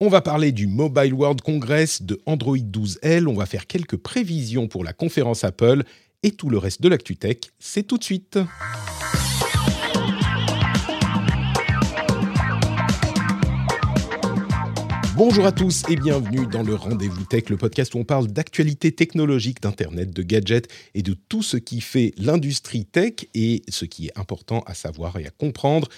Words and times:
On 0.00 0.08
va 0.08 0.20
parler 0.20 0.50
du 0.50 0.66
Mobile 0.66 1.14
World 1.14 1.40
Congress, 1.40 2.02
de 2.02 2.20
Android 2.26 2.56
12L, 2.56 3.28
on 3.28 3.34
va 3.34 3.46
faire 3.46 3.68
quelques 3.68 3.96
prévisions 3.96 4.66
pour 4.66 4.82
la 4.82 4.92
conférence 4.92 5.44
Apple 5.44 5.84
et 6.24 6.32
tout 6.32 6.50
le 6.50 6.58
reste 6.58 6.82
de 6.82 6.88
l'ActuTech, 6.88 7.52
c'est 7.60 7.84
tout 7.84 7.96
de 7.96 8.02
suite. 8.02 8.36
Bonjour 15.16 15.46
à 15.46 15.52
tous 15.52 15.84
et 15.88 15.94
bienvenue 15.94 16.48
dans 16.48 16.64
le 16.64 16.74
Rendez-vous 16.74 17.24
Tech, 17.26 17.48
le 17.48 17.56
podcast 17.56 17.94
où 17.94 17.98
on 17.98 18.04
parle 18.04 18.26
d'actualité 18.26 18.90
technologique, 18.90 19.62
d'Internet, 19.62 20.10
de 20.10 20.22
gadgets 20.24 20.66
et 20.94 21.02
de 21.02 21.14
tout 21.14 21.44
ce 21.44 21.56
qui 21.56 21.80
fait 21.80 22.12
l'industrie 22.18 22.84
tech 22.84 23.12
et 23.32 23.62
ce 23.68 23.84
qui 23.84 24.06
est 24.06 24.18
important 24.18 24.64
à 24.66 24.74
savoir 24.74 25.18
et 25.20 25.26
à 25.26 25.30
comprendre. 25.30 25.88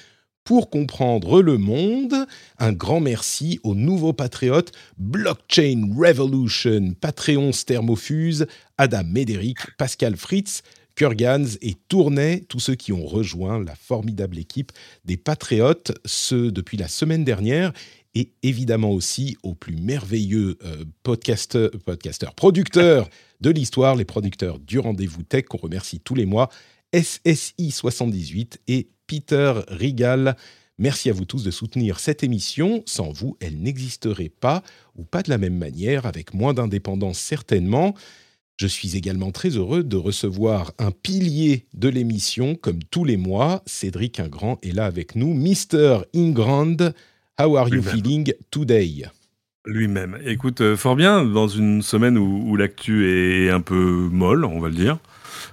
Pour 0.47 0.71
comprendre 0.71 1.43
le 1.43 1.59
monde, 1.59 2.15
un 2.61 2.73
grand 2.73 3.01
merci 3.01 3.59
aux 3.65 3.75
nouveaux 3.75 4.13
patriotes 4.13 4.71
Blockchain 4.97 5.91
Revolution, 5.93 6.95
Patreon 7.01 7.51
Thermofuse, 7.51 8.47
Adam 8.79 9.03
Médéric, 9.03 9.59
Pascal 9.77 10.15
Fritz, 10.15 10.63
Kurgans 10.95 11.59
et 11.63 11.75
Tournai, 11.89 12.45
tous 12.49 12.61
ceux 12.61 12.77
qui 12.77 12.93
ont 12.93 13.05
rejoint 13.05 13.61
la 13.65 13.75
formidable 13.75 14.39
équipe 14.39 14.71
des 15.05 15.17
Patriotes, 15.17 15.91
ce 16.05 16.49
depuis 16.49 16.77
la 16.77 16.87
semaine 16.87 17.25
dernière, 17.25 17.73
et 18.15 18.31
évidemment 18.45 18.93
aussi 18.93 19.37
aux 19.43 19.57
plus 19.57 19.75
merveilleux 19.75 20.59
euh, 20.65 20.85
podcasteurs, 21.03 21.73
podcasteurs, 21.85 22.37
producteurs 22.37 23.11
de 23.41 23.51
l'histoire, 23.51 23.97
les 23.97 24.05
producteurs 24.05 24.61
du 24.61 24.79
rendez-vous 24.79 25.25
tech 25.25 25.47
qu'on 25.47 25.59
remercie 25.59 25.99
tous 25.99 26.15
les 26.15 26.25
mois, 26.25 26.51
SSI78 26.95 28.59
et 28.69 28.91
Peter 29.07 29.55
Rigal. 29.69 30.37
Merci 30.79 31.09
à 31.09 31.13
vous 31.13 31.25
tous 31.25 31.43
de 31.43 31.51
soutenir 31.51 31.99
cette 31.99 32.23
émission. 32.23 32.83
Sans 32.87 33.11
vous, 33.11 33.37
elle 33.41 33.59
n'existerait 33.59 34.29
pas, 34.29 34.63
ou 34.95 35.05
pas 35.05 35.23
de 35.23 35.31
la 35.31 35.39
même 35.39 35.57
manière, 35.57 36.05
avec 36.05 36.35
moins 36.35 36.53
d'indépendance 36.53 37.19
certainement. 37.19 37.95
Je 38.59 38.67
suis 38.67 38.97
également 38.97 39.33
très 39.33 39.51
heureux 39.51 39.85
de 39.85 39.97
recevoir 39.97 40.73
un 40.79 40.91
pilier 40.91 41.67
de 41.75 41.89
l'émission, 41.89 42.55
comme 42.55 42.83
tous 42.85 43.05
les 43.05 43.17
mois. 43.17 43.63
Cédric 43.67 44.21
Ingrand 44.21 44.59
est 44.63 44.73
là 44.73 44.87
avec 44.87 45.15
nous. 45.15 45.35
Mr. 45.35 46.05
Ingrand, 46.15 46.77
how 47.39 47.57
are 47.57 47.69
you 47.69 47.83
feeling 47.83 48.33
today? 48.51 49.05
Lui-même. 49.67 50.19
Écoute, 50.25 50.61
euh, 50.61 50.77
fort 50.77 50.97
bien, 50.97 51.25
dans 51.25 51.49
une 51.49 51.83
semaine 51.83 52.17
où, 52.17 52.51
où 52.51 52.57
l'actu 52.57 53.11
est 53.11 53.51
un 53.51 53.61
peu 53.61 54.09
molle, 54.11 54.45
on 54.45 54.61
va 54.61 54.69
le 54.69 54.75
dire. 54.75 54.99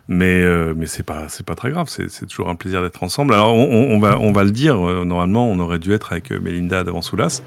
Mais 0.08 0.42
euh, 0.42 0.74
mais 0.76 0.86
c'est 0.86 1.04
pas 1.04 1.30
c'est 1.30 1.46
pas 1.46 1.56
très 1.56 1.72
grave. 1.72 1.88
C'est 1.90 2.26
toujours 2.28 2.50
un 2.50 2.56
plaisir 2.56 2.82
d'être 2.82 3.02
ensemble. 3.04 3.34
Alors 3.34 3.54
on, 3.56 3.64
on, 3.94 4.00
va 4.00 4.20
on 4.20 4.32
va 4.32 4.44
le 4.44 4.52
dire. 4.52 4.78
euh, 4.88 5.06
Normalement, 5.06 5.50
on 5.50 5.60
aurait 5.60 5.80
dû 5.80 5.94
être 5.94 6.12
avec 6.12 6.32
euh, 6.32 6.40
Mélinda 6.40 6.84
Davansoulas, 6.84 7.42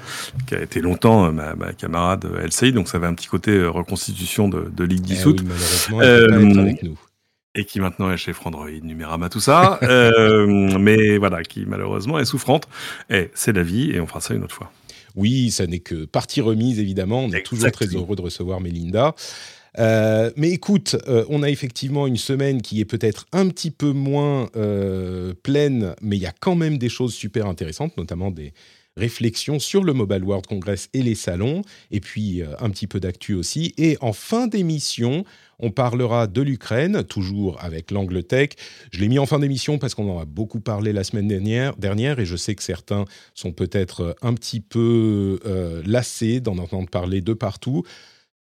qui 0.47 0.55
a 0.55 0.61
été 0.61 0.81
longtemps 0.81 1.25
euh, 1.27 1.31
ma, 1.31 1.55
ma 1.55 1.73
camarade 1.73 2.25
LCI. 2.43 2.71
Donc 2.73 2.87
ça 2.87 2.97
avait 2.97 3.07
un 3.07 3.13
petit 3.13 3.27
côté 3.27 3.63
reconstitution 3.65 4.47
de, 4.49 4.69
de 4.75 4.83
ligue 4.83 5.03
Eh 5.05 5.13
dissoute. 5.13 5.41
oui, 5.91 6.03
Euh, 6.03 6.59
avec 6.59 6.83
nous. 6.83 6.97
Et 7.55 7.65
qui 7.65 7.79
maintenant 7.79 8.11
est 8.11 8.17
chez 8.17 8.33
Frandroid, 8.33 8.69
Numérama, 8.83 9.29
tout 9.29 9.39
ça. 9.39 9.79
euh, 9.83 10.45
mais 10.79 11.17
voilà, 11.17 11.41
qui 11.41 11.65
malheureusement 11.65 12.19
est 12.19 12.25
souffrante. 12.25 12.67
Et 13.09 13.31
c'est 13.33 13.53
la 13.53 13.63
vie, 13.63 13.91
et 13.91 13.99
on 13.99 14.05
fera 14.05 14.21
ça 14.21 14.35
une 14.35 14.43
autre 14.43 14.53
fois. 14.53 14.71
Oui, 15.15 15.49
ça 15.49 15.65
n'est 15.65 15.79
que 15.79 16.05
partie 16.05 16.41
remise, 16.41 16.79
évidemment. 16.79 17.21
On 17.23 17.31
est 17.31 17.41
toujours 17.43 17.71
très 17.71 17.87
heureux 17.87 18.15
de 18.15 18.21
recevoir 18.21 18.61
Mélinda. 18.61 19.15
Euh, 19.79 20.31
mais 20.35 20.49
écoute, 20.49 20.95
euh, 21.07 21.25
on 21.29 21.43
a 21.43 21.49
effectivement 21.49 22.07
une 22.07 22.17
semaine 22.17 22.61
qui 22.61 22.79
est 22.79 22.85
peut-être 22.85 23.25
un 23.31 23.47
petit 23.49 23.71
peu 23.71 23.91
moins 23.91 24.49
euh, 24.55 25.33
pleine, 25.43 25.95
mais 26.01 26.17
il 26.17 26.21
y 26.21 26.27
a 26.27 26.33
quand 26.39 26.55
même 26.55 26.77
des 26.77 26.89
choses 26.89 27.13
super 27.13 27.45
intéressantes, 27.45 27.95
notamment 27.97 28.31
des 28.31 28.53
réflexions 28.95 29.59
sur 29.59 29.83
le 29.83 29.93
Mobile 29.93 30.23
World 30.23 30.47
Congress 30.47 30.89
et 30.95 31.03
les 31.03 31.13
salons, 31.13 31.61
et 31.91 31.99
puis 31.99 32.41
un 32.59 32.71
petit 32.71 32.87
peu 32.87 32.99
d'actu 32.99 33.35
aussi. 33.35 33.75
Et 33.77 33.95
en 34.01 34.11
fin 34.11 34.47
d'émission, 34.47 35.23
on 35.59 35.69
parlera 35.69 36.25
de 36.25 36.41
l'Ukraine, 36.41 37.03
toujours 37.03 37.63
avec 37.63 37.91
l'angle 37.91 38.23
tech. 38.23 38.49
Je 38.89 38.99
l'ai 38.99 39.07
mis 39.07 39.19
en 39.19 39.27
fin 39.27 39.37
d'émission 39.37 39.77
parce 39.77 39.93
qu'on 39.93 40.09
en 40.09 40.19
a 40.19 40.25
beaucoup 40.25 40.61
parlé 40.61 40.93
la 40.93 41.03
semaine 41.03 41.27
dernière, 41.27 41.75
dernière 41.75 42.19
et 42.19 42.25
je 42.25 42.35
sais 42.35 42.55
que 42.55 42.63
certains 42.63 43.05
sont 43.35 43.51
peut-être 43.51 44.15
un 44.23 44.33
petit 44.33 44.61
peu 44.61 45.39
lassés 45.85 46.39
d'en 46.39 46.57
entendre 46.57 46.89
parler 46.89 47.21
de 47.21 47.33
partout. 47.33 47.83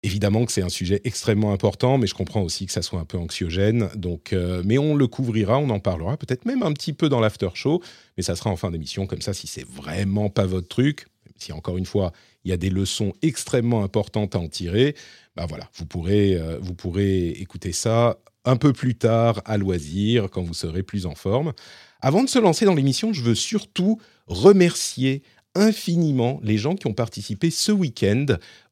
Évidemment 0.05 0.45
que 0.45 0.51
c'est 0.51 0.61
un 0.61 0.69
sujet 0.69 1.01
extrêmement 1.03 1.51
important, 1.51 1.97
mais 1.97 2.05
je 2.05 2.13
comprends 2.13 2.43
aussi 2.43 2.67
que 2.67 2.71
ça 2.71 2.83
soit 2.83 2.99
un 2.99 3.05
peu 3.05 3.17
anxiogène. 3.17 3.89
Donc, 3.95 4.33
euh, 4.33 4.61
mais 4.63 4.77
on 4.77 4.93
le 4.93 5.07
couvrira, 5.07 5.57
on 5.57 5.71
en 5.71 5.79
parlera, 5.79 6.16
peut-être 6.16 6.45
même 6.45 6.61
un 6.61 6.73
petit 6.73 6.93
peu 6.93 7.09
dans 7.09 7.19
l'after 7.19 7.49
show, 7.55 7.81
mais 8.16 8.21
ça 8.21 8.35
sera 8.35 8.51
en 8.51 8.55
fin 8.55 8.69
d'émission. 8.69 9.07
Comme 9.07 9.23
ça, 9.23 9.33
si 9.33 9.47
c'est 9.47 9.67
vraiment 9.67 10.29
pas 10.29 10.45
votre 10.45 10.67
truc, 10.67 11.07
si 11.38 11.51
encore 11.53 11.75
une 11.77 11.88
fois, 11.88 12.11
il 12.43 12.51
y 12.51 12.53
a 12.53 12.57
des 12.57 12.69
leçons 12.69 13.13
extrêmement 13.23 13.83
importantes 13.83 14.35
à 14.35 14.39
en 14.39 14.47
tirer, 14.47 14.95
bah 15.35 15.47
voilà, 15.49 15.71
vous 15.73 15.88
pourrez, 15.88 16.35
euh, 16.35 16.59
vous 16.61 16.75
pourrez 16.75 17.29
écouter 17.29 17.72
ça 17.72 18.19
un 18.43 18.57
peu 18.57 18.73
plus 18.73 18.93
tard 18.93 19.41
à 19.45 19.57
loisir, 19.57 20.29
quand 20.29 20.43
vous 20.43 20.53
serez 20.53 20.83
plus 20.83 21.07
en 21.07 21.16
forme. 21.16 21.51
Avant 21.99 22.23
de 22.23 22.29
se 22.29 22.37
lancer 22.37 22.66
dans 22.66 22.75
l'émission, 22.75 23.11
je 23.11 23.23
veux 23.23 23.33
surtout 23.33 23.99
remercier 24.27 25.23
infiniment 25.55 26.39
les 26.43 26.57
gens 26.57 26.75
qui 26.75 26.85
ont 26.85 26.93
participé 26.93 27.49
ce 27.49 27.72
week-end 27.72 28.25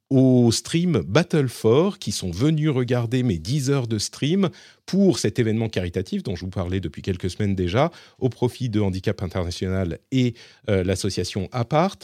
au 0.10 0.52
stream 0.52 1.02
Battle 1.08 1.48
for, 1.48 1.98
qui 1.98 2.12
sont 2.12 2.30
venus 2.30 2.70
regarder 2.70 3.24
mes 3.24 3.40
10 3.40 3.72
heures 3.72 3.88
de 3.88 3.98
stream 3.98 4.50
pour 4.86 5.18
cet 5.18 5.40
événement 5.40 5.70
caritatif 5.70 6.24
dont 6.24 6.36
je 6.36 6.42
vous 6.42 6.52
parlais 6.52 6.80
depuis 6.80 7.02
quelques 7.02 7.30
semaines 7.30 7.56
déjà, 7.56 7.90
au 8.20 8.30
profit 8.30 8.70
de 8.70 8.80
Handicap 8.80 9.24
International 9.24 10.00
et 10.12 10.34
euh, 10.70 10.84
l'association 10.84 11.48
Apart. 11.52 12.00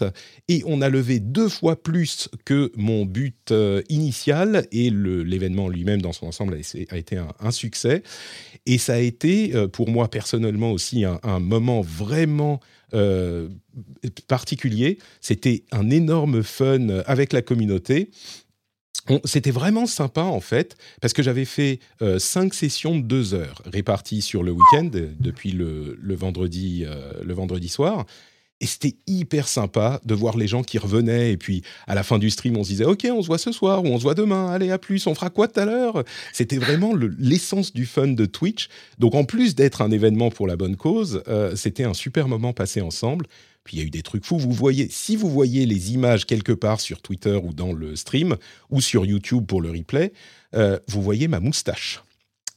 Et 0.48 0.64
on 0.66 0.82
a 0.82 0.90
levé 0.90 1.20
deux 1.20 1.50
fois 1.50 1.82
plus 1.82 2.30
que 2.46 2.72
mon 2.76 3.06
but 3.06 3.52
euh, 3.52 3.82
initial, 3.90 4.66
et 4.72 4.90
l'événement 4.90 5.68
lui-même 5.68 6.02
dans 6.02 6.14
son 6.14 6.28
ensemble 6.28 6.56
a, 6.90 6.98
été 6.98 7.18
un, 7.18 7.28
un 7.40 7.52
succès. 7.52 8.02
Et 8.66 8.78
ça 8.78 8.94
a 8.94 9.00
été, 9.00 9.56
euh, 9.56 9.68
pour 9.68 9.90
moi 9.90 10.10
personnellement 10.10 10.72
aussi, 10.72 11.04
un, 11.04 11.20
un 11.24 11.40
moment 11.40 11.82
vraiment 11.82 12.60
euh, 12.94 13.50
particulier. 14.28 14.98
C'était 15.22 15.64
un 15.72 15.90
énorme 15.90 16.44
fun 16.44 16.90
avec 17.06 17.34
la 17.34 17.42
communauté. 17.42 18.12
C'était 19.24 19.52
vraiment 19.52 19.88
sympa 19.88 20.22
en 20.22 20.40
fait, 20.40 20.78
parce 21.02 21.14
que 21.14 21.24
j'avais 21.24 21.46
fait 21.46 21.80
euh, 22.02 22.20
cinq 22.20 22.54
sessions 22.54 22.96
de 22.96 23.02
deux 23.02 23.34
heures 23.34 23.62
réparties 23.66 24.22
sur 24.22 24.44
le 24.44 24.52
week-end, 24.52 24.90
euh, 24.94 25.12
depuis 25.20 25.52
le, 25.52 25.98
vendredi, 26.16 26.86
le 27.24 27.34
vendredi 27.34 27.70
soir. 27.70 28.06
Et 28.62 28.66
c'était 28.66 28.96
hyper 29.08 29.48
sympa 29.48 30.02
de 30.04 30.14
voir 30.14 30.36
les 30.36 30.48
gens 30.48 30.64
qui 30.64 30.78
revenaient. 30.78 31.32
Et 31.32 31.38
puis, 31.38 31.64
à 31.88 31.96
la 31.96 32.04
fin 32.04 32.20
du 32.20 32.30
stream, 32.30 32.58
on 32.58 32.64
se 32.64 32.70
disait 32.70 32.84
Ok, 32.86 33.08
on 33.10 33.22
se 33.22 33.28
voit 33.28 33.38
ce 33.38 33.54
soir 33.54 33.84
ou 33.84 33.88
on 33.88 33.98
se 33.98 34.04
voit 34.04 34.16
demain. 34.16 34.50
Allez, 34.52 34.70
à 34.72 34.78
plus. 34.78 35.08
On 35.08 35.16
fera 35.16 35.30
quoi 35.30 35.48
tout 35.48 35.60
à 35.62 35.66
l'heure? 35.66 36.04
C'était 36.34 36.58
vraiment 36.58 36.94
le- 36.94 37.16
l'essence 37.20 37.72
du 37.74 37.86
fun 37.86 38.08
de 38.10 38.26
Twitch. 38.26 38.68
Donc, 38.98 39.16
en 39.16 39.24
plus 39.24 39.56
d'être 39.56 39.82
un 39.82 39.92
événement 39.92 40.30
pour 40.30 40.46
la 40.46 40.58
bonne 40.58 40.76
cause, 40.76 41.24
euh, 41.30 41.56
c'était 41.56 41.86
un 41.86 41.94
super 41.94 42.28
moment 42.28 42.52
passé 42.52 42.82
ensemble. 42.82 43.28
Puis, 43.64 43.78
il 43.78 43.80
y 43.80 43.84
a 43.84 43.86
eu 43.86 43.92
des 43.92 44.02
trucs 44.02 44.26
fous. 44.26 44.38
Vous 44.40 44.52
voyez, 44.52 44.88
si 44.90 45.16
vous 45.16 45.30
voyez 45.30 45.66
les 45.66 45.94
images 45.94 46.26
quelque 46.26 46.52
part 46.54 46.82
sur 46.82 47.02
Twitter 47.02 47.40
ou 47.42 47.54
dans 47.54 47.72
le 47.72 47.96
stream 47.96 48.36
ou 48.70 48.82
sur 48.82 49.06
YouTube 49.06 49.46
pour 49.46 49.62
le 49.62 49.70
replay, 49.72 50.12
euh, 50.56 50.80
vous 50.88 51.02
voyez 51.02 51.28
ma 51.30 51.40
moustache. 51.40 52.02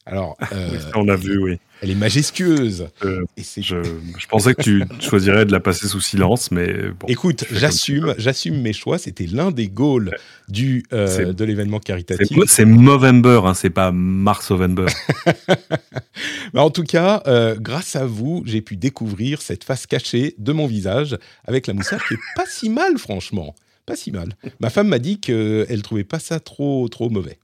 Alors, 0.05 0.37
euh, 0.53 0.81
on 0.97 1.07
a 1.09 1.15
vu, 1.15 1.39
oui. 1.39 1.59
Elle 1.83 1.91
est 1.91 1.97
majestueuse. 1.97 2.89
Euh, 3.05 3.25
Et 3.37 3.43
je, 3.43 3.77
je 4.17 4.27
pensais 4.29 4.55
que 4.55 4.63
tu 4.63 4.85
choisirais 5.01 5.45
de 5.45 5.53
la 5.53 5.59
passer 5.59 5.89
sous 5.89 6.01
silence, 6.01 6.53
mais 6.53 6.91
bon. 6.99 7.07
Écoute, 7.09 7.45
j'assume, 7.51 8.15
j'assume 8.19 8.61
mes 8.63 8.73
choix. 8.73 8.99
C'était 8.99 9.27
l'un 9.27 9.51
des 9.51 9.69
goals 9.69 10.17
du 10.49 10.85
euh, 10.93 11.33
de 11.33 11.45
l'événement 11.45 11.81
caritatif. 11.81 12.39
c'est 12.47 12.65
Movember, 12.65 13.41
hein, 13.45 13.55
c'est 13.55 13.71
pas 13.71 13.91
Mars-Ovember. 13.91 14.87
Mais 16.55 16.61
en 16.61 16.71
tout 16.71 16.85
cas, 16.85 17.23
euh, 17.27 17.57
grâce 17.59 17.97
à 17.97 18.07
vous, 18.07 18.45
j'ai 18.47 18.61
pu 18.61 18.77
découvrir 18.77 19.43
cette 19.43 19.65
face 19.65 19.87
cachée 19.87 20.37
de 20.39 20.53
mon 20.53 20.69
visage 20.69 21.19
avec 21.47 21.67
la 21.67 21.75
moustache 21.75 22.07
qui 22.07 22.15
est 22.15 22.19
pas 22.37 22.47
si 22.47 22.71
mal, 22.71 22.97
franchement. 22.97 23.57
Pas 23.87 23.97
si 23.97 24.13
mal. 24.13 24.37
Ma 24.61 24.71
femme 24.71 24.89
m'a 24.89 24.99
dit 24.99 25.19
qu'elle 25.19 25.83
trouvait 25.83 26.05
pas 26.05 26.19
ça 26.19 26.41
trop, 26.41 26.89
trop 26.89 27.11
mauvais. 27.11 27.39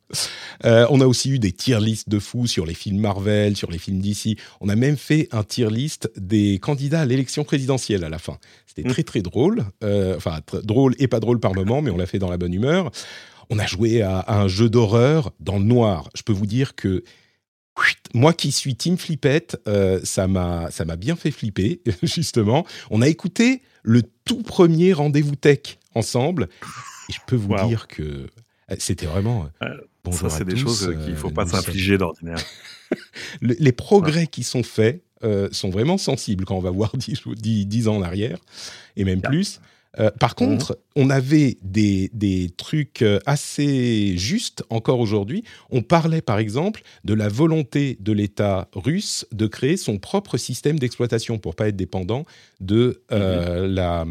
Euh, 0.65 0.87
on 0.91 1.01
a 1.01 1.07
aussi 1.07 1.31
eu 1.31 1.39
des 1.39 1.53
tier 1.53 1.81
lists 1.81 2.09
de 2.09 2.19
fous 2.19 2.47
sur 2.47 2.65
les 2.65 2.75
films 2.75 3.01
Marvel, 3.01 3.57
sur 3.57 3.71
les 3.71 3.79
films 3.79 4.01
DC. 4.01 4.39
On 4.61 4.69
a 4.69 4.77
même 4.77 4.97
fait 4.97 5.29
un 5.33 5.43
tier 5.43 5.69
list 5.71 6.11
des 6.17 6.59
candidats 6.61 7.01
à 7.01 7.07
l'élection 7.07 7.45
présidentielle 7.45 8.05
à 8.05 8.09
la 8.09 8.19
fin. 8.19 8.39
C'était 8.67 8.89
mmh. 8.89 8.93
très 8.93 9.03
très 9.03 9.23
drôle, 9.23 9.65
euh, 9.83 10.17
enfin 10.17 10.41
drôle 10.63 10.95
et 10.99 11.09
pas 11.09 11.21
drôle 11.21 11.41
par 11.41 11.55
moment, 11.55 11.83
mais 11.83 11.91
on 11.91 11.97
l'a 11.97 12.07
fait 12.07 12.19
dans 12.19 12.31
la 12.31 12.39
bonne 12.39 12.55
humeur. 12.55 12.91
On 13.51 13.59
a 13.59 13.67
joué 13.67 14.03
à, 14.03 14.25
un 14.29 14.47
jeu 14.47 14.69
d'horreur 14.69 15.33
dans 15.41 15.59
le 15.59 15.65
noir. 15.65 16.11
Je 16.15 16.23
peux 16.23 16.33
vous 16.33 16.47
dire 16.47 16.75
que 16.75 17.03
moi 18.15 18.33
qui 18.33 18.53
suis 18.53 18.75
Team 18.75 18.99
Flippette, 18.99 19.61
euh, 19.69 20.01
ça 20.03 20.27
m'a 20.27 20.71
ça 20.71 20.85
m'a 20.85 20.97
bien 20.97 21.17
fait 21.17 21.31
flipper 21.31 21.81
justement. 22.03 22.67
On 22.91 23.03
a 23.03 23.09
écouté 23.09 23.63
le 23.89 24.03
tout 24.25 24.43
premier 24.43 24.93
rendez-vous 24.93 25.35
tech 25.35 25.79
ensemble 25.95 26.49
et 27.09 27.13
je 27.13 27.19
peux 27.27 27.37
vous 27.37 27.55
dire 27.67 27.89
que 27.89 28.03
euh, 28.03 28.77
c'était 28.79 29.07
vraiment 29.07 29.49
euh, 29.63 29.69
bonjour 30.05 30.31
ça 30.31 30.37
c'est 30.39 30.45
des 30.45 30.57
choses 30.57 30.95
qu'il 31.05 31.17
faut 31.17 31.31
pas 31.31 31.47
s'infliger 31.47 31.97
d'ordinaire. 31.97 32.39
les 33.41 33.73
progrès 33.73 34.27
qui 34.27 34.43
sont 34.43 34.63
faits 34.63 35.03
sont 35.51 35.71
vraiment 35.71 35.99
sensibles 35.99 36.45
quand 36.45 36.57
on 36.57 36.61
va 36.61 36.71
voir 36.71 36.93
dix 36.97 37.89
ans 37.89 37.97
en 37.97 38.03
arrière 38.03 38.39
et 38.97 39.05
même 39.05 39.23
plus. 39.23 39.61
Euh, 39.99 40.11
par 40.11 40.31
mhm. 40.31 40.35
contre, 40.35 40.79
on 40.97 41.11
avait 41.11 41.57
des, 41.63 42.51
trucs 42.57 43.03
euh, 43.03 43.19
assez 43.27 44.17
justes 44.17 44.65
encore 44.71 45.01
aujourd'hui. 45.01 45.45
On 45.71 45.83
parlait 45.83 46.23
par 46.23 46.39
exemple 46.39 46.83
de 47.05 47.15
la 47.15 47.29
volonté 47.29 47.97
de 48.01 48.13
l'État 48.13 48.69
russe 48.75 49.27
de 49.33 49.47
créer 49.47 49.77
son 49.77 49.99
propre 49.99 50.37
système 50.37 50.79
d'exploitation 50.79 51.39
pour 51.39 51.55
pas 51.55 51.69
être 51.69 51.77
dépendant 51.77 52.25
de, 52.61 53.03
euh, 53.13 53.67
mhm. 53.67 53.75
la, 53.75 54.07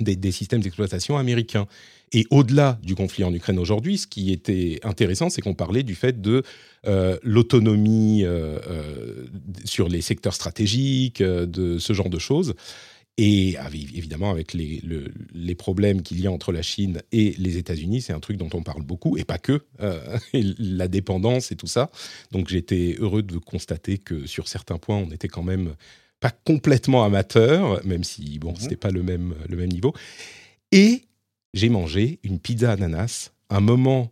des, 0.00 0.32
systèmes 0.32 0.60
d'exploitation 0.60 1.16
américains. 1.16 1.66
Et 2.12 2.26
au-delà 2.30 2.78
du 2.84 2.94
conflit 2.94 3.24
en 3.24 3.34
Ukraine 3.34 3.58
aujourd'hui, 3.58 3.98
ce 3.98 4.06
qui 4.06 4.30
était 4.32 4.78
intéressant, 4.84 5.30
c'est 5.30 5.40
qu'on 5.40 5.54
parlait 5.54 5.82
du 5.82 5.96
fait 5.96 6.20
de 6.20 6.44
l'autonomie 7.24 8.24
sur 9.64 9.88
les 9.88 10.00
secteurs 10.00 10.34
stratégiques, 10.34 11.20
de 11.20 11.78
ce 11.78 11.92
genre 11.92 12.10
de 12.10 12.20
choses. 12.20 12.54
Et 13.16 13.56
évidemment, 13.72 14.30
avec 14.30 14.54
les, 14.54 14.82
les 15.32 15.54
problèmes 15.54 16.02
qu'il 16.02 16.20
y 16.20 16.26
a 16.26 16.32
entre 16.32 16.50
la 16.50 16.62
Chine 16.62 17.00
et 17.12 17.34
les 17.38 17.58
États-Unis, 17.58 18.02
c'est 18.02 18.12
un 18.12 18.18
truc 18.18 18.36
dont 18.36 18.50
on 18.54 18.62
parle 18.62 18.82
beaucoup, 18.82 19.16
et 19.16 19.24
pas 19.24 19.38
que, 19.38 19.62
euh, 19.80 20.18
la 20.32 20.88
dépendance 20.88 21.52
et 21.52 21.56
tout 21.56 21.68
ça. 21.68 21.90
Donc 22.32 22.48
j'étais 22.48 22.96
heureux 22.98 23.22
de 23.22 23.38
constater 23.38 23.98
que 23.98 24.26
sur 24.26 24.48
certains 24.48 24.78
points, 24.78 24.96
on 24.96 25.12
était 25.12 25.28
quand 25.28 25.44
même 25.44 25.74
pas 26.18 26.32
complètement 26.32 27.04
amateur, 27.04 27.84
même 27.84 28.02
si, 28.02 28.38
bon, 28.40 28.52
mmh 28.52 28.56
c'était 28.58 28.76
pas 28.76 28.90
le 28.90 29.02
même, 29.04 29.34
le 29.48 29.56
même 29.56 29.70
niveau. 29.70 29.94
Et 30.72 31.02
j'ai 31.52 31.68
mangé 31.68 32.18
une 32.24 32.40
pizza 32.40 32.72
ananas, 32.72 33.30
un 33.48 33.60
moment 33.60 34.10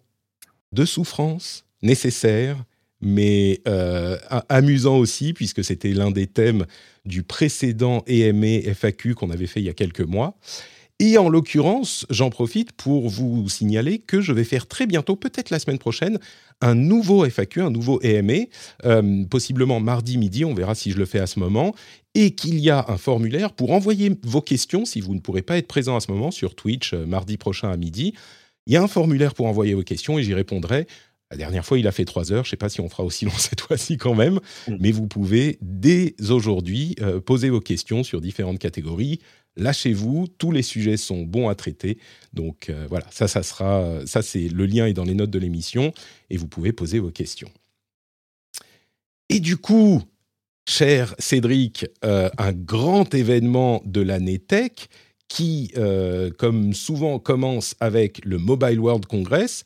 de 0.71 0.85
souffrance 0.85 1.65
nécessaire 1.83 2.65
mais 3.03 3.61
euh, 3.67 4.17
amusant 4.49 4.97
aussi, 4.97 5.33
puisque 5.33 5.63
c'était 5.65 5.93
l'un 5.93 6.11
des 6.11 6.27
thèmes 6.27 6.67
du 7.05 7.23
précédent 7.25 8.05
EME 8.07 8.63
FAQ 8.75 9.15
qu'on 9.15 9.31
avait 9.31 9.47
fait 9.47 9.61
il 9.61 9.67
y 9.67 9.71
a 9.71 9.75
quelques 9.75 10.01
mois. 10.01 10.39
Et 11.05 11.19
en 11.19 11.29
l'occurrence, 11.29 12.07
j'en 12.11 12.31
profite 12.31 12.71
pour 12.71 13.09
vous 13.09 13.49
signaler 13.49 13.99
que 13.99 14.21
je 14.21 14.33
vais 14.33 14.45
faire 14.45 14.69
très 14.69 14.87
bientôt, 14.87 15.17
peut-être 15.17 15.51
la 15.51 15.59
semaine 15.59 15.81
prochaine, 15.81 16.21
un 16.61 16.77
nouveau 16.77 17.25
FAQ, 17.29 17.61
un 17.63 17.71
nouveau 17.71 18.01
EME, 18.05 18.47
euh, 18.85 19.25
possiblement 19.25 19.81
mardi 19.81 20.17
midi, 20.17 20.45
on 20.45 20.55
verra 20.55 20.77
si 20.77 20.93
je 20.93 20.99
le 20.99 21.05
fais 21.05 21.19
à 21.19 21.27
ce 21.27 21.41
moment, 21.41 21.75
et 22.15 22.37
qu'il 22.37 22.61
y 22.61 22.71
a 22.71 22.85
un 22.87 22.99
formulaire 22.99 23.53
pour 23.53 23.73
envoyer 23.73 24.17
vos 24.23 24.43
questions 24.43 24.85
si 24.85 25.01
vous 25.01 25.17
ne 25.17 25.21
pourrez 25.21 25.43
pas 25.43 25.59
être 25.59 25.67
présent 25.67 25.97
à 25.97 26.01
ce 26.01 26.13
moment 26.13 26.31
sur 26.31 26.55
Twitch 26.55 26.95
euh, 26.95 27.05
mardi 27.05 27.37
prochain 27.37 27.71
à 27.71 27.77
midi. 27.77 28.15
Il 28.69 28.73
y 28.73 28.77
a 28.77 28.83
un 28.83 28.89
formulaire 28.89 29.35
pour 29.35 29.47
envoyer 29.47 29.75
vos 29.75 29.83
questions 29.83 30.21
et 30.21 30.23
j'y 30.23 30.35
répondrai 30.35 30.87
la 31.32 31.38
dernière 31.38 31.64
fois, 31.64 31.79
il 31.79 31.87
a 31.87 31.93
fait 31.93 32.05
trois 32.05 32.31
heures. 32.31 32.44
Je 32.44 32.49
ne 32.49 32.50
sais 32.50 32.56
pas 32.58 32.69
si 32.69 32.82
on 32.82 32.90
fera 32.90 33.05
aussi 33.05 33.25
long 33.25 33.32
cette 33.38 33.62
fois-ci 33.62 33.96
quand 33.96 34.14
même. 34.14 34.38
Mm. 34.69 34.76
Mais 34.81 34.93
vous 34.93 35.06
pouvez 35.06 35.58
dès 35.62 36.14
aujourd'hui 36.29 36.94
euh, 37.00 37.20
poser 37.20 37.49
vos 37.49 37.61
questions 37.61 38.05
sur 38.05 38.20
différentes 38.20 38.58
catégories. 38.58 39.19
Lâchez-vous, 39.56 40.29
tous 40.38 40.50
les 40.50 40.62
sujets 40.62 40.99
sont 40.99 41.23
bons 41.23 41.49
à 41.49 41.55
traiter. 41.55 41.99
Donc 42.34 42.69
euh, 42.69 42.87
voilà, 42.88 43.06
ça, 43.11 43.29
ça 43.29 43.43
sera, 43.43 44.00
ça 44.06 44.20
c'est 44.20 44.49
le 44.49 44.67
lien 44.67 44.87
est 44.87 44.93
dans 44.93 45.05
les 45.05 45.14
notes 45.14 45.31
de 45.31 45.38
l'émission 45.38 45.93
et 46.29 46.37
vous 46.37 46.49
pouvez 46.49 46.73
poser 46.73 46.99
vos 46.99 47.11
questions. 47.11 47.50
Et 49.31 49.40
du 49.40 49.56
coup, 49.56 50.02
cher 50.69 51.14
Cédric, 51.19 51.87
euh, 52.05 52.29
un 52.37 52.52
grand 52.52 53.14
événement 53.14 53.82
de 53.87 54.02
l'année 54.02 54.38
tech 54.38 54.73
qui, 55.29 55.73
comme 56.38 56.75
souvent, 56.75 57.19
commence 57.19 57.75
avec 57.81 58.23
le 58.23 58.37
Mobile 58.37 58.79
World 58.79 59.06
Congress 59.06 59.64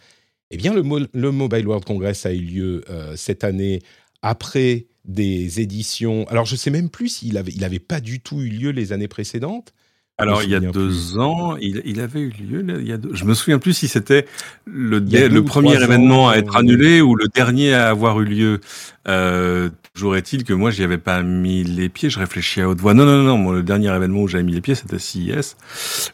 eh 0.50 0.56
bien, 0.56 0.74
le, 0.74 0.82
Mobile 1.30 1.66
World 1.66 1.84
Congress 1.84 2.26
a 2.26 2.32
eu 2.32 2.40
lieu 2.40 2.84
euh, 2.88 3.14
cette 3.16 3.44
année 3.44 3.82
après 4.22 4.86
des 5.04 5.60
éditions. 5.60 6.26
Alors, 6.28 6.44
je 6.44 6.54
ne 6.54 6.58
sais 6.58 6.70
même 6.70 6.90
plus 6.90 7.08
s'il 7.08 7.36
avait, 7.38 7.52
il 7.54 7.64
avait 7.64 7.78
pas 7.78 8.00
du 8.00 8.20
tout 8.20 8.40
eu 8.40 8.48
lieu 8.48 8.70
les 8.70 8.92
années 8.92 9.08
précédentes. 9.08 9.72
Alors, 10.18 10.42
il 10.42 10.48
y 10.48 10.54
a 10.54 10.60
deux 10.60 11.18
ans, 11.18 11.56
il, 11.56 12.00
avait 12.00 12.20
eu 12.20 12.30
lieu. 12.30 12.64
il 12.80 12.88
y 12.88 12.92
a 12.92 12.98
je 13.12 13.24
me 13.24 13.34
souviens 13.34 13.58
plus 13.58 13.74
si 13.74 13.86
c'était 13.86 14.24
le, 14.64 14.98
le 14.98 15.44
premier 15.44 15.74
événement 15.74 16.30
à 16.30 16.36
être 16.36 16.56
annulé 16.56 17.02
ou 17.02 17.16
le 17.16 17.28
dernier 17.28 17.74
à 17.74 17.90
avoir 17.90 18.18
eu 18.20 18.24
lieu. 18.24 18.60
Euh, 19.08 19.68
toujours 19.96 20.14
est-il 20.16 20.44
que 20.44 20.52
moi, 20.52 20.70
j'y 20.70 20.84
avais 20.84 20.98
pas 20.98 21.22
mis 21.22 21.64
les 21.64 21.88
pieds. 21.88 22.10
Je 22.10 22.18
réfléchis 22.18 22.60
à 22.60 22.68
haute 22.68 22.80
voix. 22.80 22.92
Non, 22.92 23.06
non, 23.06 23.22
non. 23.22 23.38
Moi, 23.38 23.54
le 23.54 23.62
dernier 23.62 23.94
événement 23.94 24.20
où 24.20 24.28
j'avais 24.28 24.44
mis 24.44 24.52
les 24.52 24.60
pieds, 24.60 24.74
c'était 24.74 24.98
CIS, 24.98 25.56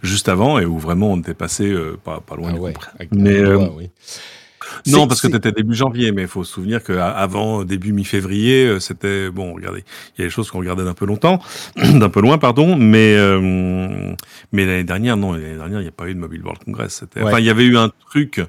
juste 0.02 0.28
avant, 0.28 0.58
et 0.58 0.64
où 0.64 0.78
vraiment 0.78 1.10
on 1.12 1.18
était 1.18 1.34
passé 1.34 1.68
euh, 1.68 1.98
pas, 2.02 2.20
pas 2.20 2.36
loin 2.36 2.50
ah 2.50 2.54
du 2.54 2.60
ouais, 2.60 2.74
Mais 3.10 3.38
euh, 3.38 3.68
oui. 3.76 3.90
Non, 4.86 5.06
parce 5.06 5.20
que 5.20 5.28
c'était 5.30 5.52
début 5.52 5.74
janvier, 5.74 6.12
mais 6.12 6.22
il 6.22 6.28
faut 6.28 6.44
se 6.44 6.52
souvenir 6.52 6.82
qu'avant 6.82 7.64
début 7.64 7.92
mi-février, 7.92 8.66
euh, 8.66 8.80
c'était 8.80 9.30
bon. 9.30 9.54
Regardez, 9.54 9.84
il 10.16 10.20
y 10.20 10.24
a 10.24 10.26
des 10.26 10.30
choses 10.30 10.50
qu'on 10.50 10.60
regardait 10.60 10.84
d'un 10.84 10.94
peu 10.94 11.04
longtemps, 11.04 11.40
d'un 11.76 12.08
peu 12.08 12.20
loin, 12.20 12.38
pardon. 12.38 12.76
Mais 12.76 13.16
euh, 13.16 14.14
mais 14.52 14.64
l'année 14.64 14.84
dernière, 14.84 15.16
non, 15.16 15.32
l'année 15.32 15.56
dernière, 15.56 15.80
il 15.80 15.84
n'y 15.84 15.88
a 15.88 15.92
pas 15.92 16.08
eu 16.08 16.14
de 16.14 16.20
Mobile 16.20 16.42
World 16.42 16.62
Congress. 16.64 17.04
Enfin, 17.20 17.40
il 17.40 17.44
y 17.44 17.50
avait 17.50 17.64
eu 17.64 17.76
un 17.76 17.90
truc, 18.08 18.40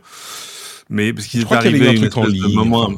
mais 0.89 1.11
parce 1.11 1.25
qu'il 1.25 1.41
est 1.41 1.51
arrivé 1.51 1.89
un 1.89 1.95
truc 1.95 2.17
en 2.17 2.25
ligne, 2.25 2.53
moment. 2.53 2.93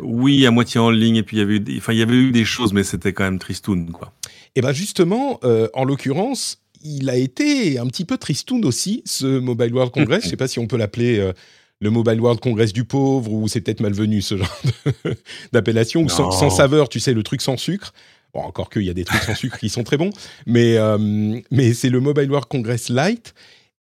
Oui, 0.00 0.46
à 0.46 0.50
moitié 0.50 0.80
en 0.80 0.90
ligne, 0.90 1.16
et 1.16 1.22
puis 1.22 1.36
il 1.36 1.40
y 1.40 1.42
avait 1.42 1.54
eu, 1.54 1.60
des, 1.60 1.78
enfin, 1.78 1.92
il 1.92 1.98
y 1.98 2.02
avait 2.02 2.16
eu 2.16 2.30
des 2.30 2.44
choses, 2.44 2.72
mais 2.72 2.84
c'était 2.84 3.12
quand 3.12 3.24
même 3.24 3.38
tristoun, 3.38 3.90
quoi. 3.90 4.12
Et 4.56 4.60
ben 4.60 4.72
justement, 4.72 5.40
euh, 5.44 5.68
en 5.74 5.84
l'occurrence, 5.84 6.62
il 6.82 7.10
a 7.10 7.16
été 7.16 7.78
un 7.78 7.86
petit 7.86 8.04
peu 8.04 8.18
tristoun 8.18 8.64
aussi, 8.64 9.02
ce 9.04 9.38
Mobile 9.38 9.72
World 9.74 9.92
Congress. 9.92 10.22
Je 10.22 10.26
ne 10.26 10.30
sais 10.30 10.36
pas 10.36 10.48
si 10.48 10.58
on 10.58 10.66
peut 10.66 10.76
l'appeler 10.76 11.32
le 11.80 11.90
Mobile 11.90 12.20
World 12.20 12.40
Congress 12.40 12.72
du 12.72 12.84
pauvre, 12.84 13.32
ou 13.32 13.48
c'est 13.48 13.60
peut-être 13.60 13.80
malvenu 13.80 14.22
ce 14.22 14.36
genre 14.36 14.62
d'appellation, 15.52 16.02
ou 16.02 16.08
sans, 16.08 16.50
saveur, 16.50 16.88
tu 16.88 17.00
sais, 17.00 17.12
le 17.12 17.22
truc 17.22 17.40
sans 17.40 17.56
sucre. 17.56 17.92
Bon, 18.34 18.40
encore 18.40 18.68
qu'il 18.68 18.82
y 18.82 18.90
a 18.90 18.94
des 18.94 19.04
trucs 19.04 19.22
sans 19.22 19.34
sucre 19.34 19.58
qui 19.58 19.68
sont 19.68 19.84
très 19.84 19.96
bons, 19.96 20.10
mais, 20.46 20.76
euh, 20.76 21.40
mais 21.50 21.72
c'est 21.72 21.88
le 21.88 22.00
Mobile 22.00 22.30
World 22.30 22.48
Congress 22.48 22.90
Lite. 22.90 23.34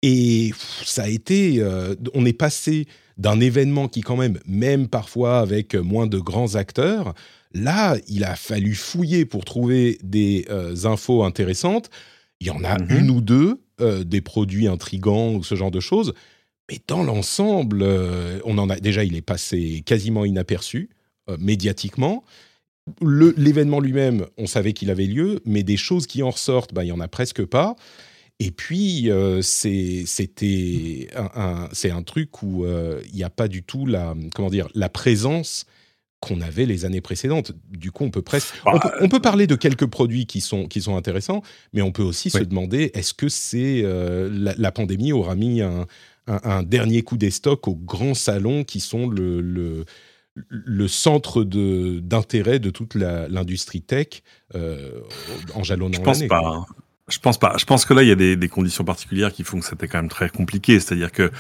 Et 0.03 0.53
ça 0.85 1.03
a 1.05 1.09
été. 1.09 1.57
Euh, 1.61 1.95
on 2.15 2.25
est 2.25 2.33
passé 2.33 2.87
d'un 3.19 3.41
événement 3.41 3.89
qui, 3.89 4.01
quand 4.01 4.17
même, 4.17 4.39
même 4.47 4.89
parfois 4.89 5.41
avec 5.41 5.75
moins 5.75 6.07
de 6.07 6.19
grands 6.19 6.55
acteurs, 6.55 7.15
là, 7.53 7.97
il 8.09 8.25
a 8.25 8.35
fallu 8.35 8.75
fouiller 8.75 9.27
pour 9.27 9.45
trouver 9.45 9.99
des 10.03 10.47
euh, 10.49 10.75
infos 10.85 11.23
intéressantes. 11.23 11.91
Il 12.41 12.47
y 12.47 12.51
en 12.51 12.65
a 12.65 12.79
mm-hmm. 12.79 12.99
une 12.99 13.11
ou 13.11 13.21
deux, 13.21 13.61
des 14.05 14.21
produits 14.21 14.69
intrigants 14.69 15.33
ou 15.33 15.43
ce 15.43 15.55
genre 15.55 15.71
de 15.71 15.81
choses. 15.81 16.13
Mais 16.71 16.79
dans 16.87 17.03
l'ensemble, 17.03 17.83
euh, 17.83 18.39
on 18.45 18.57
en 18.57 18.71
a 18.71 18.77
déjà, 18.77 19.03
il 19.03 19.17
est 19.17 19.23
passé 19.23 19.83
quasiment 19.85 20.25
inaperçu 20.25 20.89
euh, 21.29 21.37
médiatiquement. 21.41 22.23
L'événement 23.03 23.81
lui-même, 23.81 24.27
on 24.39 24.47
savait 24.47 24.73
qu'il 24.73 24.91
avait 24.91 25.07
lieu, 25.07 25.41
mais 25.45 25.65
des 25.65 25.77
choses 25.77 26.07
qui 26.07 26.23
en 26.23 26.31
ressortent, 26.31 26.73
ben, 26.73 26.85
il 26.85 26.89
y 26.89 26.93
en 26.93 27.01
a 27.01 27.09
presque 27.09 27.45
pas. 27.45 27.75
Et 28.41 28.51
puis, 28.51 29.11
euh, 29.11 29.43
c'était 29.43 31.09
un, 31.15 31.69
c'est 31.73 31.91
un 31.91 32.03
truc 32.03 32.43
où 32.43 32.65
il 32.67 33.15
n'y 33.15 33.23
a 33.23 33.31
pas 33.31 33.49
du 33.49 33.63
tout 33.63 33.87
la, 33.87 34.15
comment 34.35 34.51
dire, 34.51 34.69
la 34.75 34.89
présence 34.89 35.67
qu'on 36.21 36.41
avait 36.41 36.67
les 36.67 36.85
années 36.85 37.01
précédentes. 37.01 37.53
Du 37.71 37.93
coup, 37.93 38.05
on 38.05 38.11
peut 38.11 38.23
presque, 38.23 38.55
on, 38.67 38.73
bah, 38.73 38.93
peut, 39.11 39.21
parler 39.21 39.47
de 39.47 39.55
quelques 39.55 39.87
produits 39.87 40.27
qui 40.27 40.41
sont 40.41 40.67
qui 40.67 40.83
sont 40.83 40.97
intéressants, 40.97 41.43
mais 41.73 41.81
on 41.83 41.93
peut 41.93 42.03
aussi 42.03 42.29
se 42.31 42.39
demander 42.39 42.91
est-ce 42.95 43.15
que 43.15 43.29
c'est 43.29 43.83
la, 43.83 44.55
la, 44.57 44.73
pandémie 44.73 45.13
aura 45.13 45.35
mis 45.35 45.63
un, 45.63 45.87
un, 46.27 46.63
dernier 46.63 47.03
coup 47.03 47.17
des 47.17 47.31
stocks 47.31 47.69
aux 47.69 47.77
grands 47.77 48.15
salons 48.15 48.65
qui 48.65 48.81
sont 48.81 49.07
le, 49.07 49.41
le, 49.41 49.85
le 50.35 50.89
centre 50.89 51.45
d'intérêt 51.45 52.59
de, 52.59 52.71
toute 52.71 52.95
l'industrie 52.95 53.83
tech 53.83 54.23
euh, 54.55 55.01
en 55.55 55.63
jalonnant 55.63 55.97
Je 55.97 56.01
pense 56.01 56.27
pas. 56.27 56.43
Hein. 56.45 56.67
Je 57.11 57.19
pense 57.19 57.39
pas. 57.39 57.57
Je 57.59 57.65
pense 57.65 57.85
que 57.85 57.95
là, 57.95 58.03
il 58.03 58.09
y 58.09 58.13
a 58.13 58.17
des, 58.17 58.37
des 58.37 58.49
conditions 58.49 58.85
particulières 58.85 59.33
qui 59.33 59.45
font 59.45 59.61
que 59.61 59.67
c'était 59.67 59.89
quand 59.89 59.99
même 59.99 60.09
très 60.09 60.29
compliqué. 60.29 60.81
C'est-à-dire 60.81 61.13
que 61.13 61.31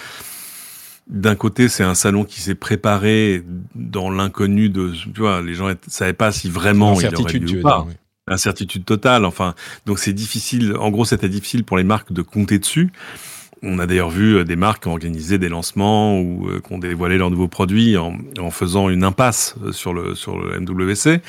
d'un 1.08 1.34
côté, 1.34 1.68
c'est 1.68 1.82
un 1.82 1.94
salon 1.94 2.24
qui 2.24 2.40
s'est 2.40 2.54
préparé 2.54 3.42
dans 3.74 4.10
l'inconnu 4.10 4.68
de, 4.68 4.92
tu 4.92 5.20
vois, 5.20 5.42
les 5.42 5.54
gens 5.54 5.68
ne 5.68 5.74
savaient 5.88 6.12
pas 6.12 6.30
si 6.30 6.48
vraiment 6.48 6.98
il 7.00 7.14
aurait 7.14 7.32
lieu 7.38 7.58
ou 7.58 7.62
pas. 7.62 7.86
Incertitude 8.28 8.84
totale. 8.84 9.24
Enfin, 9.24 9.54
donc 9.86 9.98
c'est 9.98 10.12
difficile. 10.12 10.76
En 10.78 10.90
gros, 10.90 11.04
c'était 11.04 11.28
difficile 11.28 11.64
pour 11.64 11.76
les 11.76 11.84
marques 11.84 12.12
de 12.12 12.22
compter 12.22 12.60
dessus. 12.60 12.92
On 13.62 13.78
a 13.78 13.86
d'ailleurs 13.86 14.08
vu 14.08 14.36
euh, 14.36 14.44
des 14.44 14.56
marques 14.56 14.84
qui 14.84 14.88
ont 14.88 14.92
organisé 14.92 15.36
des 15.36 15.50
lancements 15.50 16.18
ou 16.18 16.48
euh, 16.48 16.60
qui 16.66 16.72
ont 16.72 16.78
dévoilé 16.78 17.18
leurs 17.18 17.30
nouveaux 17.30 17.48
produits 17.48 17.98
en, 17.98 18.14
en, 18.38 18.50
faisant 18.50 18.88
une 18.88 19.04
impasse 19.04 19.54
euh, 19.62 19.72
sur 19.72 19.92
le 19.92 20.14
sur 20.14 20.38
le 20.38 20.58
MWC. 20.60 21.20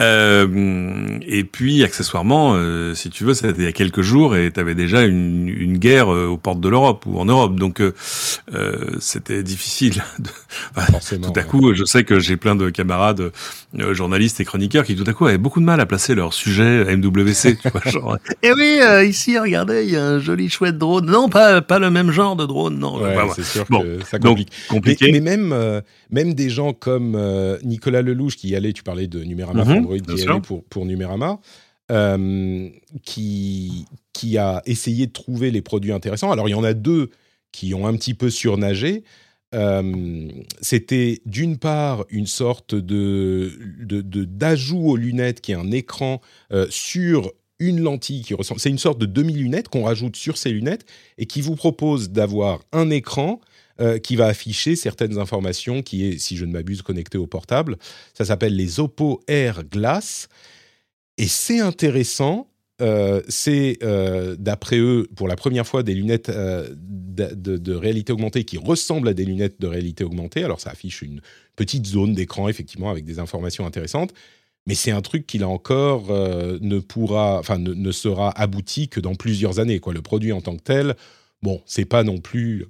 Euh, 0.00 1.18
et 1.22 1.44
puis 1.44 1.82
accessoirement, 1.82 2.54
euh, 2.56 2.94
si 2.94 3.08
tu 3.08 3.24
veux, 3.24 3.32
c'était 3.32 3.62
il 3.62 3.64
y 3.64 3.68
a 3.68 3.72
quelques 3.72 4.02
jours 4.02 4.36
et 4.36 4.50
tu 4.52 4.60
avais 4.60 4.74
déjà 4.74 5.02
une, 5.02 5.48
une, 5.48 5.78
guerre 5.78 6.08
aux 6.08 6.36
portes 6.36 6.60
de 6.60 6.68
l'Europe 6.68 7.04
ou 7.06 7.18
en 7.18 7.24
Europe, 7.24 7.56
donc 7.56 7.80
euh, 7.80 7.92
c'était 9.00 9.42
difficile. 9.42 10.02
De... 10.18 10.28
Enfin, 10.76 11.16
tout 11.16 11.32
à 11.34 11.42
coup, 11.42 11.74
je 11.74 11.84
sais 11.84 12.04
que 12.04 12.20
j'ai 12.20 12.36
plein 12.36 12.54
de 12.54 12.68
camarades 12.70 13.32
journalistes 13.92 14.40
et 14.40 14.44
chroniqueurs 14.44 14.84
qui 14.84 14.94
tout 14.94 15.04
à 15.06 15.12
coup 15.12 15.26
avaient 15.26 15.38
beaucoup 15.38 15.60
de 15.60 15.64
mal 15.64 15.80
à 15.80 15.86
placer 15.86 16.14
leur 16.14 16.34
sujet 16.34 16.84
MWC. 16.96 17.56
tu 17.56 17.68
vois, 17.70 17.80
genre, 17.90 18.18
et 18.42 18.48
eh 18.48 18.52
oui, 18.52 19.08
ici, 19.08 19.38
regardez, 19.38 19.84
il 19.84 19.90
y 19.90 19.96
a 19.96 20.04
un 20.04 20.18
joli 20.18 20.50
chouette 20.50 20.76
drone. 20.76 21.06
Non, 21.06 21.28
pas 21.28 21.61
pas 21.62 21.78
le 21.78 21.90
même 21.90 22.10
genre 22.10 22.36
de 22.36 22.46
drone, 22.46 22.78
non. 22.78 23.00
Ouais, 23.00 23.16
c'est 23.34 23.44
sûr 23.44 23.64
bon, 23.68 23.82
que 23.82 24.04
ça 24.04 24.18
complique. 24.18 24.48
Donc, 24.48 24.68
compliqué. 24.68 25.06
Mais, 25.12 25.20
mais 25.20 25.36
même, 25.36 25.52
euh, 25.52 25.80
même 26.10 26.34
des 26.34 26.50
gens 26.50 26.72
comme 26.72 27.14
euh, 27.16 27.58
Nicolas 27.64 28.02
Lelouch 28.02 28.36
qui 28.36 28.48
y 28.48 28.56
allait, 28.56 28.72
tu 28.72 28.82
parlais 28.82 29.06
de 29.06 29.22
Numérama, 29.24 29.64
mm 29.64 29.68
-hmm, 29.68 29.78
Android, 29.78 29.98
qui 29.98 30.22
y 30.22 30.28
allait 30.28 30.40
pour, 30.40 30.64
pour 30.64 30.86
Numérama, 30.86 31.38
euh, 31.90 32.68
qui, 33.04 33.86
qui 34.12 34.38
a 34.38 34.62
essayé 34.66 35.06
de 35.06 35.12
trouver 35.12 35.50
les 35.50 35.62
produits 35.62 35.92
intéressants. 35.92 36.30
Alors, 36.30 36.48
il 36.48 36.52
y 36.52 36.54
en 36.54 36.64
a 36.64 36.74
deux 36.74 37.10
qui 37.52 37.74
ont 37.74 37.86
un 37.86 37.94
petit 37.96 38.14
peu 38.14 38.30
surnagé. 38.30 39.04
Euh, 39.54 40.28
c'était 40.62 41.20
d'une 41.26 41.58
part 41.58 42.06
une 42.08 42.26
sorte 42.26 42.74
de 42.74 43.52
d'ajout 44.38 44.80
de, 44.80 44.88
aux 44.88 44.96
lunettes 44.96 45.42
qui 45.42 45.52
est 45.52 45.56
un 45.56 45.70
écran 45.70 46.22
euh, 46.52 46.66
sur 46.70 47.30
une 47.62 47.80
lentille 47.80 48.22
qui 48.22 48.34
ressemble. 48.34 48.60
C'est 48.60 48.70
une 48.70 48.78
sorte 48.78 48.98
de 48.98 49.06
demi-lunette 49.06 49.68
qu'on 49.68 49.84
rajoute 49.84 50.16
sur 50.16 50.36
ces 50.36 50.50
lunettes 50.50 50.84
et 51.18 51.26
qui 51.26 51.40
vous 51.40 51.54
propose 51.54 52.10
d'avoir 52.10 52.60
un 52.72 52.90
écran 52.90 53.40
euh, 53.80 53.98
qui 53.98 54.16
va 54.16 54.26
afficher 54.26 54.76
certaines 54.76 55.18
informations 55.18 55.82
qui 55.82 56.06
est, 56.06 56.18
si 56.18 56.36
je 56.36 56.44
ne 56.44 56.52
m'abuse, 56.52 56.82
connecté 56.82 57.18
au 57.18 57.26
portable. 57.26 57.78
Ça 58.14 58.24
s'appelle 58.24 58.56
les 58.56 58.80
Oppo 58.80 59.22
Air 59.28 59.64
Glass. 59.64 60.28
Et 61.18 61.26
c'est 61.26 61.60
intéressant. 61.60 62.48
Euh, 62.80 63.22
c'est, 63.28 63.78
euh, 63.82 64.34
d'après 64.38 64.78
eux, 64.78 65.08
pour 65.14 65.28
la 65.28 65.36
première 65.36 65.66
fois, 65.66 65.82
des 65.82 65.94
lunettes 65.94 66.30
de, 66.30 67.56
de, 67.56 67.74
réalité 67.74 68.12
augmentée 68.12 68.44
qui 68.44 68.58
ressemblent 68.58 69.08
à 69.08 69.14
des 69.14 69.24
lunettes 69.24 69.60
de 69.60 69.68
réalité 69.68 70.02
augmentée. 70.04 70.42
Alors, 70.42 70.60
ça 70.60 70.70
affiche 70.70 71.02
une 71.02 71.20
petite 71.54 71.86
zone 71.86 72.12
d'écran, 72.12 72.48
effectivement, 72.48 72.90
avec 72.90 73.04
des 73.04 73.20
informations 73.20 73.66
intéressantes 73.66 74.12
mais 74.66 74.74
c'est 74.74 74.90
un 74.90 75.00
truc 75.00 75.26
qui 75.26 75.38
là 75.38 75.48
encore 75.48 76.10
euh, 76.10 76.58
ne 76.60 76.78
pourra, 76.78 77.38
enfin 77.38 77.58
ne, 77.58 77.74
ne, 77.74 77.92
sera 77.92 78.30
abouti 78.30 78.88
que 78.88 79.00
dans 79.00 79.14
plusieurs 79.14 79.58
années. 79.58 79.80
Quoi. 79.80 79.92
Le 79.92 80.02
produit 80.02 80.32
en 80.32 80.40
tant 80.40 80.56
que 80.56 80.62
tel, 80.62 80.96
bon, 81.42 81.62
c'est 81.66 81.84
pas 81.84 82.04
non 82.04 82.18
plus 82.18 82.66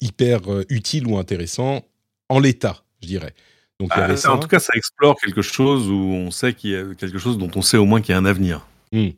hyper 0.00 0.50
euh, 0.50 0.64
utile 0.68 1.06
ou 1.06 1.18
intéressant 1.18 1.82
en 2.28 2.38
l'état, 2.38 2.84
je 3.02 3.08
dirais. 3.08 3.34
Donc, 3.80 3.90
ah, 3.92 4.08
en 4.28 4.38
tout 4.38 4.48
cas, 4.48 4.60
ça 4.60 4.72
explore 4.76 5.16
quelque 5.20 5.42
chose 5.42 5.88
où 5.88 5.94
on 5.94 6.30
sait 6.30 6.54
qu'il 6.54 6.70
y 6.70 6.76
a 6.76 6.94
quelque 6.94 7.18
chose 7.18 7.38
dont 7.38 7.50
on 7.56 7.62
sait 7.62 7.76
au 7.76 7.84
moins 7.84 8.00
qu'il 8.00 8.12
y 8.12 8.14
a 8.14 8.18
un 8.18 8.24
avenir. 8.24 8.66
Mmh. 8.92 9.08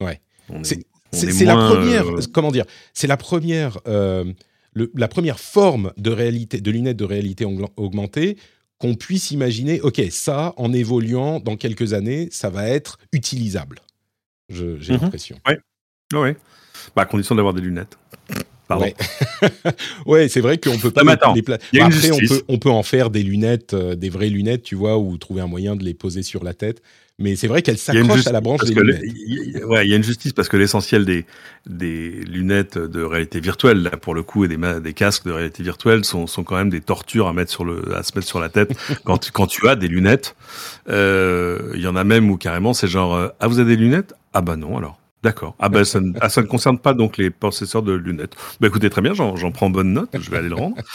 Ouais. 0.00 0.20
C'est 0.64 1.44
la 1.44 1.56
première, 1.56 2.08
euh... 2.08 2.20
comment 2.32 2.50
dire, 2.50 2.64
c'est 2.94 3.06
la 3.06 3.16
première. 3.16 3.78
Euh, 3.86 4.24
le, 4.74 4.90
la 4.94 5.08
première 5.08 5.38
forme 5.38 5.92
de 5.98 6.10
réalité, 6.10 6.62
de 6.62 6.70
lunettes 6.70 6.96
de 6.96 7.04
réalité 7.04 7.44
augmentée 7.76 8.38
qu'on 8.82 8.96
puisse 8.96 9.30
imaginer, 9.30 9.80
OK, 9.80 10.02
ça, 10.10 10.54
en 10.56 10.72
évoluant 10.72 11.38
dans 11.38 11.54
quelques 11.54 11.92
années, 11.92 12.28
ça 12.32 12.50
va 12.50 12.68
être 12.68 12.98
utilisable. 13.12 13.78
J'ai 14.48 14.64
mmh 14.64 14.98
l'impression. 15.00 15.38
Oui, 15.46 15.54
ouais. 16.18 16.36
bah, 16.96 17.02
à 17.02 17.04
condition 17.04 17.36
d'avoir 17.36 17.54
des 17.54 17.60
lunettes. 17.60 17.96
Pardon. 18.66 18.86
Ouais, 18.86 18.94
ouais 20.06 20.28
c'est 20.28 20.40
vrai 20.40 20.58
qu'on 20.58 20.76
peut 20.78 20.90
pas. 20.90 21.08
Attends, 21.08 21.32
les 21.32 21.42
bah, 21.42 21.58
après, 21.80 22.10
on 22.10 22.18
peut, 22.18 22.42
on 22.48 22.58
peut 22.58 22.70
en 22.70 22.82
faire 22.82 23.10
des 23.10 23.22
lunettes, 23.22 23.72
euh, 23.72 23.94
des 23.94 24.08
vraies 24.08 24.30
lunettes, 24.30 24.64
tu 24.64 24.74
vois, 24.74 24.98
ou 24.98 25.16
trouver 25.16 25.42
un 25.42 25.46
moyen 25.46 25.76
de 25.76 25.84
les 25.84 25.94
poser 25.94 26.24
sur 26.24 26.42
la 26.42 26.52
tête 26.52 26.82
mais 27.22 27.36
c'est 27.36 27.46
vrai 27.46 27.62
qu'elle 27.62 27.78
s'accroche 27.78 28.26
à 28.26 28.32
la 28.32 28.40
branche 28.40 28.64
des 28.64 28.74
lunettes. 28.74 29.64
Ouais, 29.64 29.86
il 29.86 29.90
y 29.90 29.94
a 29.94 29.96
une 29.96 30.02
justice 30.02 30.32
parce 30.32 30.48
que 30.48 30.56
l'essentiel 30.56 31.04
des, 31.04 31.24
des 31.66 32.10
lunettes 32.10 32.76
de 32.76 33.02
réalité 33.02 33.40
virtuelle, 33.40 33.82
là, 33.82 33.90
pour 33.90 34.14
le 34.14 34.22
coup, 34.22 34.44
et 34.44 34.48
des, 34.48 34.58
des 34.80 34.92
casques 34.92 35.24
de 35.24 35.32
réalité 35.32 35.62
virtuelle 35.62 36.04
sont, 36.04 36.26
sont 36.26 36.44
quand 36.44 36.56
même 36.56 36.70
des 36.70 36.80
tortures 36.80 37.28
à, 37.28 37.32
mettre 37.32 37.50
sur 37.50 37.64
le, 37.64 37.94
à 37.96 38.02
se 38.02 38.12
mettre 38.14 38.26
sur 38.26 38.40
la 38.40 38.48
tête 38.48 38.76
quand, 39.04 39.18
tu, 39.18 39.32
quand 39.32 39.46
tu 39.46 39.68
as 39.68 39.76
des 39.76 39.88
lunettes. 39.88 40.34
Euh, 40.88 41.72
il 41.74 41.80
y 41.80 41.86
en 41.86 41.96
a 41.96 42.04
même 42.04 42.30
où 42.30 42.36
carrément 42.36 42.74
c'est 42.74 42.88
genre, 42.88 43.14
euh, 43.14 43.28
ah, 43.40 43.48
vous 43.48 43.58
avez 43.60 43.76
des 43.76 43.82
lunettes? 43.82 44.14
Ah 44.34 44.40
bah 44.40 44.56
non, 44.56 44.78
alors. 44.78 44.98
D'accord. 45.22 45.54
Ah 45.60 45.68
ben 45.68 45.84
ça, 45.84 46.00
ne, 46.00 46.12
ah, 46.20 46.28
ça 46.28 46.42
ne 46.42 46.46
concerne 46.46 46.78
pas 46.78 46.94
donc 46.94 47.16
les 47.16 47.30
possesseurs 47.30 47.82
de 47.82 47.92
lunettes. 47.92 48.34
Bah 48.60 48.66
écoutez 48.66 48.90
très 48.90 49.02
bien, 49.02 49.14
j'en 49.14 49.52
prends 49.52 49.70
bonne 49.70 49.92
note, 49.92 50.10
je 50.18 50.30
vais 50.30 50.38
aller 50.38 50.48
le 50.48 50.54
rendre. 50.54 50.76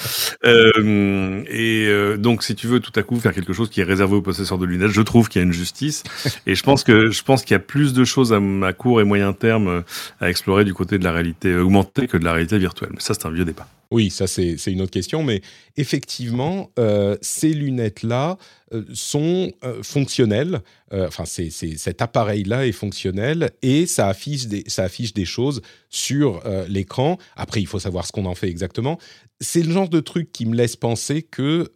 Euh, 0.46 1.44
et 1.48 1.88
euh, 1.88 2.16
donc 2.18 2.44
si 2.44 2.56
tu 2.56 2.68
veux 2.68 2.80
tout 2.80 2.92
à 2.96 3.04
coup 3.04 3.20
faire 3.20 3.34
quelque 3.34 3.54
chose 3.54 3.70
qui 3.70 3.82
est 3.82 3.84
réservé 3.84 4.16
aux 4.16 4.22
possesseurs 4.22 4.58
de 4.58 4.66
lunettes, 4.66 4.92
je 4.92 5.02
trouve 5.02 5.30
qu'il 5.30 5.42
y 5.42 5.44
a 5.44 5.46
une 5.46 5.54
justice 5.54 6.04
et 6.46 6.56
je 6.56 6.64
pense 6.64 6.84
que 6.84 7.10
je 7.10 7.24
pense 7.24 7.44
qu'il 7.44 7.54
y 7.54 7.56
a 7.56 7.60
plus 7.60 7.94
de 7.94 8.04
choses 8.04 8.34
à, 8.34 8.40
à, 8.64 8.74
court 8.74 9.02
et 9.02 9.04
moyen 9.04 9.34
terme 9.34 9.68
euh, 9.68 9.82
à 10.22 10.30
explorer 10.30 10.64
du 10.64 10.74
côté 10.74 10.98
de 11.00 11.04
la 11.04 11.12
réalité 11.12 11.56
augmentée 11.56 12.08
que 12.08 12.18
de 12.18 12.24
la 12.24 12.34
réalité 12.34 12.58
virtuelle. 12.58 12.90
Mais 12.94 13.00
ça 13.00 13.14
c'est 13.14 13.26
un 13.26 13.32
vieux 13.32 13.46
débat. 13.46 13.68
Oui, 13.90 14.10
ça 14.10 14.28
c'est 14.28 14.58
une 14.68 14.82
autre 14.82 14.92
question, 14.92 15.24
mais 15.24 15.42
effectivement, 15.78 16.72
euh, 16.78 17.16
ces 17.22 17.54
lunettes-là 17.54 18.38
euh, 18.74 18.84
sont 18.94 19.52
euh, 19.64 19.82
fonctionnelles. 19.82 20.62
Enfin, 20.90 21.26
cet 21.26 22.02
appareil-là 22.02 22.66
est 22.66 22.72
fonctionnel 22.72 23.52
et 23.62 23.86
ça 23.86 24.08
affiche 24.08 24.48
des, 24.48 24.64
ça 24.68 24.86
affiche 24.86 25.14
des 25.14 25.26
choses 25.26 25.62
sur 25.90 26.42
l'écran. 26.70 27.18
Après, 27.36 27.60
il 27.60 27.68
faut 27.68 27.80
savoir 27.80 28.06
ce 28.06 28.14
qu'on 28.14 28.26
en 28.26 28.36
fait 28.36 28.48
exactement. 28.48 28.98
C'est 29.42 29.64
le 29.64 29.72
genre 29.74 29.90
de 29.90 30.00
truc 30.00 30.32
qui 30.32 30.46
me 30.46 30.56
laisse 30.56 30.78
penser 30.78 31.24
que 31.24 31.70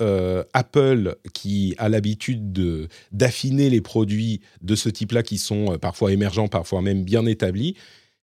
Apple, 0.53 1.17
qui 1.33 1.75
a 1.77 1.89
l'habitude 1.89 2.87
d'affiner 3.11 3.69
les 3.69 3.81
produits 3.81 4.39
de 4.61 4.75
ce 4.75 4.87
type-là, 4.87 5.23
qui 5.23 5.37
sont 5.37 5.77
parfois 5.77 6.13
émergents, 6.13 6.47
parfois 6.47 6.81
même 6.81 7.03
bien 7.03 7.25
établis, 7.25 7.75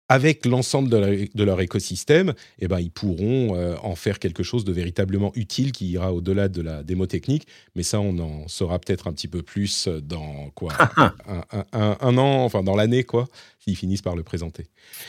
avec 0.10 0.46
l'ensemble 0.46 0.90
de, 0.90 0.98
leur, 0.98 1.10
de 1.34 1.44
leur 1.44 1.62
écosystème, 1.62 2.34
eh 2.60 2.68
ben, 2.68 2.80
ils 2.80 2.92
pourront 2.92 3.56
euh, 3.56 3.76
en 3.82 3.96
faire 3.96 4.20
quelque 4.20 4.44
chose 4.44 4.66
de 4.66 4.72
véritablement 4.72 5.32
utile 5.36 5.72
qui 5.72 5.90
ira 5.92 6.14
au-delà 6.14 6.50
de 6.50 6.62
la 6.62 6.84
démo 6.84 7.06
technique. 7.06 7.48
Mais 7.76 7.84
ça, 7.84 8.00
on 8.00 8.18
en 8.20 8.48
saura 8.48 8.80
peut-être 8.80 9.08
un 9.08 9.14
petit 9.14 9.28
peu 9.28 9.42
plus 9.42 9.88
dans 9.88 10.50
quoi? 10.56 10.74
Un, 10.98 11.14
un, 11.28 11.64
un, 11.74 11.98
un, 12.00 12.18
an, 12.18 12.44
enfin 12.44 12.64
dans 12.64 12.76
l'année, 12.76 13.04
quoi, 13.04 13.28
s'ils 13.60 13.76
finissent 13.76 14.02
par 14.02 14.16
le 14.16 14.24
présenter. 14.24 14.68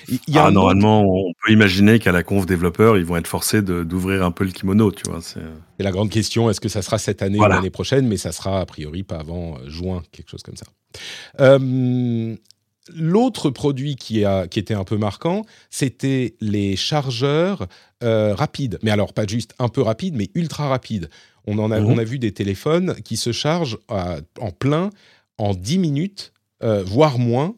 Il 0.09 0.19
y 0.29 0.39
a 0.39 0.47
ah, 0.47 0.51
normalement, 0.51 1.01
autre... 1.01 1.09
on 1.11 1.33
peut 1.45 1.53
imaginer 1.53 1.99
qu'à 1.99 2.13
la 2.13 2.23
conf 2.23 2.47
développeurs, 2.47 2.97
ils 2.97 3.05
vont 3.05 3.17
être 3.17 3.27
forcés 3.27 3.63
d'ouvrir 3.63 4.25
un 4.25 4.31
peu 4.31 4.45
le 4.45 4.51
kimono, 4.51 4.91
tu 4.93 5.03
vois. 5.09 5.21
C'est 5.21 5.41
la 5.79 5.91
grande 5.91 6.11
question, 6.11 6.51
est-ce 6.51 6.61
que 6.61 6.69
ça 6.69 6.83
sera 6.83 6.99
cette 6.99 7.23
année 7.23 7.39
voilà. 7.39 7.57
ou 7.57 7.59
l'année 7.59 7.71
prochaine? 7.71 8.07
Mais 8.07 8.17
ça 8.17 8.33
sera 8.33 8.61
a 8.61 8.67
priori 8.67 9.03
pas 9.03 9.17
avant 9.17 9.57
euh, 9.57 9.69
juin, 9.69 10.03
quelque 10.13 10.31
chose 10.31 10.43
comme 10.43 10.57
ça. 10.57 10.67
Euh, 11.41 12.37
L'autre 12.93 13.50
produit 13.50 13.97
qui, 13.97 14.25
a, 14.25 14.47
qui 14.47 14.59
était 14.59 14.75
un 14.75 14.85
peu 14.85 14.99
marquant, 14.99 15.43
c'était 15.71 16.35
les 16.41 16.76
chargeurs 16.76 17.67
euh, 18.03 18.35
rapides. 18.35 18.79
Mais 18.83 18.91
alors, 18.91 19.14
pas 19.14 19.26
juste 19.26 19.55
un 19.59 19.69
peu 19.69 19.81
rapides, 19.81 20.14
mais 20.14 20.31
ultra 20.35 20.69
rapides. 20.69 21.09
On, 21.47 21.59
en 21.59 21.71
a, 21.71 21.81
mmh. 21.81 21.87
on 21.87 21.99
a 21.99 22.05
vu 22.05 22.19
des 22.19 22.33
téléphones 22.33 22.95
qui 23.03 23.17
se 23.17 23.33
chargent 23.33 23.79
à, 23.88 24.17
en 24.38 24.50
plein 24.50 24.91
en 25.38 25.55
10 25.55 25.79
minutes, 25.79 26.33
euh, 26.62 26.83
voire 26.85 27.19
moins. 27.19 27.57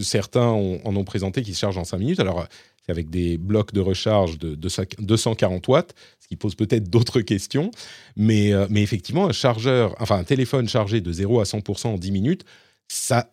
Certains 0.00 0.46
ont, 0.46 0.80
en 0.84 0.94
ont 0.96 1.04
présenté 1.04 1.42
qui 1.42 1.54
se 1.54 1.60
chargent 1.60 1.78
en 1.78 1.84
5 1.84 1.98
minutes. 1.98 2.20
Alors, 2.20 2.46
c'est 2.88 2.92
avec 2.92 3.10
des 3.10 3.36
blocs 3.36 3.72
de 3.72 3.80
recharge 3.80 4.38
de, 4.38 4.54
de 4.54 4.68
240 5.00 5.68
watts, 5.68 5.94
ce 6.20 6.28
qui 6.28 6.36
pose 6.36 6.54
peut-être 6.54 6.88
d'autres 6.88 7.20
questions. 7.20 7.70
Mais, 8.16 8.52
euh, 8.52 8.66
mais 8.70 8.82
effectivement, 8.82 9.28
un 9.28 9.32
chargeur, 9.32 9.94
enfin 10.00 10.18
un 10.18 10.24
téléphone 10.24 10.68
chargé 10.68 11.00
de 11.00 11.12
0 11.12 11.40
à 11.40 11.44
100% 11.44 11.88
en 11.88 11.98
10 11.98 12.12
minutes, 12.12 12.44
ça, 12.88 13.30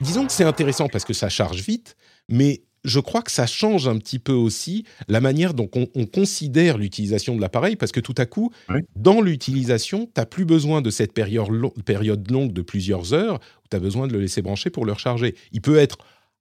disons 0.00 0.26
que 0.26 0.32
c'est 0.32 0.44
intéressant 0.44 0.88
parce 0.88 1.04
que 1.04 1.12
ça 1.12 1.28
charge 1.28 1.62
vite, 1.62 1.96
mais 2.28 2.62
je 2.84 3.00
crois 3.00 3.22
que 3.22 3.30
ça 3.30 3.46
change 3.46 3.88
un 3.88 3.98
petit 3.98 4.18
peu 4.18 4.32
aussi 4.32 4.84
la 5.08 5.20
manière 5.20 5.54
dont 5.54 5.68
on, 5.74 5.86
on 5.94 6.06
considère 6.06 6.78
l'utilisation 6.78 7.36
de 7.36 7.40
l'appareil, 7.40 7.76
parce 7.76 7.92
que 7.92 8.00
tout 8.00 8.14
à 8.16 8.26
coup, 8.26 8.52
oui. 8.68 8.80
dans 8.96 9.20
l'utilisation, 9.20 10.06
tu 10.06 10.12
n'as 10.16 10.26
plus 10.26 10.44
besoin 10.44 10.80
de 10.80 10.90
cette 10.90 11.12
période, 11.12 11.50
lo 11.50 11.70
période 11.84 12.30
longue 12.30 12.52
de 12.52 12.62
plusieurs 12.62 13.12
heures 13.12 13.36
où 13.36 13.68
tu 13.70 13.76
as 13.76 13.80
besoin 13.80 14.06
de 14.06 14.12
le 14.12 14.20
laisser 14.20 14.42
brancher 14.42 14.70
pour 14.70 14.84
le 14.86 14.92
recharger. 14.92 15.34
Il 15.52 15.60
peut 15.60 15.76
être 15.76 15.98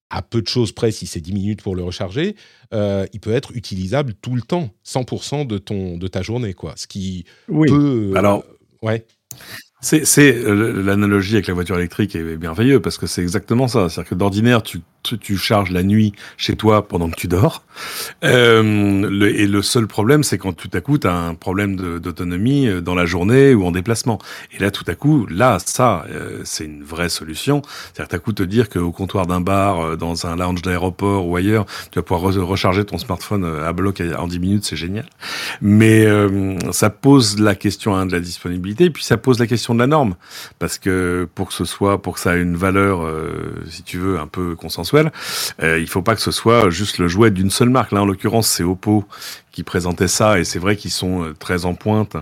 à 0.10 0.22
peu 0.22 0.42
de 0.42 0.48
choses 0.48 0.72
près, 0.72 0.92
si 0.92 1.06
c'est 1.06 1.22
10 1.22 1.34
minutes 1.34 1.62
pour 1.62 1.76
le 1.76 1.84
recharger, 1.84 2.36
euh, 2.74 3.06
il 3.14 3.20
peut 3.20 3.34
être 3.34 3.56
utilisable 3.56 4.16
tout 4.16 4.36
le 4.36 4.42
temps, 4.42 4.72
100% 4.86 5.46
de, 5.46 5.58
ton, 5.60 5.98
de 5.98 6.08
ta 6.08 6.24
journée, 6.24 6.54
quoi. 6.54 6.74
Ce 6.78 6.88
qui 6.88 7.26
oui. 7.48 7.70
peut... 7.70 8.14
Alors, 8.16 8.44
ouais. 8.82 9.06
C'est 9.82 10.36
euh, 10.36 10.84
l'analogie 10.84 11.36
avec 11.36 11.48
la 11.48 11.54
voiture 11.54 11.78
électrique 11.78 12.14
est 12.16 12.38
merveilleuse 12.38 12.82
parce 12.82 12.98
que 12.98 13.08
c'est 13.08 13.22
exactement 13.22 13.70
ça. 13.70 13.88
C'est-à-dire 13.88 14.10
que 14.10 14.16
d'ordinaire, 14.16 14.62
tu, 14.62 14.82
tu, 15.04 15.38
charges 15.38 15.72
la 15.72 15.84
nuit 15.84 16.14
chez 16.38 16.56
toi 16.56 16.88
pendant 16.88 17.10
que 17.10 17.16
tu 17.16 17.28
dors. 17.28 17.64
Euh, 18.24 19.10
le, 19.10 19.40
et 19.40 19.48
le 19.48 19.62
seul 19.62 19.88
problème, 19.88 20.24
c'est 20.24 20.38
quand 20.38 20.54
tout 20.54 20.70
à 20.74 20.82
coup, 20.82 20.98
tu 20.98 21.08
as 21.08 21.16
un 21.16 21.34
problème 21.34 21.76
d'autonomie 22.00 22.68
euh, 22.68 22.82
dans 22.82 22.96
la 22.96 23.06
journée 23.06 23.54
ou 23.54 23.66
en 23.66 23.72
déplacement. 23.72 24.20
Et 24.52 24.60
là, 24.60 24.72
tout 24.72 24.84
à 24.88 24.96
coup, 24.96 25.26
là, 25.28 25.58
ça, 25.64 26.06
euh, 26.10 26.42
c'est 26.44 26.66
une 26.66 26.84
vraie 26.84 27.10
solution. 27.10 27.62
C'est-à-dire, 27.94 28.10
tout 28.10 28.16
à 28.16 28.20
coup, 28.20 28.34
te 28.34 28.44
dire 28.44 28.70
qu'au 28.70 28.92
comptoir 28.92 29.28
d'un 29.28 29.42
bar, 29.42 29.98
dans 29.98 30.26
un 30.26 30.36
lounge 30.36 30.62
d'aéroport 30.62 31.28
ou 31.28 31.36
ailleurs, 31.36 31.66
tu 31.92 32.00
vas 32.00 32.04
pouvoir 32.04 32.34
recharger 32.34 32.84
ton 32.84 32.98
smartphone 32.98 33.46
à 33.46 33.72
bloc 33.74 34.02
en 34.18 34.28
10 34.28 34.40
minutes, 34.40 34.66
c'est 34.66 34.76
génial. 34.76 35.06
Mais 35.62 36.06
ça 36.72 36.90
pose 36.90 37.40
la 37.40 37.56
question 37.56 37.96
hein, 37.96 38.06
de 38.06 38.12
la 38.12 38.20
disponibilité, 38.20 38.90
puis 38.90 39.04
ça 39.04 39.18
pose 39.18 39.40
la 39.40 39.48
question 39.48 39.69
de 39.74 39.80
la 39.80 39.88
norme, 39.88 40.16
parce 40.60 40.78
que 40.78 41.28
pour 41.36 41.50
que 41.50 41.54
ce 41.54 41.66
soit, 41.66 42.02
pour 42.02 42.16
que 42.16 42.20
ça 42.20 42.38
ait 42.38 42.42
une 42.42 42.58
valeur, 42.58 43.04
euh, 43.04 43.64
si 43.70 43.84
tu 43.84 43.98
veux, 43.98 44.20
un 44.20 44.28
peu 44.28 44.56
consensuelle, 44.56 45.12
euh, 45.62 45.80
il 45.80 45.88
faut 45.88 46.02
pas 46.02 46.16
que 46.16 46.22
ce 46.22 46.32
soit 46.32 46.70
juste 46.70 46.98
le 46.98 47.08
jouet 47.08 47.32
d'une 47.32 47.50
seule 47.50 47.70
marque. 47.70 47.92
Là, 47.92 48.02
en 48.02 48.06
l'occurrence, 48.06 48.48
c'est 48.48 48.64
Oppo 48.64 49.06
qui 49.52 49.64
présentait 49.64 50.08
ça, 50.08 50.40
et 50.40 50.44
c'est 50.44 50.60
vrai 50.60 50.76
qu'ils 50.76 50.92
sont 50.92 51.24
euh, 51.24 51.34
très 51.34 51.66
en 51.66 51.74
pointe 51.74 52.16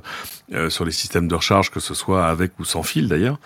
euh, 0.53 0.69
sur 0.69 0.85
les 0.85 0.93
systèmes 0.93 1.27
de 1.27 1.35
recharge, 1.35 1.71
que 1.71 1.81
ce 1.81 1.93
soit 1.93 2.25
avec 2.25 2.57
ou 2.57 2.63
sans 2.63 2.81
fil 2.81 3.09
d'ailleurs. 3.09 3.37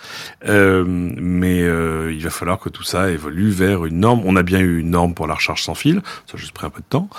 Euh, 0.47 0.83
mais 0.87 1.63
euh, 1.63 2.13
il 2.13 2.21
va 2.21 2.29
falloir 2.29 2.59
que 2.59 2.69
tout 2.69 2.83
ça 2.83 3.09
évolue 3.09 3.49
vers 3.49 3.85
une 3.85 4.01
norme. 4.01 4.21
On 4.23 4.35
a 4.35 4.43
bien 4.43 4.59
eu 4.59 4.79
une 4.79 4.91
norme 4.91 5.15
pour 5.15 5.25
la 5.25 5.33
recharge 5.33 5.63
sans 5.63 5.73
fil, 5.73 6.03
ça 6.27 6.35
a 6.35 6.37
juste 6.37 6.51
pris 6.51 6.67
un 6.67 6.69
peu 6.69 6.81
de 6.81 6.85
temps. 6.85 7.09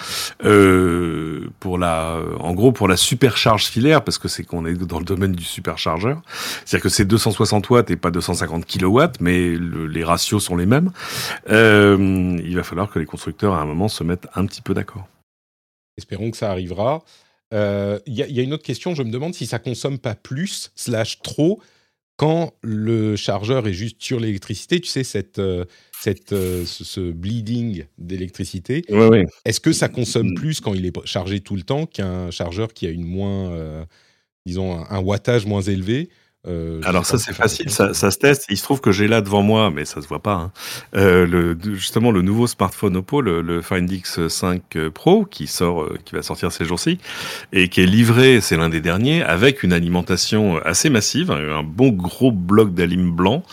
pour 1.58 1.78
la, 1.78 2.20
en 2.38 2.52
gros, 2.52 2.70
pour 2.70 2.86
la 2.86 2.96
supercharge 2.96 3.64
filaire, 3.66 4.04
parce 4.04 4.18
que 4.18 4.28
c'est 4.28 4.44
qu'on 4.44 4.66
est 4.66 4.74
dans 4.74 5.00
le 5.00 5.04
domaine 5.04 5.32
du 5.32 5.44
superchargeur, 5.44 6.22
c'est-à-dire 6.64 6.82
que 6.84 6.88
c'est 6.88 7.04
260 7.04 7.68
watts 7.70 7.90
et 7.90 7.96
pas 7.96 8.12
250 8.12 8.64
kilowatts, 8.64 9.20
mais 9.20 9.56
les 9.56 10.04
ratios 10.04 10.44
sont 10.44 10.56
les 10.56 10.66
mêmes. 10.66 10.92
il 11.48 12.54
va 12.54 12.62
falloir 12.62 12.88
que 12.88 13.00
les 13.00 13.06
constructeurs 13.06 13.54
à 13.54 13.60
un 13.60 13.66
moment 13.66 13.88
se 13.88 14.04
mettent 14.04 14.28
un 14.36 14.46
petit 14.46 14.62
peu 14.62 14.74
d'accord. 14.74 15.08
Espérons 15.96 16.30
que 16.30 16.36
ça 16.36 16.50
arrivera. 16.50 17.02
Il 17.52 17.58
euh, 17.58 17.98
y, 18.06 18.40
a 18.40 18.42
une 18.42 18.54
autre 18.54 18.62
question, 18.62 18.94
je 18.94 19.02
me 19.02 19.10
demande 19.10 19.34
si 19.34 19.44
ça 19.44 19.58
consomme 19.58 19.98
pas 19.98 20.14
plus, 20.14 20.72
slash 20.74 21.20
trop, 21.20 21.60
quand 22.16 22.54
le 22.62 23.14
chargeur 23.14 23.66
est 23.66 23.74
juste 23.74 23.96
sur 24.02 24.20
l'électricité, 24.20 24.80
tu 24.80 24.88
sais, 24.88 25.04
cette, 25.04 25.38
euh, 25.38 25.66
cette, 26.00 26.32
euh, 26.32 26.64
ce, 26.64 27.12
bleeding 27.12 27.84
d'électricité. 27.98 28.84
Est-ce 29.44 29.60
que 29.60 29.72
ça 29.72 29.90
consomme 29.90 30.30
mm. 30.30 30.34
plus 30.34 30.60
quand 30.62 30.72
il 30.72 30.86
est 30.86 31.06
chargé 31.06 31.40
tout 31.40 31.56
le 31.56 31.62
temps 31.62 31.84
qu'un 31.84 32.30
chargeur 32.30 32.72
qui 32.72 32.86
a 32.86 32.90
une 32.90 33.04
moins, 33.04 33.86
disons, 34.46 34.82
un, 34.88 35.00
wattage 35.00 35.44
moins 35.44 35.62
élevé? 35.62 36.08
Euh, 36.48 36.80
Alors 36.84 37.06
ça 37.06 37.18
c'est 37.18 37.32
facile, 37.32 37.70
ça, 37.70 37.94
ça, 37.94 38.10
se 38.10 38.18
teste. 38.18 38.46
Il 38.50 38.56
se 38.56 38.64
trouve 38.64 38.80
que 38.80 38.90
j'ai 38.90 39.06
là 39.06 39.20
devant 39.20 39.42
moi, 39.42 39.70
mais 39.70 39.84
ça 39.84 40.02
se 40.02 40.08
voit 40.08 40.18
pas, 40.18 40.34
hein, 40.34 40.52
euh, 40.96 41.24
le, 41.24 41.56
justement 41.74 42.10
le 42.10 42.20
nouveau 42.20 42.48
smartphone 42.48 42.96
Oppo, 42.96 43.20
le, 43.20 43.42
le 43.42 43.62
Find 43.62 43.88
X5 43.88 44.88
Pro, 44.90 45.24
qui 45.24 45.46
sort, 45.46 45.82
euh, 45.82 45.98
qui 46.04 46.16
va 46.16 46.22
sortir 46.22 46.50
ces 46.50 46.64
jours-ci, 46.64 46.98
et 47.52 47.68
qui 47.68 47.80
est 47.80 47.86
livré, 47.86 48.40
c'est 48.40 48.56
l'un 48.56 48.68
des 48.70 48.80
derniers, 48.80 49.22
avec 49.22 49.62
une 49.62 49.72
alimentation 49.72 50.58
assez 50.64 50.90
massive, 50.90 51.30
un 51.30 51.62
bon 51.62 51.90
gros 51.90 52.32
bloc 52.32 52.74
d'alim 52.74 53.12
blanc 53.12 53.44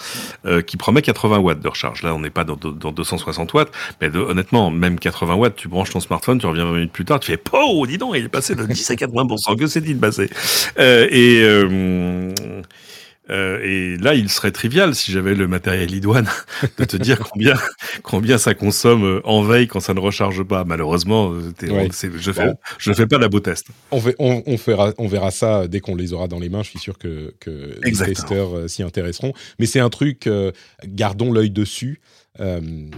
euh, 0.48 0.64
qui 0.64 0.76
promet 0.76 1.04
80 1.04 1.38
watts 1.38 1.60
de 1.60 1.68
recharge. 1.68 2.02
Là, 2.02 2.16
on 2.16 2.20
n'est 2.20 2.32
pas 2.32 2.44
dans, 2.44 2.56
dans, 2.56 2.92
260 2.92 3.54
watts, 3.54 3.72
mais 4.02 4.16
honnêtement, 4.16 4.72
même 4.72 4.98
80 4.98 5.36
watts, 5.36 5.56
tu 5.56 5.68
branches 5.68 5.92
ton 5.92 6.00
smartphone, 6.00 6.40
tu 6.40 6.48
reviens 6.48 6.66
20 6.66 6.74
minutes 6.74 6.92
plus 6.92 7.06
tard, 7.06 7.20
tu 7.20 7.32
fais, 7.32 7.40
oh, 7.54 7.86
dis 7.86 8.00
donc, 8.00 8.16
il 8.18 8.26
est 8.26 8.30
passé 8.30 8.56
de 8.56 8.64
10 8.64 8.90
à 8.90 8.96
80% 8.96 9.60
Que 9.60 9.68
s'est-il 9.68 10.00
passé? 10.00 10.28
Et 10.80 11.44
euh, 13.30 13.60
et 13.64 13.98
là, 13.98 14.16
il 14.16 14.30
serait 14.30 14.52
trivial 14.52 14.96
si 14.96 15.12
j'avais 15.12 15.36
le 15.36 15.48
matériel 15.48 15.94
idoine 15.94 16.28
de 16.78 16.86
te 16.86 16.98
dire 16.98 17.20
combien 17.20 17.56
combien 18.04 18.38
ça 18.38 18.54
consomme 18.56 19.04
euh, 19.04 19.22
en 19.24 19.44
veille 19.44 19.68
quand 19.68 19.80
ça 19.80 19.94
ne 19.94 20.00
recharge 20.00 20.44
pas. 20.44 20.64
Malheureusement, 20.64 21.32
euh, 21.32 21.52
je 21.62 22.32
fais 22.32 22.52
je 22.78 22.94
fais 22.94 23.08
pas 23.08 23.18
la 23.18 23.30
beau 23.30 23.40
test. 23.40 23.68
On, 23.92 24.02
on, 24.18 24.44
on, 24.46 24.58
fera 24.58 24.94
on 24.98 25.08
verra 25.08 25.32
ça 25.32 25.68
dès 25.68 25.80
qu'on 25.80 25.96
les 25.96 26.14
aura 26.14 26.28
dans 26.28 26.40
les 26.40 26.50
mains. 26.50 26.64
Je 26.64 26.70
suis 26.70 26.80
sûr 26.80 26.98
que, 26.98 27.36
que 27.40 27.78
les 27.84 27.92
testeurs 27.92 28.70
s'y 28.70 28.84
intéresseront. 28.84 29.34
Mais 29.60 29.66
c'est 29.66 29.80
un 29.80 29.90
truc, 29.90 30.28
gardons 30.86 31.32
l'œil 31.32 31.52
dessus. 31.52 32.02
on, 32.40 32.90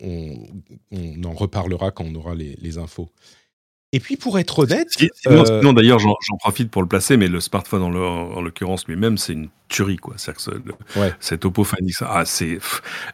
on, 0.00 1.24
en 1.24 1.32
reparlera 1.32 1.90
quand 1.90 2.04
on 2.04 2.14
aura 2.14 2.34
les, 2.34 2.56
les 2.60 2.78
infos. 2.78 3.10
Et 3.92 4.00
puis 4.00 4.16
pour 4.16 4.38
être 4.38 4.60
honnête, 4.60 4.88
sinon, 4.90 5.72
d'ailleurs 5.72 5.98
j'en 5.98 6.14
profite 6.38 6.70
pour 6.70 6.82
le 6.82 6.88
placer, 6.88 7.16
mais 7.16 7.28
le 7.28 7.40
smartphone 7.40 7.82
en 7.82 8.40
l'occurrence 8.40 8.86
lui-même, 8.86 9.18
c'est 9.18 9.32
une 9.32 9.48
tuerie 9.70 9.96
quoi. 9.96 10.14
C'est 10.16 10.34
que 10.34 10.40
ouais. 10.96 11.14
cet 11.20 11.44
Oppo 11.44 11.64
Find 11.64 11.88
X, 11.88 12.02
ah 12.06 12.24
c'est, 12.24 12.58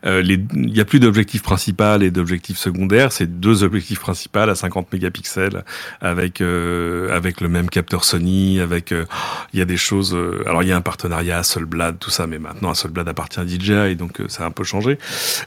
euh, 0.04 0.22
il 0.24 0.76
y 0.76 0.80
a 0.80 0.84
plus 0.84 1.00
d'objectifs 1.00 1.42
principal 1.42 2.02
et 2.02 2.10
d'objectifs 2.10 2.58
secondaires, 2.58 3.12
c'est 3.12 3.40
deux 3.40 3.62
objectifs 3.62 4.00
principaux 4.00 4.40
à 4.40 4.54
50 4.54 4.92
mégapixels 4.92 5.64
avec 6.00 6.40
euh, 6.40 7.14
avec 7.14 7.40
le 7.40 7.48
même 7.48 7.68
capteur 7.68 8.04
Sony, 8.04 8.60
avec 8.60 8.92
euh, 8.92 9.04
il 9.52 9.58
y 9.58 9.62
a 9.62 9.64
des 9.64 9.76
choses. 9.76 10.14
Euh, 10.14 10.42
alors 10.46 10.62
il 10.62 10.68
y 10.68 10.72
a 10.72 10.76
un 10.76 10.80
partenariat 10.80 11.38
Hasselblad, 11.38 11.98
tout 11.98 12.10
ça, 12.10 12.26
mais 12.26 12.38
maintenant 12.38 12.70
Hasselblad 12.70 13.08
appartient 13.08 13.40
à 13.40 13.46
DJI, 13.46 13.96
donc 13.96 14.20
ça 14.28 14.44
a 14.44 14.46
un 14.46 14.50
peu 14.50 14.64
changé. 14.64 14.98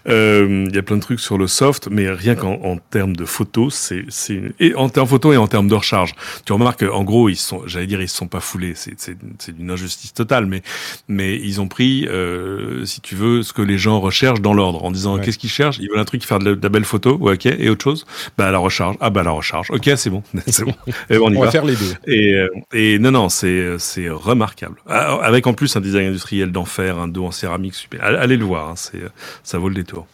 Il 0.06 0.72
y 0.74 0.78
a 0.78 0.84
plein 0.84 0.98
de 0.98 1.02
trucs 1.02 1.20
sur 1.20 1.38
le 1.38 1.48
soft, 1.48 1.88
mais 1.90 2.10
rien 2.10 2.36
qu'en 2.36 2.54
en 2.64 2.78
termes 2.78 3.16
de 3.16 3.26
photos, 3.26 3.74
c'est 3.74 4.06
c'est 4.10 4.54
et 4.60 4.76
en 4.76 4.90
termes 4.90 5.08
photos 5.08 5.34
et 5.36 5.38
en 5.38 5.48
termes 5.48 5.68
de 5.68 5.76
recharge. 5.76 6.14
Tu 6.46 6.54
remarques 6.54 6.84
en 6.84 7.04
gros 7.04 7.30
ils 7.30 7.36
sont, 7.36 7.64
j'allais 7.66 7.88
dire 7.88 8.02
ils 8.02 8.10
se 8.10 8.16
sont 8.16 8.28
pas 8.28 8.40
foulés, 8.40 8.74
c'est 8.76 8.94
c'est 8.98 9.18
c'est 9.40 9.56
d'une 9.56 9.72
injustice 9.72 10.14
totale, 10.14 10.46
mais 10.46 10.62
mais 11.08 11.36
ils 11.36 11.62
ont 11.62 11.68
pris, 11.68 12.08
euh, 12.08 12.86
si 12.86 13.02
tu 13.02 13.16
veux, 13.16 13.44
ce 13.44 13.54
que 13.54 13.62
les 13.62 13.78
gens 13.78 14.00
recherchent 14.00 14.42
dans 14.42 14.54
l'ordre, 14.54 14.84
en 14.84 14.92
disant 14.92 15.18
qu'est-ce 15.18 15.38
qu'ils 15.38 15.50
cherchent? 15.50 15.78
Ils 15.80 15.90
veulent 15.90 16.00
un 16.00 16.06
truc 16.06 16.22
qui 16.22 16.28
fait 16.28 16.40
de 16.40 16.58
la, 16.62 16.70
belle 16.70 16.86
photo, 16.86 17.18
ok, 17.20 17.46
et 17.46 17.70
autre 17.70 17.84
chose? 17.84 18.06
Bah 18.38 18.52
la 18.52 18.58
recharge, 18.58 18.96
ah 19.00 19.10
bah 19.10 19.24
la 19.24 19.32
recharge, 19.32 19.72
ok, 19.72 19.92
c'est 19.96 20.10
bon, 20.10 20.24
c'est 20.48 20.66
bon. 20.66 20.74
Et 21.10 21.18
on, 21.18 21.30
va, 21.40 21.52
faire 21.52 21.66
les 21.66 21.76
deux. 21.76 21.94
Et, 22.08 22.34
euh, 22.36 22.50
et 22.74 23.00
non, 23.00 23.12
non, 23.12 23.30
c'est 23.30 23.78
c'est 23.80 24.10
remarquable. 24.10 24.82
Ah, 24.88 25.20
avec 25.24 25.48
en 25.48 25.54
plus 25.54 25.76
un 25.76 25.82
design 25.82 26.08
industriel 26.08 26.52
d'enfer, 26.52 26.98
un 26.98 27.08
dos 27.08 27.26
en 27.26 27.32
céramique 27.32 27.76
super. 27.76 28.04
Allez 28.04 28.38
le 28.38 28.46
voir, 28.46 28.70
hein, 28.70 28.76
c'est 28.76 29.00
ça 29.44 29.58
vaut 29.58 29.70
le 29.70 29.76
détour. 29.76 30.08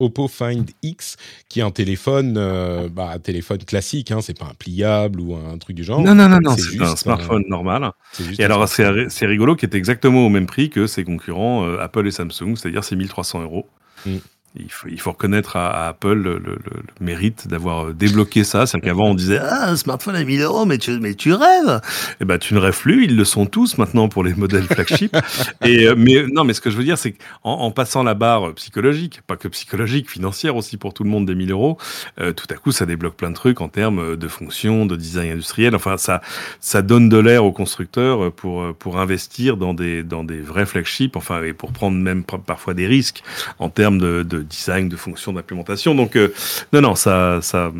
Oppo 0.00 0.28
Find 0.28 0.70
X, 0.82 1.16
qui 1.48 1.60
est 1.60 1.62
un 1.62 1.70
téléphone, 1.70 2.34
euh, 2.36 2.88
bah, 2.88 3.18
téléphone 3.22 3.58
classique, 3.58 4.10
hein, 4.10 4.20
c'est 4.20 4.38
pas 4.38 4.46
un 4.46 4.54
pliable 4.54 5.20
ou 5.20 5.36
un 5.36 5.58
truc 5.58 5.76
du 5.76 5.84
genre. 5.84 6.00
Non, 6.00 6.14
non, 6.14 6.28
non, 6.28 6.40
non 6.40 6.56
c'est 6.56 6.80
un 6.80 6.96
smartphone 6.96 7.44
normal. 7.48 7.92
Et 8.38 8.44
alors, 8.44 8.66
c'est 8.68 9.26
rigolo, 9.26 9.54
qui 9.54 9.66
est 9.66 9.74
exactement 9.74 10.26
au 10.26 10.28
même 10.28 10.46
prix 10.46 10.70
que 10.70 10.86
ses 10.86 11.04
concurrents 11.04 11.66
euh, 11.66 11.78
Apple 11.78 12.06
et 12.06 12.10
Samsung, 12.10 12.56
c'est-à-dire 12.56 12.82
c'est 12.82 12.96
1300 12.96 13.42
euros. 13.42 13.66
Mm. 14.06 14.16
Il 14.56 14.68
faut, 14.68 14.88
il 14.88 15.00
faut, 15.00 15.12
reconnaître 15.12 15.56
à, 15.56 15.86
Apple 15.86 16.14
le, 16.14 16.38
le, 16.38 16.58
le 16.64 16.82
mérite 17.00 17.46
d'avoir 17.46 17.86
euh, 17.86 17.92
débloqué 17.92 18.42
ça. 18.42 18.66
C'est 18.66 18.80
qu'avant 18.80 19.10
on 19.10 19.14
disait 19.14 19.38
ah 19.38 19.68
un 19.70 19.76
smartphone 19.76 20.16
à 20.16 20.24
1000 20.24 20.40
euros, 20.42 20.66
mais 20.66 20.78
tu 20.78 20.98
mais 20.98 21.14
tu 21.14 21.32
rêves. 21.32 21.80
Eh 22.20 22.24
ben 22.24 22.36
tu 22.36 22.54
ne 22.54 22.58
rêves 22.58 22.78
plus. 22.78 23.04
Ils 23.04 23.16
le 23.16 23.24
sont 23.24 23.46
tous 23.46 23.78
maintenant 23.78 24.08
pour 24.08 24.24
les 24.24 24.34
modèles 24.34 24.64
flagship. 24.64 25.16
Et 25.64 25.86
euh, 25.86 25.94
mais 25.96 26.24
non, 26.26 26.42
mais 26.42 26.52
ce 26.52 26.60
que 26.60 26.68
je 26.68 26.76
veux 26.76 26.82
dire, 26.82 26.98
c'est 26.98 27.12
qu'en 27.12 27.60
en 27.60 27.70
passant 27.70 28.02
la 28.02 28.14
barre 28.14 28.52
psychologique, 28.54 29.20
pas 29.28 29.36
que 29.36 29.46
psychologique, 29.46 30.10
financière 30.10 30.56
aussi 30.56 30.76
pour 30.76 30.94
tout 30.94 31.04
le 31.04 31.10
monde 31.10 31.26
des 31.26 31.36
1000 31.36 31.52
euros, 31.52 31.78
euh, 32.18 32.32
tout 32.32 32.46
à 32.50 32.54
coup 32.54 32.72
ça 32.72 32.86
débloque 32.86 33.14
plein 33.14 33.30
de 33.30 33.36
trucs 33.36 33.60
en 33.60 33.68
termes 33.68 34.16
de 34.16 34.28
fonction, 34.28 34.84
de 34.84 34.96
design 34.96 35.30
industriel. 35.30 35.76
Enfin 35.76 35.96
ça 35.96 36.22
ça 36.58 36.82
donne 36.82 37.08
de 37.08 37.18
l'air 37.18 37.44
aux 37.44 37.52
constructeurs 37.52 38.32
pour 38.32 38.74
pour 38.74 38.98
investir 38.98 39.56
dans 39.56 39.74
des 39.74 40.02
dans 40.02 40.24
des 40.24 40.40
vrais 40.40 40.66
flagships. 40.66 41.14
Enfin 41.14 41.40
et 41.44 41.52
pour 41.52 41.70
prendre 41.70 41.96
même 41.96 42.24
parfois 42.24 42.74
des 42.74 42.88
risques 42.88 43.22
en 43.60 43.68
termes 43.68 43.98
de, 43.98 44.24
de 44.24 44.39
design, 44.42 44.88
de 44.88 44.96
fonction, 44.96 45.32
d'implémentation. 45.32 45.94
Donc, 45.94 46.16
euh, 46.16 46.32
non, 46.72 46.80
non, 46.80 46.94
ça, 46.94 47.40
ça, 47.42 47.72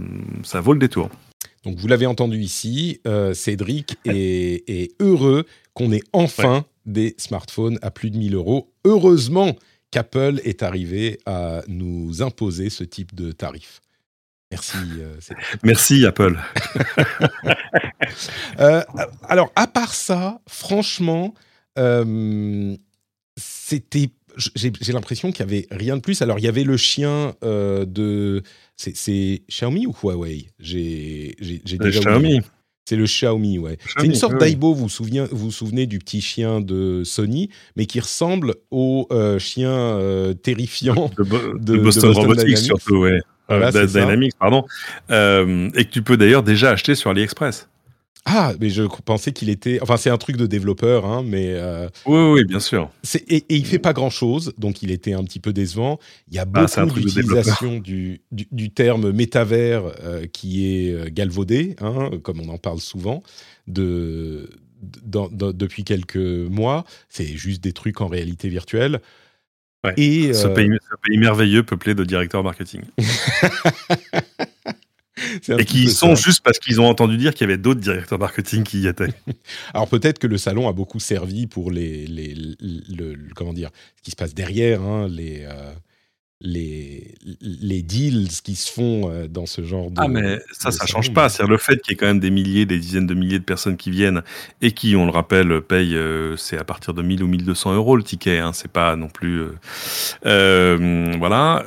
ça 0.43 0.61
vaut 0.61 0.73
le 0.73 0.79
détour. 0.79 1.11
Donc, 1.65 1.77
vous 1.77 1.89
l'avez 1.89 2.07
entendu 2.07 2.39
ici, 2.39 3.01
euh, 3.07 3.35
Cédric 3.35 3.99
est, 4.05 4.93
heureux 5.01 5.45
qu'on 5.75 5.93
ait 5.93 6.03
enfin 6.13 6.65
des 6.87 7.15
smartphones 7.19 7.79
à 7.83 7.91
plus 7.91 8.11
de 8.11 8.17
1000 8.17 8.35
euros. 8.35 8.73
Heureusement 8.85 9.57
qu'Apple 9.91 10.41
est 10.45 10.63
arrivé 10.63 11.19
à 11.27 11.63
nous 11.69 12.23
imposer 12.23 12.71
ce 12.71 12.85
type 12.85 13.15
de 13.15 13.33
tarif. 13.33 13.83
Merci. 14.51 14.79
Euh, 14.99 15.15
Merci 15.63 16.07
Apple. 16.07 16.39
alors, 19.29 19.53
à 19.55 19.67
part 19.67 19.95
ça, 19.95 20.41
franchement, 20.49 21.35
c'était 23.37 24.11
j'ai 24.37 24.93
l'impression 24.93 25.33
qu'il 25.33 25.41
y 25.41 25.49
avait 25.49 25.67
rien 25.71 25.97
de 25.97 26.03
plus. 26.03 26.23
Alors, 26.23 26.39
il 26.39 26.45
y 26.45 26.49
avait 26.49 26.65
le 26.65 26.77
chien 26.77 27.35
euh, 27.45 27.85
de. 27.85 28.43
C'est 28.77 29.43
Xiaomi 29.49 29.87
ou 29.87 29.95
Huawei? 30.03 30.49
J'ai 30.59 31.37
déjà. 31.65 32.01
Xiaomi. 32.01 32.41
C'est 32.87 32.97
le 32.97 33.05
Xiaomi, 33.05 33.59
ouais. 33.59 33.79
C'est 33.99 34.07
une 34.07 34.15
sorte 34.15 34.39
d'Aibo, 34.39 34.75
vous, 34.75 34.89
vous 34.89 35.27
vous 35.31 35.51
souvenez 35.53 35.87
du 35.87 36.01
petit 36.01 36.21
chien 36.21 36.61
de 36.61 37.03
Sony, 37.05 37.51
mais 37.77 37.87
qui 37.87 38.01
ressemble 38.01 38.57
au 38.73 39.07
euh, 39.13 39.39
chien 39.39 39.71
euh, 39.71 40.35
terrifiant 40.35 41.09
de, 41.17 41.77
Boston, 41.77 42.11
Robotics, 42.11 42.59
surtout, 42.59 42.97
ouais. 42.97 43.21
Dynamics, 43.49 44.35
pardon. 44.39 44.65
et 45.09 45.85
que 45.85 45.91
tu 45.91 46.03
peux 46.03 46.17
d'ailleurs 46.17 46.43
déjà 46.43 46.71
acheter 46.71 46.97
sur 46.97 47.11
AliExpress. 47.11 47.69
Ah, 48.27 48.53
mais 48.61 48.69
je 48.69 48.83
pensais 48.83 49.33
qu'il 49.33 49.49
était. 49.49 49.79
Enfin, 49.81 49.97
c'est 49.97 50.11
un 50.11 50.19
truc 50.19 50.37
de 50.37 50.47
développeur, 50.47 51.07
hein, 51.07 51.23
mais. 51.25 51.55
Euh, 51.55 51.89
oui, 52.05 52.33
oui, 52.33 52.45
bien 52.45 52.61
sûr. 52.61 52.91
Et, 53.29 53.37
et, 53.37 53.57
il 53.57 53.65
fait 53.65 53.79
pas 53.79 53.93
grand 53.93 54.11
chose, 54.11 54.53
donc 54.59 54.83
il 54.83 54.91
était 54.91 55.15
un 55.15 55.25
petit 55.25 55.41
peu 55.41 55.53
décevant. 55.53 55.99
Il 56.29 56.35
y 56.35 56.39
a 56.39 56.43
ah, 56.43 56.67
beaucoup 56.85 57.01
d'utilisation 57.01 57.79
du, 57.79 58.21
du, 58.31 58.71
terme 58.71 59.11
métavers 59.11 59.85
euh, 60.03 60.27
qui 60.27 60.67
est 60.67 60.93
euh, 60.93 61.09
galvaudé, 61.11 61.77
hein, 61.81 62.11
comme 62.23 62.41
on 62.41 62.49
en 62.51 62.59
parle 62.59 62.81
souvent, 62.81 63.23
de, 63.67 64.51
depuis 64.83 65.85
quelques 65.85 66.17
mois. 66.17 66.85
C'est 67.09 67.27
juste 67.27 67.65
des 67.65 67.73
trucs 67.73 68.03
en 68.03 68.07
réalité 68.07 68.49
virtuelle. 68.49 69.01
Et, 69.97 70.35
ce, 70.35 70.47
pays, 70.47 70.69
ce 70.69 70.97
pays 71.03 71.17
merveilleux 71.17 71.63
peuplé 71.63 71.95
de 71.95 72.05
directeurs 72.05 72.45
marketing. 72.45 72.83
Et 75.59 75.65
qui 75.65 75.85
y 75.85 75.91
sont 75.91 76.15
juste 76.15 76.41
parce 76.43 76.59
qu'ils 76.59 76.81
ont 76.81 76.87
entendu 76.87 77.17
dire 77.17 77.35
qu'il 77.35 77.47
y 77.47 77.51
avait 77.51 77.59
d'autres 77.59 77.81
directeurs 77.81 78.19
marketing 78.19 78.65
qui 78.65 78.81
y 78.81 78.87
étaient. 78.87 79.13
Alors 79.75 79.89
peut-être 79.89 80.19
que 80.19 80.27
le 80.27 80.39
salon 80.39 80.69
a 80.69 80.73
beaucoup 80.73 81.01
servi 81.01 81.47
pour 81.47 81.71
les, 81.71 82.07
les 82.07 82.35
le, 82.35 83.17
comment 83.35 83.53
dire, 83.53 83.71
ce 83.97 84.03
qui 84.03 84.11
se 84.11 84.17
passe 84.17 84.35
derrière, 84.35 84.83
hein, 84.83 85.09
les, 85.09 85.43
euh, 85.43 85.73
les, 86.43 87.15
les 87.43 87.83
deals 87.83 88.29
qui 88.43 88.57
se 88.57 88.73
font 88.73 89.11
euh, 89.11 89.29
dans 89.29 89.45
ce 89.45 89.63
genre 89.63 89.91
de. 89.91 89.97
Ah, 89.99 90.09
mais 90.09 90.39
ça, 90.53 90.71
ça 90.71 90.87
change 90.87 91.13
pas. 91.13 91.29
C'est-à-dire 91.29 91.53
le 91.53 91.59
fait 91.59 91.83
qu'il 91.83 91.93
y 91.93 91.95
ait 91.95 91.97
quand 91.97 92.07
même 92.07 92.21
des 92.21 92.31
milliers, 92.31 92.65
des 92.65 92.79
dizaines 92.79 93.07
de 93.07 93.13
milliers 93.13 93.39
de 93.39 93.45
personnes 93.45 93.77
qui 93.77 93.91
viennent 93.91 94.23
et 94.63 94.73
qui, 94.73 94.97
on 94.97 95.05
le 95.05 95.11
rappelle, 95.11 95.61
payent, 95.61 95.97
euh, 95.97 96.37
c'est 96.37 96.57
à 96.57 96.65
partir 96.65 96.95
de 96.95 97.03
1000 97.03 97.23
ou 97.23 97.27
1200 97.27 97.75
euros 97.75 97.95
le 97.95 98.03
ticket. 98.03 98.39
Hein, 98.39 98.53
c'est 98.55 98.71
pas 98.71 98.97
non 98.97 99.09
plus. 99.09 99.45
Euh, 100.25 101.15
voilà. 101.19 101.65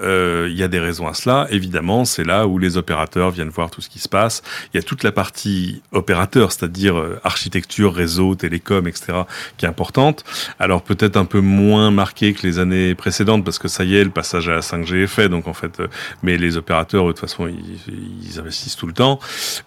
Il 0.48 0.58
y 0.58 0.64
a 0.64 0.68
des 0.68 0.80
raisons 0.80 1.08
à 1.08 1.14
cela. 1.14 1.48
Évidemment, 1.52 2.04
c'est 2.04 2.24
là 2.24 2.48
où 2.48 2.58
les 2.58 2.78
opérateurs 2.78 3.30
viennent 3.30 3.50
voir 3.50 3.70
tout 3.70 3.82
ce 3.82 3.90
qui 3.90 4.00
se 4.00 4.10
passe. 4.10 4.42
Il 4.74 4.78
y 4.78 4.80
a 4.80 4.84
toute 4.84 5.04
la 5.04 5.12
partie 5.12 5.84
opérateur, 5.92 6.52
c'est-à-dire 6.52 6.96
architecture, 7.24 7.94
réseau, 7.94 8.34
télécom, 8.34 8.88
etc., 8.88 9.20
qui 9.58 9.66
est 9.66 9.70
importante. 9.70 10.24
Alors 10.58 10.82
peut-être 10.82 11.18
un 11.18 11.26
peu 11.26 11.42
moins 11.42 11.92
marqué 11.92 12.34
que 12.34 12.46
les 12.48 12.58
années 12.58 12.96
précédentes 12.96 13.46
parce 13.46 13.60
que 13.60 13.68
ça 13.68 13.84
y 13.84 13.96
est, 13.96 14.04
le 14.04 14.10
passage 14.10 14.50
à 14.50 14.63
5G 14.64 15.04
est 15.04 15.08
fait, 15.08 15.30
donc 15.30 15.48
en 15.48 15.54
fait, 15.54 15.80
euh, 15.80 15.88
mais 16.22 16.38
les 16.38 16.58
opérateurs, 16.58 17.06
de 17.06 17.12
toute 17.12 17.20
façon, 17.20 17.48
ils, 17.48 18.40
investissent 18.40 18.76
tout 18.76 18.88
le 18.88 18.94
temps. 18.94 19.20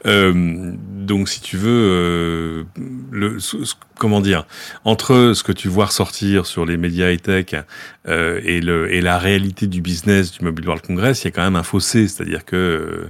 Euh, 0.07 0.73
donc, 0.77 1.29
si 1.29 1.41
tu 1.41 1.57
veux, 1.57 2.67
euh, 3.13 3.39
comment 3.99 4.21
dire, 4.21 4.47
entre 4.85 5.33
ce 5.35 5.43
que 5.43 5.53
tu 5.53 5.69
vois 5.69 5.87
ressortir 5.87 6.47
sur 6.47 6.67
les 6.67 6.77
médias 6.77 7.13
high-tech 7.13 7.55
et, 8.09 8.61
le, 8.61 8.93
et 8.93 9.01
la 9.01 9.19
réalité 9.19 9.67
du 9.67 9.81
business 9.81 10.33
du 10.33 10.45
Mobile 10.45 10.67
World 10.67 10.85
Congress, 10.85 11.23
il 11.23 11.27
y 11.27 11.29
a 11.29 11.31
quand 11.31 11.45
même 11.45 11.57
un 11.57 11.63
fossé, 11.63 12.09
c'est-à-dire 12.09 12.45
que 12.45 13.09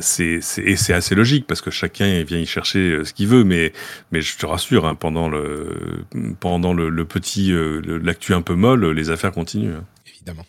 c'est 0.00 0.40
et 0.58 0.76
c'est 0.76 0.92
assez 0.92 1.14
logique 1.14 1.46
parce 1.46 1.60
que 1.60 1.70
chacun 1.70 2.22
vient 2.24 2.38
y 2.38 2.46
chercher 2.46 3.04
ce 3.04 3.12
qu'il 3.12 3.28
veut, 3.28 3.44
mais 3.44 3.72
je 4.12 4.36
te 4.36 4.46
rassure, 4.46 4.86
hein, 4.86 4.94
pendant 4.94 5.28
le, 5.28 5.96
le 6.12 7.04
petit 7.04 7.52
l'actu 8.02 8.34
un 8.34 8.42
peu 8.42 8.54
molle, 8.54 8.90
les 8.90 9.10
affaires 9.10 9.32
continuent. 9.32 9.74
Hein. 9.74 9.84
Évidemment. 10.06 10.46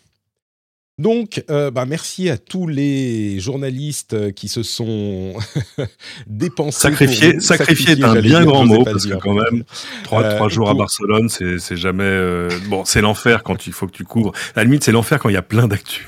Donc, 0.96 1.42
euh, 1.50 1.72
bah, 1.72 1.86
merci 1.86 2.30
à 2.30 2.38
tous 2.38 2.68
les 2.68 3.40
journalistes 3.40 4.32
qui 4.34 4.46
se 4.46 4.62
sont 4.62 5.32
dépensés. 6.28 6.78
Sacrifié, 6.78 7.40
sacrifié 7.40 7.98
est 7.98 8.04
un 8.04 8.20
bien 8.20 8.44
grand 8.44 8.64
mot 8.64 8.84
parce 8.84 9.04
que 9.04 9.14
quand 9.14 9.34
même 9.34 9.64
trois, 10.04 10.22
euh, 10.22 10.48
jours 10.48 10.70
à 10.70 10.74
Barcelone, 10.74 11.28
c'est 11.28 11.76
jamais 11.76 12.04
euh, 12.04 12.48
bon. 12.68 12.84
C'est 12.84 13.00
l'enfer 13.00 13.42
quand 13.42 13.66
il 13.66 13.72
faut 13.72 13.88
que 13.88 13.92
tu 13.92 14.04
couvres. 14.04 14.30
À 14.54 14.60
la 14.60 14.64
limite, 14.64 14.84
c'est 14.84 14.92
l'enfer 14.92 15.18
quand 15.18 15.28
il 15.28 15.34
y 15.34 15.38
a 15.38 15.42
plein 15.42 15.66
d'actu. 15.66 16.06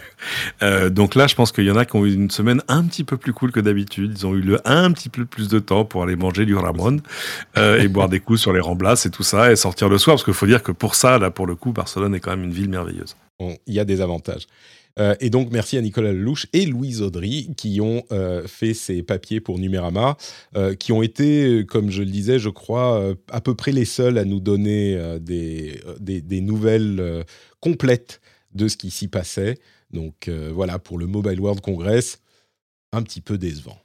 donc 0.90 1.16
là, 1.16 1.26
je 1.26 1.34
pense 1.34 1.50
qu'il 1.50 1.64
y 1.64 1.70
en 1.70 1.76
a 1.76 1.84
qui 1.84 1.96
ont 1.96 2.06
eu 2.06 2.14
une 2.14 2.30
semaine 2.30 2.62
un 2.68 2.84
petit 2.84 3.02
peu 3.02 3.16
plus 3.16 3.32
cool 3.32 3.50
que 3.50 3.60
d'habitude. 3.60 4.14
Ils 4.16 4.24
ont 4.24 4.34
eu 4.36 4.40
le 4.40 4.60
un 4.68 4.92
petit 4.92 5.08
peu 5.08 5.24
plus 5.24 5.48
de 5.48 5.58
temps 5.58 5.84
pour 5.84 6.04
aller 6.04 6.14
manger 6.14 6.46
du 6.46 6.54
Ramon 6.54 6.98
et 7.56 7.88
boire 7.88 8.08
des 8.08 8.20
coups 8.20 8.40
sur 8.40 8.52
les 8.52 8.60
remblasses 8.60 9.04
et 9.04 9.10
tout 9.10 9.24
ça 9.24 9.50
et 9.50 9.56
sortir 9.56 9.88
le 9.88 9.98
soir 9.98 10.14
parce 10.14 10.24
qu'il 10.24 10.32
faut 10.32 10.46
dire 10.46 10.62
que 10.62 10.70
pour 10.70 10.94
ça, 10.94 11.18
là, 11.18 11.32
pour 11.32 11.48
le 11.48 11.56
coup, 11.56 11.72
Barcelone 11.72 12.14
est 12.14 12.20
quand 12.20 12.30
même 12.30 12.44
une 12.44 12.54
ville 12.54 12.68
merveilleuse. 12.68 13.16
Il 13.40 13.74
y 13.74 13.80
a 13.80 13.84
des 13.84 14.00
avantages. 14.00 14.46
Euh, 14.98 15.14
et 15.20 15.30
donc, 15.30 15.50
merci 15.50 15.76
à 15.76 15.82
Nicolas 15.82 16.12
Lelouch 16.12 16.46
et 16.52 16.64
Louise 16.64 17.02
Audry 17.02 17.50
qui 17.56 17.80
ont 17.80 18.02
euh, 18.12 18.46
fait 18.46 18.74
ces 18.74 19.02
papiers 19.02 19.40
pour 19.40 19.58
Numérama, 19.58 20.16
euh, 20.56 20.74
qui 20.74 20.92
ont 20.92 21.02
été, 21.02 21.66
comme 21.66 21.90
je 21.90 22.02
le 22.02 22.10
disais, 22.10 22.38
je 22.38 22.48
crois, 22.48 23.14
à 23.30 23.40
peu 23.40 23.54
près 23.54 23.72
les 23.72 23.84
seuls 23.84 24.18
à 24.18 24.24
nous 24.24 24.40
donner 24.40 25.18
des, 25.20 25.80
des, 26.00 26.20
des, 26.20 26.40
nouvelles 26.40 27.24
complètes 27.60 28.20
de 28.54 28.68
ce 28.68 28.76
qui 28.76 28.90
s'y 28.90 29.08
passait. 29.08 29.58
Donc 29.90 30.30
voilà, 30.52 30.78
pour 30.78 30.98
le 30.98 31.06
Mobile 31.06 31.40
World 31.40 31.60
Congress, 31.60 32.20
un 32.92 33.02
petit 33.02 33.20
peu 33.20 33.36
décevant. 33.36 33.78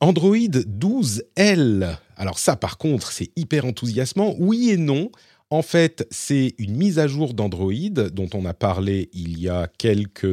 Android 0.00 0.36
12L. 0.36 1.96
Alors 2.16 2.38
ça, 2.38 2.56
par 2.56 2.78
contre, 2.78 3.12
c'est 3.12 3.30
hyper 3.36 3.64
enthousiasmant. 3.64 4.34
Oui 4.38 4.70
et 4.70 4.76
non. 4.76 5.10
En 5.50 5.62
fait, 5.62 6.06
c'est 6.10 6.54
une 6.58 6.76
mise 6.76 6.98
à 6.98 7.06
jour 7.06 7.32
d'Android 7.32 7.72
dont 8.12 8.28
on 8.34 8.44
a 8.46 8.54
parlé 8.54 9.08
il 9.12 9.38
y 9.38 9.48
a 9.48 9.68
quelques 9.78 10.24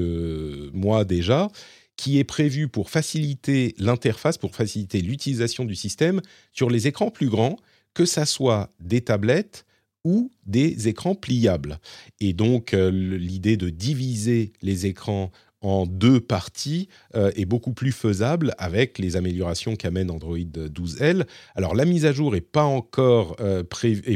mois 0.73 1.05
déjà, 1.05 1.49
qui 1.97 2.17
est 2.17 2.23
prévue 2.23 2.67
pour 2.67 2.89
faciliter 2.89 3.75
l'interface, 3.77 4.39
pour 4.39 4.55
faciliter 4.55 5.01
l'utilisation 5.01 5.65
du 5.65 5.75
système 5.75 6.21
sur 6.51 6.71
les 6.71 6.87
écrans 6.87 7.11
plus 7.11 7.29
grands, 7.29 7.57
que 7.93 8.05
ça 8.05 8.25
soit 8.25 8.71
des 8.79 9.01
tablettes 9.01 9.65
ou 10.03 10.31
des 10.47 10.87
écrans 10.87 11.15
pliables. 11.15 11.79
Et 12.19 12.33
donc, 12.33 12.73
euh, 12.73 12.89
l'idée 12.89 13.55
de 13.55 13.69
diviser 13.69 14.51
les 14.63 14.87
écrans 14.87 15.31
en 15.63 15.87
deux 15.87 16.19
parties 16.19 16.89
euh, 17.15 17.31
est 17.35 17.45
beaucoup 17.45 17.73
plus 17.73 17.91
faisable 17.91 18.53
avec 18.57 18.99
les 18.99 19.15
améliorations 19.15 19.75
qu'amène 19.75 20.11
Android 20.11 20.37
12L. 20.37 21.25
Alors 21.55 21.73
la 21.73 21.85
mise 21.85 22.05
à 22.05 22.11
jour 22.11 22.33
n'est 22.33 22.41
pas 22.41 22.65
encore 22.65 23.37
euh, 23.39 23.63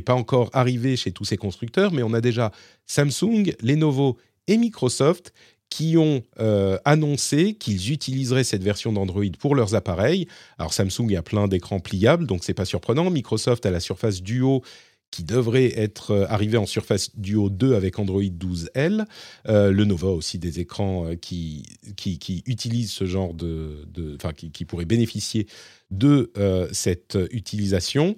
pas 0.06 0.14
encore 0.14 0.50
arrivée 0.54 0.96
chez 0.96 1.12
tous 1.12 1.26
ces 1.26 1.38
constructeurs, 1.38 1.92
mais 1.92 2.04
on 2.04 2.14
a 2.14 2.22
déjà 2.22 2.52
Samsung, 2.86 3.54
Lenovo 3.62 4.18
et 4.48 4.58
Microsoft 4.58 5.34
qui 5.70 5.98
ont 5.98 6.22
euh, 6.40 6.78
annoncé 6.86 7.54
qu'ils 7.54 7.92
utiliseraient 7.92 8.46
cette 8.46 8.64
version 8.64 8.94
d'Android 8.94 9.26
pour 9.40 9.56
leurs 9.56 9.76
appareils. 9.76 10.28
Alors 10.58 10.74
Samsung 10.74 11.14
a 11.18 11.22
plein 11.22 11.48
d'écrans 11.48 11.80
pliables, 11.80 12.26
donc 12.26 12.44
c'est 12.44 12.54
pas 12.54 12.66
surprenant. 12.66 13.10
Microsoft 13.10 13.66
a 13.66 13.72
la 13.72 13.80
Surface 13.80 14.22
Duo 14.22 14.64
qui 15.12 15.24
devrait 15.24 15.74
être 15.80 16.12
euh, 16.12 16.26
arrivé 16.30 16.58
en 16.58 16.66
Surface 16.66 17.18
Duo 17.18 17.50
2 17.50 17.76
avec 17.76 18.00
Android 18.00 18.22
12L. 18.22 19.06
Euh, 19.48 19.72
le 19.72 19.86
Nova 19.86 20.10
aussi 20.10 20.38
des 20.38 20.60
écrans 20.60 21.08
euh, 21.08 21.16
qui, 21.16 21.66
qui, 21.96 22.44
utilisent 22.46 22.92
ce 22.92 23.06
genre 23.06 23.34
de... 23.34 23.88
Enfin, 24.16 24.34
qui, 24.34 24.52
qui, 24.52 24.66
pourraient 24.66 24.86
bénéficier 24.86 25.48
de 25.92 26.32
cette 26.72 27.18
utilisation. 27.32 28.16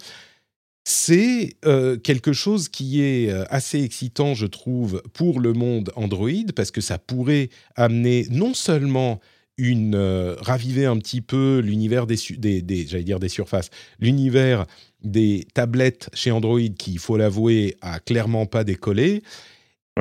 C'est 0.84 1.56
quelque 2.04 2.34
chose 2.34 2.68
qui 2.68 3.02
est 3.02 3.30
assez 3.50 3.84
excitant, 3.84 4.34
je 4.34 4.48
trouve, 4.48 5.04
pour 5.14 5.40
le 5.40 5.54
monde 5.54 5.92
Android, 5.96 6.52
parce 6.56 6.72
que 6.72 6.82
ça 6.82 6.98
pourrait 6.98 7.50
amener 7.76 8.26
non 8.32 8.54
seulement 8.54 9.20
une 9.58 9.96
raviver 10.42 10.86
un 10.86 10.98
petit 10.98 11.22
peu 11.22 11.60
l'univers 11.60 12.08
des 12.08 12.18
j'allais 12.18 13.04
dire 13.04 13.20
des 13.20 13.30
surfaces, 13.30 13.70
l'univers 14.00 14.66
des 15.04 15.48
tablettes 15.54 16.10
chez 16.14 16.32
Android 16.32 16.60
qui, 16.78 16.94
il 16.94 17.00
faut 17.00 17.18
l'avouer, 17.18 17.78
a 17.82 18.00
clairement 18.00 18.46
pas 18.46 18.64
décollé. 18.64 19.24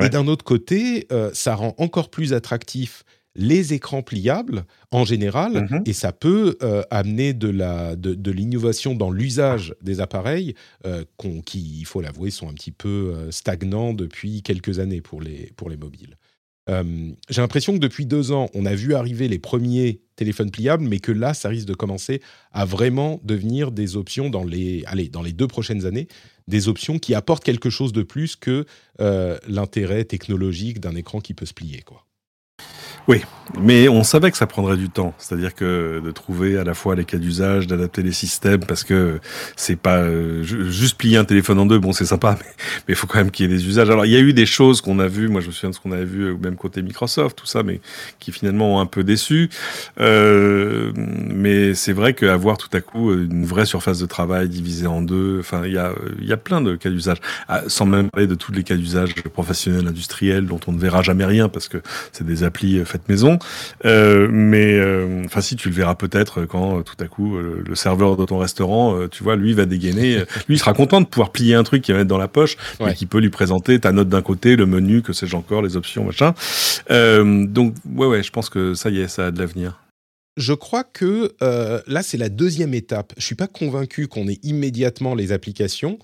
Et 0.01 0.09
d'un 0.09 0.27
autre 0.27 0.45
côté, 0.45 1.07
euh, 1.11 1.29
ça 1.33 1.55
rend 1.55 1.75
encore 1.77 2.09
plus 2.09 2.33
attractif 2.33 3.03
les 3.35 3.73
écrans 3.73 4.01
pliables 4.01 4.65
en 4.91 5.05
général, 5.05 5.67
mhm. 5.69 5.83
et 5.85 5.93
ça 5.93 6.11
peut 6.11 6.57
euh, 6.63 6.83
amener 6.89 7.33
de, 7.33 7.49
la, 7.49 7.95
de, 7.95 8.31
l'innovation 8.31 8.95
dans 8.95 9.11
l'usage 9.11 9.75
des 9.81 10.01
appareils 10.01 10.55
euh, 10.85 11.03
qui, 11.45 11.79
il 11.79 11.85
faut 11.85 12.01
l'avouer, 12.01 12.31
sont 12.31 12.49
un 12.49 12.53
petit 12.53 12.71
peu 12.71 13.27
stagnants 13.29 13.93
depuis 13.93 14.41
quelques 14.41 14.79
années 14.79 15.01
pour 15.01 15.21
les, 15.21 15.51
pour 15.55 15.69
les 15.69 15.77
mobiles. 15.77 16.17
Euh, 16.69 16.83
j'ai 17.29 17.41
l'impression 17.41 17.73
que 17.73 17.79
depuis 17.79 18.05
deux 18.05 18.31
ans, 18.31 18.49
on 18.53 18.65
a 18.65 18.75
vu 18.75 18.93
arriver 18.93 19.27
les 19.27 19.39
premiers 19.39 20.01
téléphones 20.15 20.51
pliables, 20.51 20.85
mais 20.87 20.99
que 20.99 21.11
là, 21.11 21.33
ça 21.33 21.49
risque 21.49 21.67
de 21.67 21.73
commencer 21.73 22.21
à 22.51 22.65
vraiment 22.65 23.19
devenir 23.23 23.71
des 23.71 23.95
options 23.95 24.29
dans 24.29 24.43
les, 24.43 24.83
deux 25.33 25.47
prochaines 25.47 25.85
années, 25.85 26.07
des 26.47 26.67
options 26.67 26.99
qui 26.99 27.15
apportent 27.15 27.43
quelque 27.43 27.69
chose 27.69 27.91
de 27.91 28.03
plus 28.03 28.35
que 28.35 28.65
euh, 29.01 29.37
l'intérêt 29.47 30.05
technologique 30.05 30.79
d'un 30.79 30.95
écran 30.95 31.21
qui 31.21 31.33
peut 31.33 31.45
se 31.45 31.53
plier. 31.53 31.81
Quoi. 31.81 32.05
Oui, 33.09 33.23
mais 33.57 33.89
on 33.89 34.03
savait 34.03 34.29
que 34.29 34.37
ça 34.37 34.45
prendrait 34.45 34.77
du 34.77 34.89
temps. 34.89 35.13
C'est-à-dire 35.17 35.55
que 35.55 36.01
de 36.03 36.11
trouver 36.11 36.57
à 36.57 36.63
la 36.63 36.73
fois 36.73 36.95
les 36.95 37.05
cas 37.05 37.17
d'usage, 37.17 37.67
d'adapter 37.67 38.03
les 38.03 38.11
systèmes, 38.11 38.59
parce 38.59 38.83
que 38.83 39.19
c'est 39.55 39.75
pas 39.75 39.97
euh, 39.97 40.43
juste 40.43 40.97
plier 40.97 41.17
un 41.17 41.25
téléphone 41.25 41.59
en 41.59 41.65
deux, 41.65 41.79
bon 41.79 41.91
c'est 41.91 42.05
sympa, 42.05 42.37
mais 42.39 42.93
il 42.93 42.95
faut 42.95 43.07
quand 43.07 43.17
même 43.17 43.31
qu'il 43.31 43.49
y 43.49 43.53
ait 43.53 43.57
des 43.57 43.67
usages. 43.67 43.89
Alors 43.89 44.05
il 44.05 44.11
y 44.11 44.15
a 44.15 44.19
eu 44.19 44.33
des 44.33 44.45
choses 44.45 44.81
qu'on 44.81 44.99
a 44.99 45.07
vues, 45.07 45.27
moi 45.27 45.41
je 45.41 45.47
me 45.47 45.51
souviens 45.51 45.69
de 45.69 45.75
ce 45.75 45.79
qu'on 45.79 45.91
avait 45.91 46.05
vu, 46.05 46.25
euh, 46.25 46.37
même 46.37 46.55
côté 46.55 46.81
Microsoft, 46.81 47.37
tout 47.37 47.45
ça, 47.45 47.63
mais 47.63 47.81
qui 48.19 48.31
finalement 48.31 48.75
ont 48.75 48.79
un 48.79 48.85
peu 48.85 49.03
déçu. 49.03 49.49
Euh, 49.99 50.91
mais 50.95 51.73
c'est 51.73 51.93
vrai 51.93 52.13
qu'avoir 52.13 52.57
tout 52.57 52.69
à 52.73 52.81
coup 52.81 53.11
une 53.11 53.45
vraie 53.45 53.65
surface 53.65 53.99
de 53.99 54.05
travail 54.05 54.49
divisée 54.49 54.87
en 54.87 55.01
deux, 55.01 55.39
enfin 55.39 55.63
il 55.65 55.73
y 55.73 55.77
a, 55.77 55.93
y 56.21 56.33
a 56.33 56.37
plein 56.37 56.61
de 56.61 56.75
cas 56.75 56.89
d'usage, 56.89 57.17
ah, 57.47 57.63
sans 57.67 57.85
même 57.85 58.09
parler 58.11 58.27
de 58.27 58.35
tous 58.35 58.51
les 58.51 58.63
cas 58.63 58.75
d'usage 58.75 59.15
professionnels, 59.33 59.87
industriels, 59.87 60.45
dont 60.45 60.59
on 60.67 60.73
ne 60.73 60.79
verra 60.79 61.01
jamais 61.01 61.25
rien, 61.25 61.49
parce 61.49 61.67
que 61.67 61.81
c'est 62.11 62.25
des 62.25 62.43
applis 62.43 62.83
faites 62.85 62.98
maison. 63.07 63.39
Euh, 63.85 64.27
mais 64.31 64.73
euh, 64.73 65.23
enfin, 65.25 65.41
si 65.41 65.55
tu 65.55 65.69
le 65.69 65.75
verras 65.75 65.95
peut-être 65.95 66.45
quand 66.45 66.81
tout 66.83 66.95
à 66.99 67.05
coup 67.05 67.37
le, 67.37 67.75
serveur 67.75 68.17
de 68.17 68.25
ton 68.25 68.39
restaurant, 68.39 69.07
tu 69.07 69.23
vois, 69.23 69.35
lui 69.35 69.53
va 69.53 69.65
dégainer. 69.65 70.17
lui, 70.47 70.55
il 70.55 70.59
sera 70.59 70.73
content 70.73 70.99
de 70.99 71.05
pouvoir 71.05 71.31
plier 71.31 71.55
un 71.55 71.63
truc 71.63 71.81
qu'il 71.81 71.93
va 71.93 71.99
mettre 71.99 72.09
dans 72.09 72.17
la 72.17 72.27
poche 72.27 72.57
et 72.85 72.93
qui 72.93 73.05
peut 73.05 73.19
lui 73.19 73.29
présenter 73.29 73.79
ta 73.79 73.91
note 73.91 74.09
d'un 74.09 74.21
côté, 74.21 74.55
le 74.55 74.65
menu, 74.65 75.01
que 75.01 75.13
sais-je 75.13 75.35
encore, 75.35 75.61
les 75.61 75.77
options, 75.77 76.05
machin. 76.05 76.33
donc, 76.89 77.75
ouais, 77.95 78.07
ouais, 78.07 78.23
je 78.23 78.31
pense 78.31 78.49
que 78.49 78.73
ça 78.73 78.89
y 78.89 78.99
est, 78.99 79.07
ça 79.07 79.27
a 79.27 79.31
de 79.31 79.39
l'avenir 79.39 79.79
je 80.37 80.53
crois 80.53 80.85
que 80.85 81.35
là, 81.41 82.01
c'est 82.01 82.17
la 82.17 82.29
deuxième 82.29 82.73
étape. 82.73 83.11
Je 83.17 83.25
suis 83.25 83.35
pas 83.35 83.47
convaincu 83.47 84.07
qu'on 84.07 84.29
ait 84.29 84.39
immédiatement 84.41 85.13
les 85.13 85.33
applications 85.33 85.99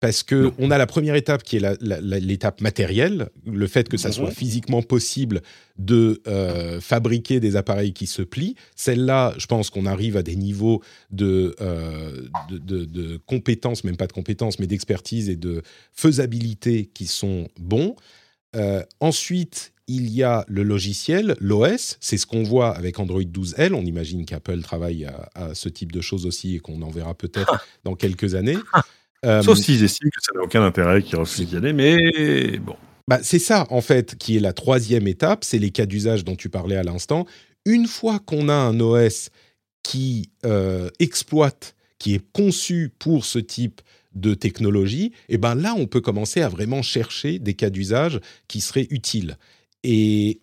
parce 0.00 0.22
que 0.22 0.52
on 0.58 0.70
a 0.70 0.78
la 0.78 0.86
première 0.86 1.14
étape 1.14 1.42
qui 1.42 1.56
est 1.56 1.78
l'étape 1.80 2.60
matérielle, 2.60 3.30
le 3.46 3.66
fait 3.66 3.88
que 3.88 3.96
ça 3.96 4.12
soit 4.12 4.30
physiquement 4.30 4.82
possible 4.82 5.40
de 5.78 6.20
euh, 6.26 6.80
fabriquer 6.80 7.40
des 7.40 7.56
appareils 7.56 7.92
qui 7.92 8.06
se 8.06 8.22
plient. 8.22 8.56
Celle-là, 8.74 9.34
je 9.38 9.46
pense 9.46 9.70
qu'on 9.70 9.86
arrive 9.86 10.16
à 10.16 10.22
des 10.22 10.36
niveaux 10.36 10.82
de, 11.10 11.54
euh, 11.60 12.28
de, 12.50 13.16
compétences, 13.26 13.84
même 13.84 13.96
pas 13.96 14.06
de 14.06 14.12
compétences, 14.12 14.58
mais 14.58 14.66
d'expertise 14.66 15.30
et 15.30 15.36
de 15.36 15.62
faisabilité 15.92 16.90
qui 16.92 17.06
sont 17.06 17.48
bons. 17.58 17.96
Euh, 18.54 18.82
ensuite, 19.00 19.72
il 19.88 20.10
y 20.10 20.22
a 20.22 20.44
le 20.48 20.62
logiciel, 20.62 21.36
l'OS, 21.40 21.96
c'est 22.00 22.18
ce 22.18 22.26
qu'on 22.26 22.42
voit 22.42 22.76
avec 22.76 22.98
Android 22.98 23.22
12L. 23.22 23.72
On 23.72 23.84
imagine 23.84 24.26
qu'Apple 24.26 24.60
travaille 24.60 25.04
à, 25.04 25.30
à, 25.34 25.54
ce 25.54 25.68
type 25.68 25.92
de 25.92 26.00
choses 26.00 26.26
aussi 26.26 26.56
et 26.56 26.58
qu'on 26.58 26.82
en 26.82 26.90
verra 26.90 27.14
peut-être 27.14 27.64
dans 27.84 27.94
quelques 27.94 28.34
années. 28.34 28.58
Euh, 29.26 29.42
Sauf 29.42 29.58
s'ils 29.58 29.82
estiment 29.82 30.10
que 30.10 30.22
ça 30.22 30.32
n'a 30.34 30.42
aucun 30.42 30.64
intérêt, 30.64 31.02
qu'ils 31.02 31.16
refusent 31.16 31.48
d'y 31.48 31.56
aller, 31.56 31.72
mais 31.72 32.58
bon. 32.58 32.76
Bah, 33.08 33.18
c'est 33.22 33.38
ça, 33.38 33.66
en 33.70 33.80
fait, 33.80 34.16
qui 34.16 34.36
est 34.36 34.40
la 34.40 34.52
troisième 34.52 35.06
étape, 35.06 35.44
c'est 35.44 35.58
les 35.58 35.70
cas 35.70 35.86
d'usage 35.86 36.24
dont 36.24 36.36
tu 36.36 36.48
parlais 36.48 36.76
à 36.76 36.82
l'instant. 36.82 37.26
Une 37.64 37.86
fois 37.86 38.18
qu'on 38.18 38.48
a 38.48 38.54
un 38.54 38.78
OS 38.80 39.30
qui 39.82 40.30
euh, 40.44 40.88
exploite, 40.98 41.74
qui 41.98 42.14
est 42.14 42.24
conçu 42.32 42.92
pour 42.98 43.24
ce 43.24 43.38
type 43.38 43.80
de 44.14 44.34
technologie, 44.34 45.12
et 45.28 45.34
eh 45.34 45.38
ben 45.38 45.54
là, 45.54 45.74
on 45.76 45.86
peut 45.86 46.00
commencer 46.00 46.40
à 46.40 46.48
vraiment 46.48 46.82
chercher 46.82 47.38
des 47.38 47.54
cas 47.54 47.70
d'usage 47.70 48.20
qui 48.48 48.60
seraient 48.60 48.86
utiles. 48.90 49.36
Et 49.84 50.40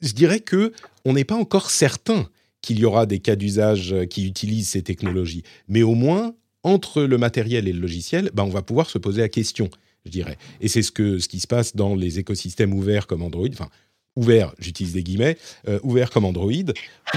je 0.00 0.12
dirais 0.12 0.40
que 0.40 0.72
on 1.04 1.14
n'est 1.14 1.24
pas 1.24 1.34
encore 1.34 1.70
certain 1.70 2.28
qu'il 2.62 2.78
y 2.78 2.84
aura 2.84 3.06
des 3.06 3.18
cas 3.18 3.36
d'usage 3.36 3.94
qui 4.08 4.26
utilisent 4.26 4.68
ces 4.68 4.82
technologies, 4.82 5.42
mais 5.68 5.82
au 5.82 5.94
moins 5.94 6.34
entre 6.66 7.04
le 7.04 7.16
matériel 7.16 7.68
et 7.68 7.72
le 7.72 7.80
logiciel, 7.80 8.30
bah, 8.34 8.44
on 8.44 8.50
va 8.50 8.60
pouvoir 8.60 8.90
se 8.90 8.98
poser 8.98 9.22
la 9.22 9.28
question, 9.28 9.70
je 10.04 10.10
dirais. 10.10 10.36
Et 10.60 10.66
c'est 10.66 10.82
ce, 10.82 10.90
que, 10.90 11.20
ce 11.20 11.28
qui 11.28 11.38
se 11.38 11.46
passe 11.46 11.76
dans 11.76 11.94
les 11.94 12.18
écosystèmes 12.18 12.74
ouverts 12.74 13.06
comme 13.06 13.22
Android, 13.22 13.48
enfin, 13.52 13.68
ouverts, 14.16 14.52
j'utilise 14.58 14.92
des 14.94 15.04
guillemets, 15.04 15.38
euh, 15.68 15.78
ouverts 15.84 16.10
comme 16.10 16.24
Android, 16.24 16.50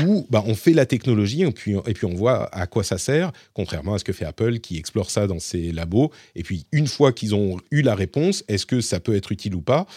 où 0.03 0.27
bah, 0.29 0.43
on 0.45 0.53
fait 0.53 0.73
la 0.73 0.85
technologie 0.85 1.41
et 1.41 1.51
puis, 1.51 1.73
et 1.87 1.93
puis 1.93 2.05
on 2.05 2.13
voit 2.13 2.53
à 2.55 2.67
quoi 2.67 2.83
ça 2.83 2.99
sert, 2.99 3.31
contrairement 3.53 3.95
à 3.95 3.99
ce 3.99 4.03
que 4.03 4.13
fait 4.13 4.25
Apple 4.25 4.59
qui 4.59 4.77
explore 4.77 5.09
ça 5.09 5.25
dans 5.25 5.39
ses 5.39 5.71
labos. 5.71 6.11
Et 6.35 6.43
puis 6.43 6.67
une 6.71 6.87
fois 6.87 7.11
qu'ils 7.11 7.33
ont 7.33 7.57
eu 7.71 7.81
la 7.81 7.95
réponse, 7.95 8.43
est-ce 8.49 8.67
que 8.67 8.81
ça 8.81 8.99
peut 8.99 9.15
être 9.15 9.31
utile 9.31 9.55
ou 9.55 9.61
pas? 9.61 9.87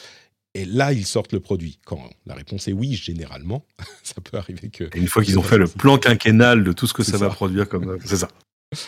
Et 0.54 0.64
là, 0.64 0.92
ils 0.94 1.06
sortent 1.06 1.32
le 1.32 1.40
produit. 1.40 1.78
Quand 1.84 2.10
la 2.24 2.34
réponse 2.34 2.68
est 2.68 2.72
oui, 2.72 2.94
généralement, 2.94 3.66
ça 4.02 4.14
peut 4.22 4.38
arriver 4.38 4.70
que. 4.70 4.84
une 4.96 5.08
fois 5.08 5.22
qu'ils 5.22 5.38
ont 5.38 5.42
fait 5.42 5.58
le 5.58 5.66
plan 5.66 5.98
quinquennal 5.98 6.64
de 6.64 6.72
tout 6.72 6.86
ce 6.86 6.94
que 6.94 7.02
ça, 7.02 7.12
ça, 7.12 7.18
va 7.18 7.28
produire, 7.30 7.68
comme 7.68 7.98
c'est 8.02 8.16
ça. 8.16 8.28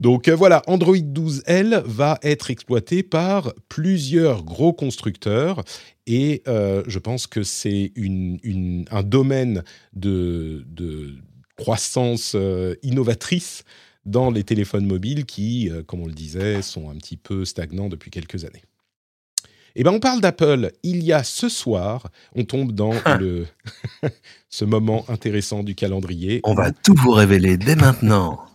Donc 0.00 0.28
euh, 0.28 0.34
voilà, 0.34 0.62
Android 0.66 0.96
12L 0.96 1.82
va 1.84 2.18
être 2.22 2.50
exploité 2.50 3.02
par 3.02 3.52
plusieurs 3.68 4.42
gros 4.42 4.72
constructeurs 4.72 5.62
et 6.06 6.42
euh, 6.48 6.82
je 6.86 6.98
pense 6.98 7.26
que 7.26 7.42
c'est 7.42 7.92
un 8.90 9.02
domaine 9.02 9.62
de, 9.92 10.64
croissance 11.56 12.32
euh, 12.34 12.74
innovatrice 12.82 13.64
dans 14.06 14.30
les 14.30 14.44
téléphones 14.44 14.86
mobiles 14.86 15.26
qui, 15.26 15.70
comme 15.86 16.00
on 16.00 16.06
le 16.06 16.14
disait, 16.14 16.62
sont 16.62 16.88
un 16.88 16.94
petit 16.94 17.18
peu 17.18 17.44
stagnants 17.44 17.90
depuis 17.90 18.10
quelques 18.10 18.46
années. 18.46 18.62
Eh 19.76 19.84
ben, 19.84 19.92
on 19.92 20.00
parle 20.00 20.22
d'Apple. 20.22 20.72
Il 20.82 21.04
y 21.04 21.12
a 21.12 21.22
ce 21.22 21.50
soir, 21.50 22.08
on 22.34 22.44
tombe 22.44 22.72
dans 22.72 22.94
ah. 23.04 23.18
le 23.18 23.46
ce 24.48 24.64
moment 24.64 25.04
intéressant 25.08 25.62
du 25.62 25.74
calendrier. 25.74 26.40
On 26.44 26.54
va 26.54 26.72
tout 26.72 26.94
vous 26.96 27.12
révéler 27.12 27.58
dès 27.58 27.76
maintenant. 27.76 28.49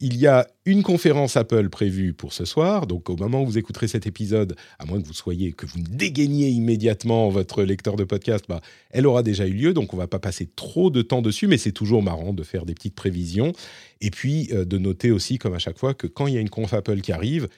Il 0.00 0.16
y 0.16 0.26
a 0.26 0.46
une 0.64 0.82
conférence 0.82 1.36
Apple 1.36 1.68
prévue 1.68 2.12
pour 2.12 2.32
ce 2.32 2.44
soir, 2.44 2.86
donc 2.86 3.10
au 3.10 3.16
moment 3.16 3.42
où 3.42 3.46
vous 3.46 3.58
écouterez 3.58 3.88
cet 3.88 4.06
épisode, 4.06 4.56
à 4.78 4.86
moins 4.86 5.00
que 5.00 5.06
vous 5.06 5.12
soyez, 5.12 5.52
que 5.52 5.66
vous 5.66 5.78
dégainiez 5.78 6.48
immédiatement 6.48 7.28
votre 7.28 7.62
lecteur 7.62 7.96
de 7.96 8.04
podcast, 8.04 8.44
bah, 8.48 8.60
elle 8.90 9.06
aura 9.06 9.22
déjà 9.22 9.46
eu 9.46 9.52
lieu, 9.52 9.74
donc 9.74 9.92
on 9.92 9.96
va 9.96 10.06
pas 10.06 10.18
passer 10.18 10.46
trop 10.46 10.90
de 10.90 11.02
temps 11.02 11.22
dessus, 11.22 11.46
mais 11.46 11.58
c'est 11.58 11.72
toujours 11.72 12.02
marrant 12.02 12.32
de 12.32 12.42
faire 12.42 12.64
des 12.64 12.74
petites 12.74 12.94
prévisions, 12.94 13.52
et 14.00 14.10
puis 14.10 14.48
euh, 14.52 14.64
de 14.64 14.78
noter 14.78 15.10
aussi, 15.10 15.38
comme 15.38 15.54
à 15.54 15.58
chaque 15.58 15.78
fois, 15.78 15.94
que 15.94 16.06
quand 16.06 16.26
il 16.26 16.34
y 16.34 16.38
a 16.38 16.40
une 16.40 16.50
conf 16.50 16.72
Apple 16.72 17.00
qui 17.00 17.12
arrive, 17.12 17.48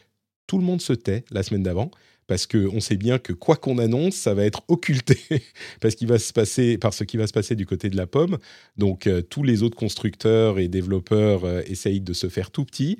tout 0.46 0.58
le 0.58 0.64
monde 0.64 0.80
se 0.80 0.92
tait 0.92 1.24
la 1.30 1.42
semaine 1.42 1.62
d'avant, 1.62 1.90
parce 2.26 2.46
qu'on 2.46 2.80
sait 2.80 2.96
bien 2.96 3.18
que 3.18 3.32
quoi 3.32 3.56
qu'on 3.56 3.78
annonce, 3.78 4.14
ça 4.14 4.34
va 4.34 4.44
être 4.44 4.62
occulté 4.68 5.18
parce 5.80 5.94
qu'il 5.94 6.08
va 6.08 6.18
se 6.18 6.32
passer 6.32 6.78
par 6.78 6.94
ce 6.94 7.04
qui 7.04 7.16
va 7.16 7.26
se 7.26 7.32
passer 7.32 7.54
du 7.54 7.66
côté 7.66 7.90
de 7.90 7.96
la 7.96 8.06
pomme. 8.06 8.38
Donc 8.76 9.06
euh, 9.06 9.22
tous 9.22 9.42
les 9.42 9.62
autres 9.62 9.76
constructeurs 9.76 10.58
et 10.58 10.68
développeurs 10.68 11.44
euh, 11.44 11.62
essayent 11.66 12.00
de 12.00 12.12
se 12.12 12.28
faire 12.28 12.50
tout 12.50 12.64
petits. 12.64 12.98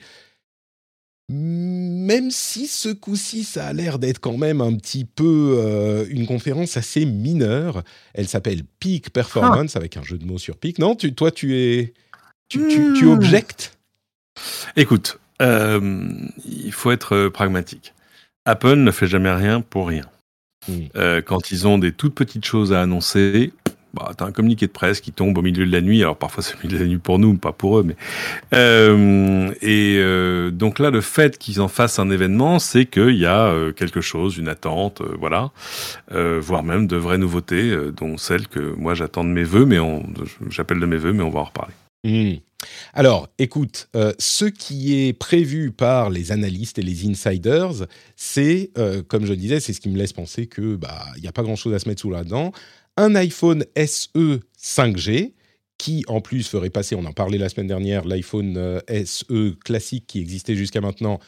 Même 1.30 2.30
si 2.30 2.66
ce 2.66 2.90
coup-ci, 2.90 3.44
ça 3.44 3.68
a 3.68 3.72
l'air 3.72 3.98
d'être 3.98 4.18
quand 4.18 4.37
même 4.37 4.60
un 4.60 4.76
petit 4.76 5.06
peu 5.06 5.56
euh, 5.58 6.04
une 6.10 6.26
conférence 6.26 6.76
assez 6.76 7.06
mineure. 7.06 7.82
Elle 8.12 8.28
s'appelle 8.28 8.62
Peak 8.78 9.08
Performance, 9.08 9.74
ah. 9.74 9.78
avec 9.78 9.96
un 9.96 10.02
jeu 10.02 10.18
de 10.18 10.26
mots 10.26 10.37
sur 10.37 10.58
Peak. 10.58 10.78
Non, 10.78 10.94
tu, 10.94 11.14
toi, 11.14 11.30
tu 11.30 11.56
es. 11.56 11.94
Tu, 12.50 12.58
tu, 12.68 13.06
hmm. 13.06 13.08
objectes? 13.08 13.78
Écoute, 14.76 15.18
il 15.40 16.72
faut 16.72 16.90
être 16.90 17.28
pragmatique. 17.28 17.93
Apple 18.44 18.76
ne 18.76 18.90
fait 18.90 19.07
jamais 19.07 19.33
rien 19.33 19.61
pour 19.61 19.88
rien. 19.88 20.04
Euh, 20.96 21.20
quand 21.20 21.50
ils 21.50 21.66
ont 21.66 21.78
des 21.78 21.92
toutes 21.92 22.14
petites 22.14 22.44
choses 22.44 22.72
à 22.72 22.80
annoncer, 22.80 23.52
bah, 23.92 24.12
tu 24.16 24.24
as 24.24 24.26
un 24.26 24.33
communiqué 24.33 24.66
de 24.66 24.72
presse 24.72 25.00
qui 25.00 25.12
tombe 25.12 25.37
au 25.37 25.42
milieu 25.42 25.66
de 25.66 25.70
la 25.70 25.80
nuit. 25.80 26.02
Alors 26.02 26.16
parfois 26.16 26.42
c'est 26.42 26.54
au 26.54 26.59
milieu 26.64 26.78
de 26.78 26.83
la 26.83 26.88
nuit 26.88 26.98
pour 26.98 27.18
nous, 27.18 27.35
pas 27.37 27.52
pour 27.52 27.78
eux. 27.78 27.83
Mais 27.83 27.96
euh, 28.54 29.52
et 29.61 29.96
euh, 29.98 30.50
donc 30.50 30.78
là, 30.78 30.90
le 30.90 31.00
fait 31.00 31.38
qu'ils 31.38 31.61
en 31.61 31.68
fassent 31.68 31.98
un 31.98 32.11
événement, 32.11 32.59
c'est 32.59 32.87
qu'il 32.87 33.16
y 33.16 33.26
a 33.26 33.54
quelque 33.76 34.00
chose, 34.00 34.38
une 34.38 34.48
attente, 34.48 35.02
voilà, 35.18 35.50
voire 36.11 36.62
même 36.62 36.87
de 36.87 36.96
vraies 36.96 37.18
nouveautés, 37.18 37.76
dont 37.96 38.16
celles 38.16 38.48
que 38.48 38.74
moi 38.76 38.94
j'attends 38.94 39.24
de 39.24 39.30
mes 39.30 39.44
voeux, 39.44 39.66
mais 39.66 39.78
j'appelle 40.48 40.80
de 40.80 40.87
mes 40.87 40.98
voeux, 40.98 41.12
mais 41.12 41.22
on 41.22 41.30
va 41.30 41.40
en 41.40 41.44
reparler. 41.44 41.74
Hmm. 42.04 42.37
Alors, 42.92 43.29
écoute, 43.38 43.88
euh, 43.96 44.12
ce 44.18 44.44
qui 44.44 45.07
est 45.07 45.12
prévu 45.12 45.70
par 45.70 46.11
les 46.11 46.33
analystes 46.33 46.79
et 46.79 46.83
les 46.83 47.07
insiders, 47.09 47.87
c'est, 48.16 48.70
euh, 48.79 49.03
comme 49.03 49.27
je 49.27 49.35
disais, 49.35 49.61
c'est 49.61 49.72
ce 49.72 49.81
qui 49.81 49.88
me 49.88 49.98
laisse 49.98 50.12
penser 50.12 50.46
que 50.46 50.77
bah 50.77 51.07
il 51.16 51.22
n'y 51.22 51.29
a 51.29 51.33
pas 51.33 51.42
grand-chose 51.42 51.74
à 51.74 51.79
se 51.79 51.88
mettre 51.88 52.00
sous 52.00 52.11
la 52.11 52.24
dent. 52.24 52.53
Un 52.96 53.14
iPhone 53.14 53.64
SE 53.77 54.40
5G 54.61 55.33
qui 55.79 56.05
en 56.07 56.20
plus 56.20 56.48
ferait 56.48 56.70
passer, 56.70 56.94
on 56.94 57.05
en 57.05 57.12
parlait 57.12 57.38
la 57.38 57.48
semaine 57.48 57.66
dernière, 57.66 58.05
l'iPhone 58.05 58.57
euh, 58.57 58.81
SE 59.05 59.55
classique 59.64 60.07
qui 60.07 60.20
existait 60.20 60.55
jusqu'à 60.55 60.81
maintenant 60.81 61.18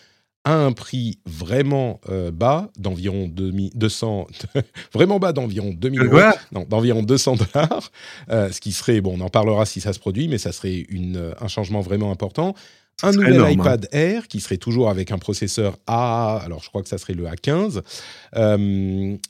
à 0.46 0.54
un 0.54 0.70
prix 0.70 1.18
vraiment 1.26 2.00
euh, 2.08 2.30
bas, 2.30 2.70
d'environ 2.78 3.28
200, 3.28 4.28
vraiment 4.94 5.18
bas 5.18 5.32
d'environ 5.32 5.74
2000 5.76 6.02
euros, 6.02 6.20
non, 6.52 6.64
d'environ 6.70 7.02
200 7.02 7.36
dollars, 7.52 7.90
euh, 8.30 8.52
ce 8.52 8.60
qui 8.60 8.70
serait, 8.70 9.00
bon, 9.00 9.18
on 9.18 9.20
en 9.22 9.28
parlera 9.28 9.66
si 9.66 9.80
ça 9.80 9.92
se 9.92 9.98
produit, 9.98 10.28
mais 10.28 10.38
ça 10.38 10.52
serait 10.52 10.86
une, 10.88 11.16
euh, 11.16 11.34
un 11.40 11.48
changement 11.48 11.80
vraiment 11.80 12.12
important. 12.12 12.54
Un 13.02 13.10
nouvel 13.10 13.40
hein. 13.40 13.50
iPad 13.50 13.88
Air 13.90 14.28
qui 14.28 14.40
serait 14.40 14.56
toujours 14.56 14.88
avec 14.88 15.10
un 15.10 15.18
processeur 15.18 15.78
A, 15.88 16.40
alors 16.44 16.62
je 16.62 16.68
crois 16.68 16.82
que 16.82 16.88
ça 16.88 16.96
serait 16.96 17.14
le 17.14 17.24
A15, 17.24 17.82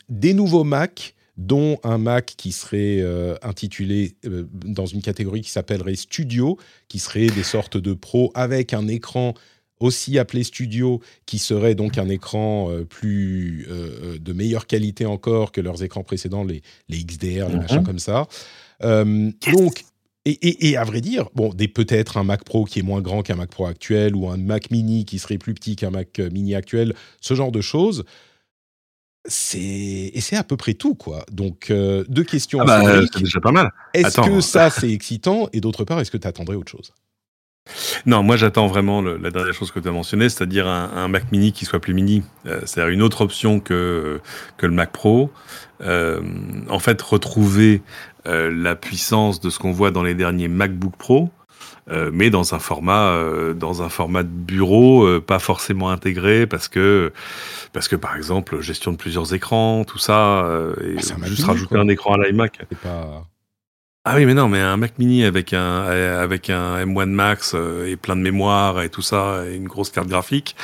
des 0.08 0.34
nouveaux 0.34 0.64
Mac 0.64 1.14
dont 1.38 1.78
un 1.82 1.98
Mac 1.98 2.34
qui 2.36 2.52
serait 2.52 3.04
intitulé 3.42 4.14
dans 4.22 4.86
une 4.86 5.02
catégorie 5.02 5.40
qui 5.40 5.50
s'appellerait 5.50 5.96
Studio, 5.96 6.58
qui 6.86 7.00
serait 7.00 7.26
des 7.26 7.42
sortes 7.42 7.76
de 7.76 7.92
pros 7.92 8.30
avec 8.34 8.72
un 8.72 8.86
écran 8.86 9.34
aussi 9.80 10.18
appelé 10.18 10.42
Studio, 10.44 11.00
qui 11.26 11.38
serait 11.38 11.74
donc 11.74 11.98
un 11.98 12.08
écran 12.08 12.70
euh, 12.70 12.84
plus 12.84 13.66
euh, 13.68 14.14
euh, 14.14 14.18
de 14.18 14.32
meilleure 14.32 14.66
qualité 14.66 15.06
encore 15.06 15.52
que 15.52 15.60
leurs 15.60 15.82
écrans 15.82 16.02
précédents, 16.02 16.44
les, 16.44 16.62
les 16.88 17.04
XDR, 17.04 17.48
les 17.48 17.56
machins 17.56 17.78
mhm. 17.78 17.86
comme 17.86 17.98
ça. 17.98 18.26
Donc, 18.80 19.84
et, 20.28 20.68
et, 20.68 20.76
à 20.76 20.82
vrai 20.82 21.00
dire, 21.00 21.28
bon, 21.36 21.52
peut-être 21.52 22.16
un 22.16 22.24
Mac 22.24 22.42
Pro 22.42 22.64
qui 22.64 22.80
est 22.80 22.82
moins 22.82 23.00
grand 23.00 23.22
qu'un 23.22 23.36
Mac 23.36 23.48
Pro 23.48 23.66
actuel 23.66 24.16
ou 24.16 24.28
un 24.28 24.36
Mac 24.36 24.72
Mini 24.72 25.04
qui 25.04 25.20
serait 25.20 25.38
plus 25.38 25.54
petit 25.54 25.76
qu'un 25.76 25.90
Mac 25.90 26.18
Mini 26.18 26.56
actuel, 26.56 26.94
ce 27.20 27.34
genre 27.34 27.52
de 27.52 27.60
choses. 27.60 28.04
C'est 29.28 29.58
et 29.58 30.20
c'est 30.20 30.36
à 30.36 30.44
peu 30.44 30.56
près 30.56 30.74
tout 30.74 30.94
quoi. 30.94 31.24
Donc 31.30 31.70
deux 31.70 32.24
questions. 32.24 32.60
Ah 32.62 32.64
bah, 32.64 33.02
c'est 33.12 33.22
déjà 33.22 33.40
pas 33.40 33.52
mal. 33.52 33.70
Est-ce 33.94 34.20
que 34.20 34.40
ça 34.40 34.68
c'est 34.68 34.90
excitant? 34.90 35.48
Et 35.52 35.60
d'autre 35.60 35.84
part 35.84 36.00
est-ce 36.00 36.10
que 36.10 36.16
tu 36.16 36.26
attendrais 36.26 36.56
autre 36.56 36.72
chose? 36.72 36.92
Non, 38.06 38.22
moi 38.22 38.36
j'attends 38.36 38.66
vraiment 38.66 39.00
le, 39.00 39.16
la 39.16 39.30
dernière 39.30 39.54
chose 39.54 39.70
que 39.70 39.80
tu 39.80 39.88
as 39.88 39.92
mentionnée, 39.92 40.28
c'est-à-dire 40.28 40.66
un, 40.66 40.90
un, 40.94 41.08
Mac 41.08 41.30
Mini 41.32 41.52
qui 41.52 41.64
soit 41.64 41.80
plus 41.80 41.94
mini. 41.94 42.22
Euh, 42.46 42.60
c'est-à-dire 42.64 42.92
une 42.92 43.02
autre 43.02 43.22
option 43.22 43.60
que, 43.60 44.20
que 44.56 44.66
le 44.66 44.72
Mac 44.72 44.92
Pro. 44.92 45.30
Euh, 45.82 46.20
en 46.70 46.78
fait, 46.78 47.00
retrouver 47.02 47.82
euh, 48.26 48.50
la 48.54 48.76
puissance 48.76 49.40
de 49.40 49.50
ce 49.50 49.58
qu'on 49.58 49.72
voit 49.72 49.90
dans 49.90 50.02
les 50.02 50.14
derniers 50.14 50.48
MacBook 50.48 50.96
Pro, 50.96 51.30
euh, 51.90 52.10
mais 52.12 52.30
dans 52.30 52.54
un 52.54 52.58
format, 52.58 53.10
euh, 53.10 53.54
dans 53.54 53.82
un 53.82 53.88
format 53.88 54.22
de 54.22 54.28
bureau, 54.28 55.04
euh, 55.04 55.20
pas 55.20 55.38
forcément 55.38 55.90
intégré, 55.90 56.46
parce 56.46 56.68
que, 56.68 57.12
parce 57.72 57.88
que 57.88 57.96
par 57.96 58.16
exemple, 58.16 58.60
gestion 58.60 58.90
de 58.92 58.96
plusieurs 58.96 59.34
écrans, 59.34 59.84
tout 59.84 59.98
ça, 59.98 60.48
et 60.82 60.96
Ah, 60.98 61.26
juste 61.26 61.44
rajouter 61.44 61.76
un 61.76 61.88
écran 61.88 62.14
à 62.14 62.26
l'iMac. 62.26 62.66
Pas. 62.82 63.26
Ah 64.08 64.14
oui, 64.14 64.24
mais 64.24 64.34
non, 64.34 64.48
mais 64.48 64.60
un 64.60 64.76
Mac 64.76 65.00
Mini 65.00 65.24
avec 65.24 65.52
un 65.52 65.82
avec 65.82 66.48
un 66.48 66.76
M1 66.86 67.06
Max 67.06 67.54
euh, 67.56 67.90
et 67.90 67.96
plein 67.96 68.14
de 68.14 68.20
mémoire 68.20 68.80
et 68.80 68.88
tout 68.88 69.02
ça, 69.02 69.42
et 69.50 69.56
une 69.56 69.66
grosse 69.66 69.90
carte 69.90 70.06
graphique, 70.06 70.54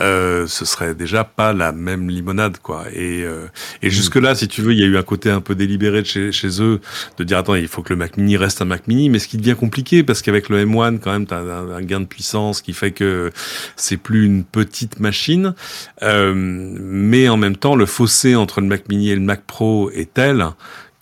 euh, 0.00 0.48
ce 0.48 0.64
serait 0.64 0.96
déjà 0.96 1.22
pas 1.22 1.52
la 1.52 1.70
même 1.70 2.10
limonade, 2.10 2.58
quoi. 2.58 2.86
Et 2.92 3.22
euh, 3.22 3.46
et 3.82 3.90
jusque 3.90 4.16
là, 4.16 4.34
si 4.34 4.48
tu 4.48 4.62
veux, 4.62 4.72
il 4.72 4.80
y 4.80 4.82
a 4.82 4.86
eu 4.86 4.96
un 4.96 5.04
côté 5.04 5.30
un 5.30 5.40
peu 5.40 5.54
délibéré 5.54 6.02
de 6.02 6.08
chez 6.08 6.32
chez 6.32 6.60
eux 6.60 6.80
de 7.18 7.22
dire 7.22 7.38
attends, 7.38 7.54
il 7.54 7.68
faut 7.68 7.82
que 7.82 7.90
le 7.92 7.96
Mac 7.96 8.16
Mini 8.16 8.36
reste 8.36 8.60
un 8.62 8.64
Mac 8.64 8.88
Mini, 8.88 9.10
mais 9.10 9.20
ce 9.20 9.28
qui 9.28 9.36
devient 9.36 9.54
compliqué 9.54 10.02
parce 10.02 10.20
qu'avec 10.20 10.48
le 10.48 10.64
M1, 10.66 10.98
quand 10.98 11.12
même, 11.12 11.26
t'as 11.26 11.38
un, 11.38 11.70
un 11.70 11.82
gain 11.82 12.00
de 12.00 12.06
puissance 12.06 12.62
qui 12.62 12.72
fait 12.72 12.90
que 12.90 13.30
c'est 13.76 13.96
plus 13.96 14.26
une 14.26 14.42
petite 14.42 14.98
machine, 14.98 15.54
euh, 16.02 16.34
mais 16.34 17.28
en 17.28 17.36
même 17.36 17.56
temps, 17.56 17.76
le 17.76 17.86
fossé 17.86 18.34
entre 18.34 18.60
le 18.60 18.66
Mac 18.66 18.88
Mini 18.88 19.10
et 19.10 19.14
le 19.14 19.20
Mac 19.20 19.42
Pro 19.46 19.88
est 19.92 20.12
tel 20.14 20.48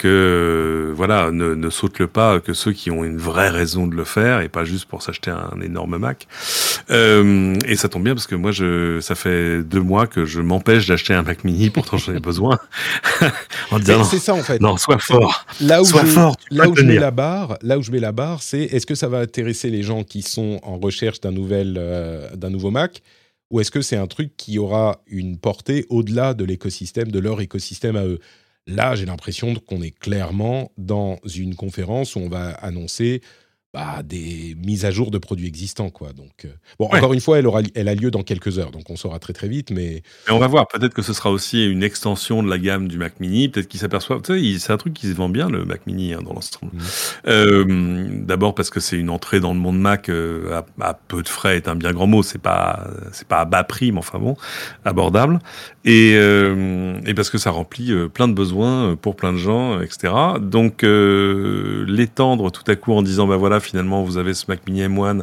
que 0.01 0.95
voilà, 0.97 1.31
ne, 1.31 1.55
ne 1.55 1.69
saute 1.69 1.99
le 1.99 2.07
pas 2.07 2.41
que 2.41 2.55
ceux 2.55 2.73
qui 2.73 2.91
ont 2.91 3.05
une 3.05 3.19
vraie 3.19 3.51
raison 3.51 3.87
de 3.87 3.95
le 3.95 4.05
faire 4.05 4.41
et 4.41 4.49
pas 4.49 4.65
juste 4.65 4.87
pour 4.87 5.03
s'acheter 5.03 5.31
un 5.31 5.61
énorme 5.61 5.99
Mac. 5.99 6.27
Euh, 6.91 7.55
et 7.67 7.77
ça 7.77 7.91
tombe 7.91 8.05
bien 8.05 8.15
parce 8.15 8.27
que 8.27 8.35
moi, 8.35 8.51
je, 8.51 8.99
ça 9.01 9.15
fait 9.15 9.63
deux 9.63 9.83
mois 9.83 10.07
que 10.07 10.25
je 10.25 10.41
m'empêche 10.41 10.87
d'acheter 10.87 11.13
un 11.13 11.23
Mac 11.23 11.45
Mini, 11.45 11.69
pourtant 11.69 11.99
j'en 11.99 12.15
ai 12.15 12.21
besoin. 12.21 12.59
en 13.71 13.79
disant 13.79 13.99
non, 13.99 14.05
C'est 14.05 14.19
ça 14.19 14.33
en 14.33 14.43
fait. 14.43 14.59
non, 14.59 14.79
sois 14.79 14.99
fort. 14.99 15.45
Là 15.61 15.83
où, 15.83 15.85
Sois 15.85 16.07
je, 16.07 16.11
fort, 16.11 16.37
là 16.51 16.67
où 16.67 16.75
je 16.75 16.83
mets 16.83 16.99
la 16.99 17.11
barre, 17.11 17.59
là 17.61 17.77
où 17.77 17.83
je 17.83 17.93
mets 17.93 18.01
la 18.01 18.13
barre, 18.13 18.43
c'est 18.43 18.63
est-ce 18.63 18.87
que 18.87 18.95
ça 18.95 19.09
va 19.09 19.19
intéresser 19.19 19.69
les 19.69 19.83
gens 19.83 20.03
qui 20.03 20.23
sont 20.23 20.61
en 20.63 20.79
recherche 20.79 21.21
d'un 21.21 21.33
nouvel, 21.33 21.77
euh, 21.79 22.35
d'un 22.37 22.49
nouveau 22.49 22.71
Mac, 22.71 23.03
ou 23.51 23.61
est-ce 23.61 23.71
que 23.71 23.83
c'est 23.83 23.97
un 23.97 24.07
truc 24.07 24.33
qui 24.39 24.59
aura 24.59 25.03
une 25.07 25.37
portée 25.37 25.85
au-delà 25.91 26.33
de 26.33 26.45
l'écosystème, 26.47 27.11
de 27.11 27.19
leur 27.19 27.43
écosystème 27.43 27.97
à 27.97 28.07
eux? 28.07 28.19
Là, 28.67 28.95
j'ai 28.95 29.07
l'impression 29.07 29.55
qu'on 29.55 29.83
est 29.83 29.91
clairement 29.99 30.71
dans 30.79 31.19
une 31.35 31.55
conférence 31.57 32.15
où 32.17 32.21
on 32.21 32.29
va 32.29 32.51
annoncer 32.51 33.21
bah, 33.73 34.03
des 34.03 34.57
mises 34.67 34.85
à 34.85 34.91
jour 34.91 35.13
de 35.13 35.19
produits 35.19 35.47
existants, 35.47 35.91
quoi. 35.91 36.13
Donc, 36.13 36.45
euh, 36.45 36.49
bon, 36.81 36.89
Ouais. 36.91 36.99
encore 36.99 37.13
une 37.13 37.21
fois, 37.21 37.39
elle 37.39 37.47
aura, 37.47 37.61
elle 37.77 37.87
a 37.87 37.95
lieu 37.95 38.11
dans 38.11 38.25
quelques 38.25 38.59
heures, 38.59 38.73
donc 38.73 38.91
on 38.91 38.97
saura 38.97 39.21
très 39.21 39.33
très 39.33 39.47
vite, 39.47 39.71
mais 39.71 40.03
on 40.29 40.41
va 40.41 40.49
voir. 40.49 40.67
Peut-être 40.67 40.93
que 40.93 41.03
ce 41.03 41.13
sera 41.13 41.31
aussi 41.31 41.65
une 41.65 41.85
extension 41.85 42.43
de 42.43 42.51
la 42.51 42.59
gamme 42.59 42.89
du 42.89 42.99
Mac 42.99 43.21
Mini. 43.21 43.49
Peut-être 43.49 43.69
qu'ils 43.69 43.79
s'aperçoivent. 43.79 44.23
C'est 44.27 44.73
un 44.73 44.77
truc 44.77 44.93
qui 44.95 45.07
se 45.07 45.13
vend 45.13 45.29
bien 45.29 45.49
le 45.49 45.65
Mac 45.65 45.87
Mini 45.87 46.13
hein, 46.15 46.21
dans 46.25 46.33
l'ensemble. 46.35 46.73
Mhm. 46.75 46.81
Euh, 47.29 48.09
D'abord 48.25 48.57
parce 48.57 48.71
que 48.71 48.81
c'est 48.81 48.97
une 48.97 49.09
entrée 49.09 49.39
dans 49.39 49.55
le 49.55 49.61
monde 49.61 49.79
Mac 49.79 50.09
euh, 50.09 50.63
à, 50.81 50.89
à 50.89 50.95
peu 50.95 51.23
de 51.23 51.29
frais 51.29 51.55
est 51.57 51.69
un 51.69 51.77
bien 51.77 51.93
grand 51.93 52.09
mot. 52.09 52.25
C'est 52.25 52.43
pas 52.43 52.91
pas 53.29 53.39
à 53.43 53.45
bas 53.45 53.63
prix, 53.63 53.93
mais 53.93 53.99
enfin 54.01 54.19
bon, 54.19 54.35
abordable. 54.85 55.39
Et, 55.87 56.13
euh, 56.15 57.01
et 57.07 57.15
parce 57.15 57.31
que 57.31 57.39
ça 57.39 57.51
remplit 57.51 57.91
euh, 57.93 58.07
plein 58.09 58.29
de 58.29 58.35
besoins 58.35 58.91
euh, 58.91 58.97
pour 58.97 59.17
plein 59.17 59.33
de 59.33 59.39
gens, 59.39 59.81
etc. 59.81 60.13
Donc 60.39 60.85
euh, 60.85 61.87
l'étendre 61.89 62.51
tout 62.51 62.65
à 62.67 62.77
coup 62.77 62.93
en 62.93 63.01
disant 63.03 63.27
bah 63.27 63.39
voilà 63.39 63.61
finalement 63.61 64.03
vous 64.03 64.19
avez 64.19 64.35
ce 64.35 64.45
Mac 64.49 64.61
Mini 64.67 64.83
M1 64.83 65.23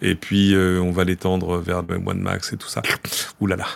et 0.00 0.16
puis 0.16 0.54
euh, 0.54 0.80
on 0.80 0.90
va 0.90 1.04
l'étendre 1.04 1.58
vers 1.58 1.82
le 1.82 1.98
M1 1.98 2.18
Max 2.18 2.52
et 2.52 2.56
tout 2.56 2.68
ça. 2.68 2.82
Ouh 3.40 3.46
là 3.46 3.54
là. 3.54 3.66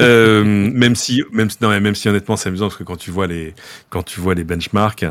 Euh, 0.00 0.42
même 0.44 0.96
si 0.96 1.22
même 1.32 1.48
non 1.60 1.68
même 1.68 1.94
si 1.94 2.08
honnêtement 2.08 2.36
c'est 2.36 2.48
amusant 2.48 2.66
parce 2.66 2.76
que 2.76 2.84
quand 2.84 2.96
tu 2.96 3.12
vois 3.12 3.28
les 3.28 3.54
quand 3.88 4.02
tu 4.02 4.20
vois 4.20 4.34
les 4.34 4.44
benchmarks 4.44 5.04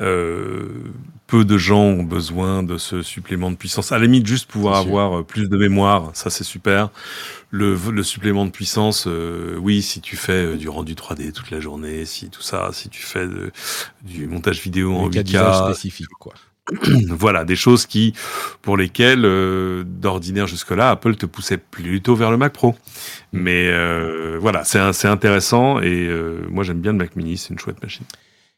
euh, 0.00 0.68
peu 1.26 1.44
de 1.44 1.56
gens 1.56 1.80
ont 1.82 2.02
besoin 2.02 2.62
de 2.62 2.76
ce 2.78 3.02
supplément 3.02 3.50
de 3.50 3.56
puissance. 3.56 3.92
À 3.92 3.98
la 3.98 4.04
limite, 4.04 4.26
juste 4.26 4.50
pouvoir 4.50 4.76
avoir 4.76 5.18
euh, 5.20 5.22
plus 5.22 5.48
de 5.48 5.56
mémoire, 5.56 6.10
ça 6.14 6.30
c'est 6.30 6.44
super. 6.44 6.90
Le, 7.50 7.78
le 7.92 8.02
supplément 8.02 8.44
de 8.46 8.50
puissance, 8.50 9.06
euh, 9.06 9.56
oui, 9.60 9.82
si 9.82 10.00
tu 10.00 10.16
fais 10.16 10.32
euh, 10.32 10.56
du 10.56 10.68
rendu 10.68 10.94
3D 10.94 11.32
toute 11.32 11.50
la 11.50 11.60
journée, 11.60 12.04
si 12.04 12.28
tout 12.30 12.42
ça, 12.42 12.70
si 12.72 12.88
tu 12.88 13.02
fais 13.02 13.26
de- 13.26 13.52
du 14.02 14.26
montage 14.26 14.60
vidéo 14.60 14.94
en 14.96 15.04
le 15.04 15.10
cas 15.10 15.22
d'usage 15.22 15.54
8K, 15.56 15.64
spécifique, 15.64 16.08
quoi. 16.18 16.34
voilà, 17.10 17.44
des 17.44 17.56
choses 17.56 17.86
qui, 17.86 18.14
pour 18.62 18.76
lesquelles, 18.76 19.24
euh, 19.24 19.84
d'ordinaire 19.86 20.46
jusque-là, 20.46 20.90
Apple 20.90 21.14
te 21.16 21.26
poussait 21.26 21.58
plutôt 21.58 22.16
vers 22.16 22.30
le 22.30 22.38
Mac 22.38 22.52
Pro. 22.54 22.74
Mais 23.32 23.68
euh, 23.68 24.38
voilà, 24.40 24.64
c'est 24.64 25.06
intéressant 25.08 25.80
et 25.80 26.06
euh, 26.08 26.40
moi 26.50 26.64
j'aime 26.64 26.80
bien 26.80 26.92
le 26.92 26.98
Mac 26.98 27.16
Mini, 27.16 27.36
c'est 27.36 27.50
une 27.50 27.58
chouette 27.58 27.82
machine. 27.82 28.06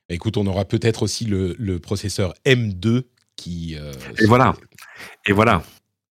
Écoute, 0.08 0.36
on 0.36 0.46
aura 0.46 0.64
peut-être 0.64 1.02
aussi 1.02 1.24
le, 1.24 1.54
le 1.58 1.78
processeur 1.78 2.34
M2 2.44 3.04
qui. 3.36 3.76
euh, 3.78 3.92
Et 4.20 4.26
voilà. 4.26 4.54
Et 5.26 5.32
voilà. 5.32 5.62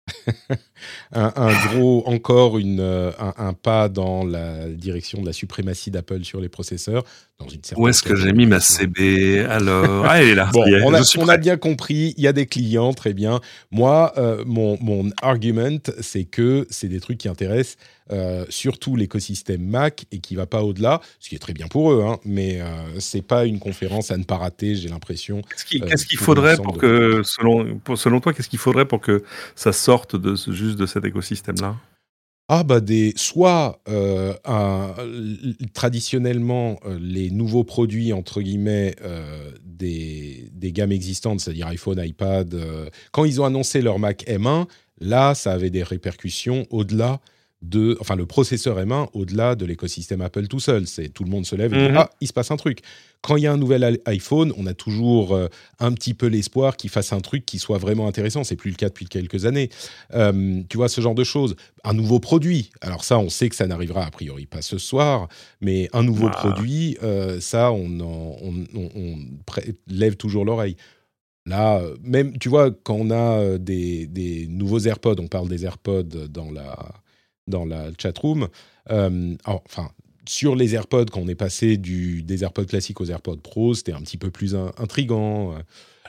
un, 1.12 1.32
un 1.36 1.67
gros, 1.67 2.04
encore 2.08 2.58
une, 2.58 2.80
euh, 2.80 3.12
un, 3.19 3.34
un 3.38 3.54
pas 3.54 3.89
dans 3.89 4.24
la 4.26 4.67
direction 4.67 5.22
de 5.22 5.26
la 5.26 5.34
suprématie 5.34 5.91
d'Apple 5.91 6.24
sur 6.24 6.39
les 6.41 6.50
processeurs. 6.50 7.04
Dans 7.39 7.48
une 7.48 7.63
certaine 7.63 7.84
Où 7.84 7.88
est-ce 7.88 8.04
que 8.04 8.15
j'ai 8.15 8.32
mis 8.32 8.46
ma. 8.46 8.60
CB 8.60 9.46
Alors, 9.50 10.06
ah, 10.06 10.22
elle 10.22 10.30
est 10.30 10.36
là. 10.36 10.50
Bon, 10.54 10.65
est, 10.65 10.82
on, 10.84 10.93
a, 10.93 11.02
on 11.17 11.38
bien 11.39 11.58
compris, 11.58 12.13
il 12.17 12.24
y 12.24 12.28
a 12.28 12.34
des 12.34 12.46
clients, 12.46 12.93
très 12.93 13.13
bien. 13.13 13.41
Moi, 13.72 14.13
euh, 14.17 14.43
mon, 14.46 14.78
mon 14.82 15.10
argument, 15.22 15.80
c'est 16.00 16.26
que 16.26 16.67
c'est 16.69 16.88
des 16.88 17.00
trucs 17.00 17.17
qui 17.17 17.28
intéressent 17.28 17.78
euh, 18.12 18.46
surtout 18.50 18.96
l'écosystème 18.98 19.62
Mac 19.62 20.06
et 20.12 20.19
qui 20.19 20.36
va 20.36 20.46
pas 20.46 20.62
au-delà, 20.62 21.00
ce 21.19 21.30
qui 21.30 21.36
est 21.36 21.39
très 21.39 21.54
bien 21.54 21.67
pour 21.67 21.93
eux, 21.93 22.04
hein, 22.06 22.17
mais 22.26 22.60
euh, 22.60 22.65
c'est 23.00 23.22
pas 23.22 23.46
une 23.46 23.60
conférence 23.60 24.12
à 24.12 24.17
ne 24.17 24.24
pas 24.24 24.36
rater, 24.38 24.76
j'ai 24.76 24.89
l'impression. 24.89 25.41
Qu'est-ce 25.41 25.65
qu'il 25.65 25.84
euh, 25.84 26.22
faudrait 26.22 26.58
pour 26.58 26.78
que, 26.78 27.22
selon, 27.24 27.78
pour- 27.80 27.98
selon 27.98 28.19
toi, 28.19 28.34
qu'est-ce 28.34 28.50
qu'il 28.50 28.60
faudrait 28.60 28.86
pour 28.86 29.00
que 29.00 29.24
ça 29.56 29.72
sorte 29.72 30.17
de 30.17 30.36
ce- 30.36 30.52
juste 30.52 30.72
de 30.75 30.86
cet 30.86 31.05
écosystème-là 31.05 31.75
Ah 32.49 32.63
bah 32.63 32.79
des 32.81 33.13
soit 33.15 33.81
euh, 33.88 34.33
traditionnellement 35.73 36.79
euh, 36.86 36.97
les 37.01 37.29
nouveaux 37.31 37.63
produits 37.63 38.13
entre 38.13 38.41
guillemets 38.41 38.95
euh, 39.01 39.51
des, 39.63 40.49
des 40.53 40.71
gammes 40.71 40.91
existantes, 40.91 41.39
c'est-à-dire 41.39 41.67
iPhone, 41.67 42.01
iPad. 42.03 42.55
quand 43.12 43.25
ils 43.25 43.41
ont 43.41 43.45
annoncé 43.45 43.81
leur 43.81 43.99
Mac 43.99 44.23
M1, 44.27 44.67
là 44.99 45.36
ça 45.36 45.51
avait 45.51 45.69
des 45.69 45.83
répercussions 45.83 46.67
au-delà 46.69 47.19
de, 47.63 47.97
enfin 48.02 48.15
le 48.17 48.26
processeur 48.26 48.78
M1 48.78 49.08
au-delà 49.13 49.56
de 49.56 49.65
l'écosystème 49.65 50.19
Apple 50.21 50.47
tout 50.47 50.60
seul. 50.60 50.86
C'est 50.86 51.08
tout 51.10 51.23
le 51.23 51.30
monde 51.30 51.45
se 51.45 51.56
lève 51.56 51.73
et 51.73 51.78
dit 51.78 51.89
Mhm. 51.91 51.97
ah 51.97 52.10
il 52.21 52.28
se 52.28 52.34
passe 52.34 52.52
un 52.52 52.58
truc. 52.58 52.80
Quand 53.21 53.38
il 53.38 53.43
y 53.43 53.47
a 53.47 53.54
un 53.54 53.58
nouvel 53.58 53.99
iPhone, 54.06 54.52
on 54.58 54.65
a 54.67 54.73
toujours 54.73 55.34
euh, 55.34 55.47
un 55.80 55.93
petit 55.93 56.13
peu 56.13 56.28
l'espoir 56.28 56.76
qu'il 56.76 56.89
fasse 56.89 57.13
un 57.13 57.21
truc 57.21 57.45
qui 57.45 57.58
soit 57.58 57.78
vraiment 57.78 58.06
intéressant. 58.10 58.43
C'est 58.43 58.58
plus 58.58 58.69
le 58.71 58.76
cas 58.76 58.89
depuis 58.89 59.06
quelques 59.06 59.45
années. 59.45 59.69
Euh, 60.13 60.62
tu 60.67 60.76
vois 60.76 60.89
ce 60.89 60.99
genre 60.99 61.15
de 61.15 61.23
choses 61.23 61.56
un 61.86 61.93
nouveau 61.93 62.19
produit. 62.19 62.69
Alors 62.82 63.06
ça, 63.06 63.17
on 63.17 63.30
sait 63.30 63.47
que 63.47 63.56
ça 63.56 63.65
n'arrivera 63.65 64.06
a 64.06 64.12
priori 64.12 64.45
pas 64.45 64.62
ce 64.62 64.78
soir, 64.78 65.30
mais 65.62 65.88
un 65.93 66.04
nouveau 66.04 66.28
Ah. 66.28 66.32
produit, 66.38 66.97
euh, 67.02 67.39
ça, 67.39 67.71
on, 67.71 67.99
en- 68.02 68.36
on, 68.41 68.54
on- 68.76 68.89
on 68.93 69.15
pré- 69.45 69.73
lève 69.88 70.17
toujours 70.17 70.43
l'oreille. 70.43 70.76
Là, 71.45 71.82
même, 72.04 72.38
tu 72.38 72.49
vois, 72.49 72.71
quand 72.71 72.95
on 72.95 73.10
a 73.12 73.58
des, 73.58 74.06
des 74.08 74.47
nouveaux 74.47 74.80
AirPods, 74.80 75.15
on 75.19 75.28
parle 75.28 75.47
des 75.49 75.65
AirPods 75.65 76.28
dans 76.30 76.52
la, 76.52 76.78
dans 77.47 77.65
la 77.65 77.88
chatroom, 77.97 78.47
euh, 78.89 79.36
enfin, 79.45 79.89
sur 80.25 80.56
les 80.56 80.75
AirPods, 80.75 81.06
quand 81.12 81.19
on 81.21 81.27
est 81.27 81.36
passé 81.36 81.77
du, 81.77 82.23
des 82.23 82.43
AirPods 82.43 82.65
classiques 82.65 83.01
aux 83.01 83.06
AirPods 83.06 83.38
Pro, 83.38 83.73
c'était 83.73 83.93
un 83.93 84.01
petit 84.01 84.17
peu 84.17 84.32
plus 84.32 84.56
in- 84.56 84.71
intrigant. 84.77 85.56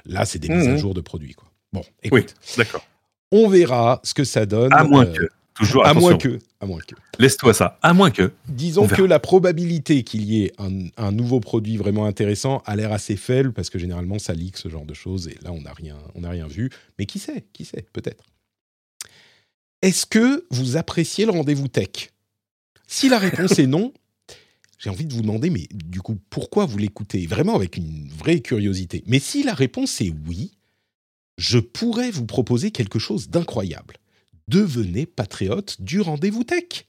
Là, 0.07 0.25
c'est 0.25 0.39
des 0.39 0.49
mises 0.49 0.69
à 0.69 0.73
Mhm. 0.73 0.79
jour 0.79 0.95
de 0.95 1.01
produits. 1.01 1.35
Quoi. 1.35 1.49
Bon, 1.73 1.83
Oui, 2.13 2.21
écoute, 2.21 2.35
d'accord. 2.57 2.87
on 3.33 3.49
verra 3.49 4.01
ce 4.05 4.15
que 4.15 4.23
ça 4.25 4.47
donne. 4.47 4.73
À 4.73 4.85
moins 4.85 5.07
euh, 5.07 5.13
que. 5.13 5.29
Toujours, 5.57 5.85
à 5.87 5.91
attention. 5.91 6.09
moins 6.11 6.19
que, 6.19 6.39
à 6.61 6.67
moins 6.67 6.81
que. 6.81 6.95
Laisse-toi 7.21 7.55
ça. 7.55 7.79
À 7.81 7.93
moins 7.95 8.11
que. 8.11 8.33
Disons 8.49 8.89
que 8.89 9.03
la 9.03 9.21
probabilité 9.21 10.03
qu'il 10.03 10.25
y 10.25 10.43
ait 10.45 10.53
un, 10.59 10.89
un 10.97 11.13
nouveau 11.13 11.39
produit 11.39 11.77
vraiment 11.77 12.07
intéressant 12.07 12.61
a 12.67 12.75
l'air 12.75 12.93
assez 12.93 13.15
faible 13.17 13.53
parce 13.53 13.71
que 13.71 13.79
généralement 13.79 14.19
ça 14.19 14.33
leak 14.35 14.57
ce 14.57 14.69
genre 14.69 14.85
de 14.85 14.95
choses 14.95 15.29
et 15.29 15.39
là 15.43 15.53
on 15.53 15.61
n'a 15.61 15.73
rien, 15.73 15.97
on 16.17 16.23
n'a 16.23 16.31
rien 16.31 16.49
vu. 16.49 16.71
Mais 16.99 17.07
qui 17.07 17.21
sait, 17.21 17.45
qui 17.53 17.65
sait, 17.65 17.87
peut-être. 17.93 18.25
Est-ce 19.85 20.07
que 20.07 20.47
vous 20.49 20.79
appréciez 20.79 21.27
le 21.27 21.33
rendez-vous 21.33 21.69
tech? 21.69 22.11
Si 22.87 23.11
la 23.11 23.19
réponse 23.19 23.59
est 23.59 23.67
non, 23.67 23.93
j'ai 24.79 24.89
envie 24.89 25.05
de 25.05 25.13
vous 25.13 25.21
demander, 25.21 25.51
mais 25.51 25.69
du 25.75 26.01
coup, 26.01 26.19
pourquoi 26.31 26.65
vous 26.65 26.79
l'écoutez? 26.79 27.27
Vraiment 27.27 27.55
avec 27.55 27.77
une 27.77 28.09
vraie 28.09 28.41
curiosité. 28.41 29.05
Mais 29.07 29.19
si 29.19 29.43
la 29.43 29.53
réponse 29.53 30.01
est 30.01 30.11
oui, 30.27 30.53
je 31.37 31.59
pourrais 31.59 32.11
vous 32.11 32.25
proposer 32.25 32.71
quelque 32.71 32.99
chose 32.99 33.29
d'incroyable. 33.29 33.99
Devenez 34.49 35.05
patriote 35.05 35.83
du 35.83 36.01
rendez-vous 36.01 36.45
tech. 36.45 36.87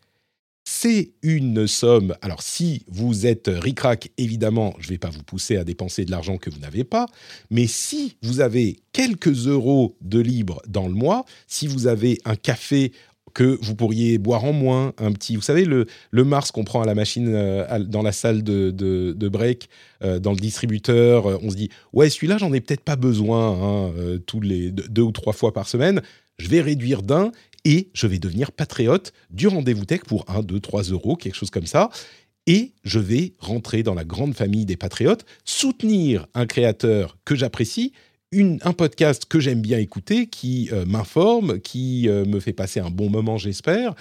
C'est 0.66 1.12
une 1.22 1.68
somme. 1.68 2.16
Alors, 2.22 2.42
si 2.42 2.84
vous 2.88 3.28
êtes 3.28 3.50
ric-rac, 3.54 4.10
évidemment, 4.18 4.74
je 4.80 4.88
ne 4.88 4.94
vais 4.94 4.98
pas 4.98 5.10
vous 5.12 5.24
pousser 5.24 5.58
à 5.58 5.64
dépenser 5.64 6.06
de 6.06 6.12
l'argent 6.12 6.38
que 6.38 6.50
vous 6.50 6.60
n'avez 6.60 6.84
pas. 6.84 7.06
Mais 7.52 7.68
si 7.68 8.18
vous 8.24 8.42
avez 8.42 8.80
quelques 8.92 9.48
euros 9.48 9.96
de 10.02 10.20
libre 10.20 10.62
dans 10.68 10.88
le 10.88 10.94
mois, 10.94 11.24
si 11.48 11.68
vous 11.68 11.86
avez 11.86 12.20
un 12.26 12.36
café 12.36 12.92
que 13.36 13.60
vous 13.62 13.76
pourriez 13.76 14.18
boire 14.18 14.46
en 14.46 14.54
moins, 14.54 14.94
un 14.98 15.12
petit, 15.12 15.36
vous 15.36 15.42
savez, 15.42 15.66
le, 15.66 15.86
le 16.10 16.24
Mars 16.24 16.52
qu'on 16.52 16.64
prend 16.64 16.82
à 16.82 16.86
la 16.86 16.96
machine 16.96 17.28
euh, 17.30 17.80
dans 17.80 18.02
la 18.02 18.14
salle 18.14 18.42
de, 18.44 18.72
de, 18.72 19.30
break, 19.30 19.70
euh, 20.04 20.20
dans 20.20 20.32
le 20.32 20.38
distributeur, 20.38 21.28
euh, 21.28 21.38
on 21.44 21.52
se 21.52 21.56
dit, 21.56 21.70
ouais, 21.94 22.10
celui-là, 22.10 22.38
j'en 22.38 22.54
ai 22.54 22.62
peut-être 22.62 22.84
pas 22.84 22.96
besoin 22.96 23.52
hein, 23.52 23.94
tous 24.26 24.40
les 24.40 24.72
deux, 24.72 25.02
ou 25.02 25.12
trois 25.12 25.34
fois 25.34 25.54
par 25.54 25.68
semaine, 25.68 26.02
je 26.40 26.48
vais 26.48 26.62
réduire 26.62 27.02
d'un 27.02 27.32
et 27.66 27.90
je 27.94 28.08
vais 28.08 28.20
devenir 28.20 28.52
patriote 28.52 29.12
du 29.32 29.48
rendez-vous 29.48 29.86
tech 29.86 30.02
pour 30.02 30.24
1, 30.30 30.44
2, 30.44 30.60
3 30.60 30.84
euros, 30.84 31.16
quelque 31.16 31.36
chose 31.36 31.50
comme 31.50 31.66
ça. 31.66 31.90
Et 32.48 32.74
je 32.84 33.00
vais 33.00 33.34
rentrer 33.40 33.82
dans 33.82 33.96
la 33.96 34.06
grande 34.06 34.36
famille 34.36 34.66
des 34.66 34.78
patriotes, 34.78 35.26
soutenir 35.44 36.28
un 36.36 36.46
créateur 36.46 37.18
que 37.26 37.36
j'apprécie, 37.36 37.92
un 38.32 38.74
podcast 38.74 39.26
que 39.26 39.40
j'aime 39.40 39.62
bien 39.62 39.80
écouter, 39.80 40.28
qui 40.28 40.70
euh, 40.72 40.86
m'informe, 40.86 41.60
qui 41.60 42.08
euh, 42.08 42.26
me 42.26 42.40
fait 42.40 42.54
passer 42.54 42.80
un 42.80 42.92
bon 42.92 43.10
moment, 43.10 43.38
j'espère. 43.38 43.96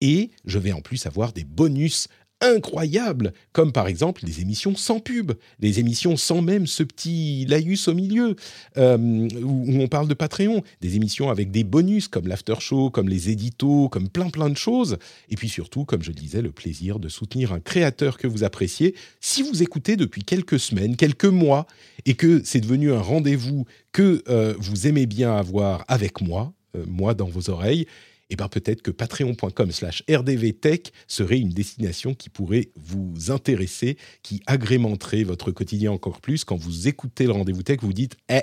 Et 0.00 0.30
je 0.44 0.58
vais 0.58 0.72
en 0.72 0.80
plus 0.80 1.06
avoir 1.06 1.32
des 1.32 1.44
bonus 1.44 2.08
incroyables, 2.40 3.32
comme 3.52 3.72
par 3.72 3.88
exemple 3.88 4.24
des 4.24 4.40
émissions 4.40 4.76
sans 4.76 5.00
pub, 5.00 5.32
des 5.58 5.80
émissions 5.80 6.16
sans 6.16 6.42
même 6.42 6.66
ce 6.66 6.82
petit 6.82 7.46
laïus 7.46 7.88
au 7.88 7.94
milieu, 7.94 8.36
euh, 8.76 9.28
où, 9.42 9.80
on 9.80 9.88
parle 9.88 10.08
de 10.08 10.14
Patreon, 10.14 10.62
des 10.80 10.96
émissions 10.96 11.30
avec 11.30 11.50
des 11.50 11.64
bonus 11.64 12.08
comme 12.08 12.28
l'after 12.28 12.56
show, 12.60 12.90
comme 12.90 13.08
les 13.08 13.30
éditos, 13.30 13.88
comme 13.88 14.08
plein 14.08 14.28
plein 14.28 14.50
de 14.50 14.56
choses, 14.56 14.98
et 15.30 15.36
puis 15.36 15.48
surtout, 15.48 15.84
comme 15.84 16.02
je 16.02 16.12
disais, 16.12 16.42
le 16.42 16.52
plaisir 16.52 16.98
de 16.98 17.08
soutenir 17.08 17.52
un 17.52 17.60
créateur 17.60 18.18
que 18.18 18.26
vous 18.26 18.44
appréciez. 18.44 18.94
Si 19.20 19.42
vous 19.42 19.62
écoutez 19.62 19.96
depuis 19.96 20.22
quelques 20.22 20.60
semaines, 20.60 20.96
quelques 20.96 21.24
mois, 21.24 21.66
et 22.04 22.14
que 22.14 22.42
c'est 22.44 22.60
devenu 22.60 22.92
un 22.92 23.00
rendez-vous 23.00 23.64
que 23.92 24.22
euh, 24.28 24.54
vous 24.58 24.86
aimez 24.86 25.06
bien 25.06 25.34
avoir 25.34 25.84
avec 25.88 26.20
moi, 26.20 26.52
euh, 26.76 26.84
moi 26.86 27.14
dans 27.14 27.28
vos 27.28 27.50
oreilles, 27.50 27.86
eh 28.30 28.36
bien 28.36 28.48
peut-être 28.48 28.82
que 28.82 28.90
patreon.com 28.90 29.70
slash 29.70 30.02
rdvtech 30.10 30.92
serait 31.06 31.38
une 31.38 31.50
destination 31.50 32.14
qui 32.14 32.28
pourrait 32.28 32.70
vous 32.76 33.30
intéresser, 33.30 33.96
qui 34.22 34.42
agrémenterait 34.46 35.24
votre 35.24 35.52
quotidien 35.52 35.92
encore 35.92 36.20
plus. 36.20 36.44
Quand 36.44 36.56
vous 36.56 36.88
écoutez 36.88 37.24
le 37.24 37.32
rendez-vous 37.32 37.62
tech, 37.62 37.78
vous 37.82 37.92
dites 37.92 38.16
Eh, 38.28 38.42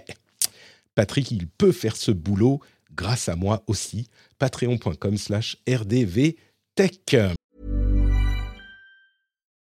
Patrick, 0.96 1.32
il 1.32 1.48
peut 1.48 1.72
faire 1.72 1.96
ce 1.96 2.12
boulot 2.12 2.62
grâce 2.96 3.28
à 3.30 3.36
moi 3.36 3.64
aussi. 3.68 4.08
Patreon.com 4.40 5.18
slash 5.18 5.58
rdvtech. 5.68 7.34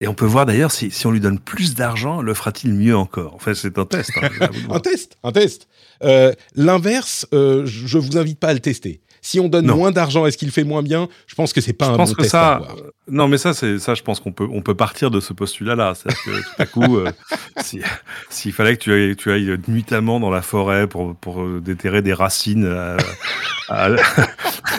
Et 0.00 0.06
on 0.06 0.14
peut 0.14 0.26
voir 0.26 0.46
d'ailleurs 0.46 0.70
si, 0.70 0.90
si 0.90 1.06
on 1.06 1.10
lui 1.10 1.20
donne 1.20 1.40
plus 1.40 1.74
d'argent, 1.74 2.22
le 2.22 2.32
fera-t-il 2.32 2.72
mieux 2.72 2.96
encore? 2.96 3.34
En 3.34 3.38
fait, 3.38 3.54
c'est 3.54 3.78
un 3.78 3.84
test. 3.84 4.10
Hein, 4.22 4.48
un 4.70 4.80
test, 4.80 5.16
un 5.24 5.32
test. 5.32 5.68
Euh, 6.04 6.32
l'inverse, 6.54 7.26
euh, 7.32 7.66
je 7.66 7.98
vous 7.98 8.16
invite 8.16 8.38
pas 8.38 8.48
à 8.48 8.54
le 8.54 8.60
tester. 8.60 9.00
Si 9.28 9.38
on 9.40 9.48
donne 9.50 9.66
moins 9.66 9.90
d'argent, 9.90 10.24
est-ce 10.24 10.38
qu'il 10.38 10.50
fait 10.50 10.64
moins 10.64 10.82
bien? 10.82 11.06
Je 11.26 11.34
pense 11.34 11.52
que 11.52 11.60
c'est 11.60 11.74
pas 11.74 11.88
un 11.88 11.98
pense 11.98 12.12
bon 12.12 12.14
que 12.14 12.22
test 12.22 12.32
ça, 12.32 12.48
à 12.48 12.54
avoir. 12.54 12.76
Non, 13.10 13.28
mais 13.28 13.36
ça, 13.36 13.52
c'est 13.52 13.78
ça. 13.78 13.92
Je 13.92 14.02
pense 14.02 14.20
qu'on 14.20 14.32
peut, 14.32 14.48
on 14.50 14.62
peut 14.62 14.74
partir 14.74 15.10
de 15.10 15.20
ce 15.20 15.34
postulat-là. 15.34 15.92
C'est-à-dire 15.94 16.22
que 16.24 16.30
tout 16.30 16.62
à 16.62 16.64
coup, 16.64 16.96
euh, 16.96 17.12
s'il 18.30 18.52
fallait 18.54 18.74
que 18.78 18.82
tu 18.82 18.90
ailles, 18.90 19.16
tu 19.16 19.30
ailles 19.30 19.58
nuitamment 19.68 20.18
dans 20.18 20.30
la 20.30 20.40
forêt 20.40 20.86
pour, 20.86 21.14
pour 21.14 21.44
déterrer 21.60 22.00
des 22.00 22.14
racines 22.14 22.74
à, 23.68 23.90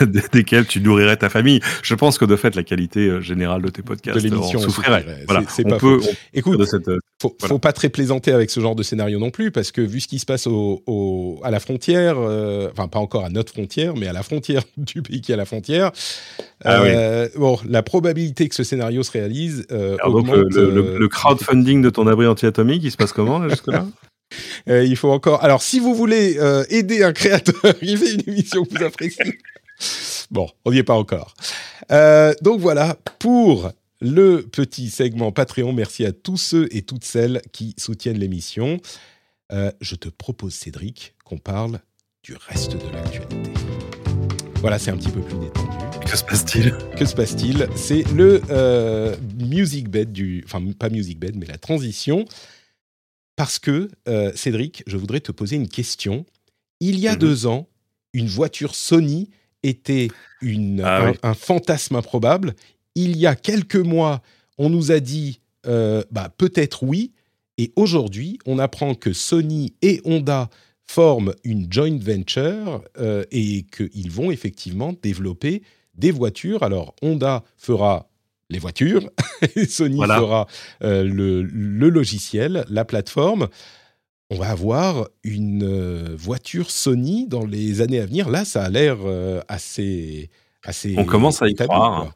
desquelles 0.32 0.66
tu 0.66 0.80
nourrirais 0.80 1.16
ta 1.16 1.28
famille, 1.28 1.60
je 1.84 1.94
pense 1.94 2.18
que 2.18 2.24
de 2.24 2.34
fait, 2.34 2.56
la 2.56 2.64
qualité 2.64 3.22
générale 3.22 3.62
de 3.62 3.68
tes 3.68 3.82
podcasts 3.82 4.18
de 4.18 4.30
l'émission 4.30 4.58
souffrirait. 4.58 5.06
Voilà. 5.28 5.44
C'est 5.48 5.62
pas 5.62 5.76
peut, 5.76 6.00
faux. 6.00 6.10
Écoute, 6.34 6.64
cette, 6.64 6.90
faut, 7.20 7.36
faut 7.42 7.58
pas 7.58 7.72
très 7.72 7.90
plaisanter 7.90 8.32
avec 8.32 8.50
ce 8.50 8.60
genre 8.60 8.74
de 8.74 8.82
scénario 8.82 9.18
non 9.18 9.30
plus, 9.30 9.50
parce 9.50 9.72
que 9.72 9.80
vu 9.80 10.00
ce 10.00 10.08
qui 10.08 10.18
se 10.18 10.26
passe 10.26 10.46
au, 10.46 10.82
au, 10.86 11.40
à 11.44 11.50
la 11.50 11.60
frontière, 11.60 12.16
euh, 12.18 12.70
enfin 12.72 12.88
pas 12.88 12.98
encore 12.98 13.24
à 13.24 13.28
notre 13.28 13.52
frontière, 13.52 13.94
mais 13.94 14.06
à 14.06 14.12
la 14.12 14.22
frontière 14.22 14.62
du 14.76 15.02
pays 15.02 15.20
qui 15.20 15.32
est 15.32 15.34
à 15.34 15.38
la 15.38 15.44
frontière, 15.44 15.92
ah 16.64 16.82
euh, 16.82 17.28
bon, 17.36 17.58
la 17.68 17.82
probabilité 17.82 18.48
que 18.48 18.54
ce 18.54 18.64
scénario 18.64 19.02
se 19.02 19.12
réalise 19.12 19.66
euh, 19.70 19.96
Alors 20.00 20.16
augmente. 20.16 20.36
Donc 20.36 20.54
le, 20.54 20.70
le, 20.70 20.98
le, 20.98 21.08
crowdfunding 21.08 21.82
de 21.82 21.90
ton 21.90 22.06
abri 22.06 22.26
anti-atomique, 22.26 22.82
il 22.84 22.90
se 22.90 22.96
passe 22.96 23.12
comment 23.12 23.48
jusque-là? 23.48 23.86
Euh, 24.68 24.84
il 24.84 24.96
faut 24.96 25.10
encore. 25.10 25.42
Alors, 25.42 25.62
si 25.62 25.80
vous 25.80 25.94
voulez 25.94 26.36
euh, 26.38 26.64
aider 26.68 27.02
un 27.02 27.12
créateur, 27.12 27.74
il 27.82 27.98
fait 27.98 28.14
une 28.14 28.22
émission 28.26 28.64
que 28.64 28.78
vous 28.78 28.84
appréciez. 28.84 29.38
Bon, 30.30 30.48
on 30.64 30.70
n'y 30.70 30.78
est 30.78 30.84
pas 30.84 30.94
encore. 30.94 31.34
Euh, 31.90 32.32
donc 32.42 32.60
voilà 32.60 32.96
pour 33.18 33.72
le 34.00 34.42
petit 34.42 34.90
segment 34.90 35.32
Patreon. 35.32 35.72
Merci 35.72 36.04
à 36.04 36.12
tous 36.12 36.36
ceux 36.36 36.68
et 36.74 36.82
toutes 36.82 37.04
celles 37.04 37.42
qui 37.52 37.74
soutiennent 37.78 38.18
l'émission. 38.18 38.80
Euh, 39.52 39.72
je 39.80 39.94
te 39.96 40.08
propose, 40.08 40.54
Cédric, 40.54 41.14
qu'on 41.24 41.38
parle 41.38 41.80
du 42.22 42.34
reste 42.34 42.72
de 42.72 42.88
l'actualité. 42.92 43.50
Voilà, 44.56 44.78
c'est 44.78 44.90
un 44.90 44.96
petit 44.96 45.10
peu 45.10 45.20
plus 45.22 45.38
détendu. 45.38 45.68
Que 46.06 46.16
se 46.16 46.24
passe-t-il? 46.24 46.74
Que 46.96 47.04
se 47.04 47.14
passe-t-il? 47.14 47.68
C'est 47.76 48.02
le 48.12 48.42
euh, 48.50 49.16
music 49.38 49.88
bed 49.88 50.12
du, 50.12 50.42
enfin 50.44 50.62
pas 50.72 50.88
music 50.88 51.18
bed, 51.18 51.36
mais 51.36 51.46
la 51.46 51.58
transition. 51.58 52.24
Parce 53.36 53.58
que 53.58 53.90
euh, 54.08 54.32
Cédric, 54.34 54.82
je 54.86 54.96
voudrais 54.96 55.20
te 55.20 55.32
poser 55.32 55.56
une 55.56 55.68
question. 55.68 56.26
Il 56.80 56.98
y 56.98 57.08
a 57.08 57.12
Mhm. 57.12 57.18
deux 57.18 57.46
ans, 57.46 57.68
une 58.12 58.26
voiture 58.26 58.74
Sony 58.74 59.30
était 59.62 60.08
une, 60.42 60.80
Ah 60.84 60.98
un, 61.06 61.10
oui. 61.12 61.16
un 61.22 61.34
fantasme 61.34 61.96
improbable. 61.96 62.54
Il 63.02 63.16
y 63.16 63.26
a 63.26 63.34
quelques 63.34 63.76
mois, 63.76 64.20
on 64.58 64.68
nous 64.68 64.92
a 64.92 65.00
dit 65.00 65.40
euh, 65.66 66.02
bah, 66.10 66.32
peut-être 66.36 66.82
oui. 66.82 67.12
Et 67.58 67.72
aujourd'hui, 67.76 68.38
on 68.46 68.58
apprend 68.58 68.94
que 68.94 69.12
Sony 69.12 69.74
et 69.82 70.00
Honda 70.04 70.48
forment 70.86 71.34
une 71.44 71.70
joint 71.72 71.98
venture 71.98 72.82
euh, 72.98 73.24
et 73.30 73.64
qu'ils 73.64 74.10
vont 74.10 74.30
effectivement 74.30 74.92
développer 75.02 75.62
des 75.94 76.10
voitures. 76.10 76.62
Alors, 76.62 76.94
Honda 77.02 77.42
fera 77.56 78.08
les 78.48 78.58
voitures 78.58 79.08
et 79.56 79.66
Sony 79.66 79.96
Voilà. 79.96 80.16
fera 80.18 80.46
euh, 80.82 81.04
le, 81.04 81.42
le 81.42 81.88
logiciel, 81.88 82.64
la 82.68 82.84
plateforme. 82.84 83.48
On 84.30 84.36
va 84.36 84.50
avoir 84.50 85.08
une 85.24 86.14
voiture 86.14 86.70
Sony 86.70 87.26
dans 87.26 87.44
les 87.44 87.80
années 87.80 87.98
à 88.00 88.06
venir. 88.06 88.28
Là, 88.28 88.44
ça 88.44 88.62
a 88.64 88.68
l'air 88.68 88.98
assez, 89.48 90.30
assez. 90.62 90.94
On 90.98 91.04
commence 91.04 91.42
à 91.42 91.48
y 91.48 91.50
établi, 91.50 91.74
croire. 91.74 92.02
quoi. 92.04 92.14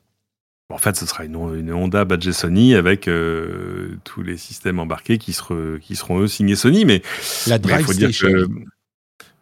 En 0.71 0.79
fait, 0.79 0.97
ce 0.97 1.07
sera 1.07 1.25
une, 1.25 1.35
une 1.55 1.73
Honda 1.73 2.05
badgée 2.05 2.33
Sony 2.33 2.75
avec 2.75 3.07
euh, 3.07 3.97
tous 4.05 4.23
les 4.23 4.37
systèmes 4.39 4.79
embarqués 4.79 5.19
qui, 5.19 5.33
seront 5.35 5.79
qui 5.81 5.95
seront 5.95 6.21
eux 6.21 6.27
signés 6.27 6.57
Sony. 6.57 6.85
Mais 6.85 7.03
La 7.47 7.59
Mais 7.67 7.75
il 7.77 7.83
Drive 7.83 7.85
faut 7.85 7.93
dire 7.93 8.11
que 8.11 8.47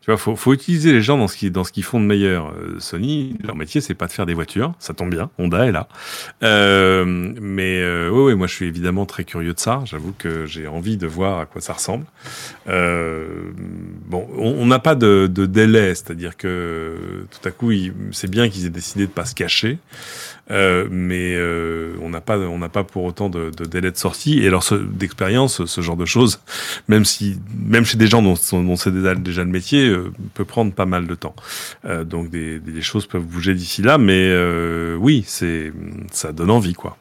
Tu 0.01 0.07
vois, 0.07 0.17
faut, 0.17 0.35
faut 0.35 0.53
utiliser 0.53 0.93
les 0.93 1.01
gens 1.01 1.17
dans 1.17 1.29
ce 1.29 1.37
qui 1.37 1.53
dans 1.53 1.63
ce 1.63 1.71
qu'ils 1.71 1.85
font 1.85 2.01
de 2.01 2.05
meilleur. 2.07 2.49
Euh, 2.49 2.81
Sony, 2.81 3.37
leur 3.45 3.55
métier, 3.55 3.81
c'est 3.81 3.95
pas 3.95 4.09
de 4.09 4.13
faire 4.13 4.27
des 4.27 4.35
voitures, 4.35 4.75
ça 4.81 4.95
tombe 4.95 5.11
bien. 5.11 5.31
Honda 5.39 5.65
est 5.65 5.71
là. 5.71 5.87
Euh, 6.43 7.05
mais 7.07 7.81
euh, 7.81 8.11
oui, 8.11 8.33
oui, 8.33 8.35
moi, 8.35 8.49
je 8.49 8.55
suis 8.55 8.67
évidemment 8.67 9.07
très 9.07 9.23
curieux 9.23 9.55
de 9.55 9.61
ça. 9.61 9.81
J'avoue 9.85 10.13
que 10.19 10.45
j'ai 10.45 10.67
envie 10.67 10.97
de 10.97 11.07
voir 11.07 11.39
à 11.39 11.47
quoi 11.47 11.61
ça 11.61 11.75
ressemble. 11.75 12.05
Euh, 12.67 13.53
bon, 14.07 14.29
on 14.37 14.67
n'a 14.67 14.81
pas 14.81 14.97
de, 14.97 15.29
de 15.33 15.47
délai, 15.47 15.95
c'est-à-dire 15.95 16.37
que 16.37 17.27
tout 17.31 17.49
à 17.49 17.53
coup, 17.53 17.71
c'est 18.11 18.29
bien 18.29 18.49
qu'ils 18.49 18.67
aient 18.67 18.71
décidé 18.71 19.07
de 19.07 19.13
pas 19.13 19.25
se 19.25 19.37
cacher. 19.37 19.79
Euh, 20.53 20.87
mais 20.91 21.35
euh, 21.35 21.97
on 22.03 22.11
n'a 22.11 22.21
pas, 22.21 22.39
on 22.39 22.59
n'a 22.59 22.69
pas 22.69 22.85
pour 22.85 23.05
autant 23.05 23.31
de, 23.31 23.51
délai 23.51 23.91
de 23.91 23.97
sortie. 23.97 24.41
Et 24.41 24.49
alors, 24.49 24.65
d'expérience, 24.93 25.65
ce 25.65 25.81
genre 25.81 25.97
de 25.97 26.05
choses, 26.05 26.41
même 26.89 27.05
si, 27.05 27.39
même 27.57 27.85
chez 27.85 27.97
des 27.97 28.07
gens 28.07 28.23
dont, 28.23 28.35
dont 28.53 28.77
c'est 28.77 28.93
déjà, 28.93 29.45
le 29.45 29.51
métier, 29.51 29.89
euh, 29.89 30.13
peut 30.35 30.45
prendre 30.45 30.73
pas 30.75 30.87
mal 30.87 31.07
de 31.07 31.15
temps. 31.15 31.35
Donc, 32.05 32.31
des, 32.31 32.61
des, 32.61 32.83
choses 32.83 33.07
peuvent 33.07 33.25
bouger 33.25 33.55
d'ici 33.55 33.81
là, 33.83 33.97
mais 33.97 34.33
oui, 34.97 35.25
c'est, 35.27 35.73
ça 36.11 36.33
donne 36.33 36.51
envie, 36.51 36.75
quoi. 36.75 36.99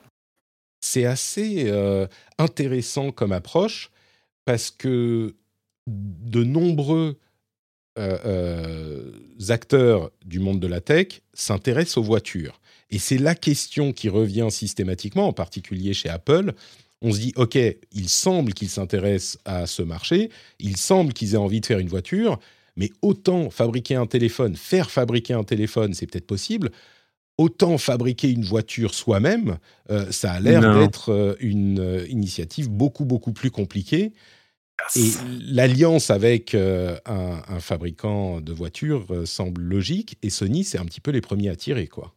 C'est 0.79 1.05
assez 1.05 1.71
intéressant 2.37 3.11
comme 3.11 3.31
approche 3.31 3.91
parce 4.45 4.71
que 4.71 5.35
de 5.87 6.43
nombreux 6.43 7.17
acteurs 9.49 10.11
du 10.25 10.39
monde 10.39 10.59
de 10.59 10.67
la 10.67 10.81
tech 10.81 11.21
s'intéressent 11.33 11.97
aux 11.97 12.03
voitures 12.03 12.60
et 12.91 12.99
c'est 12.99 13.17
la 13.17 13.35
question 13.35 13.93
qui 13.93 14.09
revient 14.09 14.47
systématiquement, 14.49 15.27
en 15.27 15.33
particulier 15.33 15.93
chez 15.93 16.09
Apple. 16.09 16.53
On 17.01 17.11
se 17.11 17.19
dit, 17.19 17.33
OK, 17.35 17.57
il 17.93 18.09
semble 18.09 18.53
qu'ils 18.53 18.69
s'intéressent 18.69 19.39
à 19.45 19.65
ce 19.65 19.81
marché, 19.81 20.29
il 20.59 20.77
semble 20.77 21.13
qu'ils 21.13 21.33
aient 21.33 21.37
envie 21.37 21.61
de 21.61 21.65
faire 21.65 21.79
une 21.79 21.87
voiture, 21.87 22.37
mais 22.75 22.91
autant 23.01 23.49
fabriquer 23.49 23.95
un 23.95 24.05
téléphone, 24.05 24.55
faire 24.55 24.91
fabriquer 24.91 25.33
un 25.33 25.43
téléphone, 25.43 25.93
c'est 25.93 26.05
peut-être 26.05 26.27
possible, 26.27 26.69
autant 27.37 27.77
fabriquer 27.77 28.29
une 28.29 28.43
voiture 28.43 28.93
soi-même, 28.93 29.57
euh, 29.89 30.11
ça 30.11 30.33
a 30.33 30.39
l'air 30.39 30.61
d'être 30.77 31.11
euh, 31.11 31.35
une 31.39 31.79
euh, 31.79 32.05
initiative 32.07 32.69
beaucoup, 32.69 33.05
beaucoup 33.05 33.33
plus 33.33 33.51
compliquée. 33.51 34.13
Et 34.95 35.11
l'alliance 35.39 36.09
avec 36.09 36.55
un, 36.55 36.97
un, 37.05 37.59
fabricant 37.59 38.41
de 38.41 38.51
voitures 38.51 39.05
semble 39.25 39.61
logique, 39.61 40.17
et 40.23 40.31
Sony, 40.31 40.63
c'est 40.63 40.79
un 40.79 40.85
petit 40.85 41.01
peu 41.01 41.11
les 41.11 41.21
premiers 41.21 41.49
à 41.49 41.55
tirer, 41.55 41.85
quoi. 41.85 42.15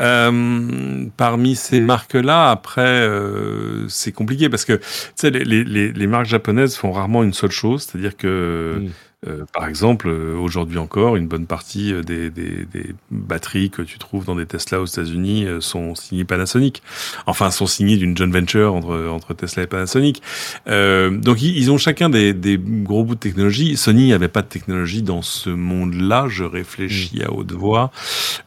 Euh, 0.00 1.06
parmi 1.16 1.56
ces 1.56 1.80
marques-là, 1.80 2.50
après, 2.50 2.82
euh, 2.82 3.88
c'est 3.88 4.12
compliqué 4.12 4.48
parce 4.48 4.64
que 4.64 4.80
les, 5.24 5.64
les, 5.64 5.92
les, 5.92 6.06
marques 6.06 6.26
japonaises 6.26 6.76
font 6.76 6.92
rarement 6.92 7.24
une 7.24 7.32
seule 7.32 7.50
chose, 7.50 7.82
c'est-à-dire 7.82 8.16
que. 8.16 8.82
Euh, 9.26 9.44
par 9.52 9.66
exemple, 9.66 10.08
euh, 10.08 10.36
aujourd'hui 10.38 10.78
encore, 10.78 11.16
une 11.16 11.26
bonne 11.26 11.46
partie 11.46 11.92
euh, 11.92 12.02
des, 12.02 12.30
des, 12.30 12.64
des, 12.72 12.94
batteries 13.10 13.68
que 13.68 13.82
tu 13.82 13.98
trouves 13.98 14.24
dans 14.24 14.36
des 14.36 14.46
Tesla 14.46 14.80
aux 14.80 14.86
États-Unis 14.86 15.44
sont 15.58 15.96
signées 15.96 16.24
Panasonic. 16.24 16.84
Enfin, 17.26 17.50
sont 17.50 17.66
signées 17.66 17.96
d'une 17.96 18.16
joint 18.16 18.30
venture 18.30 18.74
entre, 18.74 19.08
entre 19.08 19.34
Tesla 19.34 19.64
et 19.64 19.66
Panasonic. 19.66 20.22
Euh, 20.68 21.10
donc, 21.10 21.42
ils, 21.42 21.72
ont 21.72 21.78
chacun 21.78 22.08
des, 22.08 22.32
des, 22.32 22.58
gros 22.58 23.02
bouts 23.02 23.16
de 23.16 23.20
technologie. 23.20 23.76
Sony 23.76 24.10
n'avait 24.10 24.28
pas 24.28 24.42
de 24.42 24.46
technologie 24.46 25.02
dans 25.02 25.22
ce 25.22 25.50
monde-là. 25.50 26.26
Je 26.28 26.44
réfléchis 26.44 27.22
à 27.24 27.32
haute 27.32 27.50
voix. 27.50 27.90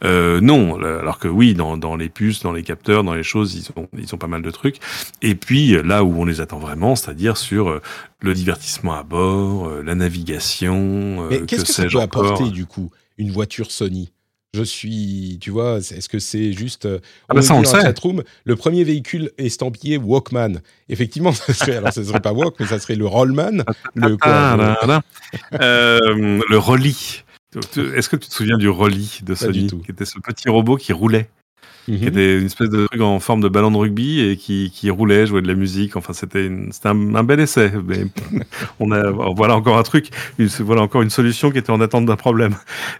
Euh, 0.06 0.40
non, 0.40 0.82
alors 0.82 1.20
que 1.20 1.28
oui, 1.28 1.54
dans, 1.54 1.76
dans 1.76 1.98
les 1.98 2.08
puces, 2.08 2.44
dans 2.44 2.54
les 2.54 2.64
capteurs, 2.64 3.04
dans 3.04 3.14
les 3.14 3.24
choses, 3.24 3.56
ils 3.56 3.68
ont, 3.76 3.90
ils 3.98 4.16
ont 4.16 4.18
pas 4.18 4.28
mal 4.28 4.42
de 4.42 4.52
trucs. 4.52 4.78
Et 5.22 5.36
puis, 5.36 5.76
là 5.84 6.06
où 6.06 6.22
on 6.22 6.26
les 6.26 6.40
attend 6.40 6.60
vraiment, 6.60 6.96
c'est-à-dire 6.96 7.36
sur 7.36 7.82
le 8.22 8.34
divertissement 8.34 8.94
à 8.94 9.04
bord, 9.04 9.68
euh, 9.68 9.84
la 9.84 9.96
navigation. 9.96 11.24
Euh, 11.24 11.28
Mais 11.30 11.42
qu'est-ce 11.42 11.64
que, 11.64 11.68
que 11.68 11.74
ça 11.74 11.86
peut 11.88 12.00
apporter 12.00 12.50
du 12.50 12.66
coup 12.66 12.92
une 13.18 13.32
voiture 13.32 13.72
Sony? 13.72 14.12
Je 14.54 14.64
suis, 14.64 15.38
tu 15.40 15.50
vois, 15.50 15.78
est-ce 15.78 16.10
que 16.10 16.20
c'est 16.20 16.52
juste 16.52 16.86
euh, 16.86 17.00
ah 17.30 17.34
bah 17.34 17.42
ça 17.42 17.56
on 17.56 17.62
le 17.62 17.66
sait. 17.66 17.94
le 18.44 18.56
premier 18.58 18.84
véhicule 18.84 19.32
estampillé 19.38 19.96
Walkman? 19.96 20.60
Effectivement, 20.90 21.32
ça 21.32 21.54
serait, 21.54 21.78
alors 21.78 21.94
ça 21.94 22.04
serait 22.04 22.20
pas 22.20 22.34
Walk, 22.34 22.56
mais 22.60 22.66
ça 22.66 22.78
serait 22.78 22.96
le 22.96 23.08
Rollman, 23.08 23.64
le 23.96 24.18
quoi, 24.18 24.76
euh, 25.62 26.42
le 26.50 26.58
Rolly. 26.58 27.24
Est-ce 27.96 28.10
que 28.10 28.18
tu 28.18 28.28
te 28.28 28.34
souviens 28.34 28.58
du 28.58 28.68
Rolly 28.68 29.20
de 29.24 29.36
Sony, 29.36 29.68
qui 29.68 29.92
était 29.92 30.06
ce 30.06 30.20
petit 30.20 30.50
robot 30.50 30.76
qui 30.76 30.92
roulait? 30.92 31.30
Qui 31.86 31.94
mhm. 31.94 32.08
était 32.08 32.38
une 32.38 32.46
espèce 32.46 32.70
de 32.70 32.86
truc 32.88 33.02
en 33.02 33.20
forme 33.20 33.42
de 33.42 33.50
ballon 33.50 33.72
de 33.72 33.78
rugby 33.78 34.22
et 34.22 34.38
qui, 34.38 34.72
qui 34.74 34.90
roulait, 34.90 35.26
jouait 35.26 35.42
de 35.42 35.48
la 35.48 35.56
musique. 35.56 35.96
Enfin, 35.96 36.14
c'était 36.14 36.50
un, 36.84 37.16
un, 37.16 37.24
bel 37.24 37.40
essai. 37.40 37.72
Mais 37.86 38.06
on 38.80 38.92
a 38.92 39.10
voilà 39.12 39.56
encore 39.56 39.78
un 39.78 39.84
truc, 39.84 40.10
une, 40.38 40.48
voilà 40.48 40.82
encore 40.82 41.02
une 41.02 41.10
solution 41.10 41.52
qui 41.52 41.58
était 41.58 41.72
en 41.72 41.82
attente 41.82 42.06
d'un 42.06 42.16
problème. 42.16 42.56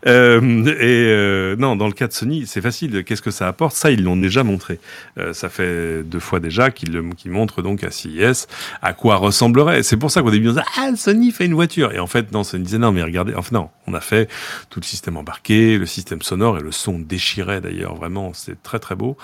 Euh, 0.08 0.66
et 0.80 1.06
euh, 1.08 1.56
non, 1.58 1.76
dans 1.76 1.88
le 1.88 1.94
cas 1.94 2.08
de 2.08 2.14
Sony, 2.14 2.46
c'est 2.48 2.62
facile. 2.62 3.04
Qu'est-ce 3.04 3.22
que 3.22 3.32
ça 3.32 3.48
apporte? 3.48 3.76
Ça, 3.76 3.92
ils 3.92 4.04
l'ont 4.04 4.18
déjà 4.18 4.44
montré. 4.44 4.80
Euh, 5.18 5.34
ça 5.34 5.50
fait 5.50 6.04
deux 6.04 6.20
fois 6.20 6.40
déjà 6.40 6.72
qu'ils 6.72 7.02
qu 7.18 7.30
montrent 7.30 7.62
donc 7.62 7.84
à 7.84 7.92
CES 7.92 8.48
à 8.82 8.94
quoi 8.94 9.16
ressemblerait? 9.18 9.84
C'est 9.84 9.98
pour 9.98 10.12
ça 10.12 10.22
qu'au 10.22 10.32
début 10.32 10.50
on 10.50 10.52
disait 10.52 10.66
ah 10.78 10.90
Sony 10.96 11.32
fait 11.32 11.46
une 11.46 11.54
voiture 11.54 11.94
et 11.94 12.00
en 12.00 12.08
fait 12.08 12.32
non, 12.32 12.44
Sony 12.44 12.64
disait 12.64 12.78
non 12.80 12.92
mais 12.92 13.04
regardez. 13.04 13.34
Enfin 13.36 13.56
non, 13.56 13.70
on 13.88 13.94
a 13.94 14.02
fait 14.02 14.30
tout 14.70 14.80
le 14.80 14.86
système 14.86 15.18
embarqué, 15.18 15.78
le 15.78 15.86
système 15.86 16.22
sonore 16.22 16.58
et 16.58 16.62
le 16.62 16.72
son 16.72 16.98
déchirait 17.00 17.62
d'ailleurs 17.62 17.96
vraiment. 17.96 18.32
C'est 18.52 18.62
très 18.64 18.80
très 18.80 18.96
beau. 18.96 19.16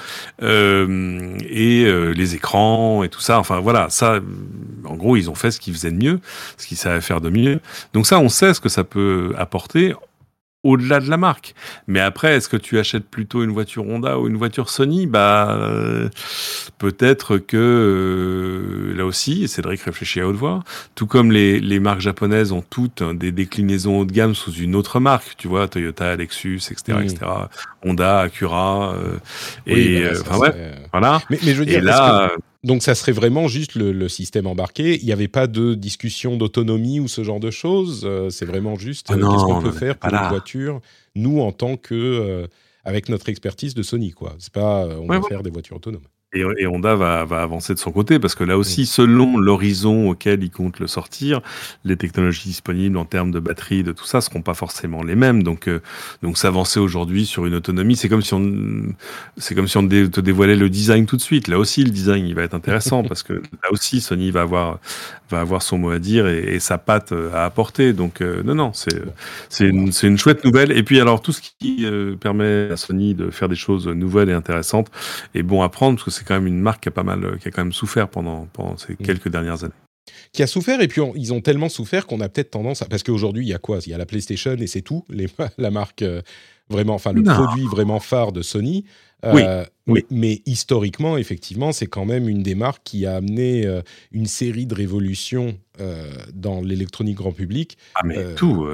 Euh, 0.42 1.38
et 1.50 1.84
euh, 1.86 2.12
les 2.12 2.36
écrans 2.36 3.04
et 3.04 3.10
tout 3.10 3.20
ça. 3.20 3.40
Enfin 3.40 3.60
voilà, 3.60 3.90
ça, 3.90 4.20
en 4.86 4.96
gros, 4.96 5.18
ils 5.18 5.30
ont 5.30 5.36
fait 5.36 5.52
ce 5.52 5.60
qu'ils 5.60 5.74
faisaient 5.74 5.92
de 5.92 6.02
mieux, 6.02 6.20
ce 6.58 6.66
qu'ils 6.66 6.78
savaient 6.78 7.02
faire 7.02 7.20
de 7.20 7.30
mieux. 7.30 7.60
Donc 7.94 8.08
ça, 8.08 8.20
on 8.20 8.30
sait 8.30 8.54
ce 8.54 8.62
que 8.62 8.70
ça 8.70 8.86
peut 8.86 9.34
apporter 9.38 9.94
au-delà 10.64 11.00
de 11.00 11.10
la 11.10 11.18
marque. 11.18 11.56
Mais 11.88 12.00
après, 12.00 12.36
est-ce 12.36 12.50
que 12.50 12.58
tu 12.58 12.78
achètes 12.78 13.06
plutôt 13.06 13.44
une 13.44 13.52
voiture 13.52 13.88
Honda 13.88 14.20
ou 14.20 14.28
une 14.28 14.36
voiture 14.36 14.70
Sony? 14.70 15.08
Bah, 15.08 15.58
euh, 15.58 16.10
peut-être 16.78 17.38
que 17.38 17.58
euh, 17.58 18.94
là 18.98 19.06
aussi, 19.06 19.48
Cédric 19.48 19.82
réfléchit 19.82 20.20
à 20.20 20.28
haute 20.28 20.36
voix. 20.36 20.64
Tout 20.96 21.08
comme 21.08 21.32
les, 21.32 21.60
les 21.60 21.80
marques 21.80 22.02
japonaises 22.02 22.52
ont 22.52 22.64
toutes 22.68 23.02
des 23.02 23.32
déclinaisons 23.32 24.00
haut 24.00 24.06
de 24.06 24.12
gamme 24.12 24.36
sous 24.36 24.52
une 24.52 24.76
autre 24.76 25.00
marque, 25.00 25.36
tu 25.38 25.48
vois, 25.48 25.68
Toyota, 25.68 26.16
Lexus, 26.16 26.62
etc., 26.70 27.00
etc. 27.02 27.18
Honda, 27.84 28.22
Acura, 28.22 28.96
euh, 28.96 29.20
et 29.66 30.04
bah, 30.04 30.10
enfin 30.22 30.38
ouais, 30.40 30.72
voilà. 30.92 31.22
Mais, 31.30 31.38
mais 31.44 31.54
je 31.54 31.60
veux 31.60 31.66
dire, 31.66 31.84
là, 31.84 32.32
donc 32.68 32.84
ça 32.84 32.96
serait 32.96 33.12
vraiment 33.12 33.48
juste 33.48 33.76
le, 33.76 34.10
système 34.10 34.46
embarqué. 34.46 35.00
Il 35.00 35.06
n'y 35.06 35.12
avait 35.12 35.28
pas 35.28 35.48
de 35.48 35.74
discussion 35.74 36.38
d'autonomie 36.38 37.00
ou 37.00 37.08
ce 37.08 37.24
genre 37.24 37.40
de 37.40 37.50
choses. 37.50 38.02
Euh, 38.04 38.30
c'est 38.30 38.46
vraiment 38.46 38.76
juste 38.76 39.08
ah 39.10 39.14
euh, 39.14 39.18
qu'est-ce 39.18 39.44
qu'on 39.44 39.62
peut 39.62 39.72
faire 39.72 39.98
pour 39.98 40.14
une 40.14 40.30
voiture, 40.30 40.82
nous 41.16 41.40
en 41.40 41.52
tant 41.52 41.78
que 41.78 41.96
euh, 41.96 42.48
avec 42.84 43.10
notre 43.10 43.30
expertise 43.30 43.74
de 43.74 43.84
Sony 43.84 44.12
quoi. 44.12 44.36
C'est 44.40 44.54
pas 44.54 44.86
on 44.86 45.08
va 45.08 45.22
faire 45.22 45.44
des 45.44 45.50
voitures 45.50 45.78
autonomes. 45.78 46.08
Et, 46.34 46.68
Honda 46.68 46.96
va, 46.96 47.24
va, 47.24 47.42
avancer 47.42 47.74
de 47.74 47.80
son 47.80 47.94
côté 47.94 48.20
parce 48.20 48.36
que 48.36 48.44
là 48.44 48.58
aussi, 48.58 48.86
selon 48.86 49.38
l'horizon 49.38 50.10
auquel 50.10 50.44
il 50.44 50.52
compte 50.52 50.78
le 50.82 50.88
sortir, 50.88 51.42
les 51.86 51.96
technologies 51.96 52.50
disponibles 52.50 52.98
en 52.98 53.06
termes 53.06 53.32
de 53.32 53.40
batterie, 53.40 53.82
de 53.82 53.94
tout 53.94 54.06
ça, 54.06 54.20
seront 54.20 54.42
pas 54.42 54.54
forcément 54.54 55.04
les 55.04 55.16
mêmes. 55.16 55.42
Donc, 55.42 55.70
euh, 55.70 55.82
donc 56.24 56.38
s'avancer 56.38 56.82
aujourd'hui 56.82 57.26
sur 57.26 57.46
une 57.46 57.56
autonomie, 57.56 57.96
c'est 57.96 58.10
comme 58.10 58.22
si 58.22 58.34
on, 58.34 58.94
c'est 59.38 59.56
comme 59.56 59.70
si 59.70 59.78
on 59.78 59.88
te 59.88 60.20
dévoilait 60.20 60.58
le 60.58 60.70
design 60.70 61.06
tout 61.06 61.16
de 61.16 61.22
suite. 61.22 61.48
Là 61.48 61.58
aussi, 61.60 61.82
le 61.86 61.92
design, 61.92 62.28
il 62.28 62.36
va 62.36 62.44
être 62.44 62.56
intéressant 62.56 63.04
parce 63.08 63.24
que 63.24 63.34
là 63.34 63.72
aussi, 63.72 64.02
Sony 64.02 64.30
va 64.30 64.42
avoir, 64.42 64.80
va 65.30 65.42
avoir 65.42 65.62
son 65.62 65.78
mot 65.78 65.90
à 65.92 66.00
dire 66.00 66.28
et, 66.28 66.60
sa 66.60 66.78
patte 66.78 67.14
à 67.34 67.46
apporter. 67.46 67.94
Donc, 67.94 68.22
euh, 68.22 68.44
non, 68.44 68.56
non, 68.56 68.74
c'est, 68.74 69.02
c'est 69.50 69.68
une, 69.68 69.92
une 70.04 70.18
chouette 70.18 70.44
nouvelle. 70.44 70.72
Et 70.72 70.84
puis, 70.84 71.00
alors, 71.00 71.22
tout 71.22 71.32
ce 71.32 71.42
qui 71.42 71.86
euh, 71.86 72.16
permet 72.16 72.72
à 72.72 72.78
Sony 72.78 73.14
de 73.14 73.30
faire 73.30 73.50
des 73.50 73.56
choses 73.56 73.88
nouvelles 73.88 74.30
et 74.30 74.34
intéressantes 74.34 74.90
est 75.36 75.44
bon 75.44 75.62
à 75.62 75.70
prendre 75.70 75.98
parce 75.98 76.06
que 76.06 76.12
c'est 76.12 76.26
quand 76.26 76.36
même 76.36 76.48
une 76.48 76.60
marque 76.60 76.84
qui 76.84 76.90
a 76.90 76.92
pas 76.92 77.04
mal, 77.04 77.38
qui 77.40 77.48
a 77.48 77.52
quand 77.52 77.64
même 77.64 77.74
souffert 77.74 78.08
pendant, 78.08 78.48
pendant 78.54 78.78
ces 78.78 78.94
mm. 78.94 78.98
quelques 78.98 79.30
dernières 79.30 79.64
années. 79.64 79.74
Qui 80.32 80.44
a 80.44 80.48
souffert 80.48 80.82
et 80.82 80.88
puis 80.88 81.02
ils 81.16 81.34
ont 81.34 81.42
tellement 81.42 81.70
souffert 81.70 82.06
qu'on 82.06 82.22
a 82.22 82.30
peut-être 82.30 82.52
tendance 82.52 82.82
à 82.82 82.86
parce 82.86 83.04
qu'aujourd'hui 83.04 83.46
il 83.46 83.50
y 83.50 83.54
a 83.54 83.58
quoi? 83.58 83.80
Il 83.86 83.92
y 83.92 83.94
a 83.94 83.98
la 83.98 84.06
PlayStation 84.06 84.56
et 84.56 84.68
c'est 84.68 84.82
tout, 84.82 85.04
les, 85.10 85.28
la 85.58 85.72
marque 85.72 86.02
euh, 86.02 86.22
vraiment, 86.70 86.96
enfin 86.96 87.14
le 87.14 87.24
produit 87.24 87.66
vraiment 87.66 88.00
phare 88.00 88.32
de 88.32 88.42
Sony. 88.42 88.86
Euh, 89.26 89.34
oui, 89.34 89.44
Mais, 90.10 90.42
historiquement, 90.46 91.18
effectivement, 91.18 91.72
c'est 91.72 91.88
quand 91.88 92.06
même 92.06 92.28
une 92.28 92.44
des 92.44 92.56
marques 92.56 92.82
qui 92.84 93.06
a 93.06 93.16
amené 93.16 93.66
euh, 93.66 93.82
une 94.12 94.26
série 94.26 94.66
de 94.66 94.76
révolutions 94.76 95.58
euh, 95.80 96.10
dans 96.34 96.62
l'électronique 96.62 97.18
grand 97.18 97.32
public. 97.32 97.78
Ah 97.96 98.02
mais 98.04 98.34
tout. 98.36 98.68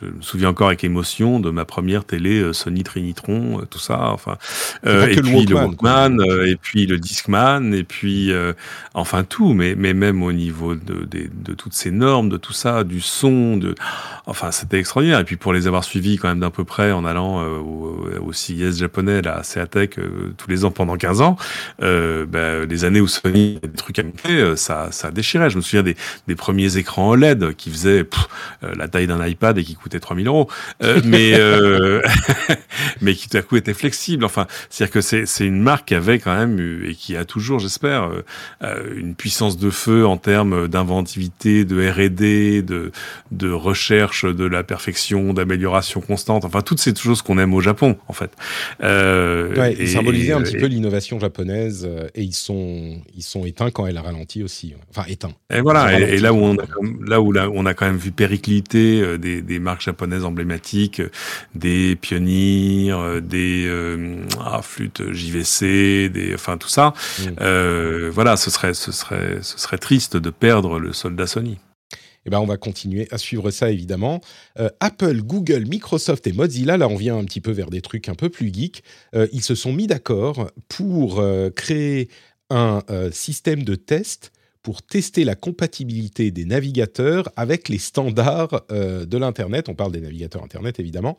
je, 0.00 0.06
me 0.06 0.22
souviens 0.22 0.50
encore 0.50 0.68
avec 0.68 0.84
émotion 0.84 1.40
de 1.40 1.50
ma 1.50 1.64
première 1.64 2.04
télé 2.04 2.52
Sony 2.52 2.84
Trinitron, 2.84 3.64
tout 3.68 3.80
ça. 3.80 4.12
Enfin, 4.12 4.38
et 4.84 5.16
puis 5.20 5.44
le 5.44 5.56
Walkman, 5.56 6.18
et 6.46 6.54
puis 6.54 6.86
le 6.86 6.98
Discman, 6.98 7.74
et 7.74 7.82
puis 7.82 8.30
enfin 8.94 9.24
tout. 9.24 9.54
Mais, 9.54 9.74
mais 9.74 9.92
même 9.92 10.22
au 10.22 10.32
niveau 10.32 10.76
de, 10.76 11.04
de, 11.04 11.28
de, 11.32 11.54
toutes 11.54 11.74
ces 11.74 11.90
normes, 11.90 12.28
de 12.28 12.36
tout 12.36 12.52
ça, 12.52 12.84
du 12.84 13.00
son, 13.00 13.56
de, 13.56 13.74
enfin 14.26 14.52
c'était 14.52 14.78
extraordinaire. 14.78 15.18
Et 15.18 15.24
puis 15.24 15.36
pour 15.36 15.52
les 15.52 15.66
avoir 15.66 15.82
suivis 15.82 16.16
quand 16.16 16.28
même 16.28 16.40
d'un 16.40 16.50
peu 16.50 16.64
près 16.64 16.92
en 16.92 17.04
allant 17.04 17.42
au, 17.44 18.06
au 18.24 18.32
CES 18.32 18.78
japonais 18.78 19.20
là, 19.22 19.42
Seatech, 19.42 19.98
euh, 19.98 20.13
tous 20.36 20.50
les 20.50 20.64
ans 20.64 20.70
pendant 20.70 20.96
15 20.96 21.20
ans, 21.20 21.36
euh, 21.82 22.26
bah, 22.26 22.64
les 22.64 22.84
années 22.84 23.00
où 23.00 23.08
Sony 23.08 23.58
avait 23.62 23.72
des 23.72 23.76
trucs 23.76 23.98
à 23.98 24.02
monter, 24.02 24.56
ça, 24.56 24.88
ça 24.90 25.10
déchirait. 25.10 25.50
Je 25.50 25.56
me 25.56 25.62
souviens 25.62 25.82
des, 25.82 25.96
des 26.26 26.34
premiers 26.34 26.76
écrans 26.76 27.10
OLED 27.10 27.54
qui 27.56 27.70
faisaient 27.70 28.04
la 28.62 28.88
taille 28.88 29.06
d'un 29.06 29.24
iPad 29.24 29.58
et 29.58 29.64
qui 29.64 29.74
coûtaient 29.74 30.00
3000 30.00 30.26
euros, 30.26 30.48
mais 31.04 31.34
mais 33.00 33.14
qui 33.14 33.28
tout 33.28 33.36
à 33.36 33.42
coup 33.42 33.56
étaient 33.56 33.74
flexibles. 33.74 34.24
Enfin, 34.24 34.46
c'est-à-dire 34.70 34.92
que 34.92 35.00
c'est 35.00 35.46
une 35.46 35.60
marque 35.60 35.88
qui 35.88 35.94
avait 35.94 36.18
quand 36.18 36.34
même 36.34 36.58
eu, 36.58 36.90
et 36.90 36.94
qui 36.94 37.16
a 37.16 37.24
toujours, 37.24 37.58
j'espère, 37.58 38.10
une 38.96 39.14
puissance 39.14 39.58
de 39.58 39.70
feu 39.70 40.06
en 40.06 40.16
termes 40.16 40.68
d'inventivité, 40.68 41.64
de 41.64 41.88
R&D, 41.88 42.62
de 42.62 42.92
de 43.30 43.50
recherche 43.50 44.24
de 44.24 44.44
la 44.44 44.62
perfection, 44.62 45.32
d'amélioration 45.32 46.00
constante. 46.00 46.44
Enfin, 46.44 46.62
toutes 46.62 46.80
ces 46.80 46.94
choses 46.94 47.22
qu'on 47.22 47.38
aime 47.38 47.54
au 47.54 47.60
Japon, 47.60 47.96
en 48.08 48.12
fait. 48.12 48.30
Euh, 48.82 49.54
ouais, 49.54 49.74
et, 49.78 49.96
symboliser 50.04 50.32
un 50.32 50.42
petit 50.42 50.56
peu 50.56 50.66
l'innovation 50.66 51.18
japonaise. 51.18 51.86
Euh, 51.88 52.08
et 52.14 52.22
ils 52.22 52.34
sont, 52.34 53.00
ils 53.14 53.22
sont 53.22 53.44
éteints 53.44 53.70
quand 53.70 53.86
elle 53.86 53.96
a 53.96 54.02
ralenti 54.02 54.42
aussi. 54.42 54.74
Enfin, 54.90 55.06
éteints. 55.08 55.34
Et 55.52 55.60
voilà. 55.60 55.98
Et, 55.98 56.18
là 56.18 56.32
où 56.32 56.38
on 56.38 56.56
a, 56.56 56.64
là 57.06 57.20
où 57.20 57.32
là, 57.32 57.48
on 57.52 57.66
a 57.66 57.74
quand 57.74 57.86
même 57.86 57.96
vu 57.96 58.12
péricliter 58.12 59.00
euh, 59.00 59.18
des, 59.18 59.42
des 59.42 59.58
marques 59.58 59.82
japonaises 59.82 60.24
emblématiques, 60.24 61.02
des 61.54 61.96
pionniers, 61.96 62.90
euh, 62.90 63.20
des 63.20 63.70
ah, 64.40 64.60
flûtes 64.62 65.12
JVC, 65.12 66.08
des, 66.08 66.32
enfin 66.34 66.56
tout 66.58 66.68
ça. 66.68 66.94
Mm. 67.20 68.08
voilà, 68.10 68.36
ce 68.36 68.50
serait, 68.50 68.74
ce 68.74 68.92
serait, 68.92 69.38
ce 69.42 69.58
serait 69.58 69.78
triste 69.78 70.16
de 70.16 70.30
perdre 70.30 70.78
le 70.78 70.92
soldat 70.92 71.26
Sony. 71.26 71.58
Eh 72.26 72.30
ben, 72.30 72.40
on 72.40 72.46
va 72.46 72.56
continuer 72.56 73.06
à 73.10 73.18
suivre 73.18 73.50
ça 73.50 73.70
évidemment. 73.70 74.20
Euh, 74.58 74.70
Apple, 74.80 75.22
Google, 75.22 75.66
Microsoft 75.66 76.26
et 76.26 76.32
Mozilla, 76.32 76.76
là 76.76 76.88
on 76.88 76.96
vient 76.96 77.16
un 77.16 77.24
petit 77.24 77.40
peu 77.40 77.50
vers 77.50 77.70
des 77.70 77.82
trucs 77.82 78.08
un 78.08 78.14
peu 78.14 78.28
plus 78.28 78.52
geeks, 78.52 78.82
euh, 79.14 79.26
ils 79.32 79.42
se 79.42 79.54
sont 79.54 79.72
mis 79.72 79.86
d'accord 79.86 80.50
pour 80.68 81.20
euh, 81.20 81.50
créer 81.50 82.08
un 82.50 82.82
système 83.10 83.64
de 83.64 83.74
test 83.74 84.30
pour 84.62 84.82
tester 84.82 85.24
la 85.24 85.34
compatibilité 85.34 86.30
des 86.30 86.44
navigateurs 86.44 87.28
avec 87.36 87.68
les 87.68 87.78
standards 87.78 88.64
de 88.68 89.16
l'Internet. 89.18 89.68
On 89.68 89.74
parle 89.74 89.92
des 89.92 90.00
navigateurs 90.00 90.44
Internet 90.44 90.78
évidemment. 90.78 91.16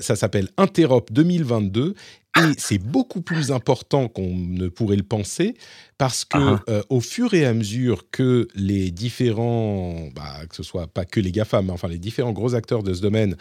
ça 0.00 0.16
s'appelle 0.16 0.48
Interop 0.56 1.12
2022 1.12 1.94
et 2.36 2.52
c'est 2.58 2.78
beaucoup 2.78 3.22
plus 3.22 3.50
important 3.50 4.08
qu'on 4.08 4.34
ne 4.34 4.68
pourrait 4.68 4.96
le 4.96 5.02
penser 5.02 5.54
parce 5.98 6.24
que 6.24 6.38
ah 6.38 6.62
ah. 6.66 6.70
Euh, 6.70 6.82
au 6.88 7.00
fur 7.00 7.34
et 7.34 7.44
à 7.44 7.52
mesure 7.52 8.08
que 8.10 8.48
les 8.54 8.90
différents, 8.90 10.08
bah, 10.14 10.46
que 10.48 10.54
ce 10.54 10.62
soit 10.62 10.86
pas 10.86 11.04
que 11.04 11.20
les 11.20 11.32
GAFA, 11.32 11.62
mais 11.62 11.72
enfin 11.72 11.88
les 11.88 11.98
différents 11.98 12.32
gros 12.32 12.54
acteurs 12.54 12.82
de 12.82 12.94
ce 12.94 13.02
domaine 13.02 13.36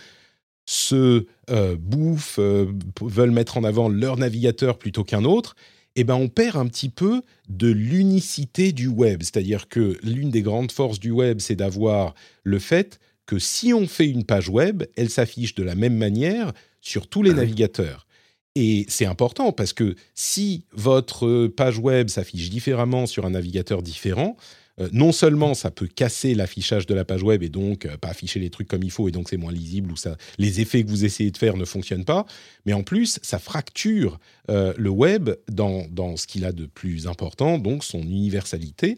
se 0.65 1.25
euh, 1.49 1.75
bouffent, 1.79 2.39
euh, 2.39 2.71
veulent 3.01 3.31
mettre 3.31 3.57
en 3.57 3.63
avant 3.63 3.89
leur 3.89 4.17
navigateur 4.17 4.77
plutôt 4.77 5.03
qu'un 5.03 5.23
autre, 5.23 5.55
eh 5.95 6.03
ben 6.03 6.15
on 6.15 6.27
perd 6.27 6.57
un 6.57 6.67
petit 6.67 6.89
peu 6.89 7.21
de 7.47 7.69
l'unicité 7.69 8.71
du 8.71 8.87
web. 8.87 9.21
C'est-à-dire 9.21 9.67
que 9.67 9.97
l'une 10.03 10.29
des 10.29 10.41
grandes 10.41 10.71
forces 10.71 10.99
du 10.99 11.11
web, 11.11 11.39
c'est 11.39 11.55
d'avoir 11.55 12.13
le 12.43 12.59
fait 12.59 12.99
que 13.25 13.39
si 13.39 13.73
on 13.73 13.87
fait 13.87 14.07
une 14.07 14.25
page 14.25 14.49
web, 14.49 14.83
elle 14.95 15.09
s'affiche 15.09 15.55
de 15.55 15.63
la 15.63 15.75
même 15.75 15.95
manière 15.95 16.51
sur 16.81 17.07
tous 17.07 17.21
les 17.21 17.31
ah 17.31 17.35
navigateurs. 17.35 18.07
Et 18.55 18.85
c'est 18.89 19.05
important 19.05 19.51
parce 19.51 19.73
que 19.73 19.95
si 20.15 20.65
votre 20.73 21.47
page 21.47 21.77
web 21.77 22.09
s'affiche 22.09 22.49
différemment 22.49 23.05
sur 23.05 23.25
un 23.25 23.31
navigateur 23.31 23.81
différent, 23.81 24.35
euh, 24.79 24.89
non 24.91 25.11
seulement 25.11 25.53
ça 25.53 25.71
peut 25.71 25.87
casser 25.87 26.33
l'affichage 26.35 26.85
de 26.85 26.93
la 26.93 27.05
page 27.05 27.23
web 27.23 27.43
et 27.43 27.49
donc 27.49 27.85
euh, 27.85 27.97
pas 27.97 28.09
afficher 28.09 28.39
les 28.39 28.49
trucs 28.49 28.67
comme 28.67 28.83
il 28.83 28.91
faut 28.91 29.07
et 29.07 29.11
donc 29.11 29.29
c'est 29.29 29.37
moins 29.37 29.51
lisible 29.51 29.91
ou 29.91 29.97
ça, 29.97 30.15
les 30.37 30.61
effets 30.61 30.83
que 30.83 30.89
vous 30.89 31.05
essayez 31.05 31.31
de 31.31 31.37
faire 31.37 31.57
ne 31.57 31.65
fonctionnent 31.65 32.05
pas, 32.05 32.25
mais 32.65 32.73
en 32.73 32.83
plus 32.83 33.19
ça 33.21 33.39
fracture 33.39 34.19
euh, 34.49 34.73
le 34.77 34.89
web 34.89 35.31
dans, 35.51 35.85
dans 35.91 36.15
ce 36.17 36.27
qu'il 36.27 36.45
a 36.45 36.51
de 36.51 36.65
plus 36.65 37.07
important, 37.07 37.57
donc 37.57 37.83
son 37.83 38.01
universalité. 38.01 38.97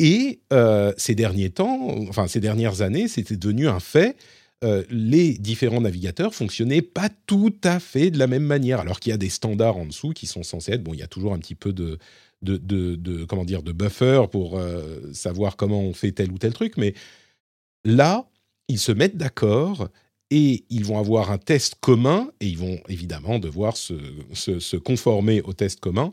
Et 0.00 0.40
ces 0.96 1.14
derniers 1.14 1.50
temps, 1.50 1.94
enfin 2.08 2.26
ces 2.26 2.40
dernières 2.40 2.82
années, 2.82 3.06
c'était 3.06 3.36
devenu 3.36 3.68
un 3.68 3.78
fait 3.78 4.16
euh, 4.64 4.82
les 4.90 5.34
différents 5.34 5.82
navigateurs 5.82 6.34
fonctionnaient 6.34 6.82
pas 6.82 7.10
tout 7.26 7.54
à 7.62 7.78
fait 7.78 8.10
de 8.10 8.18
la 8.18 8.26
même 8.26 8.44
manière, 8.44 8.80
alors 8.80 8.98
qu'il 8.98 9.10
y 9.10 9.12
a 9.12 9.18
des 9.18 9.28
standards 9.28 9.76
en 9.76 9.86
dessous 9.86 10.10
qui 10.10 10.26
sont 10.26 10.42
censés 10.42 10.72
être. 10.72 10.82
Bon, 10.82 10.94
il 10.94 11.00
y 11.00 11.02
a 11.02 11.06
toujours 11.06 11.34
un 11.34 11.38
petit 11.38 11.54
peu 11.54 11.72
de, 11.72 11.98
de, 12.42 13.24
comment 13.24 13.44
dire, 13.44 13.62
de 13.62 13.72
buffer 13.72 14.22
pour 14.32 14.58
euh, 14.58 15.12
savoir 15.12 15.56
comment 15.56 15.82
on 15.82 15.92
fait 15.92 16.12
tel 16.12 16.32
ou 16.32 16.38
tel 16.38 16.52
truc, 16.52 16.76
mais 16.76 16.94
là, 17.84 18.26
ils 18.68 18.78
se 18.78 18.90
mettent 18.90 19.16
d'accord 19.16 19.88
et 20.30 20.64
ils 20.70 20.84
vont 20.84 20.98
avoir 20.98 21.30
un 21.30 21.38
test 21.38 21.76
commun 21.80 22.30
et 22.40 22.46
ils 22.46 22.58
vont 22.58 22.80
évidemment 22.88 23.38
devoir 23.38 23.76
se 23.76 24.76
conformer 24.76 25.42
au 25.42 25.52
test 25.52 25.80
commun. 25.80 26.12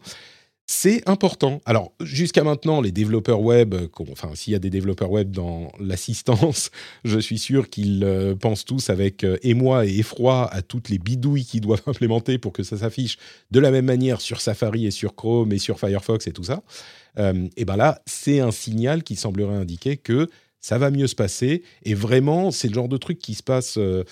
C'est 0.73 1.07
important. 1.07 1.59
Alors, 1.65 1.91
jusqu'à 1.99 2.45
maintenant, 2.45 2.79
les 2.79 2.93
développeurs 2.93 3.41
web, 3.41 3.75
enfin, 4.09 4.29
s'il 4.35 4.53
y 4.53 4.55
a 4.55 4.59
des 4.59 4.69
développeurs 4.69 5.11
web 5.11 5.29
dans 5.29 5.69
l'assistance, 5.81 6.71
je 7.03 7.19
suis 7.19 7.39
sûr 7.39 7.69
qu'ils 7.69 8.05
euh, 8.05 8.35
pensent 8.35 8.63
tous 8.63 8.89
avec 8.89 9.25
euh, 9.25 9.35
émoi 9.43 9.85
et 9.85 9.99
effroi 9.99 10.49
à 10.49 10.61
toutes 10.61 10.87
les 10.87 10.97
bidouilles 10.97 11.43
qu'ils 11.43 11.59
doivent 11.59 11.83
implémenter 11.87 12.37
pour 12.37 12.53
que 12.53 12.63
ça 12.63 12.77
s'affiche 12.77 13.17
de 13.51 13.59
la 13.59 13.69
même 13.69 13.83
manière 13.83 14.21
sur 14.21 14.39
Safari 14.39 14.85
et 14.85 14.91
sur 14.91 15.13
Chrome 15.13 15.51
et 15.51 15.59
sur 15.59 15.77
Firefox 15.77 16.25
et 16.27 16.31
tout 16.31 16.45
ça. 16.45 16.63
Euh, 17.19 17.49
et 17.57 17.65
ben 17.65 17.75
là, 17.75 18.01
c'est 18.05 18.39
un 18.39 18.51
signal 18.51 19.03
qui 19.03 19.17
semblerait 19.17 19.55
indiquer 19.55 19.97
que 19.97 20.29
ça 20.61 20.77
va 20.77 20.91
mieux 20.91 21.07
se 21.07 21.15
passer. 21.15 21.63
Et 21.83 21.93
vraiment, 21.93 22.51
c'est 22.51 22.67
le 22.67 22.75
genre 22.75 22.87
de 22.87 22.97
truc 22.97 23.19
qui 23.19 23.33
se 23.33 23.43
passe, 23.43 23.77
euh, 23.77 24.03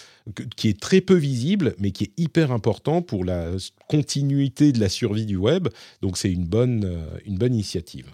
qui 0.56 0.68
est 0.68 0.80
très 0.80 1.00
peu 1.00 1.16
visible, 1.16 1.76
mais 1.80 1.92
qui 1.92 2.06
est 2.06 2.14
hyper 2.18 2.52
important 2.52 3.02
pour 3.02 3.24
la 3.24 3.52
continuité 3.88 4.72
de 4.72 4.80
la 4.80 4.90
survie 4.90 5.26
du 5.26 5.38
web. 5.38 5.70
Donc 6.02 6.18
c'est 6.18 6.32
une 6.32 6.46
bonne, 6.46 6.84
euh, 6.86 7.18
une 7.26 7.38
bonne 7.38 7.54
initiative. 7.54 8.08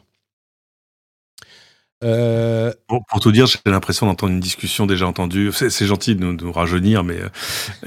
Euh, 2.03 2.73
pour, 2.87 3.19
tout 3.21 3.31
dire, 3.31 3.47
j'ai 3.47 3.57
l'impression 3.65 4.05
d'entendre 4.05 4.33
une 4.33 4.39
discussion 4.39 4.85
déjà 4.85 5.07
entendue. 5.07 5.51
C'est 5.53 5.85
gentil 5.85 6.15
de 6.15 6.23
nous, 6.23 6.51
rajeunir, 6.51 7.03
mais 7.03 7.17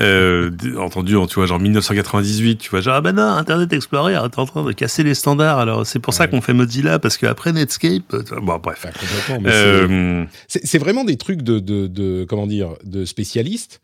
euh, 0.01 0.51
entendu, 0.79 1.15
tu 1.29 1.35
vois, 1.35 1.47
genre 1.47 1.61
1998, 1.61 2.57
tu 2.57 2.71
vois, 2.71 2.81
genre 2.81 2.95
ah 2.95 3.01
ben 3.01 3.13
non, 3.13 3.23
Internet 3.23 3.73
Explorer 3.73 4.15
est 4.15 4.19
en 4.19 4.29
train 4.29 4.65
de 4.65 4.73
casser 4.73 5.03
les 5.03 5.15
standards. 5.15 5.59
Alors 5.59 5.87
c'est 5.87 5.99
pour 5.99 6.15
ça 6.15 6.27
qu'on 6.27 6.41
fait 6.41 6.55
Mozilla 6.55 6.99
parce 6.99 7.17
qu'après 7.19 7.53
Netscape, 7.53 8.17
bon 8.43 8.59
bref. 8.59 8.87
Euh, 9.45 10.25
c'est 10.49 10.79
vraiment 10.79 11.05
des 11.05 11.17
trucs 11.17 11.43
de, 11.43 11.59
de, 11.59 11.87
de, 11.87 12.25
comment 12.29 12.47
dire, 12.47 12.71
de 12.85 13.05
spécialistes. 13.05 13.81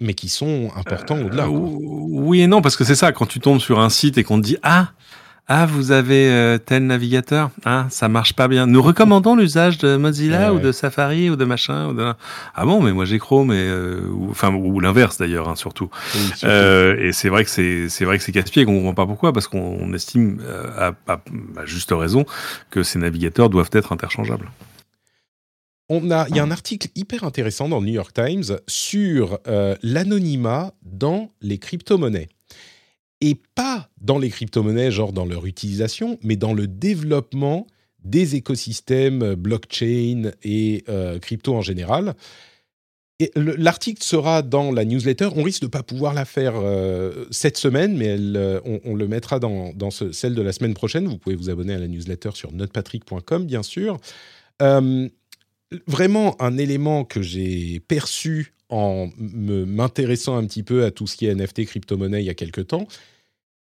mais 0.00 0.14
qui 0.14 0.30
sont 0.30 0.70
importants 0.74 1.20
au-delà. 1.20 1.48
Oui 1.50 2.40
et 2.40 2.46
non, 2.46 2.62
parce 2.62 2.76
que 2.76 2.84
c'est 2.84 2.96
ça, 2.96 3.12
quand 3.12 3.26
tu 3.26 3.40
tombes 3.40 3.60
sur 3.60 3.78
un 3.78 3.90
site 3.90 4.16
et 4.16 4.24
qu'on 4.24 4.40
te 4.40 4.46
dit 4.46 4.56
Ah, 4.62 4.92
ah, 5.46 5.66
vous 5.66 5.92
avez 5.92 6.30
euh, 6.30 6.56
tel 6.56 6.86
navigateur 6.86 7.50
Ah, 7.66 7.86
ça 7.90 8.08
marche 8.08 8.32
pas 8.32 8.48
bien. 8.48 8.66
Nous 8.66 8.80
recommandons 8.80 9.36
l'usage 9.36 9.76
de 9.76 9.96
Mozilla 9.96 10.54
ou 10.54 10.58
de 10.58 10.72
Safari 10.72 11.28
ou 11.28 11.36
de 11.36 11.44
machin. 11.44 11.88
Ou 11.88 11.92
de... 11.92 12.14
Ah 12.54 12.64
bon, 12.64 12.80
mais 12.80 12.92
moi 12.92 13.04
j'ai 13.04 13.18
Chrome, 13.18 13.52
et, 13.52 13.56
euh, 13.56 14.08
ou, 14.10 14.30
enfin 14.30 14.54
ou 14.54 14.80
l'inverse 14.80 15.18
d'ailleurs, 15.18 15.50
hein, 15.50 15.56
surtout. 15.56 15.90
Euh, 16.44 16.96
et 16.98 17.12
c'est 17.12 17.28
vrai 17.28 17.44
que 17.44 17.50
c'est 17.50 17.90
c'est 17.90 18.06
vrai 18.06 18.16
que 18.16 18.24
c'est 18.24 18.32
casse-pied, 18.32 18.64
qu'on 18.64 18.76
comprend 18.76 18.94
pas 18.94 19.06
pourquoi, 19.06 19.34
parce 19.34 19.46
qu'on 19.46 19.92
estime 19.92 20.40
à, 20.78 20.94
à, 21.06 21.12
à, 21.12 21.66
juste 21.66 21.92
raison 21.92 22.24
que 22.70 22.82
ces 22.82 22.98
navigateurs 22.98 23.50
doivent 23.50 23.70
être 23.72 23.92
interchangeables. 23.92 24.50
On 25.90 26.10
a, 26.10 26.26
il 26.30 26.36
y 26.36 26.38
a 26.38 26.42
un 26.42 26.50
article 26.50 26.88
hyper 26.94 27.24
intéressant 27.24 27.68
dans 27.68 27.80
le 27.80 27.86
New 27.86 27.92
York 27.92 28.14
Times 28.14 28.56
sur 28.66 29.38
l'anonymat 29.82 30.72
dans 30.82 31.30
les 31.42 31.58
crypto-monnaies 31.58 32.28
et 33.24 33.40
pas 33.54 33.88
dans 34.02 34.18
les 34.18 34.28
crypto-monnaies, 34.28 34.90
genre 34.90 35.14
dans 35.14 35.24
leur 35.24 35.46
utilisation, 35.46 36.18
mais 36.22 36.36
dans 36.36 36.52
le 36.52 36.66
développement 36.66 37.66
des 38.04 38.36
écosystèmes 38.36 39.34
blockchain 39.34 40.32
et 40.42 40.84
euh, 40.90 41.18
crypto 41.18 41.54
en 41.54 41.62
général. 41.62 42.14
L'article 43.34 44.02
sera 44.02 44.42
dans 44.42 44.72
la 44.72 44.84
newsletter. 44.84 45.28
On 45.36 45.42
risque 45.42 45.62
de 45.62 45.66
ne 45.66 45.70
pas 45.70 45.82
pouvoir 45.82 46.12
la 46.12 46.26
faire 46.26 46.54
euh, 46.56 47.24
cette 47.30 47.56
semaine, 47.56 47.96
mais 47.96 48.14
euh, 48.18 48.60
on, 48.84 48.94
le 48.94 49.08
mettra 49.08 49.38
dans, 49.38 49.72
dans 49.72 49.90
ce, 49.90 50.12
celle 50.12 50.34
de 50.34 50.42
la 50.42 50.52
semaine 50.52 50.74
prochaine. 50.74 51.06
Vous 51.06 51.16
pouvez 51.16 51.36
vous 51.36 51.48
abonner 51.48 51.72
à 51.72 51.78
la 51.78 51.88
newsletter 51.88 52.30
sur 52.34 52.52
notepatrick.com, 52.52 53.46
bien 53.46 53.62
sûr. 53.62 53.98
vraiment, 55.86 56.42
un 56.42 56.58
élément 56.58 57.04
que 57.04 57.22
j'ai 57.22 57.80
perçu 57.80 58.52
en 58.68 59.08
m'intéressant 59.16 60.36
un 60.36 60.44
petit 60.46 60.62
peu 60.62 60.84
à 60.84 60.90
tout 60.90 61.06
ce 61.06 61.16
qui 61.16 61.26
est 61.26 61.34
NFT, 61.34 61.64
crypto-monnaie 61.64 62.22
il 62.22 62.26
y 62.26 62.30
a 62.30 62.34
quelques 62.34 62.66
temps, 62.66 62.86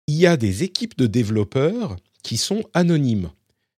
il 0.09 0.15
y 0.15 0.25
a 0.25 0.37
des 0.37 0.63
équipes 0.63 0.97
de 0.97 1.05
développeurs 1.05 1.95
qui 2.23 2.37
sont 2.37 2.63
anonymes. 2.73 3.29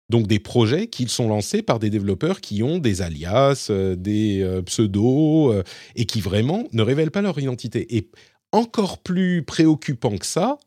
Donc 0.10 0.28
des 0.28 0.40
projets 0.40 0.88
qui 0.88 1.10
sont 1.10 1.28
lancés 1.28 1.62
par 1.62 1.78
des 1.78 1.90
développeurs 1.90 2.40
qui 2.40 2.64
ont 2.64 2.78
des 2.80 3.02
alias, 3.02 3.68
euh, 3.70 3.98
des 3.98 4.42
euh, 4.42 4.62
pseudos, 4.62 5.52
euh, 5.52 5.64
et 5.98 6.06
qui 6.06 6.22
vraiment 6.22 6.68
ne 6.72 6.84
révèlent 6.84 7.12
pas 7.12 7.22
leur 7.22 7.38
identité. 7.38 7.98
Et 7.98 8.10
encore 8.54 9.00
plus 9.00 9.44
préoccupant 9.44 10.18
que 10.18 10.26
ça, 10.26 10.58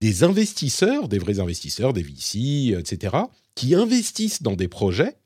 des 0.00 0.24
investisseurs, 0.24 1.08
des 1.08 1.18
vrais 1.18 1.40
investisseurs, 1.40 1.92
des 1.92 2.02
VC, 2.02 2.74
etc., 2.78 3.16
qui 3.54 3.74
investissent 3.74 4.42
dans 4.42 4.56
des 4.56 4.68
projets 4.68 5.18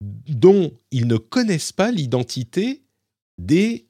dont 0.00 0.72
ils 0.90 1.06
ne 1.06 1.18
connaissent 1.18 1.72
pas 1.72 1.90
l'identité 1.90 2.82
des 3.38 3.86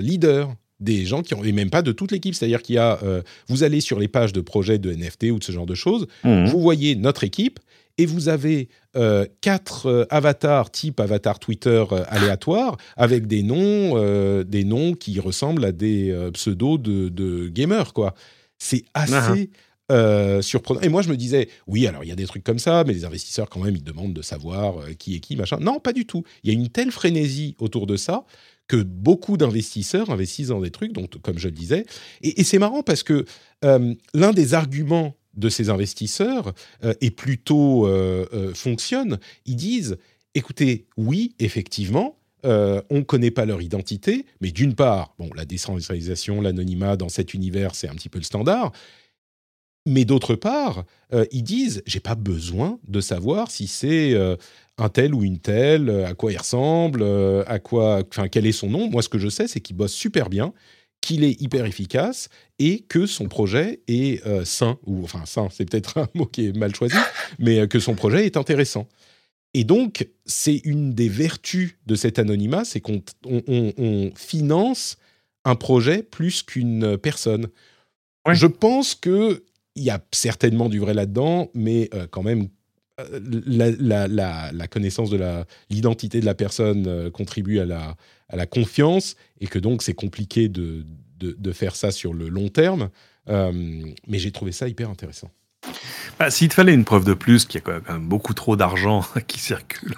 leaders 0.00 0.54
des 0.80 1.04
gens 1.06 1.22
qui 1.22 1.34
ont, 1.34 1.42
et 1.44 1.52
même 1.52 1.70
pas 1.70 1.82
de 1.82 1.92
toute 1.92 2.12
l'équipe. 2.12 2.34
C'est-à-dire 2.34 2.62
qu'il 2.62 2.76
y 2.76 2.78
a, 2.78 2.98
euh, 3.02 3.22
vous 3.48 3.62
allez 3.64 3.80
sur 3.80 3.98
les 3.98 4.08
pages 4.08 4.32
de 4.32 4.40
projets 4.40 4.78
de 4.78 4.92
NFT 4.92 5.24
ou 5.32 5.38
de 5.38 5.44
ce 5.44 5.52
genre 5.52 5.66
de 5.66 5.74
choses, 5.74 6.06
Mhm. 6.24 6.46
vous 6.46 6.60
voyez 6.60 6.94
notre 6.96 7.24
équipe 7.24 7.58
et 7.98 8.06
vous 8.06 8.28
avez 8.28 8.68
euh, 8.96 9.26
quatre 9.40 9.86
euh, 9.86 10.04
avatars 10.10 10.70
type 10.70 11.00
avatar 11.00 11.38
Twitter 11.40 11.84
aléatoire 12.08 12.76
avec 12.96 13.26
des 13.26 13.42
noms, 13.42 13.94
des 14.44 14.64
noms 14.64 14.94
qui 14.94 15.18
ressemblent 15.20 15.64
à 15.64 15.72
des 15.72 16.14
pseudos 16.32 16.78
de, 16.78 17.08
de 17.08 17.48
gamers 17.48 17.92
quoi. 17.92 18.14
C'est 18.58 18.84
assez 18.94 19.50
euh, 19.90 20.42
surprenant. 20.42 20.80
Et 20.82 20.88
moi 20.90 21.00
je 21.02 21.08
me 21.08 21.16
disais 21.16 21.48
oui 21.66 21.86
alors 21.86 22.04
il 22.04 22.08
y 22.08 22.12
a 22.12 22.16
des 22.16 22.26
trucs 22.26 22.44
comme 22.44 22.58
ça, 22.58 22.84
mais 22.86 22.92
les 22.92 23.04
investisseurs 23.04 23.48
quand 23.48 23.60
même 23.60 23.74
ils 23.74 23.82
demandent 23.84 24.12
de 24.14 24.20
savoir 24.22 24.78
euh, 24.80 24.92
qui 24.98 25.14
est 25.16 25.20
qui 25.20 25.34
machin. 25.34 25.58
Non 25.60 25.80
pas 25.80 25.92
du 25.92 26.04
tout. 26.06 26.24
Il 26.44 26.52
y 26.52 26.56
a 26.56 26.58
une 26.58 26.68
telle 26.68 26.90
frénésie 26.90 27.56
autour 27.58 27.86
de 27.86 27.96
ça 27.96 28.24
que 28.68 28.76
beaucoup 28.76 29.36
d'investisseurs 29.36 30.10
investissent 30.10 30.48
dans 30.48 30.60
des 30.60 30.70
trucs, 30.70 30.92
donc 30.92 31.20
comme 31.22 31.38
je 31.38 31.48
le 31.48 31.54
disais. 31.54 31.86
Et, 32.22 32.44
c'est 32.44 32.58
marrant 32.58 32.82
parce 32.82 33.02
que 33.02 33.24
euh, 33.64 33.94
l'un 34.14 34.32
des 34.32 34.54
arguments 34.54 35.16
de 35.34 35.48
ces 35.48 35.70
investisseurs 35.70 36.52
euh, 36.84 36.94
est 37.00 37.10
plutôt 37.10 37.86
euh, 37.86 38.26
euh, 38.32 38.54
fonctionne. 38.54 39.18
Ils 39.46 39.56
disent, 39.56 39.96
écoutez, 40.34 40.86
oui, 40.96 41.34
effectivement, 41.38 42.18
euh, 42.44 42.80
on 42.90 42.98
ne 42.98 43.02
connaît 43.02 43.30
pas 43.30 43.46
leur 43.46 43.62
identité, 43.62 44.24
mais 44.40 44.52
d'une 44.52 44.74
part, 44.74 45.14
bon, 45.18 45.30
la 45.34 45.44
décentralisation, 45.44 46.40
l'anonymat 46.40 46.96
dans 46.96 47.08
cet 47.08 47.34
univers, 47.34 47.74
c'est 47.74 47.88
un 47.88 47.94
petit 47.94 48.08
peu 48.08 48.18
le 48.18 48.24
standard. 48.24 48.72
Mais 49.88 50.04
d'autre 50.04 50.34
part, 50.34 50.84
euh, 51.14 51.24
ils 51.32 51.42
disent, 51.42 51.82
j'ai 51.86 52.00
pas 52.00 52.14
besoin 52.14 52.78
de 52.86 53.00
savoir 53.00 53.50
si 53.50 53.66
c'est 53.66 54.12
euh, 54.12 54.36
un 54.76 54.90
tel 54.90 55.14
ou 55.14 55.24
une 55.24 55.38
telle, 55.38 55.88
euh, 55.88 56.06
à 56.06 56.12
quoi 56.14 56.30
il 56.30 56.36
ressemble, 56.36 57.02
à 57.46 57.58
quoi, 57.58 58.02
enfin, 58.10 58.28
quel 58.28 58.46
est 58.46 58.52
son 58.52 58.68
nom. 58.68 58.90
Moi, 58.90 59.00
ce 59.02 59.08
que 59.08 59.18
je 59.18 59.28
sais, 59.28 59.48
c'est 59.48 59.60
qu'il 59.60 59.76
bosse 59.76 59.94
super 59.94 60.28
bien, 60.28 60.52
qu'il 61.00 61.24
est 61.24 61.40
hyper 61.40 61.64
efficace 61.64 62.28
et 62.58 62.80
que 62.80 63.06
son 63.06 63.28
projet 63.28 63.80
est 63.88 64.24
euh, 64.26 64.44
sain, 64.44 64.78
ou 64.84 65.02
enfin 65.04 65.24
sain, 65.24 65.48
c'est 65.50 65.64
peut-être 65.68 65.96
un 65.98 66.08
mot 66.14 66.26
qui 66.26 66.46
est 66.48 66.56
mal 66.56 66.74
choisi, 66.74 66.96
mais 67.38 67.66
que 67.66 67.80
son 67.80 67.94
projet 67.94 68.26
est 68.26 68.36
intéressant. 68.36 68.86
Et 69.54 69.64
donc, 69.64 70.06
c'est 70.26 70.60
une 70.64 70.92
des 70.92 71.08
vertus 71.08 71.76
de 71.86 71.94
cet 71.94 72.18
anonymat, 72.18 72.64
c'est 72.66 72.80
qu'on 72.80 73.02
on- 73.24 73.42
on- 73.48 73.72
on 73.78 74.10
finance 74.14 74.98
un 75.46 75.54
projet 75.54 76.02
plus 76.02 76.42
qu'une 76.42 76.98
personne. 76.98 77.48
Ouais. 78.26 78.34
Je 78.34 78.46
pense 78.46 78.94
que 78.94 79.44
il 79.78 79.84
y 79.84 79.90
a 79.90 80.00
certainement 80.12 80.68
du 80.68 80.78
vrai 80.78 80.94
là-dedans, 80.94 81.50
mais 81.54 81.88
euh, 81.94 82.06
quand 82.10 82.22
même, 82.22 82.48
euh, 83.00 83.20
la, 83.78 84.66
connaissance 84.68 85.10
de 85.10 85.20
l'identité 85.70 86.20
de 86.20 86.26
la 86.26 86.34
personne 86.34 86.86
euh, 86.86 87.10
contribue 87.10 87.60
à 87.60 87.64
la, 87.64 88.46
confiance, 88.46 89.16
et 89.40 89.46
que 89.46 89.58
donc 89.58 89.82
c'est 89.82 89.94
compliqué 89.94 90.48
de, 90.48 90.84
faire 91.52 91.76
ça 91.76 91.90
sur 91.90 92.12
le 92.12 92.28
long 92.28 92.48
terme. 92.48 92.90
Mais 93.26 94.18
j'ai 94.18 94.32
trouvé 94.32 94.52
ça 94.52 94.68
hyper 94.68 94.90
intéressant. 94.90 95.30
Bah, 96.18 96.30
S'il 96.30 96.48
te 96.48 96.54
fallait 96.54 96.74
une 96.74 96.84
preuve 96.84 97.04
de 97.04 97.14
plus, 97.14 97.44
qu'il 97.44 97.60
y 97.60 97.62
a 97.62 97.80
quand 97.80 97.92
même 97.92 98.08
beaucoup 98.08 98.34
trop 98.34 98.56
d'argent 98.56 99.04
qui 99.26 99.38
circule 99.38 99.94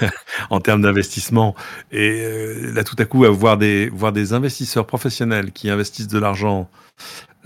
en 0.50 0.60
termes 0.60 0.82
d'investissement, 0.82 1.54
et 1.90 2.22
euh, 2.22 2.72
là 2.72 2.84
tout 2.84 2.96
à 2.98 3.04
coup, 3.04 3.24
à 3.24 3.30
voir 3.30 3.56
des 3.56 4.32
investisseurs 4.32 4.86
professionnels 4.86 5.52
qui 5.52 5.70
investissent 5.70 6.08
de 6.08 6.18
l'argent 6.18 6.68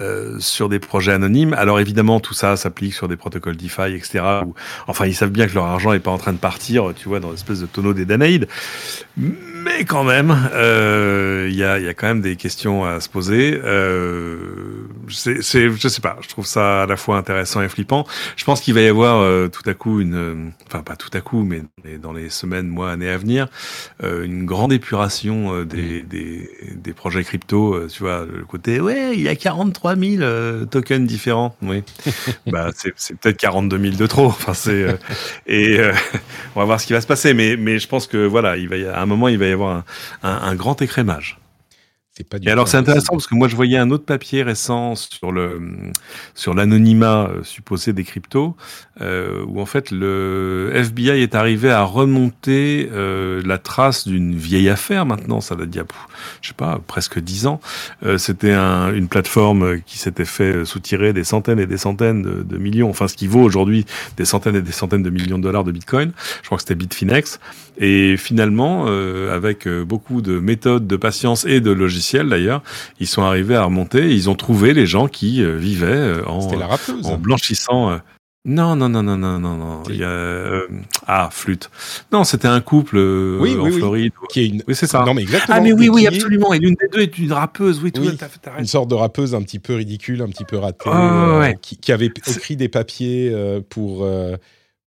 euh, 0.00 0.38
sur 0.38 0.68
des 0.68 0.78
projets 0.78 1.12
anonymes, 1.12 1.54
alors 1.54 1.80
évidemment 1.80 2.20
tout 2.20 2.34
ça 2.34 2.56
s'applique 2.56 2.94
sur 2.94 3.08
des 3.08 3.16
protocoles 3.16 3.56
DeFi, 3.56 3.94
etc. 3.94 4.20
Où, 4.46 4.54
enfin, 4.86 5.06
ils 5.06 5.14
savent 5.14 5.30
bien 5.30 5.46
que 5.46 5.54
leur 5.54 5.66
argent 5.66 5.92
n'est 5.92 5.98
pas 5.98 6.10
en 6.10 6.18
train 6.18 6.32
de 6.32 6.38
partir, 6.38 6.92
tu 6.96 7.08
vois, 7.08 7.20
dans 7.20 7.30
l'espèce 7.30 7.60
de 7.60 7.66
tonneau 7.66 7.94
des 7.94 8.04
Danaïdes. 8.04 8.48
Mais 9.16 9.84
quand 9.84 10.04
même, 10.04 10.36
euh, 10.54 11.48
il 11.50 11.56
y, 11.56 11.64
a, 11.64 11.78
y 11.78 11.88
a 11.88 11.94
quand 11.94 12.06
même 12.06 12.20
des 12.20 12.36
questions 12.36 12.84
à 12.84 13.00
se 13.00 13.08
poser. 13.08 13.60
Euh, 13.62 14.86
c'est, 15.08 15.42
c'est, 15.42 15.68
je 15.70 15.88
sais 15.88 16.00
pas, 16.00 16.16
je 16.20 16.28
trouve 16.28 16.46
ça 16.46 16.82
à 16.82 16.86
la 16.86 16.96
fois 16.96 17.16
intéressant 17.16 17.60
et 17.62 17.68
flippant. 17.68 18.06
Je 18.36 18.44
pense 18.44 18.60
qu'il 18.60 18.74
va 18.74 18.80
y 18.80 18.86
avoir 18.86 19.20
euh, 19.20 19.48
tout 19.48 19.68
à 19.68 19.74
coup 19.74 20.00
une, 20.00 20.52
enfin 20.66 20.82
pas 20.82 20.96
tout 20.96 21.10
à 21.12 21.20
coup, 21.20 21.42
mais 21.42 21.62
dans 21.98 22.12
les 22.12 22.30
semaines, 22.30 22.68
mois, 22.68 22.92
années 22.92 23.10
à 23.10 23.18
venir, 23.18 23.48
euh, 24.02 24.24
une 24.24 24.46
grande 24.46 24.72
épuration 24.72 25.64
des, 25.64 26.02
des, 26.02 26.48
des 26.74 26.92
projets 26.92 27.24
crypto. 27.24 27.86
tu 27.88 28.02
vois, 28.02 28.24
le 28.24 28.44
côté, 28.44 28.80
ouais, 28.80 29.14
il 29.14 29.22
y 29.22 29.28
a 29.28 29.36
43 29.36 29.87
000 29.96 30.22
euh, 30.22 30.64
tokens 30.64 31.06
différents. 31.06 31.56
Oui, 31.62 31.82
bah 32.46 32.70
c'est, 32.74 32.92
c'est 32.96 33.18
peut-être 33.18 33.36
42 33.36 33.78
000 33.78 33.96
de 33.96 34.06
trop. 34.06 34.26
Enfin 34.26 34.54
c'est 34.54 34.82
euh, 34.82 34.92
et 35.46 35.78
euh, 35.78 35.92
on 36.54 36.60
va 36.60 36.66
voir 36.66 36.80
ce 36.80 36.86
qui 36.86 36.92
va 36.92 37.00
se 37.00 37.06
passer. 37.06 37.34
Mais 37.34 37.56
mais 37.56 37.78
je 37.78 37.88
pense 37.88 38.06
que 38.06 38.26
voilà, 38.26 38.56
il 38.56 38.68
va 38.68 38.76
y, 38.76 38.86
à 38.86 39.00
un 39.00 39.06
moment, 39.06 39.28
il 39.28 39.38
va 39.38 39.46
y 39.46 39.52
avoir 39.52 39.76
un, 39.76 39.84
un, 40.22 40.48
un 40.48 40.54
grand 40.54 40.80
écrémage. 40.82 41.37
C'est 42.18 42.28
pas 42.28 42.40
du 42.40 42.48
Et 42.48 42.50
alors 42.50 42.66
c'est 42.66 42.76
intéressant 42.76 43.12
parce 43.12 43.28
que 43.28 43.36
moi 43.36 43.46
je 43.46 43.54
voyais 43.54 43.78
un 43.78 43.92
autre 43.92 44.04
papier 44.04 44.42
récent 44.42 44.96
sur 44.96 45.30
le 45.30 45.60
sur 46.34 46.52
l'anonymat 46.52 47.28
euh, 47.28 47.44
supposé 47.44 47.92
des 47.92 48.02
cryptos 48.02 48.56
euh, 49.00 49.44
où 49.46 49.60
en 49.60 49.66
fait 49.66 49.92
le 49.92 50.72
FBI 50.74 51.10
est 51.10 51.36
arrivé 51.36 51.70
à 51.70 51.84
remonter 51.84 52.90
euh, 52.92 53.40
la 53.44 53.58
trace 53.58 54.08
d'une 54.08 54.34
vieille 54.34 54.68
affaire 54.68 55.06
maintenant 55.06 55.40
ça 55.40 55.54
date 55.54 55.70
d'il 55.70 55.78
y 55.78 55.80
a 55.80 55.86
je 56.40 56.48
sais 56.48 56.54
pas 56.54 56.80
presque 56.88 57.20
dix 57.20 57.46
ans. 57.46 57.60
Euh, 58.04 58.18
c'était 58.18 58.52
un, 58.52 58.92
une 58.92 59.06
plateforme 59.06 59.80
qui 59.82 59.98
s'était 59.98 60.24
fait 60.24 60.64
soutirer 60.64 61.12
des 61.12 61.22
centaines 61.22 61.60
et 61.60 61.66
des 61.66 61.78
centaines 61.78 62.22
de, 62.22 62.42
de 62.42 62.58
millions. 62.58 62.90
Enfin 62.90 63.06
ce 63.06 63.14
qui 63.14 63.28
vaut 63.28 63.42
aujourd'hui 63.42 63.86
des 64.16 64.24
centaines 64.24 64.56
et 64.56 64.62
des 64.62 64.72
centaines 64.72 65.04
de 65.04 65.10
millions 65.10 65.38
de 65.38 65.44
dollars 65.44 65.62
de 65.62 65.70
Bitcoin. 65.70 66.10
Je 66.42 66.46
crois 66.46 66.58
que 66.58 66.62
c'était 66.62 66.74
Bitfinex 66.74 67.38
et 67.78 68.16
finalement 68.16 68.84
euh, 68.88 69.34
avec 69.34 69.66
euh, 69.66 69.84
beaucoup 69.84 70.20
de 70.20 70.38
méthodes 70.38 70.86
de 70.86 70.96
patience 70.96 71.44
et 71.44 71.60
de 71.60 71.70
logiciels 71.70 72.28
d'ailleurs 72.28 72.62
ils 73.00 73.06
sont 73.06 73.22
arrivés 73.22 73.56
à 73.56 73.64
remonter 73.64 74.10
et 74.10 74.12
ils 74.14 74.28
ont 74.28 74.34
trouvé 74.34 74.74
les 74.74 74.86
gens 74.86 75.06
qui 75.08 75.42
euh, 75.42 75.56
vivaient 75.56 75.86
euh, 75.86 76.24
en, 76.26 76.56
la 76.56 76.68
en 77.04 77.16
blanchissant. 77.18 77.90
euh, 77.90 77.96
Non, 78.44 78.76
non, 78.76 78.88
non, 78.88 79.02
non, 79.02 79.18
non, 79.18 79.38
non, 79.38 79.56
non. 79.56 79.82
Il 79.90 79.96
y 79.96 80.04
a, 80.04 80.08
euh, 80.08 80.62
ah, 81.06 81.28
flûte. 81.30 81.70
Non, 82.12 82.24
c'était 82.24 82.48
un 82.48 82.60
couple 82.60 82.96
euh, 82.96 83.38
Oui, 83.40 83.54
en 83.54 83.64
oui, 83.64 83.70
oui. 83.72 83.78
Floride. 83.78 84.12
Qui 84.30 84.40
est 84.40 84.46
une... 84.48 84.62
Oui, 84.66 84.74
c'est 84.74 84.86
ça. 84.86 85.04
Non, 85.04 85.12
mais 85.12 85.22
exactement. 85.22 85.58
Ah, 85.58 85.60
mais 85.60 85.72
oui, 85.72 85.88
oui, 85.88 86.06
absolument. 86.06 86.54
Et 86.54 86.58
l'une 86.58 86.74
des 86.80 86.88
deux 86.88 87.00
est 87.02 87.18
une 87.18 87.32
rappeuse. 87.32 87.80
Oui, 87.82 87.92
tout 87.92 88.00
Oui. 88.00 88.08
à 88.20 88.28
fait. 88.28 88.38
t'as 88.40 88.58
Une 88.58 88.66
sorte 88.66 88.88
de 88.88 88.94
rappeuse 88.94 89.34
un 89.34 89.42
petit 89.42 89.58
peu 89.58 89.74
ridicule, 89.74 90.22
un 90.22 90.28
petit 90.28 90.44
peu 90.44 90.56
ratée, 90.56 90.88
ouais, 90.88 90.94
euh, 90.96 91.52
qui, 91.60 91.76
qui 91.76 91.92
avait 91.92 92.06
écrit 92.06 92.56
des 92.56 92.68
papiers 92.68 93.30
euh, 93.34 93.60
pour, 93.68 94.04
euh, 94.04 94.36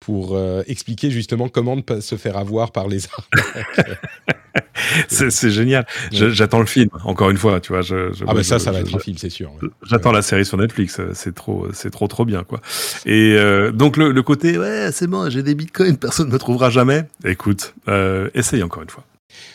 pour 0.02 0.36
euh, 0.36 0.64
expliquer 0.68 1.12
justement 1.12 1.48
comment 1.48 1.78
ne 1.78 1.82
pas 1.82 2.02
se 2.02 2.16
faire 2.16 2.36
avoir 2.36 2.72
par 2.74 2.90
les 2.90 3.04
arnaques. 3.08 3.88
C'est 5.08 5.50
génial. 5.52 5.86
J'attends 6.12 6.60
le 6.60 6.66
film. 6.66 6.90
Encore 7.06 7.30
une 7.30 7.38
fois, 7.38 7.60
tu 7.62 7.72
vois. 7.72 7.82
Je, 7.82 8.12
je- 8.12 8.26
ah, 8.28 8.34
bah 8.34 8.44
ça, 8.44 8.58
je- 8.58 8.64
ça 8.64 8.72
va 8.72 8.80
être 8.80 8.94
un 8.96 9.00
film, 9.00 9.18
c'est 9.18 9.30
sûr. 9.30 9.52
ouais. 9.62 9.70
J'attends 9.88 10.12
la 10.12 10.22
série 10.22 10.44
sur 10.46 10.58
Netflix, 10.58 11.00
euh, 11.00 11.12
c'est 11.14 11.34
trop, 11.36 11.68
c'est 11.72 11.92
trop, 11.92 12.08
trop 12.08 12.26
bien, 12.26 12.44
quoi. 12.44 12.60
Et 13.06 13.36
euh, 13.38 13.72
donc 13.72 13.96
le, 13.96 14.12
le 14.12 14.24
côté, 14.24 14.58
ouais, 14.58 14.90
c'est 14.92 15.08
bon, 15.08 15.30
j'ai 15.30 15.44
des 15.44 15.56
bitcoins, 15.56 15.98
personne 16.00 16.28
ne 16.28 16.34
me 16.34 16.40
trouvera 16.40 16.70
jamais. 16.70 17.04
Écoute, 17.24 17.74
euh, 17.88 18.30
essaye 18.34 18.64
encore 18.64 18.84
une 18.84 18.90
fois. 18.90 19.06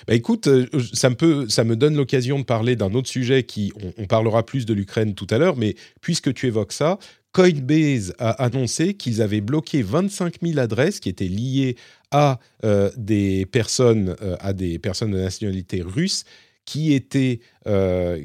Bah 0.08 0.14
écoute, 0.14 0.46
euh, 0.46 0.66
ça 0.94 1.10
me, 1.10 1.16
peut, 1.16 1.46
ça 1.48 1.64
me 1.64 1.76
donne 1.76 1.96
l'occasion 1.96 2.38
de 2.38 2.44
parler 2.44 2.76
d'un 2.76 2.94
autre 2.94 3.08
sujet 3.08 3.42
qui, 3.42 3.72
on, 3.82 4.02
on 4.04 4.06
parlera 4.06 4.46
plus 4.46 4.64
de 4.64 4.72
l'Ukraine 4.72 5.14
tout 5.14 5.26
à 5.30 5.36
l'heure, 5.38 5.56
mais 5.56 5.74
puisque 6.00 6.32
tu 6.32 6.46
évoques 6.46 6.72
ça, 6.72 6.98
Coinbase 7.36 8.14
a 8.18 8.30
annoncé 8.42 8.94
qu'ils 8.94 9.20
avaient 9.20 9.42
bloqué 9.42 9.82
25 9.82 10.36
000 10.40 10.58
adresses 10.58 11.00
qui 11.00 11.10
étaient 11.10 11.28
liées 11.28 11.76
à 12.10 12.38
euh, 12.64 12.90
des 12.96 13.44
personnes, 13.44 14.16
euh, 14.22 14.36
à 14.40 14.54
des 14.54 14.78
personnes 14.78 15.10
de 15.10 15.18
nationalité 15.18 15.82
russe 15.82 16.24
qui 16.64 16.94
étaient 16.94 17.40
euh, 17.66 18.24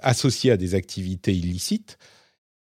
associées 0.00 0.52
à 0.52 0.56
des 0.56 0.74
activités 0.74 1.34
illicites. 1.34 1.98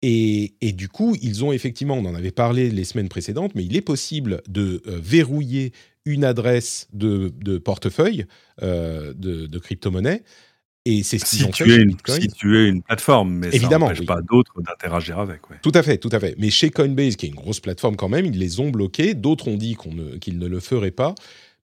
Et, 0.01 0.55
et 0.59 0.73
du 0.73 0.89
coup, 0.89 1.15
ils 1.21 1.45
ont 1.45 1.53
effectivement, 1.53 1.95
on 1.95 2.05
en 2.05 2.15
avait 2.15 2.32
parlé 2.32 2.69
les 2.69 2.84
semaines 2.84 3.07
précédentes, 3.07 3.55
mais 3.55 3.63
il 3.63 3.77
est 3.77 3.82
possible 3.82 4.41
de 4.49 4.82
verrouiller 4.86 5.71
une 6.03 6.25
adresse 6.25 6.89
de, 6.91 7.32
de 7.38 7.57
portefeuille 7.57 8.25
de, 8.61 9.13
de 9.13 9.59
crypto-monnaie. 9.59 10.23
Et 10.91 11.03
c'est 11.03 11.19
ce 11.19 11.25
Si 11.25 11.43
ont 11.43 11.51
fait 11.51 11.63
tu, 11.65 11.71
es 11.73 11.75
une, 11.77 11.89
Bitcoin. 11.89 12.21
si 12.21 12.27
tu 12.29 12.57
es 12.57 12.67
une 12.67 12.81
plateforme, 12.81 13.31
mais 13.33 13.47
Évidemment, 13.51 13.87
ça 13.87 13.93
n'empêche 13.93 13.99
oui. 13.99 14.05
pas 14.05 14.21
d'autres 14.21 14.61
d'interagir 14.61 15.19
avec. 15.19 15.49
Ouais. 15.49 15.57
Tout 15.61 15.71
à 15.75 15.83
fait, 15.83 15.97
tout 15.97 16.09
à 16.11 16.19
fait. 16.19 16.35
Mais 16.39 16.49
chez 16.49 16.69
Coinbase, 16.71 17.15
qui 17.15 17.27
est 17.27 17.29
une 17.29 17.35
grosse 17.35 17.59
plateforme 17.59 17.95
quand 17.95 18.09
même, 18.09 18.25
ils 18.25 18.37
les 18.39 18.59
ont 18.59 18.69
bloqués. 18.69 19.13
D'autres 19.13 19.47
ont 19.49 19.57
dit 19.57 19.75
qu'on 19.75 19.93
ne- 19.93 20.17
qu'ils 20.17 20.39
ne 20.39 20.47
le 20.47 20.59
feraient 20.59 20.91
pas. 20.91 21.13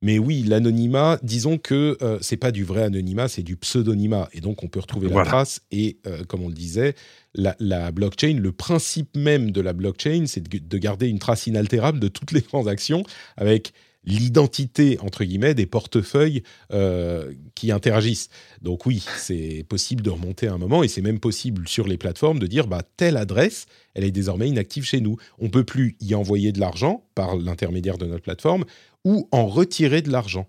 Mais 0.02 0.18
oui, 0.18 0.42
l'anonymat, 0.46 1.18
disons 1.22 1.56
que 1.58 1.96
euh, 2.02 2.18
c'est 2.20 2.36
pas 2.36 2.52
du 2.52 2.64
vrai 2.64 2.82
anonymat, 2.82 3.28
c'est 3.28 3.42
du 3.42 3.56
pseudonymat. 3.56 4.28
Et 4.34 4.40
donc, 4.40 4.62
on 4.62 4.68
peut 4.68 4.78
retrouver 4.80 5.08
Voilà. 5.08 5.24
la 5.24 5.30
trace. 5.30 5.60
Et 5.72 5.96
euh, 6.06 6.22
comme 6.24 6.42
on 6.42 6.48
le 6.48 6.54
disait, 6.54 6.94
la, 7.34 7.56
la 7.58 7.90
blockchain, 7.92 8.34
le 8.38 8.52
principe 8.52 9.16
même 9.16 9.50
de 9.50 9.60
la 9.62 9.72
blockchain, 9.72 10.24
c'est 10.26 10.46
de, 10.46 10.58
de 10.58 10.78
garder 10.78 11.08
une 11.08 11.18
trace 11.18 11.46
inaltérable 11.46 11.98
de 11.98 12.08
toutes 12.08 12.32
les 12.32 12.42
transactions 12.52 13.02
avec 13.38 13.72
l'identité, 14.06 14.98
entre 15.00 15.24
guillemets, 15.24 15.54
des 15.54 15.66
portefeuilles 15.66 16.42
euh, 16.72 17.32
qui 17.54 17.72
interagissent. 17.72 18.28
Donc 18.62 18.86
oui, 18.86 19.04
c'est 19.16 19.64
possible 19.68 20.02
de 20.02 20.10
remonter 20.10 20.46
à 20.46 20.54
un 20.54 20.58
moment, 20.58 20.82
et 20.82 20.88
c'est 20.88 21.02
même 21.02 21.20
possible 21.20 21.68
sur 21.68 21.86
les 21.86 21.98
plateformes 21.98 22.38
de 22.38 22.46
dire, 22.46 22.68
bah, 22.68 22.82
telle 22.96 23.16
adresse, 23.16 23.66
elle 23.94 24.04
est 24.04 24.12
désormais 24.12 24.48
inactive 24.48 24.84
chez 24.84 25.00
nous. 25.00 25.16
On 25.38 25.48
peut 25.48 25.64
plus 25.64 25.96
y 26.00 26.14
envoyer 26.14 26.52
de 26.52 26.60
l'argent 26.60 27.04
par 27.14 27.36
l'intermédiaire 27.36 27.98
de 27.98 28.06
notre 28.06 28.22
plateforme 28.22 28.64
ou 29.04 29.28
en 29.32 29.46
retirer 29.46 30.02
de 30.02 30.10
l'argent. 30.10 30.46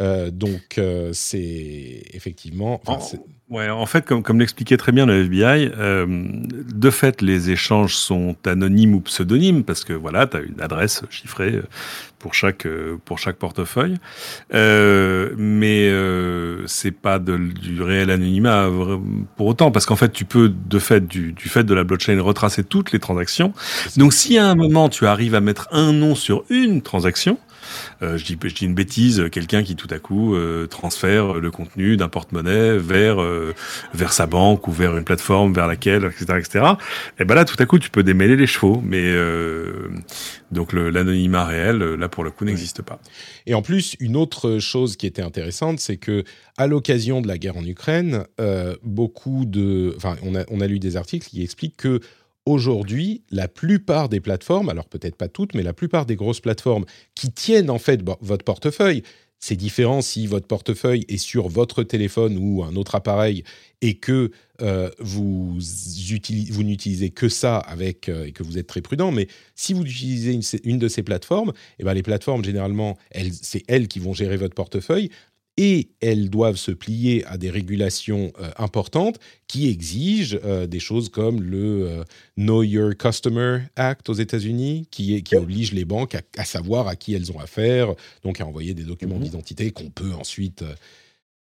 Euh, 0.00 0.30
donc 0.30 0.78
euh, 0.78 1.10
c'est 1.12 2.02
effectivement. 2.12 2.80
En, 2.86 3.00
ouais, 3.50 3.68
en 3.68 3.86
fait, 3.86 4.04
comme, 4.04 4.22
comme 4.22 4.38
l'expliquait 4.38 4.76
très 4.76 4.92
bien 4.92 5.06
le 5.06 5.24
FBI, 5.24 5.70
euh, 5.78 6.06
de 6.08 6.90
fait, 6.90 7.22
les 7.22 7.50
échanges 7.50 7.94
sont 7.94 8.36
anonymes 8.44 8.94
ou 8.94 9.00
pseudonymes 9.00 9.64
parce 9.64 9.84
que 9.84 9.92
voilà, 9.92 10.26
tu 10.26 10.36
as 10.36 10.40
une 10.40 10.60
adresse 10.60 11.02
chiffrée 11.10 11.60
pour 12.18 12.34
chaque 12.34 12.66
pour 13.04 13.18
chaque 13.18 13.36
portefeuille, 13.36 13.96
mais 14.52 15.92
c'est 16.66 16.90
pas 16.90 17.18
de, 17.18 17.36
du 17.36 17.82
réel 17.82 18.10
anonymat 18.10 18.68
pour 19.36 19.46
autant 19.46 19.70
parce 19.70 19.86
qu'en 19.86 19.96
fait, 19.96 20.12
tu 20.12 20.24
peux 20.24 20.48
de 20.48 20.78
fait 20.78 21.06
du, 21.06 21.32
du 21.32 21.48
fait 21.48 21.64
de 21.64 21.74
la 21.74 21.84
blockchain 21.84 22.20
retracer 22.20 22.64
toutes 22.64 22.92
les 22.92 22.98
transactions. 22.98 23.52
Donc, 23.96 24.12
si 24.12 24.38
à 24.38 24.48
un 24.48 24.54
moment 24.54 24.88
tu 24.88 25.06
arrives 25.06 25.34
à 25.34 25.40
mettre 25.40 25.68
un 25.70 25.92
nom 25.92 26.14
sur 26.14 26.44
une 26.48 26.82
transaction 26.82 27.38
euh, 27.38 27.45
je, 28.00 28.24
dis, 28.24 28.36
je, 28.42 28.54
dis, 28.54 28.64
une 28.64 28.74
bêtise, 28.74 29.24
quelqu'un 29.30 29.62
qui 29.62 29.76
tout 29.76 29.88
à 29.90 29.98
coup 29.98 30.34
euh, 30.34 30.66
transfère 30.66 31.34
le 31.34 31.50
contenu 31.50 31.96
d'un 31.96 32.08
porte-monnaie 32.08 32.76
vers 32.78 33.20
euh, 33.20 33.54
vers 33.94 34.12
sa 34.12 34.26
banque 34.26 34.66
ou 34.68 34.72
vers 34.72 34.96
une 34.96 35.04
plateforme 35.04 35.52
vers 35.52 35.66
laquelle, 35.66 36.04
etc., 36.04 36.38
etc. 36.38 36.64
Et 37.18 37.24
ben 37.24 37.34
là, 37.34 37.44
tout 37.44 37.56
à 37.58 37.66
coup, 37.66 37.78
tu 37.78 37.90
peux 37.90 38.02
démêler 38.02 38.36
les 38.36 38.46
chevaux, 38.46 38.82
mais 38.84 39.04
euh, 39.04 39.88
donc 40.50 40.72
l'anonymat 40.72 41.44
réel, 41.44 41.78
là 41.78 42.08
pour 42.08 42.24
le 42.24 42.30
coup, 42.30 42.44
n'existe 42.44 42.82
pas. 42.82 42.98
Et 43.46 43.54
en 43.54 43.62
plus, 43.62 43.96
une 44.00 44.16
autre 44.16 44.58
chose 44.58 44.96
qui 44.96 45.06
était 45.06 45.22
intéressante, 45.22 45.80
c'est 45.80 45.96
que 45.96 46.24
à 46.56 46.66
l'occasion 46.66 47.20
de 47.20 47.28
la 47.28 47.38
guerre 47.38 47.56
en 47.56 47.64
Ukraine, 47.64 48.24
beaucoup 48.82 49.44
de, 49.44 49.94
enfin, 49.96 50.16
on 50.22 50.34
a 50.34 50.44
on 50.50 50.60
a 50.60 50.66
lu 50.66 50.78
des 50.78 50.96
articles 50.96 51.28
qui 51.28 51.42
expliquent 51.42 51.76
que 51.76 52.00
aujourd'hui, 52.46 53.22
la 53.30 53.48
plupart 53.48 54.08
des 54.08 54.20
plateformes, 54.20 54.68
alors 54.68 54.88
peut-être 54.88 55.16
pas 55.16 55.28
toutes, 55.28 55.54
mais 55.54 55.62
la 55.62 55.72
plupart 55.72 56.06
des 56.06 56.16
grosses 56.16 56.40
plateformes 56.40 56.86
qui 57.14 57.32
tiennent 57.32 57.70
en 57.70 57.78
fait 57.78 58.00
votre 58.20 58.44
portefeuille, 58.44 59.02
c'est 59.38 59.56
différent 59.56 60.00
si 60.00 60.26
votre 60.26 60.46
portefeuille 60.46 61.04
est 61.08 61.18
sur 61.18 61.48
votre 61.48 61.82
téléphone 61.82 62.38
ou 62.38 62.64
un 62.64 62.74
autre 62.74 62.94
appareil 62.94 63.44
et 63.82 63.94
que 63.94 64.30
euh, 64.62 64.90
vous, 64.98 65.58
n'utilisez 66.64 67.10
que 67.10 67.28
ça 67.28 67.58
avec 67.58 68.08
euh, 68.08 68.24
et 68.24 68.32
que 68.32 68.42
vous 68.42 68.56
êtes 68.56 68.66
très 68.66 68.80
prudent. 68.80 69.12
Mais 69.12 69.28
si 69.54 69.74
vous 69.74 69.84
utilisez 69.84 70.40
une, 70.64 70.78
de 70.78 70.88
ces 70.88 71.02
plateformes, 71.02 71.52
eh 71.78 71.84
ben 71.84 71.92
les 71.92 72.02
plateformes 72.02 72.44
généralement, 72.44 72.96
c'est 73.42 73.62
elles 73.68 73.88
qui 73.88 73.98
vont 73.98 74.14
gérer 74.14 74.38
votre 74.38 74.54
portefeuille 74.54 75.10
et 75.56 75.88
elles 76.00 76.28
doivent 76.28 76.56
se 76.56 76.70
plier 76.70 77.24
à 77.26 77.38
des 77.38 77.50
régulations 77.50 78.32
euh, 78.40 78.50
importantes 78.58 79.18
qui 79.48 79.68
exigent 79.68 80.38
euh, 80.44 80.66
des 80.66 80.80
choses 80.80 81.08
comme 81.08 81.42
le 81.42 81.88
euh, 81.88 82.04
Know 82.36 82.62
Your 82.62 82.94
Customer 82.96 83.60
Act 83.76 84.08
aux 84.10 84.14
États-Unis, 84.14 84.86
qui, 84.90 85.22
qui 85.22 85.36
oblige 85.36 85.72
les 85.72 85.84
banques 85.84 86.16
à, 86.36 86.44
savoir 86.44 86.88
à 86.88 86.96
qui 86.96 87.14
elles 87.14 87.32
ont 87.32 87.38
affaire, 87.38 87.94
donc 88.22 88.40
à 88.40 88.46
envoyer 88.46 88.74
des 88.74 88.84
documents 88.84 89.16
mhm. 89.16 89.24
d'identité 89.24 89.70
qu'on 89.70 89.90
peut 89.90 90.12
ensuite... 90.12 90.64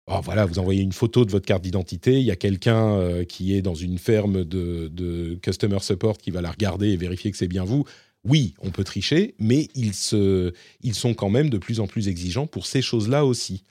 Oh, 0.07 0.19
voilà, 0.23 0.45
vous 0.45 0.59
envoyez 0.59 0.83
une 0.83 0.91
photo 0.91 1.25
de 1.25 1.31
votre 1.31 1.47
carte 1.47 1.63
d'identité, 1.63 2.19
il 2.19 2.25
y 2.27 2.29
a 2.29 2.35
quelqu'un 2.35 3.25
qui 3.27 3.55
est 3.55 3.63
dans 3.63 3.73
une 3.73 3.97
ferme 3.97 4.43
de, 4.43 4.87
de, 4.93 5.33
customer 5.41 5.79
support 5.79 6.19
qui 6.19 6.29
va 6.29 6.41
la 6.41 6.51
regarder 6.51 6.89
et 6.89 6.95
vérifier 6.95 7.31
que 7.31 7.37
c'est 7.37 7.47
bien 7.47 7.63
vous. 7.63 7.85
Oui, 8.25 8.55
on 8.59 8.71
peut 8.71 8.83
tricher, 8.83 9.35
mais 9.39 9.67
ils, 9.75 9.93
se, 9.93 10.51
ils 10.81 10.95
sont 10.95 11.13
quand 11.13 11.29
même 11.29 11.49
de 11.49 11.57
plus 11.57 11.79
en 11.79 11.87
plus 11.87 12.07
exigeants 12.07 12.47
pour 12.47 12.65
ces 12.65 12.81
choses-là 12.81 13.23
aussi. 13.23 13.63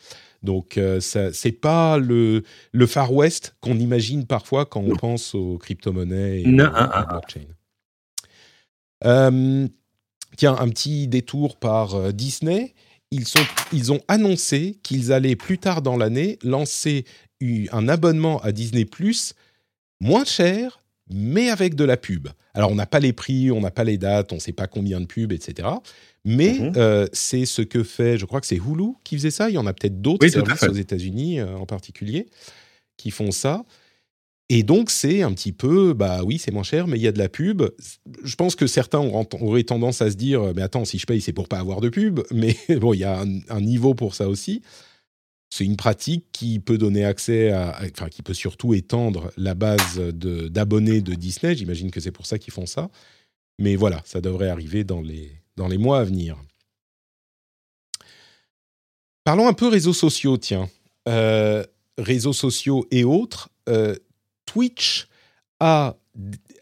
Donc, 0.45 0.77
euh, 0.77 1.01
ce 1.01 1.33
c'est 1.33 1.53
pas 1.53 1.99
le, 1.99 2.45
le 2.73 2.87
Far 2.87 3.13
West 3.13 3.57
qu'on 3.61 3.79
imagine 3.79 4.27
parfois 4.27 4.67
quand 4.67 4.81
on 4.81 4.95
pense 4.95 5.35
aux 5.35 5.59
crypto-monnaies 5.59 6.43
et 6.43 6.47
non, 6.47 6.67
à 6.67 6.71
la 6.71 6.83
ah, 6.83 6.91
ah. 6.95 7.13
blockchain. 7.13 7.47
Euh, 9.05 9.67
tiens, 10.37 10.57
un 10.59 10.69
petit 10.69 11.09
détour 11.09 11.57
par 11.57 11.95
euh, 11.95 12.13
Disney. 12.13 12.75
Ils, 13.11 13.27
sont, 13.27 13.45
ils 13.73 13.93
ont 13.93 14.01
annoncé 14.09 14.79
qu'ils 14.83 15.13
allaient 15.13 15.37
plus 15.37 15.59
tard 15.59 15.83
dans 15.83 15.97
l'année 15.97 16.39
lancer 16.43 17.05
un 17.71 17.89
abonnement 17.89 18.41
à 18.41 18.51
Disney 18.51 18.85
Plus 18.85 19.35
moins 20.01 20.25
cher, 20.25 20.81
mais 21.11 21.51
avec 21.51 21.75
de 21.75 21.85
la 21.85 21.97
pub. 21.97 22.29
Alors, 22.55 22.71
on 22.71 22.75
n'a 22.75 22.87
pas 22.87 23.01
les 23.01 23.13
prix, 23.13 23.51
on 23.51 23.61
n'a 23.61 23.71
pas 23.71 23.85
les 23.85 23.99
dates, 23.99 24.33
on 24.33 24.37
ne 24.37 24.41
sait 24.41 24.53
pas 24.53 24.67
combien 24.67 25.01
de 25.01 25.07
pubs, 25.07 25.33
etc. 25.33 25.69
Mais 26.25 26.55
mhm. 26.55 26.73
euh, 26.77 27.07
c'est 27.13 27.45
ce 27.45 27.63
que 27.63 27.83
fait, 27.83 28.17
je 28.17 28.25
crois 28.25 28.41
que 28.41 28.47
c'est 28.47 28.57
Hulu 28.57 28.95
qui 29.05 29.17
faisait 29.17 29.31
ça. 29.31 29.51
Il 29.51 29.55
y 29.55 29.59
en 29.59 29.67
a 29.67 29.73
peut-être 29.73 30.01
d'autres 30.01 30.27
services 30.29 30.63
aux 30.63 30.73
États-Unis 30.73 31.41
euh, 31.41 31.57
en 31.57 31.67
particulier 31.67 32.27
qui 32.97 33.11
font 33.11 33.31
ça. 33.31 33.65
Et 34.51 34.63
donc, 34.63 34.91
c'est 34.91 35.23
un 35.23 35.33
petit 35.33 35.53
peu, 35.53 35.95
bah 35.95 36.21
oui, 36.23 36.39
c'est 36.39 36.53
moins 36.53 36.63
cher, 36.63 36.87
mais 36.87 36.99
il 36.99 37.03
y 37.03 37.09
a 37.09 37.13
de 37.13 37.19
la 37.19 37.31
pub. 37.31 37.63
Je 38.23 38.35
pense 38.37 38.55
que 38.57 38.67
certains 38.67 39.01
auraient 39.01 39.65
tendance 39.65 40.03
à 40.03 40.11
se 40.11 40.17
dire, 40.17 40.53
mais 40.55 40.63
attends, 40.63 40.85
si 40.85 40.99
je 40.99 41.07
paye, 41.07 41.21
c'est 41.21 41.33
pour 41.33 41.49
pas 41.49 41.59
avoir 41.59 41.81
de 41.81 41.89
pub. 41.89 42.21
Mais 42.31 42.57
bon, 42.79 42.93
il 42.93 43.01
y 43.01 43.05
a 43.05 43.25
un, 43.49 43.61
niveau 43.61 43.95
pour 43.95 44.15
ça 44.15 44.29
aussi. 44.29 44.61
C'est 45.51 45.65
une 45.65 45.77
pratique 45.77 46.27
qui 46.33 46.59
peut 46.59 46.79
donner 46.79 47.05
accès 47.05 47.53
à, 47.53 47.89
qui 48.11 48.23
peut 48.23 48.35
surtout 48.35 48.75
étendre 48.75 49.31
la 49.37 49.55
base 49.55 49.99
d'abonnés 49.99 51.01
de, 51.01 51.15
Disney. 51.15 51.55
J'imagine 51.55 51.91
que 51.91 52.01
c'est 52.01 52.11
pour 52.11 52.27
ça 52.27 52.39
qu'ils 52.39 52.53
font 52.53 52.67
ça. 52.67 52.91
Mais 53.61 53.77
voilà, 53.77 54.03
ça 54.05 54.21
devrait 54.21 54.49
arriver 54.49 54.83
dans 54.83 55.01
les, 55.01 55.31
dans 55.57 55.69
les 55.69 55.79
mois 55.79 56.01
à 56.01 56.05
venir. 56.05 56.37
Parlons 59.23 59.47
un 59.47 59.53
peu 59.53 59.69
réseaux 59.69 59.93
sociaux, 59.93 60.37
tiens. 60.37 60.69
Euh, 61.09 61.65
réseaux 61.99 62.33
sociaux 62.33 62.87
et 62.91 63.05
autres. 63.05 63.49
Euh, 63.69 63.95
Twitch 64.47 65.09
a 65.61 65.97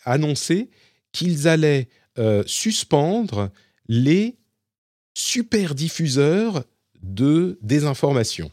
annoncé 0.05 0.70
qu'ils 1.12 1.49
allaient 1.49 1.89
euh, 2.18 2.43
suspendre 2.47 3.51
les 3.89 4.37
super 5.14 5.74
diffuseurs 5.74 6.64
de 7.03 7.59
désinformation. 7.62 8.51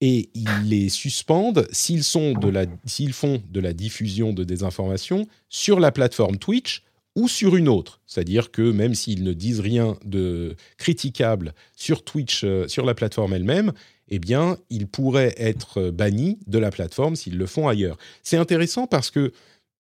Et 0.00 0.30
ils 0.34 0.48
les 0.64 0.88
suspendent 0.88 1.66
s'ils 1.72 2.04
font 2.04 2.34
de 2.34 3.60
la 3.60 3.72
diffusion 3.72 4.32
de 4.32 4.44
désinformation 4.44 5.26
sur 5.48 5.80
la 5.80 5.92
plateforme 5.92 6.38
Twitch 6.38 6.82
ou 7.16 7.28
sur 7.28 7.56
une 7.56 7.68
autre. 7.68 8.00
C'est-à-dire 8.06 8.50
que 8.50 8.62
même 8.62 8.94
s'ils 8.94 9.24
ne 9.24 9.32
disent 9.32 9.60
rien 9.60 9.96
de 10.04 10.54
critiquable 10.78 11.54
sur 11.74 12.04
Twitch, 12.04 12.42
euh, 12.44 12.68
sur 12.68 12.84
la 12.84 12.94
plateforme 12.94 13.34
elle-même, 13.34 13.72
eh 14.08 14.18
bien, 14.18 14.58
ils 14.70 14.86
pourraient 14.86 15.34
être 15.36 15.90
bannis 15.90 16.38
de 16.46 16.58
la 16.58 16.70
plateforme 16.70 17.16
s'ils 17.16 17.38
le 17.38 17.46
font 17.46 17.68
ailleurs. 17.68 17.96
C'est 18.22 18.36
intéressant 18.36 18.86
parce 18.86 19.10
que 19.10 19.32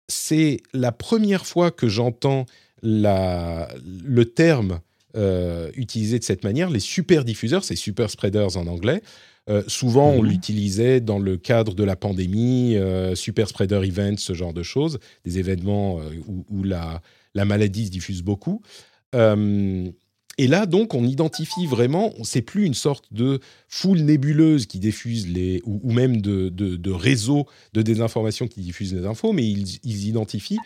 c'est 0.07 0.61
la 0.73 0.91
première 0.91 1.45
fois 1.45 1.71
que 1.71 1.87
j'entends 1.87 2.45
le 2.81 4.23
terme 4.23 4.79
euh, 5.15 5.71
utilisé 5.75 6.19
de 6.19 6.23
cette 6.23 6.43
manière. 6.43 6.69
Les 6.69 6.79
super 6.79 7.23
diffuseurs, 7.23 7.63
c'est 7.63 7.75
super 7.75 8.09
spreaders 8.09 8.57
en 8.57 8.67
anglais. 8.67 9.01
Euh, 9.49 9.63
souvent, 9.67 10.09
on 10.09 10.23
mhm. 10.23 10.29
l'utilisait 10.29 11.01
dans 11.01 11.19
le 11.19 11.37
cadre 11.37 11.75
de 11.75 11.83
la 11.83 11.95
pandémie, 11.95 12.77
super 13.13 13.47
spreader 13.47 13.81
events, 13.87 14.17
ce 14.17 14.33
genre 14.33 14.53
de 14.53 14.63
choses, 14.63 14.99
des 15.23 15.39
événements 15.39 15.99
où, 16.49 16.63
la, 16.63 17.01
la 17.35 17.45
maladie 17.45 17.85
se 17.85 17.91
diffuse 17.91 18.23
beaucoup. 18.23 18.61
Euh, 19.13 19.89
et 20.37 20.47
là, 20.47 20.65
donc, 20.65 20.93
on 20.93 21.05
identifie 21.05 21.65
vraiment, 21.65 22.13
c'est 22.23 22.41
plus 22.41 22.65
une 22.65 22.73
sorte 22.73 23.05
de 23.11 23.39
foule 23.69 23.99
nébuleuse 23.99 24.65
qui 24.65 24.79
diffuse 24.79 25.29
les, 25.29 25.61
ou, 25.65 25.91
même 25.93 26.21
de, 26.21 26.49
de, 26.49 26.91
réseaux 26.91 27.45
de 27.73 27.81
désinformation 27.81 28.47
qui 28.47 28.59
diffusent 28.59 28.93
les 28.93 29.05
infos, 29.05 29.31
mais 29.31 29.45
ils, 29.47 30.07
identifient 30.07 30.59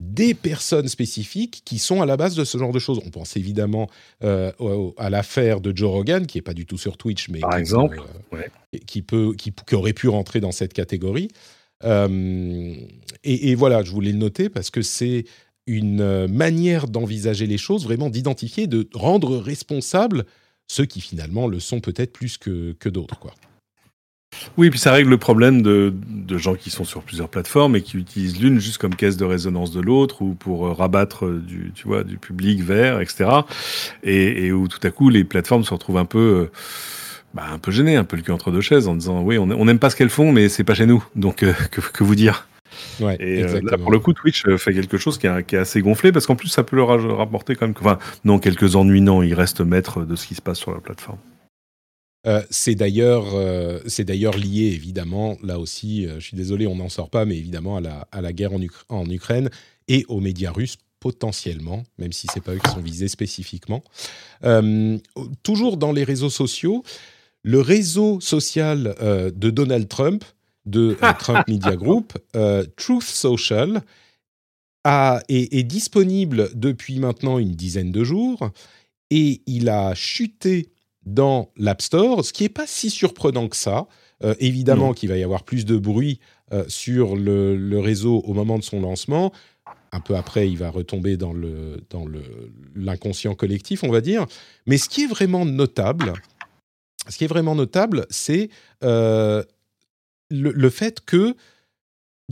des 0.00 0.32
personnes 0.32 0.88
spécifiques 0.88 1.62
qui 1.64 1.78
sont 1.78 2.00
à 2.00 2.06
la 2.06 2.16
base 2.16 2.34
de 2.34 2.44
ce 2.44 2.56
genre 2.56 2.72
de 2.72 2.78
choses. 2.78 3.00
On 3.04 3.10
pense 3.10 3.36
évidemment 3.36 3.88
euh, 4.24 4.50
à 4.96 5.10
l'affaire 5.10 5.60
de 5.60 5.76
Joe 5.76 5.90
Rogan, 5.90 6.26
qui 6.26 6.38
est 6.38 6.42
pas 6.42 6.54
du 6.54 6.64
tout 6.66 6.78
sur 6.78 6.96
Twitch, 6.96 7.28
mais 7.28 7.40
par 7.40 7.50
qui 7.50 7.58
exemple, 7.58 8.02
peut, 8.30 8.38
qui, 8.86 9.02
peut, 9.02 9.34
qui, 9.36 9.52
aurait 9.74 9.92
pu 9.92 10.08
rentrer 10.08 10.40
dans 10.40 10.52
cette 10.52 10.72
catégorie. 10.72 11.28
Euh, 11.84 12.74
et, 13.24 13.50
et, 13.50 13.54
voilà, 13.54 13.82
je 13.82 13.90
voulais 13.90 14.12
le 14.12 14.18
noter 14.18 14.48
parce 14.48 14.70
que 14.70 14.82
c'est 14.82 15.24
une 15.66 16.00
euh, 16.00 16.28
manière 16.28 16.88
d'envisager 16.88 17.46
les 17.46 17.58
choses, 17.58 17.84
vraiment 17.84 18.10
d'identifier, 18.10 18.66
de 18.66 18.88
rendre 18.94 19.36
responsables 19.36 20.24
ceux 20.66 20.86
qui 20.86 21.00
finalement 21.00 21.46
le 21.46 21.60
sont 21.60 21.80
peut-être 21.80 22.12
plus 22.12 22.38
que, 22.38 22.72
que 22.78 22.88
d'autres. 22.88 23.18
quoi. 23.18 23.34
Oui, 24.56 24.70
puis 24.70 24.78
ça 24.78 24.92
règle 24.92 25.10
le 25.10 25.18
problème 25.18 25.60
de, 25.60 25.92
de, 26.08 26.38
gens 26.38 26.54
qui 26.54 26.70
sont 26.70 26.84
sur 26.84 27.02
plusieurs 27.02 27.28
plateformes 27.28 27.76
et 27.76 27.82
qui 27.82 27.96
utilisent 27.96 28.40
l'une 28.40 28.60
juste 28.60 28.78
comme 28.78 28.94
caisse 28.94 29.16
de 29.16 29.24
résonance 29.24 29.72
de 29.72 29.80
l'autre 29.80 30.22
ou 30.22 30.34
pour 30.34 30.66
euh, 30.66 30.72
rabattre 30.72 31.28
du, 31.28 31.72
tu 31.74 31.88
vois, 31.88 32.04
du 32.04 32.16
public 32.16 32.62
vers, 32.62 33.00
etc. 33.00 33.30
Et, 34.02 34.46
et, 34.46 34.52
où 34.52 34.68
tout 34.68 34.78
à 34.84 34.90
coup 34.90 35.10
les 35.10 35.24
plateformes 35.24 35.64
se 35.64 35.74
retrouvent 35.74 35.98
un 35.98 36.04
peu, 36.04 36.18
euh, 36.18 36.50
bah, 37.34 37.44
un 37.52 37.58
peu 37.58 37.72
gênées, 37.72 37.96
un 37.96 38.04
peu 38.04 38.16
le 38.16 38.22
cul 38.22 38.30
entre 38.30 38.50
deux 38.50 38.60
chaises 38.60 38.86
en 38.86 38.94
disant 38.94 39.20
oui, 39.22 39.36
on 39.36 39.64
n'aime 39.64 39.78
pas 39.78 39.90
ce 39.90 39.96
qu'elles 39.96 40.10
font, 40.10 40.32
mais 40.32 40.48
c'est 40.48 40.64
pas 40.64 40.74
chez 40.74 40.86
nous. 40.86 41.04
Donc 41.16 41.36
que, 41.70 41.80
que 41.80 42.04
vous 42.04 42.14
dire? 42.14 42.46
Ouais, 43.00 43.16
et 43.18 43.42
euh, 43.42 43.60
là, 43.62 43.78
pour 43.78 43.90
le 43.90 43.98
coup, 43.98 44.12
Twitch 44.12 44.46
euh, 44.46 44.56
fait 44.56 44.72
quelque 44.72 44.98
chose 44.98 45.18
qui 45.18 45.26
est, 45.26 45.42
qui 45.44 45.56
est 45.56 45.58
assez 45.58 45.80
gonflé 45.80 46.12
parce 46.12 46.26
qu'en 46.26 46.36
plus, 46.36 46.48
ça 46.48 46.62
peut 46.62 46.76
leur 46.76 47.16
rapporter 47.16 47.56
quand 47.56 47.66
même, 47.66 47.74
enfin, 47.78 47.98
non, 48.24 48.38
quelques 48.38 48.76
ennuis, 48.76 49.00
non, 49.00 49.22
ils 49.22 49.34
restent 49.34 49.60
maîtres 49.60 50.04
de 50.04 50.16
ce 50.16 50.26
qui 50.26 50.34
se 50.34 50.42
passe 50.42 50.58
sur 50.58 50.72
la 50.72 50.80
plateforme. 50.80 51.18
Euh, 52.26 52.42
c'est 52.50 52.74
d'ailleurs, 52.74 53.34
euh, 53.34 53.80
c'est 53.86 54.04
d'ailleurs 54.04 54.36
lié 54.36 54.66
évidemment, 54.66 55.38
là 55.42 55.58
aussi, 55.58 56.06
euh, 56.06 56.20
je 56.20 56.26
suis 56.26 56.36
désolé, 56.36 56.66
on 56.66 56.76
n'en 56.76 56.90
sort 56.90 57.08
pas, 57.08 57.24
mais 57.24 57.36
évidemment 57.38 57.78
à 57.78 57.80
la, 57.80 58.08
à 58.12 58.20
la 58.20 58.32
guerre 58.34 58.52
en, 58.52 58.58
Ukra- 58.60 58.84
en 58.90 59.08
Ukraine 59.08 59.48
et 59.88 60.04
aux 60.08 60.20
médias 60.20 60.52
russes 60.52 60.76
potentiellement, 61.00 61.82
même 61.98 62.12
si 62.12 62.26
c'est 62.32 62.42
pas 62.42 62.52
eux 62.54 62.58
qui 62.62 62.70
sont 62.72 62.82
visés 62.82 63.08
spécifiquement. 63.08 63.82
Toujours 65.42 65.76
dans 65.78 65.92
les 65.92 66.04
réseaux 66.04 66.28
sociaux, 66.28 66.84
le 67.42 67.60
réseau 67.60 68.20
social 68.20 68.94
de 69.34 69.50
Donald 69.50 69.88
Trump, 69.88 70.22
de 70.66 70.96
Trump 71.18 71.48
Media 71.48 71.74
Group, 71.74 72.12
Truth 72.76 73.02
Social, 73.04 73.80
a- 74.84 75.22
est, 75.30 75.54
est 75.54 75.62
disponible 75.62 76.50
depuis 76.54 76.98
maintenant 76.98 77.38
une 77.38 77.52
dizaine 77.54 77.92
de 77.92 78.04
jours 78.04 78.50
et 79.10 79.40
il 79.46 79.70
a 79.70 79.94
chuté 79.94 80.68
dans 81.06 81.50
l'App 81.56 81.82
Store, 81.82 82.24
ce 82.24 82.32
qui 82.32 82.44
n'est 82.44 82.48
pas 82.48 82.66
si 82.66 82.90
surprenant 82.90 83.48
que 83.48 83.56
ça. 83.56 83.86
Euh, 84.22 84.34
évidemment 84.38 84.92
qu'il 84.92 85.08
va 85.08 85.16
y 85.16 85.22
avoir 85.22 85.44
plus 85.44 85.64
de 85.64 85.78
bruit 85.78 86.20
euh, 86.52 86.64
sur 86.68 87.16
le, 87.16 87.56
le 87.56 87.78
réseau 87.80 88.20
au 88.26 88.34
moment 88.34 88.58
de 88.58 88.64
son 88.64 88.80
lancement. 88.80 89.32
Un 89.92 90.00
peu 90.00 90.14
après, 90.14 90.48
il 90.48 90.58
va 90.58 90.68
retomber 90.68 91.16
dans 91.16 91.32
le 91.32 91.80
dans 91.88 92.04
le 92.04 92.22
l'inconscient 92.74 93.34
collectif, 93.34 93.82
on 93.82 93.90
va 93.90 94.02
dire. 94.02 94.26
Mais 94.66 94.76
ce 94.76 94.90
qui 94.90 95.04
est 95.04 95.06
vraiment 95.06 95.46
notable, 95.46 96.12
ce 97.08 97.16
qui 97.16 97.24
est 97.24 97.28
vraiment 97.28 97.54
notable, 97.54 98.06
c'est 98.10 98.50
euh, 98.84 99.42
le, 100.28 100.52
le 100.52 100.70
fait 100.70 101.00
que, 101.00 101.34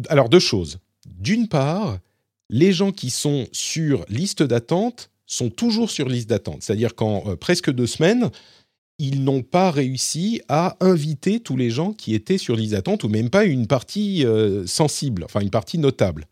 alors 0.08 0.28
deux 0.28 0.40
choses. 0.40 0.78
D'une 1.06 1.48
part, 1.48 1.98
les 2.50 2.72
gens 2.72 2.92
qui 2.92 3.08
sont 3.08 3.46
sur 3.52 4.04
liste 4.08 4.42
d'attente 4.42 5.10
sont 5.28 5.50
toujours 5.50 5.90
sur 5.90 6.08
liste 6.08 6.28
d'attente. 6.28 6.62
C'est-à-dire 6.62 6.96
qu'en 6.96 7.22
euh, 7.28 7.36
presque 7.36 7.70
deux 7.70 7.86
semaines, 7.86 8.30
ils 8.98 9.22
n'ont 9.22 9.42
pas 9.42 9.70
réussi 9.70 10.40
à 10.48 10.76
inviter 10.80 11.38
tous 11.38 11.56
les 11.56 11.70
gens 11.70 11.92
qui 11.92 12.14
étaient 12.14 12.38
sur 12.38 12.56
liste 12.56 12.72
d'attente, 12.72 13.04
ou 13.04 13.08
même 13.08 13.30
pas 13.30 13.44
une 13.44 13.68
partie 13.68 14.24
euh, 14.26 14.66
sensible, 14.66 15.22
enfin 15.24 15.40
une 15.40 15.50
partie 15.50 15.78
notable. 15.78 16.26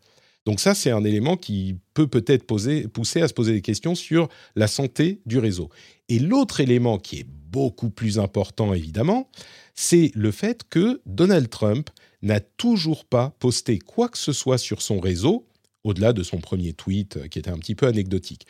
Donc 0.45 0.59
ça, 0.59 0.73
c'est 0.73 0.91
un 0.91 1.03
élément 1.03 1.37
qui 1.37 1.77
peut 1.93 2.07
peut-être 2.07 2.45
pousser 2.45 3.21
à 3.21 3.27
se 3.27 3.33
poser 3.33 3.53
des 3.53 3.61
questions 3.61 3.95
sur 3.95 4.29
la 4.55 4.67
santé 4.67 5.21
du 5.25 5.39
réseau. 5.39 5.69
Et 6.09 6.19
l'autre 6.19 6.61
élément 6.61 6.97
qui 6.97 7.19
est 7.19 7.27
beaucoup 7.27 7.89
plus 7.89 8.17
important, 8.17 8.73
évidemment, 8.73 9.29
c'est 9.75 10.11
le 10.15 10.31
fait 10.31 10.63
que 10.69 11.01
Donald 11.05 11.49
Trump 11.49 11.89
n'a 12.21 12.39
toujours 12.39 13.05
pas 13.05 13.35
posté 13.39 13.77
quoi 13.77 14.09
que 14.09 14.17
ce 14.17 14.31
soit 14.31 14.57
sur 14.57 14.81
son 14.81 14.99
réseau, 14.99 15.45
au-delà 15.83 16.13
de 16.13 16.23
son 16.23 16.39
premier 16.39 16.73
tweet 16.73 17.17
euh, 17.17 17.27
qui 17.27 17.39
était 17.39 17.51
un 17.51 17.59
petit 17.59 17.75
peu 17.75 17.87
anecdotique. 17.87 18.47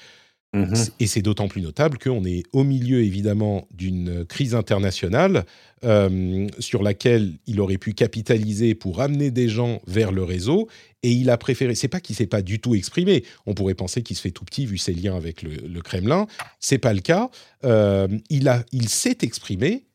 Mhm. 0.53 0.73
Et 0.99 1.07
c'est 1.07 1.21
d'autant 1.21 1.47
plus 1.47 1.61
notable 1.61 1.97
qu'on 1.97 2.23
est 2.23 2.43
au 2.53 2.63
milieu, 2.63 3.03
évidemment, 3.03 3.67
d'une 3.71 4.25
crise 4.25 4.55
internationale 4.55 5.45
euh, 5.83 6.47
sur 6.59 6.83
laquelle 6.83 7.33
il 7.47 7.59
aurait 7.59 7.77
pu 7.77 7.93
capitaliser 7.93 8.73
pour 8.73 9.01
amener 9.01 9.29
des 9.29 9.49
gens 9.49 9.81
vers 9.87 10.11
le 10.11 10.23
réseau. 10.23 10.69
Et 11.03 11.11
il 11.11 11.29
a 11.29 11.37
préféré. 11.37 11.75
C'est 11.75 11.89
pas 11.89 11.99
qu'il 11.99 12.15
s'est 12.15 12.27
pas 12.27 12.41
du 12.41 12.59
tout 12.59 12.75
exprimé. 12.75 13.23
On 13.45 13.53
pourrait 13.53 13.75
penser 13.75 14.03
qu'il 14.03 14.15
se 14.15 14.21
fait 14.21 14.31
tout 14.31 14.45
petit 14.45 14.65
vu 14.65 14.77
ses 14.77 14.93
liens 14.93 15.15
avec 15.15 15.41
le, 15.41 15.51
le 15.51 15.81
Kremlin. 15.81 16.27
C'est 16.59 16.79
pas 16.79 16.93
le 16.93 17.01
cas. 17.01 17.29
Euh, 17.65 18.07
il 18.29 18.47
a, 18.47 18.63
il 18.71 18.89
s'est 18.89 19.17
exprimé 19.21 19.85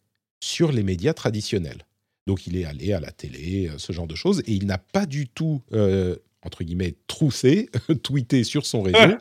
sur 0.41 0.71
les 0.71 0.83
médias 0.83 1.15
traditionnels. 1.15 1.87
Donc 2.27 2.47
il 2.47 2.57
est 2.57 2.65
allé 2.65 2.93
à 2.93 3.01
la 3.01 3.11
télé, 3.11 3.69
euh, 3.69 3.79
ce 3.79 3.93
genre 3.93 4.07
de 4.07 4.15
choses, 4.15 4.41
et 4.47 4.53
il 4.53 4.67
n'a 4.67 4.79
pas 4.79 5.07
du 5.07 5.29
tout, 5.29 5.63
euh, 5.73 6.17
entre 6.43 6.63
guillemets, 6.63 6.95
troussé, 7.07 7.69
tweeté 8.03 8.45
sur 8.45 8.67
son 8.67 8.83
réseau. 8.83 8.99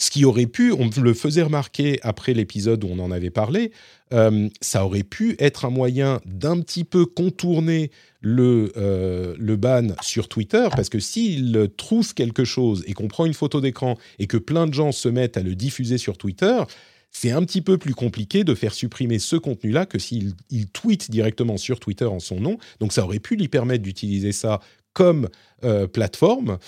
Ce 0.00 0.10
qui 0.10 0.24
aurait 0.24 0.46
pu, 0.46 0.72
on 0.72 0.88
le 1.00 1.12
faisait 1.12 1.42
remarquer 1.42 2.00
après 2.02 2.32
l'épisode 2.32 2.82
où 2.84 2.88
on 2.90 2.98
en 3.00 3.10
avait 3.10 3.28
parlé, 3.30 3.70
euh, 4.14 4.48
ça 4.62 4.86
aurait 4.86 5.02
pu 5.02 5.36
être 5.38 5.66
un 5.66 5.70
moyen 5.70 6.20
d'un 6.24 6.58
petit 6.60 6.84
peu 6.84 7.04
contourner 7.04 7.90
le, 8.22 8.72
euh, 8.78 9.36
le 9.38 9.56
ban 9.56 9.88
sur 10.00 10.28
Twitter, 10.28 10.68
parce 10.74 10.88
que 10.88 11.00
s'il 11.00 11.68
trousse 11.76 12.14
quelque 12.14 12.44
chose 12.44 12.82
et 12.86 12.94
qu'on 12.94 13.08
prend 13.08 13.26
une 13.26 13.34
photo 13.34 13.60
d'écran 13.60 13.98
et 14.18 14.26
que 14.26 14.38
plein 14.38 14.66
de 14.66 14.72
gens 14.72 14.90
se 14.90 15.08
mettent 15.08 15.36
à 15.36 15.42
le 15.42 15.54
diffuser 15.54 15.98
sur 15.98 16.16
Twitter, 16.16 16.62
c'est 17.10 17.32
un 17.32 17.44
petit 17.44 17.60
peu 17.60 17.76
plus 17.76 17.94
compliqué 17.94 18.42
de 18.42 18.54
faire 18.54 18.72
supprimer 18.72 19.18
ce 19.18 19.36
contenu-là 19.36 19.84
que 19.84 19.98
s'il 19.98 20.32
il 20.48 20.68
tweet 20.68 21.10
directement 21.10 21.58
sur 21.58 21.78
Twitter 21.78 22.06
en 22.06 22.20
son 22.20 22.40
nom. 22.40 22.56
Donc 22.78 22.94
ça 22.94 23.04
aurait 23.04 23.18
pu 23.18 23.36
lui 23.36 23.48
permettre 23.48 23.82
d'utiliser 23.82 24.32
ça 24.32 24.60
comme 24.94 25.28
euh, 25.64 25.86
plateforme. 25.86 26.58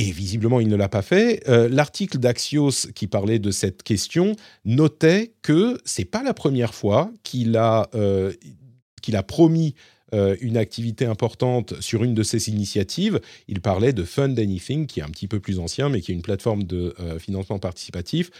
Et 0.00 0.12
visiblement, 0.12 0.60
il 0.60 0.68
ne 0.68 0.76
l'a 0.76 0.88
pas 0.88 1.02
fait. 1.02 1.46
Euh, 1.50 1.68
L'article 1.68 2.16
d'Axios 2.16 2.88
qui 2.94 3.06
parlait 3.06 3.38
de 3.38 3.50
cette 3.50 3.82
question 3.82 4.34
notait 4.64 5.34
que 5.42 5.76
c'est 5.84 6.06
pas 6.06 6.22
la 6.22 6.32
première 6.32 6.72
fois 6.72 7.12
qu'il 7.22 7.54
a, 7.58 7.86
euh, 7.94 8.32
qu'il 9.02 9.14
a 9.14 9.22
promis 9.22 9.74
euh, 10.14 10.36
une 10.40 10.56
activité 10.56 11.04
importante 11.04 11.78
sur 11.82 12.02
une 12.02 12.14
de 12.14 12.22
ses 12.22 12.48
initiatives. 12.48 13.20
Il 13.46 13.60
parlait 13.60 13.92
de 13.92 14.02
Fund 14.02 14.38
Anything, 14.38 14.86
qui 14.86 15.00
est 15.00 15.02
un 15.02 15.10
petit 15.10 15.28
peu 15.28 15.38
plus 15.38 15.58
ancien, 15.58 15.90
mais 15.90 16.00
qui 16.00 16.12
est 16.12 16.14
une 16.14 16.22
plateforme 16.22 16.62
de 16.62 16.94
financement 17.18 17.58
participatif 17.58 18.30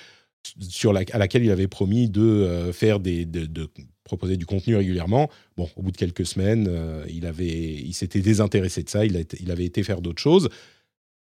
sur 0.67 0.95
la, 0.95 1.03
à 1.13 1.19
laquelle 1.19 1.45
il 1.45 1.51
avait 1.51 1.69
promis 1.69 2.09
de 2.09 2.71
faire 2.73 3.01
des, 3.01 3.27
de, 3.27 3.69
proposer 4.05 4.39
du 4.39 4.47
contenu 4.47 4.77
régulièrement. 4.77 5.29
Bon, 5.59 5.69
au 5.77 5.83
bout 5.83 5.93
de 5.93 5.99
quelques 5.99 6.25
semaines, 6.25 6.71
il 7.11 7.27
avait, 7.27 7.75
il 7.75 7.93
s'était 7.93 8.23
désintéressé 8.23 8.83
de 8.83 8.89
ça. 8.89 9.05
Il, 9.05 9.19
a 9.19 9.21
il 9.39 9.51
avait 9.51 9.67
été 9.67 9.83
faire 9.83 10.01
d'autres 10.01 10.23
choses. 10.23 10.49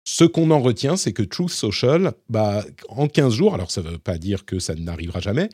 Ce 0.04 0.24
qu'on 0.24 0.50
en 0.50 0.60
retient, 0.60 0.96
c'est 0.96 1.12
que 1.12 1.22
Truth 1.22 1.50
Social, 1.50 2.12
bah, 2.28 2.64
en 2.88 3.06
15 3.06 3.34
jours, 3.34 3.54
alors 3.54 3.70
ça 3.70 3.82
ne 3.82 3.90
veut 3.90 3.98
pas 3.98 4.18
dire 4.18 4.44
que 4.44 4.58
ça 4.58 4.74
n'arrivera 4.74 5.20
jamais, 5.20 5.48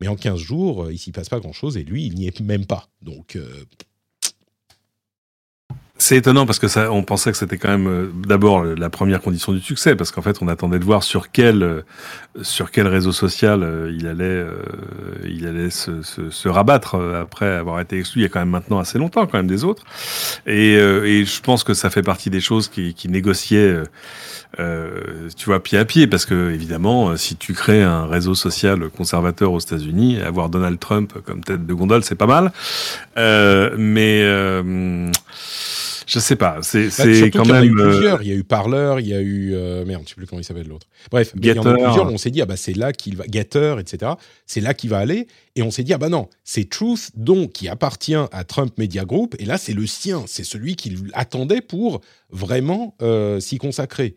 mais 0.00 0.08
en 0.08 0.16
15 0.16 0.38
jours, 0.38 0.84
euh, 0.84 0.92
il 0.92 0.98
s'y 0.98 1.12
passe 1.12 1.28
pas 1.28 1.38
grand-chose 1.38 1.76
et 1.76 1.84
lui, 1.84 2.06
il 2.06 2.14
n'y 2.14 2.26
est 2.26 2.40
même 2.40 2.66
pas. 2.66 2.88
Donc, 3.00 3.36
euh, 3.36 3.64
C'est 6.04 6.16
étonnant 6.16 6.46
parce 6.46 6.58
que 6.58 6.66
ça, 6.66 6.90
on 6.90 7.04
pensait 7.04 7.30
que 7.30 7.38
c'était 7.38 7.58
quand 7.58 7.68
même 7.68 7.86
euh, 7.86 8.10
d'abord 8.26 8.64
la 8.64 8.90
première 8.90 9.20
condition 9.20 9.52
du 9.52 9.60
succès, 9.60 9.94
parce 9.94 10.10
qu'en 10.10 10.20
fait, 10.20 10.38
on 10.42 10.48
attendait 10.48 10.80
de 10.80 10.84
voir 10.84 11.04
sur 11.04 11.30
quel 11.30 11.62
euh, 11.62 11.82
sur 12.42 12.72
quel 12.72 12.88
réseau 12.88 13.12
social 13.12 13.62
euh, 13.62 13.96
il 13.96 14.08
allait 14.08 14.24
euh, 14.24 14.64
il 15.24 15.46
allait 15.46 15.70
se, 15.70 16.02
se, 16.02 16.28
se 16.30 16.48
rabattre 16.48 16.96
euh, 16.96 17.22
après 17.22 17.46
avoir 17.46 17.78
été 17.78 18.00
exclu. 18.00 18.22
Il 18.22 18.24
y 18.24 18.26
a 18.26 18.30
quand 18.30 18.40
même 18.40 18.50
maintenant 18.50 18.80
assez 18.80 18.98
longtemps 18.98 19.28
quand 19.28 19.38
même 19.38 19.46
des 19.46 19.62
autres, 19.62 19.84
et, 20.44 20.74
euh, 20.76 21.04
et 21.04 21.24
je 21.24 21.40
pense 21.40 21.62
que 21.62 21.72
ça 21.72 21.88
fait 21.88 22.02
partie 22.02 22.30
des 22.30 22.40
choses 22.40 22.66
qui, 22.66 22.94
qui 22.94 23.08
négociaient. 23.08 23.58
euh, 23.58 23.84
euh, 24.58 25.28
tu 25.36 25.46
vois, 25.46 25.62
pied 25.62 25.78
à 25.78 25.84
pied, 25.84 26.06
parce 26.08 26.26
que 26.26 26.50
évidemment, 26.50 27.10
euh, 27.10 27.16
si 27.16 27.36
tu 27.36 27.54
crées 27.54 27.82
un 27.82 28.06
réseau 28.06 28.34
social 28.34 28.90
conservateur 28.90 29.52
aux 29.52 29.60
États-Unis, 29.60 30.20
avoir 30.20 30.48
Donald 30.50 30.78
Trump 30.78 31.14
comme 31.24 31.42
tête 31.42 31.64
de 31.64 31.74
gondole, 31.74 32.02
c'est 32.02 32.16
pas 32.16 32.26
mal. 32.26 32.52
Euh, 33.16 33.74
mais 33.78 34.20
euh, 34.24 35.10
je 36.12 36.18
sais 36.18 36.36
pas, 36.36 36.58
c'est 36.60 36.88
bah, 36.88 36.90
quand 36.98 37.04
qu'il 37.04 37.34
y 37.34 37.38
en 37.38 37.54
a 37.54 37.60
même. 37.62 37.72
eu 37.72 37.80
euh, 37.80 37.88
plusieurs. 37.88 38.22
Il 38.22 38.28
y 38.28 38.32
a 38.32 38.34
eu 38.34 38.44
Parler, 38.44 38.96
il 38.98 39.06
y 39.06 39.14
a 39.14 39.20
eu 39.20 39.54
euh, 39.54 39.82
merde, 39.86 40.02
je 40.04 40.10
sais 40.10 40.14
plus 40.14 40.26
comment 40.26 40.40
il 40.40 40.44
s'appelle 40.44 40.68
l'autre. 40.68 40.86
Bref, 41.10 41.32
il 41.34 41.46
y 41.46 41.58
en 41.58 41.64
a 41.64 41.70
eu 41.70 41.84
plusieurs. 41.84 42.12
On 42.12 42.18
s'est 42.18 42.30
dit 42.30 42.42
ah 42.42 42.46
bah 42.46 42.56
c'est 42.56 42.74
là 42.74 42.92
qu'il 42.92 43.16
va 43.16 43.24
Getter, 43.32 43.76
etc. 43.78 44.12
C'est 44.44 44.60
là 44.60 44.74
qu'il 44.74 44.90
va 44.90 44.98
aller. 44.98 45.26
Et 45.56 45.62
on 45.62 45.70
s'est 45.70 45.84
dit 45.84 45.94
ah 45.94 45.98
bah 45.98 46.10
non, 46.10 46.28
c'est 46.44 46.68
Truth 46.68 47.12
donc 47.14 47.52
qui 47.52 47.66
appartient 47.66 48.14
à 48.14 48.44
Trump 48.44 48.76
Media 48.76 49.06
Group. 49.06 49.34
Et 49.38 49.46
là 49.46 49.56
c'est 49.56 49.72
le 49.72 49.86
sien, 49.86 50.24
c'est 50.26 50.44
celui 50.44 50.76
qu'il 50.76 51.10
attendait 51.14 51.62
pour 51.62 52.02
vraiment 52.28 52.94
euh, 53.00 53.40
s'y 53.40 53.56
consacrer. 53.56 54.16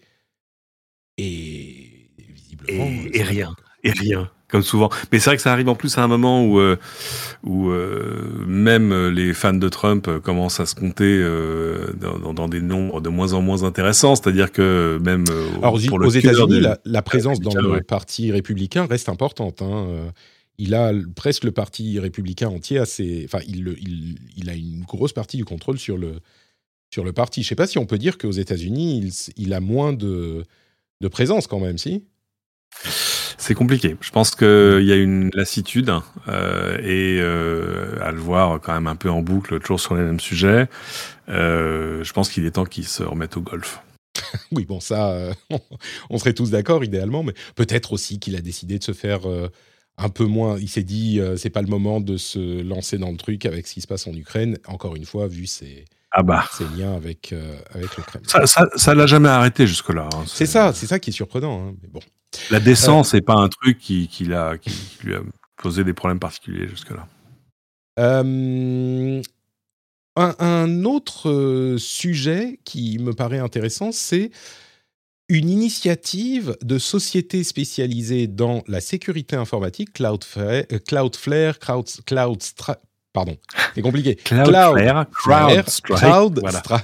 Et 1.17 2.09
visiblement. 2.27 2.83
Et, 2.83 3.05
euh, 3.05 3.09
et 3.13 3.23
rien, 3.23 3.55
et 3.85 3.91
rien, 3.91 4.29
comme 4.47 4.61
souvent. 4.61 4.89
Mais 5.11 5.19
c'est 5.19 5.29
vrai 5.31 5.37
que 5.37 5.41
ça 5.41 5.51
arrive 5.51 5.69
en 5.69 5.75
plus 5.75 5.97
à 5.97 6.03
un 6.03 6.07
moment 6.07 6.45
où, 6.45 6.59
euh, 6.59 6.77
où 7.43 7.69
euh, 7.69 8.43
même 8.45 8.91
euh, 8.91 9.09
les 9.11 9.33
fans 9.33 9.53
de 9.53 9.69
Trump 9.69 10.09
commencent 10.23 10.59
à 10.59 10.65
se 10.65 10.75
compter 10.75 11.03
euh, 11.19 11.93
dans, 12.33 12.33
des 12.47 12.61
nombres 12.61 13.01
de 13.01 13.09
moins 13.09 13.33
en 13.33 13.41
moins 13.41 13.63
intéressants. 13.63 14.15
C'est-à-dire 14.15 14.51
que 14.51 14.99
même 15.03 15.25
Alors, 15.59 15.75
aux- 15.75 15.79
pour 15.87 15.99
États-Unis, 16.15 16.59
la, 16.61 16.79
la 16.85 17.01
présence 17.01 17.39
dans 17.39 17.53
le 17.55 17.71
ouais. 17.71 17.81
parti 17.81 18.31
républicain 18.31 18.85
reste 18.85 19.09
importante. 19.09 19.61
hein. 19.61 19.87
Il 20.57 20.73
a 20.73 20.93
presque 21.15 21.43
le 21.43 21.51
parti 21.51 21.99
républicain 21.99 22.47
entier 22.47 22.85
ses. 22.85 23.25
Enfin, 23.25 23.39
il, 23.47 23.63
le- 23.63 23.77
il, 23.77 24.15
il 24.37 24.49
a 24.49 24.53
une 24.53 24.83
grosse 24.83 25.11
partie 25.11 25.35
du 25.35 25.43
contrôle 25.43 25.77
sur 25.77 25.97
le, 25.97 26.13
sur 26.93 27.03
le 27.03 27.11
parti. 27.11 27.41
Je 27.41 27.47
ne 27.47 27.49
sais 27.49 27.55
pas 27.55 27.67
si 27.67 27.77
on 27.77 27.85
peut 27.85 27.97
dire 27.97 28.17
qu'aux 28.17 28.31
États-Unis, 28.31 29.01
il, 29.03 29.43
il 29.43 29.53
a 29.53 29.59
moins 29.59 29.91
de, 29.91 30.43
de 31.01 31.07
présence 31.09 31.47
quand 31.47 31.59
même, 31.59 31.77
si? 31.77 32.05
C'est 33.37 33.53
compliqué. 33.53 33.95
Je 34.01 34.11
pense 34.11 34.35
qu'il 34.35 34.83
y 34.83 34.91
a 34.91 34.95
une 34.95 35.29
lassitude 35.33 35.91
euh, 36.27 36.77
et 36.79 37.19
euh, 37.21 37.97
à 38.01 38.11
le 38.11 38.19
voir 38.19 38.59
quand 38.61 38.73
même 38.73 38.87
un 38.87 38.95
peu 38.95 39.09
en 39.09 39.21
boucle, 39.21 39.59
toujours 39.59 39.79
sur 39.79 39.95
les 39.95 40.03
mêmes 40.03 40.19
sujets. 40.19 40.67
euh, 41.29 42.03
je 42.03 42.13
pense 42.13 42.29
qu'il 42.29 42.45
est 42.45 42.51
temps 42.51 42.65
qu'il 42.65 42.85
se 42.87 43.03
remette 43.03 43.37
au 43.37 43.41
golf. 43.41 43.81
Oui, 44.51 44.65
bon, 44.65 44.79
ça, 44.79 45.31
on 46.09 46.17
serait 46.17 46.33
tous 46.33 46.49
d'accord 46.51 46.83
idéalement, 46.83 47.23
mais 47.23 47.33
peut-être 47.55 47.93
aussi 47.93 48.19
qu'il 48.19 48.35
a 48.35 48.41
décidé 48.41 48.79
de 48.79 48.83
se 48.83 48.93
faire 48.93 49.21
un 49.97 50.09
peu 50.09 50.25
moins. 50.25 50.57
Il 50.59 50.69
s'est 50.69 50.83
dit, 50.83 51.19
c'est 51.37 51.49
pas 51.49 51.61
le 51.61 51.67
moment 51.67 51.99
de 52.01 52.17
se 52.17 52.61
lancer 52.61 52.97
dans 52.97 53.11
le 53.11 53.17
truc 53.17 53.45
avec 53.45 53.67
ce 53.67 53.73
qui 53.75 53.81
se 53.81 53.87
passe 53.87 54.07
en 54.07 54.13
Ukraine. 54.13 54.57
Encore 54.67 54.95
une 54.95 55.05
fois, 55.05 55.27
vu 55.27 55.45
ses, 55.47 55.85
Ah 56.11 56.23
bah, 56.23 56.45
ses 56.51 56.65
liens 56.77 56.93
avec, 56.95 57.33
avec 57.73 57.95
le 57.97 58.03
Kremlin. 58.03 58.27
ça, 58.27 58.45
ça, 58.47 58.67
ça 58.75 58.93
l'a 58.95 59.05
jamais 59.05 59.29
arrêté 59.29 59.67
jusque-là. 59.67 60.07
hein. 60.13 60.23
C'est 60.27 60.45
ça, 60.45 60.73
c'est 60.73 60.87
ça 60.87 60.99
qui 60.99 61.09
est 61.11 61.13
surprenant. 61.13 61.67
hein, 61.69 61.73
Mais 61.81 61.89
bon. 61.89 61.99
La 62.51 62.59
décence 62.59 63.13
n'est 63.13 63.21
pas 63.21 63.35
un 63.35 63.49
truc 63.49 63.77
qui, 63.79 64.07
qui, 64.07 64.25
l'a- 64.25 64.57
qui, 64.57 64.69
qui 64.69 65.07
lui 65.07 65.15
a 65.15 65.21
posé 65.57 65.83
des 65.83 65.93
problèmes 65.93 66.19
particuliers 66.19 66.67
jusque-là. 66.67 67.07
Euh, 67.97 69.21
un, 70.17 70.35
un 70.39 70.83
autre 70.83 71.29
euh, 71.29 71.77
sujet 71.77 72.59
qui 72.65 72.99
me 72.99 73.13
paraît 73.13 73.39
intéressant, 73.39 73.91
c'est 73.91 74.31
une 75.27 75.49
initiative 75.49 76.55
de 76.61 76.77
sociétés 76.77 77.43
spécialisées 77.43 78.27
dans 78.27 78.63
la 78.67 78.79
sécurité 78.79 79.35
informatique, 79.35 79.93
Cloudflare, 79.93 80.65
euh, 80.71 80.79
Cloudflare, 80.85 81.57
Cloud, 81.57 82.41
pardon, 83.15 83.37
c'est 83.73 83.81
compliqué. 83.81 84.15
Cloudflare, 84.15 85.05
Cloud- 85.23 85.63
CrowdStrike 85.81 86.41
voilà. 86.41 86.81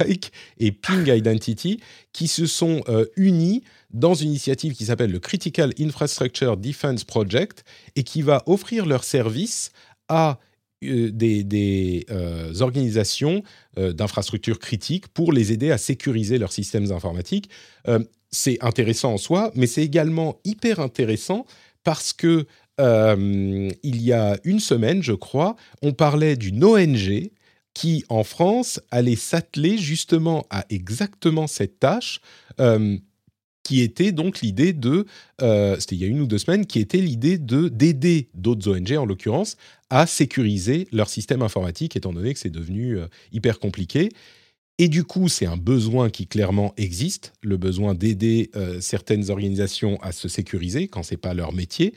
et 0.60 0.72
Ping 0.72 1.08
Identity 1.08 1.80
qui 2.14 2.28
se 2.28 2.46
sont 2.46 2.82
euh, 2.88 3.06
unis 3.18 3.64
dans 3.92 4.14
une 4.14 4.30
initiative 4.30 4.74
qui 4.74 4.86
s'appelle 4.86 5.12
le 5.12 5.20
Critical 5.20 5.74
Infrastructure 5.80 6.56
Defense 6.56 7.04
Project 7.04 7.66
et 7.98 8.04
qui 8.04 8.22
va 8.22 8.44
offrir 8.46 8.86
leurs 8.86 9.04
services 9.04 9.72
à 10.08 10.40
euh, 10.86 11.12
des, 11.12 11.44
des, 11.44 12.06
euh, 12.10 12.54
organisations 12.62 13.44
d'infrastructures 13.78 14.60
critiques 14.60 15.10
pour 15.10 15.34
les 15.34 15.52
aider 15.52 15.72
à 15.72 15.78
sécuriser 15.78 16.38
leurs 16.38 16.52
systèmes 16.52 16.92
informatiques. 16.92 17.50
C'est 18.32 18.58
intéressant 18.62 19.14
en 19.14 19.18
soi, 19.18 19.52
mais 19.56 19.68
c'est 19.68 19.84
également 19.84 20.40
hyper 20.46 20.80
intéressant 20.80 21.46
parce 21.84 22.14
que 22.14 22.46
euh, 22.82 23.70
il 23.84 24.02
y 24.02 24.12
a 24.12 24.38
une 24.44 24.60
semaine, 24.60 25.04
je 25.04 25.14
crois, 25.14 25.56
on 25.82 25.94
parlait 25.94 26.36
d'une 26.36 26.64
ONG 26.64 27.32
qui, 27.74 28.04
en 28.10 28.24
France, 28.24 28.82
allait 28.90 29.16
s'atteler 29.16 29.78
justement 29.78 30.46
à 30.50 30.66
exactement 30.70 31.48
cette 31.48 31.80
tâche, 31.80 32.20
euh, 32.60 32.98
qui 33.64 33.82
était 33.82 34.12
donc 34.12 34.42
l'idée 34.42 34.74
de, 34.74 35.06
euh, 35.42 35.78
c'était 35.80 35.96
il 35.96 36.02
y 36.02 36.06
a 36.06 36.08
une 36.08 36.22
ou 36.22 36.28
deux 36.28 36.40
semaines, 36.40 36.66
qui 36.66 36.80
était 36.80 36.98
l'idée 36.98 37.38
de 37.38 37.70
d'aider 37.70 38.30
d'autres 38.34 38.70
ONG, 38.70 38.92
en 38.98 39.06
l'occurrence, 39.06 39.56
à 39.90 40.08
sécuriser 40.08 40.88
leur 40.92 41.08
système 41.08 41.44
informatique, 41.44 41.96
étant 41.96 42.12
donné 42.12 42.34
que 42.34 42.40
c'est 42.40 42.50
devenu 42.50 42.98
hyper 43.32 43.60
compliqué. 43.60 44.10
Et 44.80 44.88
du 44.88 45.04
coup, 45.04 45.28
c'est 45.28 45.46
un 45.46 45.58
besoin 45.58 46.10
qui 46.10 46.26
clairement 46.26 46.74
existe, 46.76 47.34
le 47.42 47.58
besoin 47.58 47.94
d'aider 47.94 48.50
certaines 48.80 49.30
organisations 49.30 50.02
à 50.02 50.12
se 50.12 50.28
sécuriser 50.28 50.88
quand 50.88 51.04
c'est 51.04 51.18
pas 51.18 51.36
leur 51.36 51.54
métier. 51.54 51.94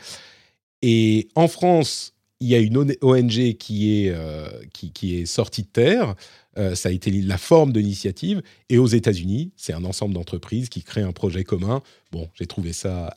Et 0.87 1.29
en 1.35 1.49
France, 1.49 2.13
il 2.41 2.49
y 2.49 2.55
a 2.55 2.59
une 2.59 2.77
ONG 3.01 3.55
qui 3.55 4.05
est, 4.05 4.11
euh, 4.15 4.47
qui, 4.75 5.19
est 5.19 5.25
sortie 5.25 5.63
de 5.63 5.69
terre. 5.69 6.15
Euh, 6.59 6.75
ça 6.75 6.91
a 6.91 6.93
été 6.93 7.11
la 7.11 7.39
forme 7.39 7.73
de 7.73 7.81
l'initiative. 7.81 8.43
Et 8.69 8.77
aux 8.77 8.87
États-Unis, 8.87 9.51
c'est 9.57 9.73
un 9.73 9.87
ensemble 9.87 10.13
d'entreprises 10.13 10.69
qui 10.69 10.83
créent 10.83 11.01
un 11.01 11.13
projet 11.13 11.43
commun. 11.43 11.81
Bon, 12.13 12.29
j'ai 12.35 12.45
trouvé 12.45 12.75
ça 12.75 13.17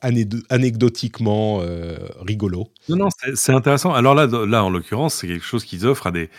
anecdotiquement 0.50 1.60
euh, 1.62 1.98
rigolo. 2.22 2.70
Non, 2.88 2.96
non, 2.96 3.10
c'est- 3.36 3.52
intéressant. 3.52 3.94
Alors 3.94 4.16
là, 4.16 4.28
là, 4.28 4.64
en 4.64 4.70
l'occurrence, 4.70 5.16
c'est 5.16 5.28
quelque 5.28 5.44
chose 5.46 5.66
qu'ils 5.66 5.86
offrent 5.86 6.08
à 6.08 6.12
des 6.12 6.30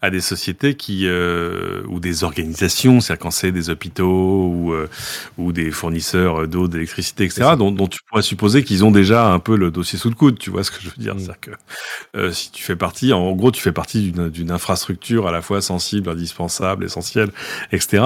à 0.00 0.10
des 0.10 0.20
sociétés 0.20 0.74
qui 0.74 1.06
euh, 1.06 1.82
ou 1.88 1.98
des 1.98 2.22
organisations, 2.22 3.00
c'est-à-dire 3.00 3.22
quand 3.22 3.30
c'est 3.30 3.50
des 3.50 3.68
hôpitaux 3.68 4.46
ou 4.46 4.72
euh, 4.72 4.88
ou 5.38 5.52
des 5.52 5.70
fournisseurs 5.70 6.46
d'eau, 6.46 6.68
d'électricité, 6.68 7.24
etc. 7.24 7.56
Dont, 7.58 7.72
dont 7.72 7.88
tu 7.88 8.00
pourrais 8.08 8.22
supposer 8.22 8.62
qu'ils 8.62 8.84
ont 8.84 8.92
déjà 8.92 9.26
un 9.32 9.40
peu 9.40 9.56
le 9.56 9.70
dossier 9.70 9.98
sous 9.98 10.08
le 10.08 10.14
coude. 10.14 10.38
Tu 10.38 10.50
vois 10.50 10.62
ce 10.62 10.70
que 10.70 10.80
je 10.80 10.88
veux 10.88 11.02
dire? 11.02 11.14
Mm. 11.14 11.18
C'est-à-dire 11.18 11.40
que 11.40 11.50
euh, 12.16 12.32
si 12.32 12.52
tu 12.52 12.62
fais 12.62 12.76
partie, 12.76 13.12
en 13.12 13.32
gros, 13.32 13.50
tu 13.50 13.60
fais 13.60 13.72
partie 13.72 14.10
d'une 14.10 14.28
d'une 14.28 14.50
infrastructure 14.50 15.26
à 15.26 15.32
la 15.32 15.42
fois 15.42 15.60
sensible, 15.60 16.08
indispensable, 16.08 16.84
essentielle, 16.84 17.30
etc. 17.72 18.04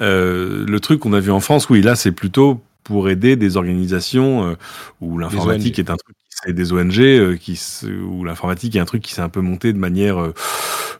Euh, 0.00 0.64
le 0.66 0.80
truc 0.80 1.00
qu'on 1.00 1.12
a 1.12 1.20
vu 1.20 1.30
en 1.30 1.40
France, 1.40 1.68
oui, 1.70 1.82
là, 1.82 1.94
c'est 1.96 2.12
plutôt 2.12 2.60
pour 2.84 3.10
aider 3.10 3.36
des 3.36 3.56
organisations 3.56 4.48
euh, 4.48 4.54
où 5.00 5.18
l'informatique 5.18 5.78
est 5.78 5.90
un 5.90 5.96
truc 5.96 6.16
c'est 6.44 6.52
des 6.52 6.72
ONG 6.72 6.98
euh, 7.00 7.36
qui 7.36 7.56
se- 7.56 7.86
où 7.86 8.24
l'informatique 8.24 8.76
est 8.76 8.80
un 8.80 8.84
truc 8.84 9.02
qui 9.02 9.12
s'est 9.14 9.20
un 9.22 9.28
peu 9.28 9.40
monté 9.40 9.72
de 9.72 9.78
manière 9.78 10.18
euh, 10.20 10.34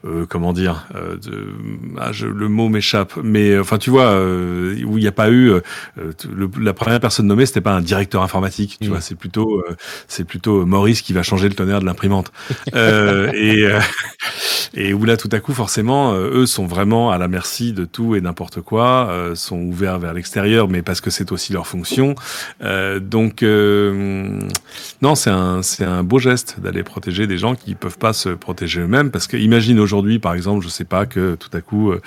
euh, 0.05 0.25
comment 0.27 0.53
dire 0.53 0.87
de, 0.93 1.47
ah, 1.99 2.11
je- 2.11 2.27
le 2.27 2.47
mot 2.49 2.69
m'échappe 2.69 3.13
mais 3.23 3.57
enfin 3.57 3.77
tu 3.77 3.89
vois 3.89 4.13
où 4.21 4.97
il 4.97 5.01
n'y 5.01 5.07
a 5.07 5.11
pas 5.11 5.29
eu 5.29 5.51
le- 5.97 6.49
la 6.59 6.73
première 6.73 6.99
personne 6.99 7.27
nommée 7.27 7.45
c'était 7.45 7.61
pas 7.61 7.73
un 7.73 7.81
directeur 7.81 8.21
informatique 8.23 8.77
tu 8.81 8.87
Mm. 8.87 8.91
vois 8.91 9.01
c'est 9.01 9.15
plutôt 9.15 9.63
c'est 10.07 10.23
plutôt 10.25 10.65
Maurice 10.65 11.01
qui 11.01 11.13
va 11.13 11.23
changer 11.23 11.47
le 11.49 11.55
tonnerre 11.55 11.79
de 11.81 11.85
l'imprimante 11.85 12.31
et 13.33 13.65
et 14.73 14.93
où 14.93 15.03
là 15.05 15.17
tout 15.17 15.29
à 15.31 15.39
coup 15.39 15.53
forcément 15.53 16.13
eux 16.15 16.45
sont 16.45 16.65
vraiment 16.67 17.11
à 17.11 17.17
la 17.17 17.27
merci 17.27 17.73
de 17.73 17.85
tout 17.85 18.15
et 18.15 18.21
n'importe 18.21 18.61
quoi 18.61 19.11
sont 19.35 19.59
ouverts 19.59 19.99
vers 19.99 20.13
l'extérieur 20.13 20.67
mais 20.69 20.81
parce 20.81 21.01
que 21.01 21.09
c'est 21.09 21.31
aussi 21.31 21.53
leur 21.53 21.67
fonction 21.67 22.15
donc 23.01 23.43
non 23.43 25.15
c'est 25.15 25.28
c'est 25.61 25.83
un 25.83 26.03
beau 26.03 26.19
geste 26.19 26.59
d'aller 26.59 26.83
protéger 26.83 27.27
des 27.27 27.37
gens 27.37 27.55
qui 27.55 27.75
peuvent 27.75 27.97
pas 27.97 28.13
se 28.13 28.29
protéger 28.29 28.81
eux-mêmes 28.81 29.11
parce 29.11 29.27
que 29.27 29.37
imagine 29.37 29.79
aujourd'hui 29.79 30.19
par 30.19 30.33
exemple 30.33 30.63
je 30.63 30.69
sais 30.69 30.85
pas 30.85 31.05
que 31.05 31.35
tout 31.35 31.49
à 31.53 31.61
coup 31.61 31.91
euh, 31.91 32.01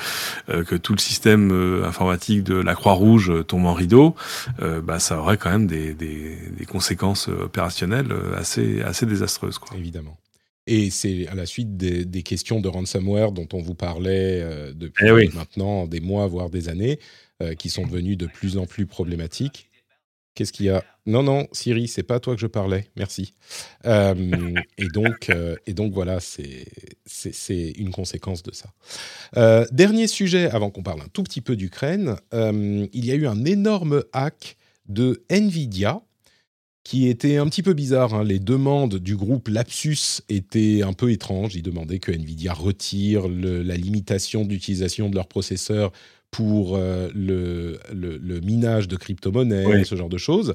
euh, 0.49 0.65
que 0.65 0.75
tout 0.77 0.93
le 0.93 0.99
système 0.99 1.51
euh, 1.53 1.85
informatique 1.87 2.43
de 2.43 2.55
la 2.55 2.75
Croix-Rouge 2.75 3.33
tombe 3.47 3.67
en 3.67 3.75
rideau 3.75 4.15
euh, 4.61 4.81
bah 4.81 4.99
ça 4.99 5.19
aurait 5.19 5.37
quand 5.37 5.51
même 5.51 5.67
des 5.67 5.95
des, 5.95 6.37
des 6.57 6.65
conséquences 6.67 7.29
opérationnelles 7.29 8.13
assez 8.37 8.83
assez 8.83 9.07
désastreuses 9.07 9.59
quoi. 9.59 9.77
évidemment. 9.77 10.17
Et 10.69 10.91
c'est 10.91 11.27
à 11.27 11.35
la 11.35 11.45
suite 11.45 11.77
des, 11.77 12.05
des 12.05 12.23
questions 12.23 12.61
de 12.61 12.69
ransomware 12.69 13.33
dont 13.33 13.49
on 13.53 13.61
vous 13.61 13.75
parlait 13.75 14.41
euh, 14.43 14.73
depuis 14.73 15.07
Eh 15.09 15.11
oui. 15.11 15.31
maintenant 15.35 15.89
des 15.89 15.99
mois, 16.01 16.29
voire 16.29 16.51
des 16.51 16.69
années, 16.69 17.01
euh, 17.43 17.55
qui 17.55 17.69
sont 17.69 17.85
devenues 17.85 18.15
de 18.15 18.27
plus 18.27 18.57
en 18.59 18.67
plus 18.67 18.87
problématiques. 18.87 19.69
Qu'est-ce 20.35 20.53
qu'il 20.53 20.67
y 20.67 20.71
a? 20.71 20.83
Non, 21.05 21.23
non, 21.23 21.47
Siri, 21.53 21.89
c'est 21.89 22.03
pas 22.03 22.15
à 22.15 22.21
toi 22.21 22.35
que 22.35 22.41
je 22.41 22.47
parlais. 22.47 22.89
Merci. 22.97 23.35
Euh, 23.85 24.55
et 24.79 24.89
donc, 24.89 25.29
euh, 25.29 25.57
et 25.67 25.75
donc 25.75 25.93
voilà, 25.93 26.21
c'est 26.21 27.73
une 27.77 27.91
conséquence 27.91 28.43
de 28.43 28.53
ça. 28.53 28.71
Euh, 29.37 29.67
dernier 29.73 30.07
sujet, 30.07 30.49
avant 30.49 30.71
qu'on 30.71 30.83
parle 30.83 31.03
un 31.03 31.09
tout 31.13 31.23
petit 31.23 31.43
peu 31.43 31.55
d'Ukraine, 31.55 32.17
il 32.33 33.05
y 33.05 33.11
a 33.11 33.15
eu 33.15 33.27
un 33.27 33.45
énorme 33.45 34.05
hack 34.13 34.57
de 34.89 35.23
Nvidia 35.29 36.01
qui 36.85 37.09
était 37.09 37.37
un 37.37 37.47
petit 37.47 37.63
peu 37.63 37.75
bizarre. 37.75 38.15
hein. 38.15 38.25
Les 38.25 38.41
demandes 38.41 38.97
du 38.97 39.17
groupe 39.17 39.49
Lapsus 39.49 40.23
étaient 40.29 40.83
un 40.83 40.95
peu 40.95 41.13
étranges. 41.13 41.55
Ils 41.55 41.63
demandaient 41.63 42.01
que 42.01 42.11
Nvidia 42.11 42.55
retire 42.55 43.29
la 43.29 43.77
limitation 43.77 44.45
d'utilisation 44.45 45.09
de 45.11 45.15
leur 45.15 45.29
processeur 45.29 45.93
pour 46.33 46.75
euh, 46.77 47.09
le, 47.15 47.79
le- 47.93 48.17
le 48.19 48.41
minage 48.41 48.89
de 48.89 48.97
crypto-monnaies, 48.97 49.67
Oui. 49.67 49.85
ce 49.85 49.95
genre 49.95 50.09
de 50.09 50.19
choses. 50.19 50.55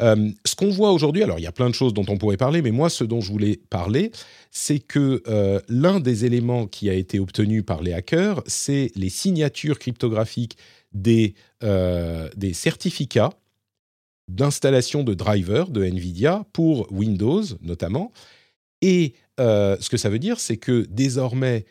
Euh, 0.00 0.30
ce 0.44 0.54
qu'on 0.54 0.68
voit 0.70 0.92
aujourd'hui, 0.92 1.22
alors 1.22 1.38
il 1.38 1.42
y 1.42 1.46
a 1.46 1.52
plein 1.52 1.70
de 1.70 1.74
choses 1.74 1.94
dont 1.94 2.04
on 2.08 2.18
pourrait 2.18 2.36
parler, 2.36 2.60
mais 2.60 2.70
moi, 2.70 2.90
ce 2.90 3.02
dont 3.02 3.22
je 3.22 3.32
voulais 3.32 3.58
parler, 3.70 4.12
c'est 4.50 4.78
que 4.78 5.22
euh, 5.26 5.58
l'un 5.70 6.00
des 6.00 6.26
éléments 6.26 6.66
qui 6.66 6.90
a 6.90 6.92
été 6.92 7.18
obtenu 7.18 7.62
par 7.62 7.82
les 7.82 7.94
hackers, 7.94 8.42
c'est 8.46 8.92
les 8.94 9.08
signatures 9.08 9.78
cryptographiques 9.78 10.56
des, 10.92 11.34
des 11.62 12.52
certificats 12.52 13.30
d'installation 14.28 15.02
de 15.02 15.14
drivers 15.14 15.68
de 15.70 15.84
NVIDIA 15.84 16.44
pour 16.52 16.90
Windows 16.92 17.42
notamment. 17.62 18.12
Et 18.82 19.14
ce 19.38 19.88
que 19.88 19.96
ça 19.96 20.10
veut 20.10 20.18
dire, 20.18 20.40
c'est 20.40 20.56
que 20.58 20.86
désormais, 20.90 21.64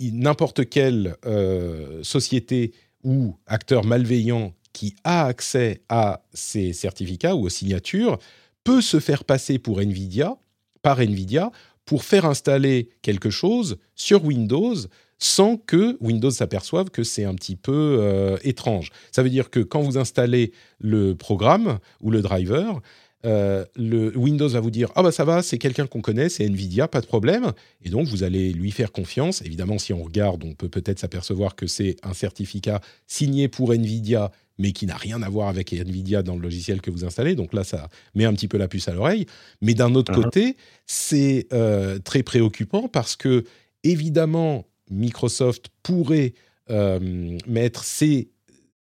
n'importe 0.00 0.68
quelle 0.68 1.16
euh, 1.26 2.02
société 2.02 2.72
ou 3.04 3.36
acteur 3.46 3.84
malveillant 3.84 4.54
qui 4.72 4.94
a 5.04 5.24
accès 5.24 5.82
à 5.88 6.22
ces 6.32 6.72
certificats 6.72 7.34
ou 7.34 7.46
aux 7.46 7.48
signatures 7.48 8.18
peut 8.64 8.80
se 8.80 9.00
faire 9.00 9.24
passer 9.24 9.58
pour 9.58 9.80
NVIDIA, 9.80 10.36
par 10.82 11.00
NVIDIA, 11.00 11.50
pour 11.84 12.04
faire 12.04 12.26
installer 12.26 12.90
quelque 13.02 13.30
chose 13.30 13.78
sur 13.94 14.24
Windows 14.24 14.76
sans 15.18 15.56
que 15.56 15.96
Windows 16.00 16.30
s'aperçoive 16.30 16.90
que 16.90 17.02
c'est 17.02 17.24
un 17.24 17.34
petit 17.34 17.56
peu 17.56 17.98
euh, 18.00 18.36
étrange. 18.42 18.90
Ça 19.10 19.22
veut 19.22 19.30
dire 19.30 19.50
que 19.50 19.60
quand 19.60 19.80
vous 19.80 19.98
installez 19.98 20.52
le 20.78 21.14
programme 21.14 21.78
ou 22.00 22.10
le 22.10 22.22
driver, 22.22 22.80
euh, 23.26 23.64
le 23.76 24.16
Windows 24.16 24.48
va 24.48 24.60
vous 24.60 24.70
dire 24.70 24.90
ah 24.94 25.02
bah 25.02 25.10
ça 25.12 25.24
va, 25.24 25.42
c'est 25.42 25.58
quelqu'un 25.58 25.86
qu'on 25.86 26.00
connaît, 26.00 26.28
c'est 26.28 26.44
Nvidia, 26.46 26.86
pas 26.88 27.00
de 27.00 27.06
problème, 27.06 27.52
et 27.82 27.90
donc 27.90 28.06
vous 28.06 28.22
allez 28.22 28.52
lui 28.52 28.70
faire 28.70 28.92
confiance. 28.92 29.42
Évidemment, 29.42 29.78
si 29.78 29.92
on 29.92 30.02
regarde, 30.02 30.44
on 30.44 30.54
peut 30.54 30.68
peut-être 30.68 30.98
s'apercevoir 31.00 31.56
que 31.56 31.66
c'est 31.66 31.96
un 32.02 32.14
certificat 32.14 32.80
signé 33.06 33.48
pour 33.48 33.72
Nvidia, 33.72 34.30
mais 34.58 34.72
qui 34.72 34.86
n'a 34.86 34.96
rien 34.96 35.22
à 35.22 35.28
voir 35.28 35.48
avec 35.48 35.72
Nvidia 35.72 36.22
dans 36.22 36.34
le 36.36 36.42
logiciel 36.42 36.80
que 36.80 36.90
vous 36.90 37.04
installez. 37.04 37.34
Donc 37.34 37.52
là, 37.54 37.64
ça 37.64 37.88
met 38.14 38.24
un 38.24 38.32
petit 38.34 38.48
peu 38.48 38.58
la 38.58 38.66
puce 38.68 38.88
à 38.88 38.92
l'oreille. 38.92 39.26
Mais 39.62 39.74
d'un 39.74 39.94
autre 39.94 40.12
Mhm. 40.12 40.22
côté, 40.24 40.56
c'est 40.86 41.46
euh, 41.52 41.98
très 42.00 42.22
préoccupant 42.22 42.88
parce 42.88 43.14
que 43.16 43.44
évidemment, 43.84 44.66
Microsoft 44.90 45.66
pourrait 45.82 46.34
euh, 46.70 47.38
mettre 47.46 47.84
ces, 47.84 48.28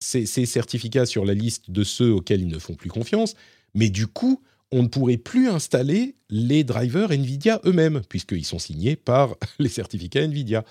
ces 0.00 0.26
certificats 0.46 1.06
sur 1.06 1.24
la 1.24 1.34
liste 1.34 1.70
de 1.70 1.84
ceux 1.84 2.12
auxquels 2.12 2.40
ils 2.42 2.48
ne 2.48 2.58
font 2.58 2.74
plus 2.74 2.90
confiance, 2.90 3.34
mais 3.74 3.88
du 3.88 4.06
coup, 4.06 4.42
on 4.70 4.82
ne 4.82 4.88
pourrait 4.88 5.18
plus 5.18 5.48
installer 5.48 6.16
les 6.30 6.64
drivers 6.64 7.10
NVIDIA 7.10 7.60
eux-mêmes, 7.64 8.02
puisqu'ils 8.08 8.44
sont 8.44 8.58
signés 8.58 8.96
par 8.96 9.36
les 9.58 9.68
certificats 9.68 10.26
NVIDIA. 10.26 10.64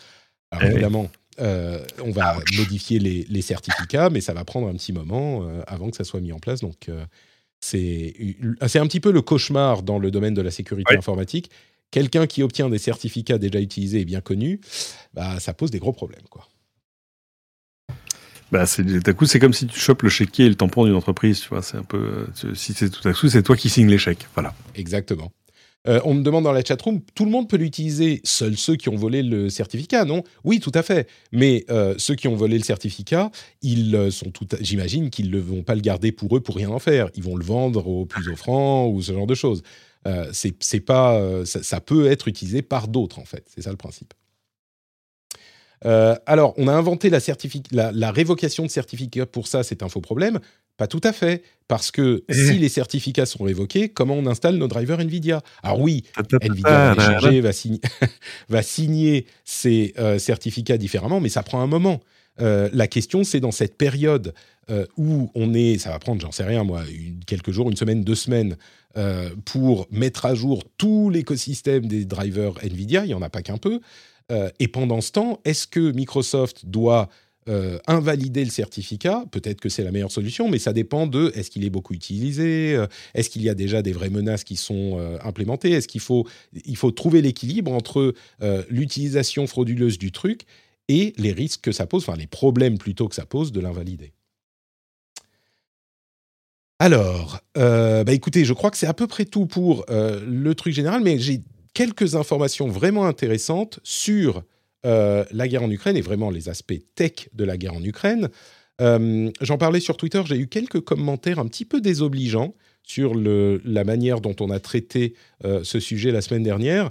Alors 0.49 0.63
Eh 0.63 0.67
oui. 0.67 0.71
évidemment, 0.73 1.09
euh, 1.39 1.83
on 2.03 2.11
va 2.11 2.39
modifier 2.57 2.99
les, 2.99 3.25
les 3.29 3.41
certificats, 3.41 4.09
mais 4.09 4.21
ça 4.21 4.33
va 4.33 4.43
prendre 4.43 4.67
un 4.67 4.73
petit 4.73 4.93
moment 4.93 5.43
euh, 5.43 5.61
avant 5.67 5.89
que 5.89 5.97
ça 5.97 6.03
soit 6.03 6.19
mis 6.19 6.31
en 6.31 6.39
place. 6.39 6.61
Donc, 6.61 6.89
euh, 6.89 7.05
c'est 7.59 8.15
c'est 8.67 8.79
un 8.79 8.87
petit 8.87 8.99
peu 8.99 9.11
le 9.11 9.21
cauchemar 9.21 9.83
dans 9.83 9.99
le 9.99 10.09
domaine 10.09 10.33
de 10.33 10.41
la 10.41 10.49
sécurité 10.49 10.97
informatique 10.97 11.51
quelqu'un 11.91 12.25
qui 12.25 12.41
obtient 12.41 12.69
des 12.69 12.79
certificats 12.79 13.37
déjà 13.37 13.59
utilisés 13.59 13.99
et 13.99 14.05
bien 14.05 14.21
connus, 14.21 14.59
bah, 15.13 15.39
ça 15.39 15.53
pose 15.53 15.69
des 15.69 15.79
gros 15.79 15.93
problèmes. 15.93 16.25
Quoi. 16.29 16.47
Bah, 18.51 18.65
c'est, 18.65 19.13
coup, 19.13 19.25
c'est 19.25 19.39
comme 19.39 19.53
si 19.53 19.65
tu 19.65 19.79
chopes 19.79 20.03
le 20.03 20.09
chéquier 20.09 20.45
et 20.45 20.49
le 20.49 20.55
tampon 20.55 20.85
d'une 20.85 20.95
entreprise, 20.95 21.39
tu 21.39 21.49
vois. 21.49 21.61
C'est 21.61 21.77
un 21.77 21.83
peu, 21.83 22.27
si 22.53 22.73
c'est 22.73 22.89
tout 22.89 23.07
à 23.07 23.13
coup, 23.13 23.29
c'est 23.29 23.43
toi 23.43 23.55
qui 23.55 23.69
signes 23.69 23.89
les 23.89 23.97
chèques. 23.97 24.27
Voilà. 24.35 24.53
Exactement. 24.75 25.31
Euh, 25.87 25.99
on 26.03 26.13
me 26.13 26.21
demande 26.21 26.43
dans 26.43 26.51
la 26.51 26.63
chatroom, 26.63 27.01
tout 27.15 27.25
le 27.25 27.31
monde 27.31 27.49
peut 27.49 27.57
l'utiliser, 27.57 28.21
seuls 28.23 28.55
ceux 28.55 28.75
qui 28.75 28.89
ont 28.89 28.95
volé 28.95 29.23
le 29.23 29.49
certificat, 29.49 30.05
non? 30.05 30.23
Oui, 30.43 30.59
tout 30.59 30.71
à 30.75 30.83
fait. 30.83 31.09
Mais 31.31 31.65
euh, 31.71 31.95
ceux 31.97 32.13
qui 32.15 32.27
ont 32.27 32.35
volé 32.35 32.57
le 32.57 32.63
certificat, 32.63 33.31
ils 33.63 33.95
euh, 33.95 34.11
sont 34.11 34.29
tout, 34.29 34.47
j'imagine 34.59 35.09
qu'ils 35.09 35.31
ne 35.31 35.39
vont 35.39 35.63
pas 35.63 35.73
le 35.73 35.81
garder 35.81 36.11
pour 36.11 36.35
eux 36.37 36.39
pour 36.39 36.55
rien 36.55 36.69
en 36.69 36.79
faire. 36.79 37.09
Ils 37.15 37.23
vont 37.23 37.35
le 37.35 37.43
vendre 37.43 37.87
au 37.87 38.05
plus 38.05 38.29
offrant 38.29 38.87
ou 38.87 39.01
ce 39.01 39.11
genre 39.11 39.27
de 39.27 39.35
choses. 39.35 39.63
c'est, 40.33 40.79
pas, 40.81 41.19
ça, 41.45 41.81
peut 41.81 42.07
être 42.07 42.27
utilisé 42.27 42.61
par 42.61 42.87
d'autres 42.87 43.19
en 43.19 43.25
fait. 43.25 43.45
C'est 43.53 43.61
ça 43.61 43.71
le 43.71 43.77
principe. 43.77 44.13
Alors, 45.83 46.53
on 46.57 46.67
a 46.67 46.73
inventé 46.73 47.09
la, 47.09 47.19
la, 47.71 47.91
la, 47.91 48.11
révocation 48.11 48.63
de 48.63 48.69
certificat 48.69 49.25
pour 49.25 49.47
ça, 49.47 49.63
c'est 49.63 49.81
un 49.83 49.89
faux 49.89 50.01
problème. 50.01 50.39
Pas 50.81 50.87
tout 50.87 51.01
à 51.03 51.13
fait, 51.13 51.43
parce 51.67 51.91
que 51.91 52.23
eh. 52.27 52.33
si 52.33 52.57
les 52.57 52.67
certificats 52.67 53.27
sont 53.27 53.43
révoqués, 53.43 53.89
comment 53.89 54.15
on 54.15 54.25
installe 54.25 54.55
nos 54.55 54.67
drivers 54.67 54.99
NVIDIA? 54.99 55.41
Alors 55.61 55.79
oui, 55.79 56.03
NVIDIA 56.17 56.95
va, 57.41 57.53
signer, 57.53 57.81
va 58.49 58.63
signer 58.63 59.27
ces 59.45 59.93
euh, 59.99 60.17
certificats 60.17 60.77
différemment, 60.77 61.19
mais 61.19 61.29
ça 61.29 61.43
prend 61.43 61.61
un 61.61 61.67
moment. 61.67 61.99
Euh, 62.39 62.67
la 62.73 62.87
question, 62.87 63.23
c'est 63.23 63.39
dans 63.39 63.51
cette 63.51 63.77
période 63.77 64.33
euh, 64.71 64.87
où 64.97 65.29
on 65.35 65.53
est, 65.53 65.77
ça 65.77 65.91
va 65.91 65.99
prendre, 65.99 66.19
j'en 66.19 66.31
sais 66.31 66.45
rien 66.45 66.63
moi, 66.63 66.81
quelques 67.27 67.51
jours, 67.51 67.69
une 67.69 67.77
semaine, 67.77 68.03
deux 68.03 68.15
semaines, 68.15 68.57
pour 69.45 69.87
mettre 69.91 70.25
à 70.25 70.35
jour 70.35 70.63
tout 70.77 71.09
l'écosystème 71.09 71.85
des 71.85 72.03
drivers 72.03 72.55
NVIDIA, 72.61 73.05
il 73.05 73.07
n'y 73.07 73.13
en 73.13 73.21
a 73.21 73.29
pas 73.29 73.41
qu'un 73.41 73.57
peu. 73.57 73.79
Et 74.59 74.67
pendant 74.67 75.01
ce 75.01 75.11
temps, 75.11 75.41
est-ce 75.43 75.67
que 75.67 75.91
Microsoft 75.91 76.65
doit 76.65 77.09
euh, 77.49 77.79
invalider 77.87 78.45
le 78.45 78.51
certificat, 78.51 79.25
peut-être 79.31 79.59
que 79.59 79.67
c'est 79.67 79.83
la 79.83 79.91
meilleure 79.91 80.11
solution, 80.11 80.47
mais 80.47 80.59
ça 80.59 80.73
dépend 80.73 81.07
de 81.07 81.31
est-ce 81.33 81.49
qu'il 81.49 81.65
est 81.65 81.71
beaucoup 81.71 81.95
utilisé, 81.95 82.75
euh, 82.75 82.85
est-ce 83.15 83.31
qu'il 83.31 83.41
y 83.41 83.49
a 83.49 83.55
déjà 83.55 83.81
des 83.81 83.93
vraies 83.93 84.11
menaces 84.11 84.43
qui 84.43 84.55
sont 84.55 84.99
euh, 84.99 85.17
implémentées, 85.23 85.71
est-ce 85.71 85.87
qu'il 85.87 86.01
faut, 86.01 86.27
il 86.65 86.77
faut 86.77 86.91
trouver 86.91 87.23
l'équilibre 87.23 87.71
entre 87.73 88.13
l'utilisation 88.69 89.47
frauduleuse 89.47 89.97
du 89.97 90.11
truc 90.11 90.43
et 90.87 91.13
les 91.17 91.31
risques 91.31 91.61
que 91.61 91.71
ça 91.71 91.87
pose, 91.87 92.03
enfin 92.03 92.15
les 92.15 92.27
problèmes 92.27 92.77
plutôt 92.77 93.07
que 93.07 93.15
ça 93.15 93.25
pose 93.25 93.51
de 93.51 93.59
l'invalider? 93.59 94.13
Alors, 96.77 97.39
bah 97.55 98.13
écoutez, 98.13 98.45
je 98.45 98.53
crois 98.53 98.69
que 98.69 98.77
c'est 98.77 98.87
à 98.87 98.93
peu 98.93 99.07
près 99.07 99.25
tout 99.25 99.47
pour 99.47 99.85
le 99.89 100.53
truc 100.53 100.73
général, 100.73 101.01
mais 101.03 101.17
j'ai 101.17 101.41
quelques 101.73 102.15
informations 102.15 102.67
vraiment 102.67 103.05
intéressantes 103.05 103.79
sur 103.83 104.43
euh, 104.85 105.23
la 105.31 105.47
guerre 105.47 105.63
en 105.63 105.69
Ukraine 105.69 105.95
et 105.95 106.01
vraiment 106.01 106.31
les 106.31 106.49
aspects 106.49 106.79
tech 106.95 107.29
de 107.33 107.43
la 107.43 107.57
guerre 107.57 107.75
en 107.75 107.83
Ukraine. 107.83 108.29
Euh, 108.81 109.29
j'en 109.39 109.59
parlais 109.59 109.79
sur 109.79 109.95
Twitter, 109.95 110.21
j'ai 110.25 110.37
eu 110.37 110.47
quelques 110.47 110.79
commentaires 110.79 111.37
un 111.37 111.45
petit 111.45 111.65
peu 111.65 111.81
désobligeants 111.81 112.55
sur 112.81 113.13
la 113.13 113.83
manière 113.83 114.21
dont 114.21 114.35
on 114.39 114.49
a 114.49 114.59
traité 114.59 115.13
euh, 115.45 115.63
ce 115.63 115.79
sujet 115.79 116.11
la 116.11 116.21
semaine 116.21 116.43
dernière. 116.43 116.89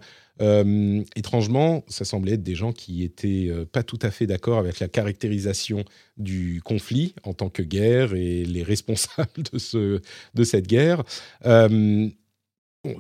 étrangement, 1.17 1.85
ça 1.89 2.07
semblait 2.07 2.35
être 2.35 2.43
des 2.43 2.55
gens 2.55 2.73
qui 2.73 3.03
étaient 3.03 3.51
pas 3.73 3.83
tout 3.83 3.99
à 4.01 4.11
fait 4.11 4.27
d'accord 4.27 4.59
avec 4.59 4.81
la 4.81 4.89
caractérisation 4.89 5.85
du 6.17 6.63
conflit 6.65 7.15
en 7.25 7.35
tant 7.35 7.51
que 7.51 7.63
guerre 7.63 8.15
et 8.15 8.45
les 8.45 8.63
responsables 8.63 9.43
de, 9.53 9.59
ce, 9.59 10.01
de 10.35 10.45
cette 10.45 10.67
guerre. 10.67 11.03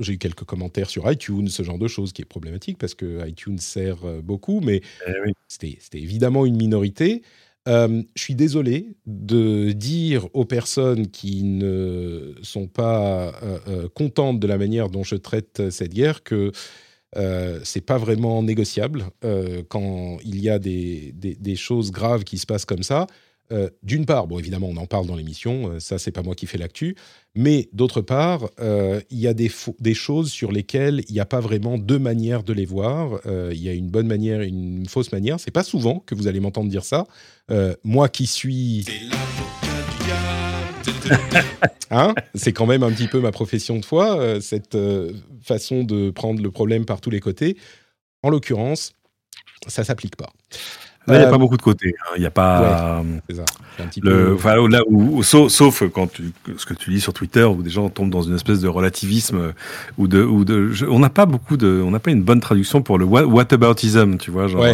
J'ai 0.00 0.14
eu 0.14 0.18
quelques 0.18 0.44
commentaires 0.44 0.90
sur 0.90 1.10
iTunes, 1.10 1.48
ce 1.48 1.62
genre 1.62 1.78
de 1.78 1.88
choses 1.88 2.12
qui 2.12 2.22
est 2.22 2.26
problématique 2.26 2.76
parce 2.78 2.94
que 2.94 3.26
iTunes 3.26 3.58
sert 3.58 4.04
euh, 4.04 4.20
beaucoup, 4.20 4.60
mais 4.60 4.82
eh 5.06 5.32
c'était 5.48 5.78
évidemment 5.94 6.44
une 6.44 6.56
minorité. 6.56 7.22
Euh, 7.68 8.02
je 8.14 8.22
suis 8.22 8.34
désolé 8.34 8.94
de 9.06 9.72
dire 9.72 10.28
aux 10.32 10.46
personnes 10.46 11.08
qui 11.08 11.42
ne 11.42 12.34
sont 12.42 12.68
pas 12.68 13.34
euh, 13.42 13.88
contentes 13.94 14.40
de 14.40 14.46
la 14.46 14.56
manière 14.56 14.88
dont 14.88 15.04
je 15.04 15.16
traite 15.16 15.70
cette 15.70 15.92
guerre 15.92 16.22
que 16.22 16.52
euh, 17.16 17.60
c'est 17.64 17.84
pas 17.84 17.98
vraiment 17.98 18.42
négociable 18.42 19.06
quand 19.68 20.18
il 20.24 20.40
y 20.40 20.48
a 20.48 20.58
des, 20.58 21.12
des, 21.12 21.56
choses 21.56 21.90
graves 21.90 22.24
qui 22.24 22.38
se 22.38 22.46
passent 22.46 22.64
comme 22.64 22.84
ça. 22.84 23.06
Euh, 23.52 23.68
d'une 23.82 24.06
part, 24.06 24.26
bon, 24.26 24.38
évidemment, 24.38 24.68
on 24.68 24.76
en 24.76 24.86
parle 24.86 25.06
dans 25.06 25.16
l'émission, 25.16 25.72
euh, 25.72 25.80
ça, 25.80 25.98
c'est 25.98 26.12
pas 26.12 26.22
moi 26.22 26.34
qui 26.34 26.46
fais 26.46 26.58
l'actu, 26.58 26.94
mais 27.34 27.68
d'autre 27.72 28.00
part, 28.00 28.48
euh, 28.60 29.00
il 29.10 29.18
y 29.18 29.26
a 29.26 29.34
des, 29.34 29.50
des, 29.80 29.94
choses 29.94 30.30
sur 30.30 30.52
lesquelles 30.52 31.02
il 31.08 31.14
n'y 31.14 31.20
a 31.20 31.26
pas 31.26 31.40
vraiment 31.40 31.76
deux 31.78 31.98
manières 31.98 32.42
de 32.42 32.52
les 32.52 32.64
voir. 32.64 33.20
Il 33.26 33.60
y 33.60 33.68
a 33.68 33.72
une 33.72 33.90
bonne 33.90 34.06
manière 34.06 34.40
et 34.40 34.48
une 34.48 34.86
fausse 34.86 35.12
manière. 35.12 35.38
C'est 35.40 35.50
pas 35.50 35.62
souvent 35.62 36.00
que 36.00 36.14
vous 36.14 36.26
allez 36.26 36.40
m'entendre 36.40 36.70
dire 36.70 36.84
ça. 36.84 37.06
moi 37.84 38.08
qui 38.08 38.26
suis. 38.26 38.86
hein? 41.90 42.14
C'est 42.34 42.52
quand 42.52 42.66
même 42.66 42.82
un 42.82 42.90
petit 42.90 43.08
peu 43.08 43.20
ma 43.20 43.32
profession 43.32 43.78
de 43.78 43.84
foi, 43.84 44.40
cette 44.40 44.76
façon 45.42 45.84
de 45.84 46.10
prendre 46.10 46.42
le 46.42 46.50
problème 46.50 46.84
par 46.84 47.00
tous 47.00 47.10
les 47.10 47.20
côtés. 47.20 47.56
En 48.22 48.30
l'occurrence, 48.30 48.92
ça 49.66 49.84
s'applique 49.84 50.16
pas. 50.16 50.32
Là, 51.06 51.16
il 51.16 51.18
n'y 51.20 51.24
a 51.24 51.30
pas 51.30 51.38
beaucoup 51.38 51.56
de 51.56 51.62
côtés. 51.62 51.94
Hein. 52.00 52.12
Il 52.16 52.20
n'y 52.20 52.26
a 52.26 52.30
pas. 52.30 53.02
c'est 53.28 53.36
ça. 53.36 53.44
Un 53.78 53.86
petit 53.86 54.00
le, 54.00 54.36
peu... 54.36 54.68
là 54.68 54.82
où, 54.86 55.22
sauf, 55.22 55.82
quand 55.88 56.12
tu, 56.12 56.32
ce 56.56 56.66
que 56.66 56.74
tu 56.74 56.90
lis 56.90 57.00
sur 57.00 57.12
Twitter, 57.12 57.44
où 57.44 57.62
des 57.62 57.70
gens 57.70 57.88
tombent 57.88 58.10
dans 58.10 58.22
une 58.22 58.34
espèce 58.34 58.60
de 58.60 58.68
relativisme 58.68 59.52
ou 59.96 60.06
de, 60.06 60.22
ou 60.22 60.44
de, 60.44 60.70
on 60.88 60.98
n'a 60.98 61.08
pas 61.10 61.26
beaucoup 61.26 61.56
de, 61.56 61.82
on 61.84 61.90
n'a 61.90 62.00
pas 62.00 62.10
une 62.10 62.22
bonne 62.22 62.40
traduction 62.40 62.82
pour 62.82 62.98
le 62.98 63.06
what, 63.06 63.24
whataboutism, 63.24 64.18
tu 64.18 64.30
vois, 64.30 64.46
genre, 64.46 64.66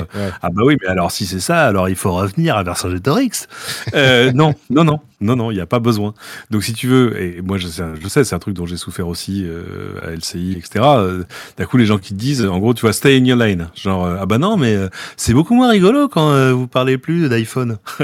ah 0.42 0.48
bah 0.50 0.62
oui, 0.64 0.76
mais 0.82 0.88
alors 0.88 1.12
si 1.12 1.26
c'est 1.26 1.40
ça, 1.40 1.66
alors 1.66 1.88
il 1.88 1.96
faut 1.96 2.12
revenir 2.12 2.56
à 2.56 2.64
Vercingétorix. 2.64 3.46
euh, 3.94 4.32
non, 4.32 4.54
non, 4.70 4.84
non, 4.84 5.00
non, 5.20 5.36
non, 5.36 5.50
il 5.50 5.54
n'y 5.54 5.60
a 5.60 5.66
pas 5.66 5.78
besoin. 5.78 6.14
Donc 6.50 6.64
si 6.64 6.72
tu 6.72 6.88
veux, 6.88 7.20
et 7.20 7.40
moi 7.42 7.58
je 7.58 7.68
sais, 7.68 7.84
je 8.00 8.08
sais 8.08 8.24
c'est 8.24 8.34
un 8.34 8.38
truc 8.38 8.54
dont 8.54 8.66
j'ai 8.66 8.76
souffert 8.76 9.08
aussi 9.08 9.44
euh, 9.46 9.94
à 10.02 10.10
LCI, 10.10 10.56
etc. 10.58 10.84
Euh, 10.84 11.24
D'un 11.56 11.64
coup, 11.64 11.76
les 11.76 11.86
gens 11.86 11.98
qui 11.98 12.10
te 12.10 12.18
disent, 12.18 12.44
en 12.44 12.58
gros, 12.58 12.74
tu 12.74 12.82
vois, 12.82 12.92
stay 12.92 13.16
in 13.16 13.24
your 13.24 13.38
lane, 13.38 13.70
genre, 13.74 14.04
euh, 14.04 14.16
ah 14.20 14.26
bah 14.26 14.38
non, 14.38 14.56
mais 14.56 14.74
euh, 14.74 14.88
c'est 15.16 15.32
beaucoup 15.32 15.54
moins 15.54 15.70
rigolo 15.70 16.08
quand 16.08 16.30
euh, 16.30 16.52
vous 16.52 16.66
parlez 16.66 16.98
plus 16.98 17.28
d'iPhone. 17.28 17.78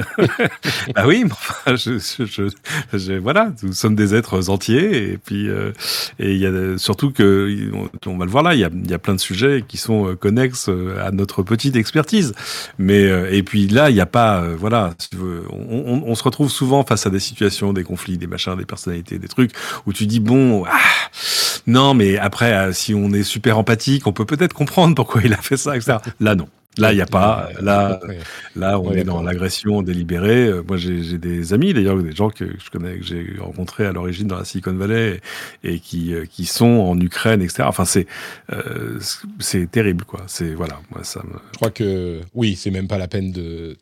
bah 0.95 1.05
oui, 1.07 1.25
je, 1.67 1.99
je, 1.99 2.49
je, 2.93 3.13
voilà, 3.19 3.53
nous 3.63 3.73
sommes 3.73 3.95
des 3.95 4.15
êtres 4.15 4.49
entiers 4.51 5.13
et 5.13 5.19
puis 5.19 5.49
et 6.19 6.33
il 6.33 6.39
y 6.39 6.47
a 6.47 6.79
surtout 6.79 7.11
que 7.11 7.71
on, 8.07 8.17
va 8.17 8.25
le 8.25 8.31
voir 8.31 8.43
là, 8.43 8.55
il 8.55 8.61
y 8.61 8.65
a, 8.65 8.71
y 8.89 8.95
a 8.95 8.99
plein 8.99 9.15
de 9.15 9.21
sujets 9.21 9.65
qui 9.67 9.77
sont 9.77 10.17
connexes 10.17 10.71
à 11.01 11.11
notre 11.11 11.43
petite 11.43 11.77
expertise. 11.77 12.35
Mais 12.79 13.03
et 13.37 13.43
puis 13.43 13.69
là, 13.69 13.91
il 13.91 13.95
n'y 13.95 14.01
a 14.01 14.07
pas, 14.07 14.47
voilà, 14.57 14.95
veux, 15.13 15.43
on, 15.51 16.03
on, 16.07 16.15
se 16.15 16.23
retrouve 16.23 16.51
souvent 16.51 16.85
face 16.85 17.02
à 17.07 17.11
des 17.11 17.21
situations, 17.21 17.73
des 17.73 17.85
conflits, 17.85 18.19
des 18.19 18.27
machins, 18.27 18.57
des 18.57 18.65
personnalités, 18.65 19.19
des 19.19 19.29
trucs 19.29 19.53
où 19.87 19.93
tu 19.93 20.07
dis 20.07 20.21
bon, 20.21 20.65
ah, 20.67 20.71
non, 21.67 21.95
mais 21.95 22.19
après, 22.19 22.73
si 22.73 22.95
on 22.95 23.13
est 23.13 23.23
super 23.23 23.59
empathique, 23.59 24.07
on 24.07 24.13
peut 24.13 24.27
peut-être 24.27 24.55
comprendre 24.55 24.95
pourquoi 24.95 25.23
il 25.25 25.33
a 25.33 25.39
fait 25.39 25.57
ça, 25.57 25.77
etc. 25.77 25.99
Là, 26.21 26.35
non. 26.35 26.49
Là, 26.79 26.93
il 26.93 26.97
n'y 26.97 27.03
a 27.03 27.07
pas. 27.07 27.51
Là, 27.61 28.01
là, 28.57 28.81
on 28.81 28.93
est 28.93 29.05
dans 29.05 29.23
l'agression 29.23 29.83
délibérée. 29.83 30.47
Euh, 30.47 30.63
moi, 30.67 30.79
j'ai 30.79 31.19
des 31.19 31.53
amis, 31.53 31.75
d'ailleurs, 31.75 32.03
des 32.03 32.15
gens 32.15 32.31
que 32.31 32.47
je 32.47 32.71
connais, 32.71 32.97
que 32.97 33.05
j'ai 33.05 33.37
rencontrés 33.39 33.85
à 33.85 33.93
l'origine 33.93 34.27
dans 34.27 34.39
la 34.39 34.47
Silicon 34.47 34.73
Valley 34.73 35.21
et, 35.65 35.81
qui, 35.81 36.15
euh, 36.15 36.25
qui 36.25 36.47
sont 36.47 36.65
en 36.65 36.99
Ukraine, 36.99 37.43
etc. 37.43 37.65
Enfin, 37.67 37.85
c'est 37.85 38.07
euh, 38.53 38.99
c'est 39.39 39.71
terrible, 39.71 40.05
quoi. 40.05 40.23
C'est 40.29 40.55
voilà, 40.55 40.81
moi, 40.91 41.05
ça 41.05 41.21
me. 41.25 41.39
Je 41.53 41.57
crois 41.57 41.71
que 41.71 42.21
oui, 42.33 42.57
c'est 42.57 42.71
même 42.71 42.89
pas 42.89 42.99
la 42.99 43.09
peine 43.09 43.33
de 43.33 43.77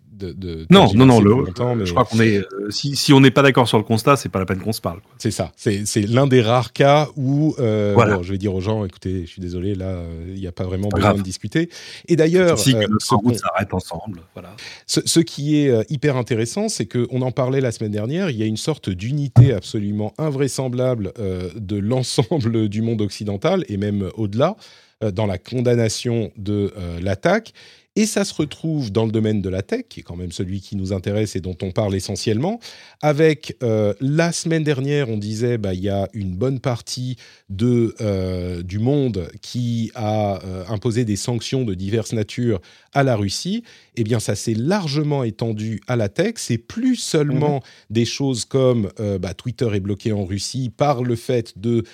non, 0.71 0.93
non, 0.95 1.07
non. 1.07 1.21
Le, 1.21 1.85
Je 1.85 1.93
crois 1.93 2.05
qu'on 2.05 2.21
est. 2.21 2.39
Euh, 2.39 2.71
si, 2.71 2.97
si, 2.97 3.13
on 3.13 3.21
n'est 3.21 3.31
pas 3.31 3.43
d'accord 3.43 3.69
sur 3.69 3.79
le 3.79 3.85
constat, 3.85 4.17
c'est 4.17 4.29
pas 4.29 4.39
la 4.39 4.47
peine 4.47 4.61
qu'on 4.61 4.73
se 4.73 4.81
parle. 4.81 5.01
C'est 5.19 5.31
ça. 5.31 5.53
C'est 5.57 6.03
l'un 6.03 6.27
des 6.27 6.43
rares 6.43 6.73
cas 6.73 7.09
où 7.17 7.55
euh, 7.59 7.93
voilà. 7.95 8.21
je 8.23 8.33
vais 8.33 8.39
dire 8.39 8.55
aux 8.55 8.61
gens, 8.61 8.85
écoutez, 8.85 9.23
je 9.27 9.31
suis 9.31 9.41
désolé, 9.43 9.75
là, 9.75 9.87
euh, 9.87 10.25
il 10.29 10.41
n'y 10.41 10.47
a 10.47 10.53
pas 10.53 10.65
vraiment 10.65 10.89
besoin 10.89 11.15
de 11.15 11.23
discuter. 11.23 11.69
Et 12.09 12.17
d'ailleurs, 12.17 12.59
si 12.59 12.75
euh, 12.75 12.87
ce 12.99 13.15
route 13.15 13.37
s'arrête 13.37 13.73
ensemble. 13.75 14.23
Voilà. 14.35 14.51
Ce, 14.87 15.01
ce, 15.05 15.21
qui 15.21 15.57
est 15.57 15.91
hyper 15.91 16.17
intéressant, 16.17 16.69
c'est 16.69 16.87
qu'on 16.87 17.23
en 17.23 17.33
parlait 17.33 17.61
la 17.61 17.73
semaine 17.73 17.93
dernière. 17.93 18.31
Il 18.31 18.37
y 18.37 18.43
a 18.43 18.47
une 18.47 18.57
sorte 18.57 18.91
d'unité 18.91 19.53
absolument 19.53 20.13
invraisemblable 20.19 21.13
de 21.55 21.77
l'ensemble 21.77 22.69
du 22.69 22.83
monde 22.83 23.01
occidental 23.01 23.65
et 23.69 23.77
même 23.77 24.11
au-delà 24.15 24.57
dans 25.01 25.27
la 25.27 25.39
condamnation 25.39 26.31
de 26.37 26.73
l'attaque. 27.01 27.53
Et 28.01 28.07
ça 28.07 28.25
se 28.25 28.33
retrouve 28.33 28.91
dans 28.91 29.05
le 29.05 29.13
domaine 29.13 29.43
de 29.43 29.51
la 29.51 29.61
tech, 29.61 29.83
qui 29.91 30.01
est 30.01 30.03
quand 30.03 30.17
même 30.17 30.33
celui 30.33 30.63
qui 30.63 30.75
nous 30.75 30.95
intéresse 30.95 31.37
et 31.37 31.43
dont 31.43 31.57
on 31.61 31.71
parle 31.71 31.95
essentiellement, 31.95 32.59
avec 33.03 33.59
euh, 33.63 33.93
la 34.01 34.33
semaine 34.33 34.65
dernière, 34.65 35.11
on 35.11 35.19
disait, 35.19 35.59
bah, 35.59 35.75
il 35.75 35.81
y 35.81 35.91
a 35.91 36.09
une 36.15 36.35
bonne 36.35 36.61
partie 36.61 37.17
de, 37.51 37.95
euh, 38.01 38.63
du 38.63 38.79
monde 38.79 39.29
qui 39.43 39.93
a 39.95 40.43
euh, 40.47 40.65
imposé 40.71 41.05
des 41.05 41.17
sanctions 41.17 41.63
de 41.65 41.75
diverses 41.75 42.15
natures 42.15 42.63
à 42.93 43.03
la 43.03 43.17
Russie. 43.17 43.63
Eh 43.97 44.05
bien, 44.05 44.21
ça 44.21 44.35
s'est 44.35 44.55
largement 44.55 45.25
étendu 45.25 45.81
à 45.87 45.97
la 45.97 46.09
tech. 46.09 46.35
C'est 46.37 46.59
plus 46.59 46.97
seulement 46.97 47.57
Mhm. 47.57 47.61
des 47.91 48.05
choses 48.05 48.45
comme 48.45 48.91
bah, 49.21 49.35
Twitter 49.35 49.69
est 49.75 49.81
bloqué 49.81 50.13
en 50.13 50.25
Russie 50.25 50.71
par 50.75 51.03
le 51.03 51.17
fait 51.17 51.59
de, 51.59 51.85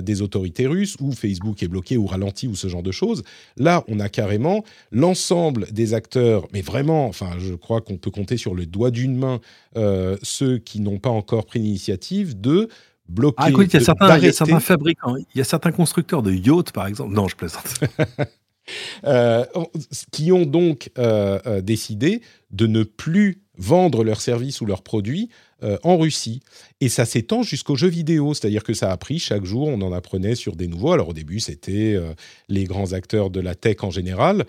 des 0.00 0.22
autorités 0.22 0.66
russes, 0.66 0.96
ou 1.00 1.12
Facebook 1.12 1.62
est 1.62 1.68
bloqué 1.68 1.96
ou 1.96 2.06
ralenti, 2.06 2.46
ou 2.46 2.54
ce 2.54 2.68
genre 2.68 2.82
de 2.82 2.92
choses. 2.92 3.22
Là, 3.56 3.84
on 3.88 4.00
a 4.00 4.08
carrément 4.08 4.64
l'ensemble 4.92 5.66
des 5.72 5.94
acteurs, 5.94 6.46
mais 6.52 6.60
vraiment, 6.62 7.06
enfin, 7.06 7.30
je 7.38 7.54
crois 7.54 7.80
qu'on 7.80 7.96
peut 7.96 8.10
compter 8.10 8.36
sur 8.36 8.54
le 8.54 8.66
doigt 8.66 8.90
d'une 8.90 9.16
main 9.16 9.40
euh, 9.76 10.16
ceux 10.22 10.58
qui 10.58 10.80
n'ont 10.80 10.98
pas 10.98 11.10
encore 11.10 11.46
pris 11.46 11.58
l'initiative 11.58 12.40
de 12.40 12.68
bloquer. 13.08 13.34
Ah, 13.38 13.50
écoute, 13.50 13.66
il 13.72 13.74
y 13.74 13.82
a 13.82 13.84
certains 13.84 14.60
fabricants, 14.60 15.16
il 15.16 15.38
y 15.38 15.40
a 15.40 15.44
certains 15.44 15.72
constructeurs 15.72 16.22
de 16.22 16.32
yachts, 16.32 16.72
par 16.72 16.86
exemple. 16.86 17.12
Non, 17.14 17.28
je 17.28 17.36
plaisante. 17.36 17.80
euh, 19.04 19.44
qui 20.12 20.32
ont 20.32 20.46
donc 20.46 20.90
euh, 20.98 21.38
euh, 21.46 21.60
décidé 21.60 22.22
de 22.50 22.66
ne 22.66 22.82
plus 22.82 23.42
vendre 23.56 24.04
leurs 24.04 24.20
services 24.20 24.60
ou 24.60 24.66
leurs 24.66 24.82
produits 24.82 25.28
euh, 25.64 25.78
en 25.82 25.96
Russie. 25.98 26.40
Et 26.80 26.88
ça 26.88 27.04
s'étend 27.06 27.42
jusqu'aux 27.42 27.76
jeux 27.76 27.88
vidéo, 27.88 28.34
c'est-à-dire 28.34 28.62
que 28.62 28.74
ça 28.74 28.92
a 28.92 28.96
pris 28.96 29.18
chaque 29.18 29.44
jour, 29.44 29.68
on 29.68 29.80
en 29.80 29.92
apprenait 29.92 30.34
sur 30.34 30.54
des 30.56 30.66
nouveaux. 30.68 30.92
Alors 30.92 31.08
au 31.08 31.12
début, 31.14 31.40
c'était 31.40 31.94
euh, 31.94 32.12
les 32.48 32.64
grands 32.64 32.92
acteurs 32.92 33.30
de 33.30 33.40
la 33.40 33.54
tech 33.54 33.76
en 33.82 33.90
général. 33.90 34.44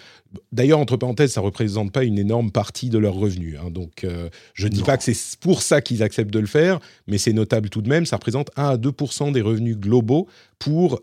D'ailleurs, 0.52 0.80
entre 0.80 0.98
parenthèses, 0.98 1.32
ça 1.32 1.42
ne 1.42 1.46
représente 1.46 1.92
pas 1.94 2.04
une 2.04 2.20
énorme 2.20 2.52
partie 2.52 2.90
de 2.90 2.98
leurs 2.98 3.14
revenus. 3.16 3.58
hein. 3.64 3.70
donc 3.72 4.04
euh, 4.04 4.30
je 4.54 4.68
ne 4.68 4.74
dis 4.74 4.84
pas 4.84 4.98
que 4.98 5.04
c'est 5.04 5.40
pour 5.40 5.62
ça 5.62 5.82
qu'ils 5.82 6.04
acceptent 6.04 6.34
de 6.34 6.40
le 6.40 6.48
faire, 6.48 6.80
mais 7.08 7.18
c'est 7.18 7.32
notable 7.34 7.70
tout 7.70 7.82
de 7.82 7.90
même. 7.90 8.06
Ça 8.06 8.18
représente 8.18 8.50
1 8.58 8.64
à 8.66 8.78
2% 8.78 9.32
des 9.32 9.42
revenus 9.42 9.78
globaux 9.78 10.28
pour 10.60 11.02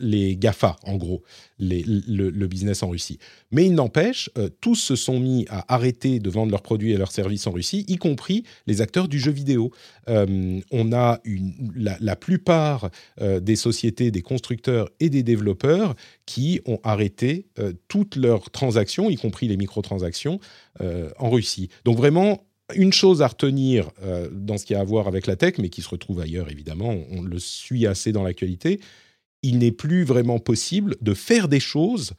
les 0.00 0.36
GAFA, 0.36 0.76
en 0.84 0.96
gros, 0.96 1.22
les- 1.58 1.84
le, 1.86 2.30
le 2.30 2.46
business 2.46 2.82
en 2.82 2.88
Russie. 2.88 3.18
Mais 3.52 3.66
il 3.66 3.74
n'empêche, 3.74 4.30
tous 4.60 4.74
se 4.74 4.96
sont 4.96 5.20
mis 5.20 5.44
à 5.48 5.72
arrêter 5.72 6.18
de 6.18 6.30
vendre 6.30 6.50
leurs 6.50 6.62
produits 6.62 6.92
et 6.92 6.96
leurs 6.96 7.12
services 7.12 7.46
en 7.46 7.52
Russie, 7.52 7.84
y 7.88 7.96
compris 7.96 8.42
les 8.66 8.80
acteurs 8.80 9.06
du 9.08 9.18
jeu 9.18 9.30
vidéo. 9.30 9.45
Euh, 10.08 10.60
on 10.70 10.92
a 10.92 11.20
la, 11.74 12.16
plupart 12.16 12.90
euh, 13.20 13.40
des 13.40 13.56
sociétés, 13.56 14.10
des 14.10 14.22
constructeurs 14.22 14.88
et 15.00 15.10
des 15.10 15.22
développeurs 15.22 15.94
qui 16.26 16.60
ont 16.66 16.80
arrêté 16.82 17.46
euh, 17.58 17.72
toutes 17.88 18.16
leurs 18.16 18.50
transactions, 18.50 19.10
y 19.10 19.16
compris 19.16 19.48
les 19.48 19.56
microtransactions, 19.56 20.40
en 21.18 21.30
Russie. 21.30 21.70
Donc 21.84 21.96
vraiment, 21.96 22.44
une 22.74 22.92
chose 22.92 23.22
à 23.22 23.28
retenir 23.28 23.90
dans 24.30 24.58
ce 24.58 24.66
qui 24.66 24.74
a 24.74 24.80
à 24.80 24.84
voir 24.84 25.08
avec 25.08 25.26
la 25.26 25.36
tech, 25.36 25.54
mais 25.58 25.70
qui 25.70 25.80
se 25.80 25.88
retrouve 25.88 26.20
ailleurs 26.20 26.50
évidemment, 26.50 26.90
on, 26.90 27.18
on 27.18 27.22
le 27.22 27.38
suit 27.38 27.86
assez 27.86 28.12
dans 28.12 28.22
l'actualité, 28.22 28.80
il 29.42 29.58
n'est 29.58 29.72
plus 29.72 30.04
vraiment 30.04 30.38
possible 30.38 30.96
de 31.00 31.14
faire 31.14 31.48
des 31.48 31.60
choses 31.60 32.12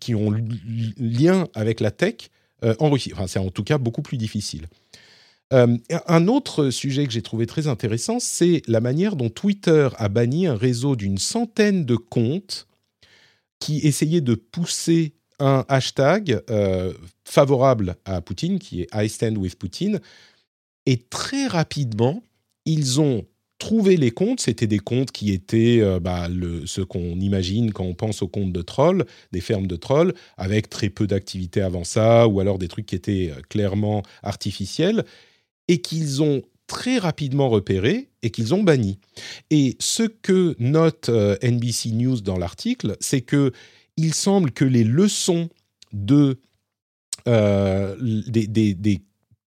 qui 0.00 0.14
ont 0.14 0.30
li- 0.30 0.94
lien 0.98 1.48
avec 1.54 1.80
la 1.80 1.90
tech 1.90 2.30
en 2.62 2.90
Russie. 2.90 3.12
Enfin, 3.12 3.26
c'est 3.26 3.38
en 3.38 3.50
tout 3.50 3.64
cas 3.64 3.78
beaucoup 3.78 4.02
plus 4.02 4.16
difficile. 4.16 4.66
Euh, 5.54 5.78
un 6.06 6.28
autre 6.28 6.68
sujet 6.70 7.06
que 7.06 7.12
j'ai 7.12 7.22
trouvé 7.22 7.46
très 7.46 7.68
intéressant, 7.68 8.18
c'est 8.20 8.62
la 8.66 8.80
manière 8.80 9.16
dont 9.16 9.30
Twitter 9.30 9.88
a 9.96 10.08
banni 10.08 10.46
un 10.46 10.56
réseau 10.56 10.94
d'une 10.94 11.18
centaine 11.18 11.86
de 11.86 11.96
comptes 11.96 12.66
qui 13.58 13.78
essayaient 13.78 14.20
de 14.20 14.34
pousser 14.34 15.14
un 15.38 15.64
hashtag 15.68 16.42
euh, 16.50 16.92
favorable 17.24 17.96
à 18.04 18.20
Poutine, 18.20 18.58
qui 18.58 18.82
est 18.82 18.88
I 18.92 19.08
stand 19.08 19.38
with 19.38 19.58
Putin. 19.58 19.98
Et 20.84 20.98
très 20.98 21.46
rapidement, 21.46 22.22
ils 22.66 23.00
ont 23.00 23.24
trouvé 23.58 23.96
les 23.96 24.10
comptes. 24.10 24.40
C'était 24.40 24.66
des 24.66 24.78
comptes 24.78 25.12
qui 25.12 25.32
étaient 25.32 25.80
euh, 25.80 25.98
bah, 25.98 26.28
ce 26.66 26.82
qu'on 26.82 27.18
imagine 27.20 27.72
quand 27.72 27.84
on 27.84 27.94
pense 27.94 28.20
aux 28.20 28.28
comptes 28.28 28.52
de 28.52 28.62
trolls, 28.62 29.06
des 29.32 29.40
fermes 29.40 29.66
de 29.66 29.76
trolls, 29.76 30.12
avec 30.36 30.68
très 30.68 30.90
peu 30.90 31.06
d'activité 31.06 31.62
avant 31.62 31.84
ça, 31.84 32.28
ou 32.28 32.40
alors 32.40 32.58
des 32.58 32.68
trucs 32.68 32.86
qui 32.86 32.94
étaient 32.94 33.32
clairement 33.48 34.02
artificiels, 34.22 35.04
et 35.68 35.80
qu'ils 35.80 36.22
ont 36.22 36.42
très 36.66 36.98
rapidement 36.98 37.48
repéré 37.48 38.10
et 38.22 38.30
qu'ils 38.30 38.54
ont 38.54 38.62
banni. 38.62 38.98
Et 39.50 39.76
ce 39.80 40.02
que 40.02 40.54
note 40.58 41.08
euh, 41.08 41.36
NBC 41.42 41.90
News 41.92 42.20
dans 42.20 42.38
l'article, 42.38 42.96
c'est 43.00 43.22
que 43.22 43.52
il 43.96 44.14
semble 44.14 44.52
que 44.52 44.64
les 44.64 44.84
leçons 44.84 45.48
de 45.92 46.40
euh, 47.26 47.96
des, 48.00 48.46
des, 48.46 48.74
des 48.74 49.02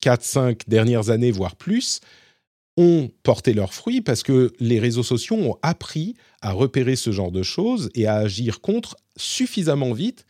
4-5 0.03 0.61
dernières 0.67 1.09
années, 1.09 1.31
voire 1.31 1.55
plus, 1.55 1.99
ont 2.77 3.09
porté 3.23 3.53
leurs 3.53 3.73
fruits 3.73 4.01
parce 4.01 4.23
que 4.23 4.53
les 4.59 4.79
réseaux 4.79 5.03
sociaux 5.03 5.35
ont 5.35 5.57
appris 5.63 6.15
à 6.41 6.51
repérer 6.51 6.95
ce 6.95 7.11
genre 7.11 7.31
de 7.31 7.43
choses 7.43 7.89
et 7.95 8.05
à 8.05 8.15
agir 8.15 8.61
contre 8.61 8.95
suffisamment 9.17 9.93
vite 9.93 10.25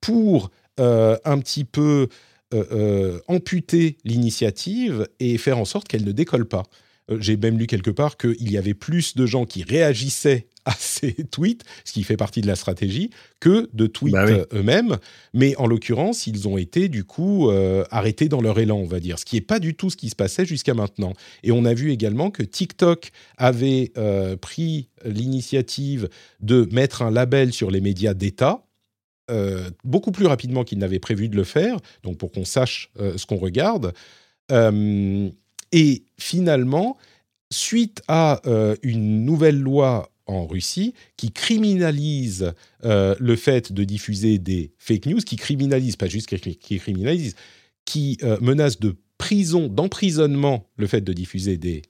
pour 0.00 0.50
euh, 0.80 1.18
un 1.24 1.38
petit 1.38 1.64
peu 1.64 2.08
euh, 2.52 2.64
euh, 2.72 3.20
amputer 3.28 3.96
l'initiative 4.04 5.06
et 5.20 5.38
faire 5.38 5.58
en 5.58 5.64
sorte 5.64 5.86
qu'elle 5.86 6.04
ne 6.04 6.10
décolle 6.10 6.46
pas. 6.46 6.64
Euh, 7.08 7.16
J'ai 7.20 7.36
même 7.36 7.56
lu 7.56 7.68
quelque 7.68 7.92
part 7.92 8.16
qu'il 8.16 8.50
y 8.50 8.58
avait 8.58 8.74
plus 8.74 9.14
de 9.14 9.24
gens 9.24 9.44
qui 9.44 9.62
réagissaient 9.62 10.48
à 10.64 10.72
ces 10.78 11.12
tweets, 11.30 11.62
ce 11.84 11.92
qui 11.92 12.02
fait 12.02 12.16
partie 12.16 12.40
de 12.40 12.48
la 12.48 12.56
stratégie, 12.56 13.10
que 13.38 13.70
de 13.72 13.86
tweets 13.86 14.14
Bah 14.14 14.24
oui. 14.26 14.34
eux-mêmes. 14.52 14.98
Mais 15.32 15.54
en 15.58 15.68
l'occurrence, 15.68 16.26
ils 16.26 16.48
ont 16.48 16.58
été 16.58 16.88
du 16.88 17.04
coup 17.04 17.50
arrêtés 17.90 18.28
dans 18.28 18.40
leur 18.40 18.58
élan, 18.58 18.78
on 18.78 18.86
va 18.86 18.98
dire, 18.98 19.20
ce 19.20 19.24
qui 19.24 19.36
n'est 19.36 19.42
pas 19.42 19.60
du 19.60 19.74
tout 19.74 19.88
ce 19.88 19.96
qui 19.96 20.10
se 20.10 20.16
passait 20.16 20.44
jusqu'à 20.44 20.74
maintenant. 20.74 21.12
Et 21.44 21.52
on 21.52 21.64
a 21.64 21.72
vu 21.72 21.92
également 21.92 22.32
que 22.32 22.42
TikTok 22.42 23.10
avait 23.38 23.92
pris 24.40 24.88
l'initiative 25.04 26.08
de 26.40 26.68
mettre 26.72 27.02
un 27.02 27.10
label 27.12 27.52
sur 27.52 27.70
les 27.70 27.80
médias 27.80 28.12
d'État. 28.12 28.66
Euh, 29.30 29.70
beaucoup 29.84 30.12
plus 30.12 30.26
rapidement 30.26 30.64
qu'il 30.64 30.78
n'avait 30.78 30.98
prévu 30.98 31.28
de 31.28 31.36
le 31.36 31.44
faire, 31.44 31.78
donc 32.02 32.18
pour 32.18 32.32
qu'on 32.32 32.44
sache 32.44 32.90
euh, 32.98 33.16
ce 33.16 33.26
qu'on 33.26 33.36
regarde. 33.36 33.92
Euh, 34.50 35.28
et 35.72 36.02
finalement, 36.18 36.96
suite 37.52 38.02
à 38.08 38.42
une 38.82 39.24
nouvelle 39.24 39.58
loi 39.58 40.10
en 40.26 40.46
Russie 40.46 40.94
qui 41.16 41.32
criminalise 41.32 42.52
le 42.82 43.36
fait 43.36 43.72
de 43.72 43.84
diffuser 43.84 44.38
des 44.38 44.72
fake 44.78 45.06
news, 45.06 45.18
qui 45.18 45.36
criminalise, 45.36 45.96
pas 45.96 46.06
juste 46.06 46.28
qui, 46.28 46.78
criminalise, 46.78 47.34
qui 47.84 48.18
menace 48.40 48.78
de 48.80 48.96
prison, 49.18 49.68
d'emprisonnement 49.68 50.66
le 50.76 50.86
fait 50.86 51.02
de 51.02 51.12
diffuser 51.12 51.56
des 51.56 51.82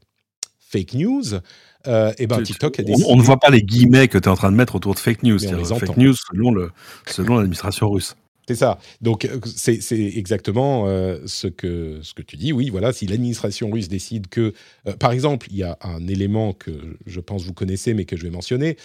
fake 0.73 0.95
news, 0.95 1.41
euh, 1.87 2.13
et 2.19 2.27
ben 2.27 2.43
TikTok 2.43 2.79
a 2.81 2.83
décidé... 2.83 3.07
on 3.09 3.17
ne 3.17 3.23
voit 3.23 3.39
pas 3.39 3.51
les 3.51 3.63
guillemets 3.63 4.09
que 4.09 4.19
tu 4.19 4.25
es 4.25 4.29
en 4.29 4.37
train 4.37 4.53
de 4.53 4.57
mettre 4.57 4.75
autour 4.77 4.95
de 4.95 5.01
fake 5.01 5.23
news. 5.23 5.37
On 5.37 5.39
C'est-à-dire 5.39 5.75
les 5.75 5.81
fake 5.87 5.97
news 5.97 6.15
selon 6.15 6.53
le 6.53 6.71
selon 7.07 7.37
l'administration 7.37 7.91
russe. 7.91 8.15
C'est 8.49 8.57
ça. 8.57 8.81
Donc, 9.01 9.27
euh, 9.27 9.39
c'est 9.45 9.79
exactement 9.93 10.89
euh, 10.89 11.21
ce, 11.27 11.47
que, 11.47 12.01
ce 12.03 12.15
que 12.15 12.23
tu 12.23 12.37
dis. 12.37 12.53
Oui, 12.53 12.69
voilà, 12.69 12.93
si 12.93 13.07
l'administration 13.07 13.71
russe 13.71 13.89
décide 13.89 14.27
que... 14.27 14.55
euh, 14.89 14.97
par 14.99 15.13
exemple, 15.13 15.47
il 15.53 15.59
y 15.59 15.63
a 15.63 15.79
un 15.83 16.05
élément 16.09 16.53
que 16.53 16.73
je 17.07 17.21
pense 17.21 17.45
vous 17.45 17.53
connaissez, 17.53 17.95
mais 17.95 18.07
que 18.07 18.17
je 18.17 18.25
vais 18.25 18.31
mentionner. 18.31 18.77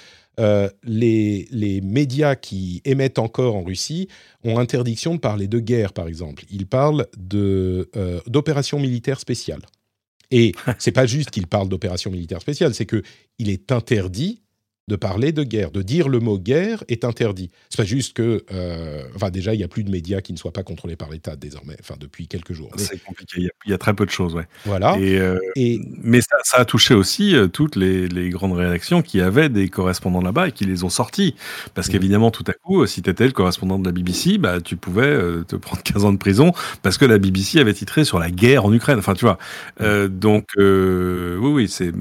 Les, 0.84 1.48
les 1.50 1.82
médias 1.82 2.36
qui 2.36 2.82
émettent 2.84 3.20
encore 3.20 3.56
en 3.56 3.64
Russie 3.64 4.08
ont 4.44 4.60
interdiction 4.60 5.16
de 5.16 5.20
parler 5.20 5.48
de 5.48 5.60
guerre, 5.60 5.94
par 5.94 6.08
exemple. 6.10 6.44
Ils 6.52 6.68
parlent 6.68 7.08
d'opérations 8.28 8.80
militaires 8.80 9.20
spéciales. 9.20 9.62
Et 10.32 10.54
c'est 10.80 10.92
pas 10.92 11.06
juste 11.06 11.32
qu'ils 11.32 11.48
parlent 11.48 11.70
d'opérations 11.70 12.12
militaires 12.12 12.42
spéciales, 12.42 12.74
c'est 12.74 12.86
que 12.86 13.04
il 13.40 13.50
est 13.50 13.72
interdit 13.72 14.42
de 14.88 14.96
parler 14.96 15.32
de 15.32 15.44
guerre, 15.44 15.72
de 15.72 15.82
dire 15.82 16.08
le 16.10 16.20
mot 16.20 16.38
guerre 16.38 16.84
est 16.90 17.04
interdit. 17.06 17.50
C'est 17.70 17.78
pas 17.78 17.84
juste 17.86 18.14
que, 18.14 18.44
euh, 18.52 19.02
enfin 19.16 19.32
déjà 19.32 19.56
il 19.56 19.60
y 19.60 19.64
a 19.64 19.68
plus 19.68 19.84
de 19.84 19.90
médias 19.90 20.22
qui 20.22 20.32
ne 20.32 20.38
soient 20.38 20.54
pas 20.54 20.62
contrôlés 20.62 20.96
par 20.96 21.10
l'État 21.10 21.36
désormais, 21.36 21.76
enfin 21.80 21.96
depuis 22.00 22.28
quelques 22.28 22.54
jours. 22.54 22.70
Mais 22.78 22.84
C'est 22.84 23.04
compliqué. 23.04 23.34
Il 23.38 23.44
y, 23.46 23.48
a, 23.48 23.52
il 23.66 23.72
y 23.72 23.74
a 23.74 23.80
très 23.80 23.96
peu 23.96 24.06
de 24.06 24.12
choses, 24.12 24.36
ouais. 24.36 24.46
voilà. 24.64 24.96
Et, 25.00 25.18
euh, 25.18 25.40
Et 25.56 25.80
mais 26.04 26.22
ça, 26.22 26.38
ça 26.44 26.58
a 26.58 26.66
touché 26.66 26.94
aussi 26.94 27.36
euh, 27.36 27.48
toutes 27.48 27.76
les, 27.76 28.08
les 28.08 28.30
grandes 28.30 28.54
rédactions 28.54 29.02
qui 29.02 29.22
avaient 29.22 29.50
des 29.50 29.70
correspondants 29.70 30.22
là-bas 30.22 30.50
et 30.50 30.52
qui 30.52 30.66
les 30.66 30.84
ont 30.84 30.90
sortis. 30.90 31.34
Parce 31.74 31.88
Mhm. 31.88 31.92
qu'évidemment, 31.94 32.30
tout 32.30 32.44
à 32.48 32.54
coup, 32.54 32.86
si 32.86 33.02
tu 33.02 33.10
étais 33.10 33.26
le 33.26 33.32
correspondant 33.32 33.80
de 33.80 33.86
la 33.86 33.92
BBC, 33.92 34.38
bah, 34.38 34.62
tu 34.62 34.76
pouvais 34.78 35.18
te 35.48 35.56
prendre 35.56 35.82
15 35.84 36.06
ans 36.06 36.14
de 36.14 36.18
prison 36.20 36.52
parce 36.84 37.00
que 37.00 37.06
la 37.06 37.18
BBC 37.18 37.60
avait 37.60 37.74
titré 37.74 38.06
sur 38.06 38.20
la 38.20 38.30
guerre 38.30 38.66
en 38.66 38.72
Ukraine. 38.74 39.00
Enfin, 39.00 39.16
tu 39.16 39.26
vois. 39.26 39.40
Euh, 39.82 40.08
donc, 40.08 40.50
oui, 40.58 41.50
oui, 41.52 41.68
c'est, 41.70 41.92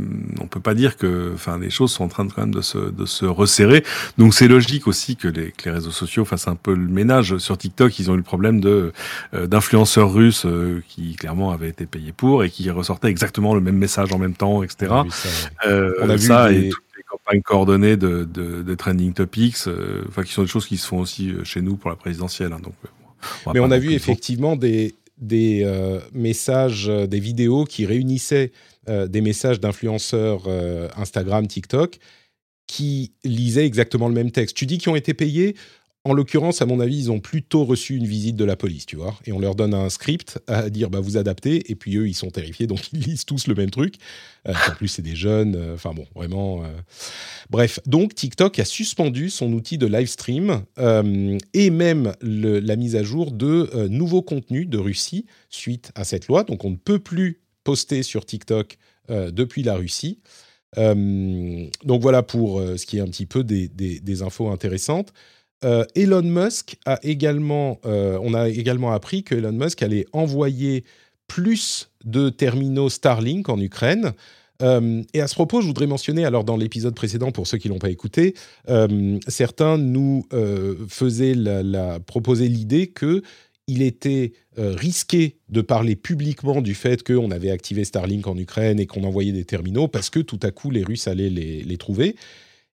on 0.40 0.46
peut 0.48 0.60
pas 0.60 0.74
dire 0.74 0.96
que, 0.98 1.30
enfin, 1.34 1.58
les 1.58 1.70
choses 1.70 1.90
sont 1.92 2.04
en 2.04 2.08
train 2.08 2.24
de, 2.26 2.32
quand 2.32 2.42
même 2.42 2.54
de 2.54 2.60
se, 2.60 2.73
de 2.76 3.06
se 3.06 3.24
resserrer. 3.24 3.84
Donc, 4.18 4.34
c'est 4.34 4.48
logique 4.48 4.86
aussi 4.86 5.16
que 5.16 5.28
les, 5.28 5.50
que 5.52 5.68
les 5.68 5.70
réseaux 5.74 5.90
sociaux 5.90 6.24
fassent 6.24 6.48
un 6.48 6.56
peu 6.56 6.74
le 6.74 6.86
ménage. 6.88 7.38
Sur 7.38 7.56
TikTok, 7.58 7.98
ils 7.98 8.10
ont 8.10 8.14
eu 8.14 8.18
le 8.18 8.22
problème 8.22 8.60
de, 8.60 8.92
euh, 9.34 9.46
d'influenceurs 9.46 10.12
russes 10.12 10.46
euh, 10.46 10.82
qui 10.88 11.14
clairement 11.16 11.50
avaient 11.52 11.68
été 11.68 11.86
payés 11.86 12.12
pour 12.12 12.44
et 12.44 12.50
qui 12.50 12.70
ressortaient 12.70 13.08
exactement 13.08 13.54
le 13.54 13.60
même 13.60 13.76
message 13.76 14.12
en 14.12 14.18
même 14.18 14.34
temps, 14.34 14.62
etc. 14.62 14.92
on 14.92 15.00
a 15.00 15.04
vu 15.04 15.10
ça, 15.10 15.28
ouais. 15.28 15.70
Euh, 15.72 15.92
On 16.02 16.10
a 16.10 16.16
vu 16.16 16.26
ça 16.26 16.48
des- 16.50 16.66
et 16.66 16.68
toutes 16.70 16.82
les 16.96 17.02
campagnes 17.02 17.42
coordonnées 17.42 17.96
de, 17.96 18.24
de, 18.24 18.62
de 18.62 18.74
trending 18.74 19.12
topics, 19.12 19.56
enfin 20.08 20.22
qui 20.22 20.32
sont 20.32 20.42
des 20.42 20.48
choses 20.48 20.66
qui 20.66 20.76
se 20.76 20.86
font 20.86 20.98
aussi 21.00 21.32
chez 21.44 21.60
nous 21.60 21.76
pour 21.76 21.90
la 21.90 21.96
présidentielle. 21.96 22.52
hein, 22.52 22.60
donc, 22.62 22.74
on 23.46 23.52
Mais 23.52 23.60
on 23.60 23.70
a 23.70 23.78
vu 23.78 23.92
effectivement 23.92 24.54
des, 24.56 24.94
des 25.18 25.62
euh, 25.64 26.00
messages, 26.12 26.86
des 26.86 27.20
vidéos 27.20 27.64
qui 27.64 27.86
réunissaient 27.86 28.52
euh, 28.88 29.06
des 29.06 29.20
messages 29.22 29.60
d'influenceurs 29.60 30.42
euh, 30.46 30.88
Instagram, 30.96 31.46
TikTok, 31.46 31.98
qui 32.66 33.12
lisaient 33.24 33.66
exactement 33.66 34.08
le 34.08 34.14
même 34.14 34.30
texte. 34.30 34.56
Tu 34.56 34.66
dis 34.66 34.78
qu'ils 34.78 34.90
ont 34.90 34.96
été 34.96 35.14
payés 35.14 35.54
en 36.06 36.12
l'occurrence, 36.12 36.60
à 36.60 36.66
mon 36.66 36.80
avis, 36.80 36.98
ils 36.98 37.10
ont 37.10 37.18
plutôt 37.18 37.64
reçu 37.64 37.96
une 37.96 38.06
visite 38.06 38.36
de 38.36 38.44
la 38.44 38.56
police, 38.56 38.84
tu 38.84 38.94
vois. 38.96 39.18
Et 39.24 39.32
on 39.32 39.38
leur 39.38 39.54
donne 39.54 39.72
un 39.72 39.88
script 39.88 40.38
à 40.46 40.68
dire, 40.68 40.90
bah, 40.90 41.00
vous 41.00 41.16
adaptez. 41.16 41.70
Et 41.70 41.76
puis 41.76 41.96
eux, 41.96 42.06
ils 42.06 42.12
sont 42.14 42.28
terrifiés, 42.30 42.66
donc 42.66 42.80
ils 42.92 43.00
lisent 43.00 43.24
tous 43.24 43.46
le 43.46 43.54
même 43.54 43.70
truc. 43.70 43.94
Euh, 44.46 44.52
en 44.52 44.74
plus, 44.74 44.88
c'est 44.88 45.00
des 45.00 45.16
jeunes. 45.16 45.56
euh, 45.56 45.74
Enfin 45.74 45.94
bon, 45.94 46.06
vraiment. 46.14 46.62
euh. 46.62 46.66
Bref, 47.48 47.80
donc 47.86 48.14
TikTok 48.14 48.58
a 48.58 48.66
suspendu 48.66 49.30
son 49.30 49.50
outil 49.54 49.78
de 49.78 49.86
live 49.86 50.06
stream 50.08 50.64
et 51.54 51.70
même 51.70 52.12
la 52.20 52.76
mise 52.76 52.96
à 52.96 53.02
jour 53.02 53.32
de 53.32 53.88
nouveaux 53.88 54.22
contenus 54.22 54.68
de 54.68 54.76
Russie 54.76 55.24
suite 55.48 55.90
à 55.94 56.04
cette 56.04 56.26
loi. 56.28 56.44
Donc 56.44 56.66
on 56.66 56.70
ne 56.70 56.76
peut 56.76 56.98
plus 56.98 57.40
poster 57.64 58.02
sur 58.02 58.26
TikTok 58.26 58.76
depuis 59.08 59.62
la 59.62 59.74
Russie. 59.76 60.18
Euh, 60.78 61.66
donc 61.84 62.02
voilà 62.02 62.22
pour 62.22 62.60
euh, 62.60 62.76
ce 62.76 62.86
qui 62.86 62.98
est 62.98 63.00
un 63.00 63.06
petit 63.06 63.26
peu 63.26 63.44
des, 63.44 64.22
infos 64.22 64.48
intéressantes. 64.48 65.12
Euh, 65.64 65.84
Elon 65.94 66.22
Musk 66.22 66.76
a 66.84 66.98
également, 67.02 67.80
on 67.84 68.34
a 68.34 68.48
également 68.48 68.92
appris 68.92 69.24
que 69.24 69.34
Elon 69.34 69.52
Musk 69.52 69.82
allait 69.82 70.06
envoyer 70.12 70.84
plus 71.26 71.90
de 72.04 72.28
terminaux 72.28 72.90
Starlink 72.90 73.48
en 73.48 73.58
Ukraine. 73.58 74.12
Et 74.60 75.20
à 75.20 75.26
ce 75.26 75.34
propos, 75.34 75.60
je 75.60 75.66
voudrais 75.66 75.86
mentionner, 75.86 76.24
alors 76.24 76.44
dans 76.44 76.56
l'épisode 76.56 76.94
précédent, 76.94 77.32
pour 77.32 77.46
ceux 77.46 77.58
qui 77.58 77.68
l'ont 77.68 77.78
pas 77.78 77.90
écouté, 77.90 78.34
certains 79.26 79.78
nous 79.78 80.26
faisaient 80.88 81.34
proposer 82.06 82.48
l'idée 82.48 82.88
que 82.88 83.22
il 83.66 83.82
était 83.82 84.32
euh, 84.58 84.74
risqué 84.74 85.38
de 85.48 85.60
parler 85.60 85.96
publiquement 85.96 86.60
du 86.60 86.74
fait 86.74 87.02
qu'on 87.02 87.30
avait 87.30 87.50
activé 87.50 87.84
Starlink 87.84 88.26
en 88.26 88.36
Ukraine 88.36 88.78
et 88.78 88.86
qu'on 88.86 89.04
envoyait 89.04 89.32
des 89.32 89.44
terminaux 89.44 89.88
parce 89.88 90.10
que 90.10 90.20
tout 90.20 90.40
à 90.42 90.50
coup 90.50 90.70
les 90.70 90.84
Russes 90.84 91.08
allaient 91.08 91.30
les, 91.30 91.62
les 91.62 91.78
trouver. 91.78 92.16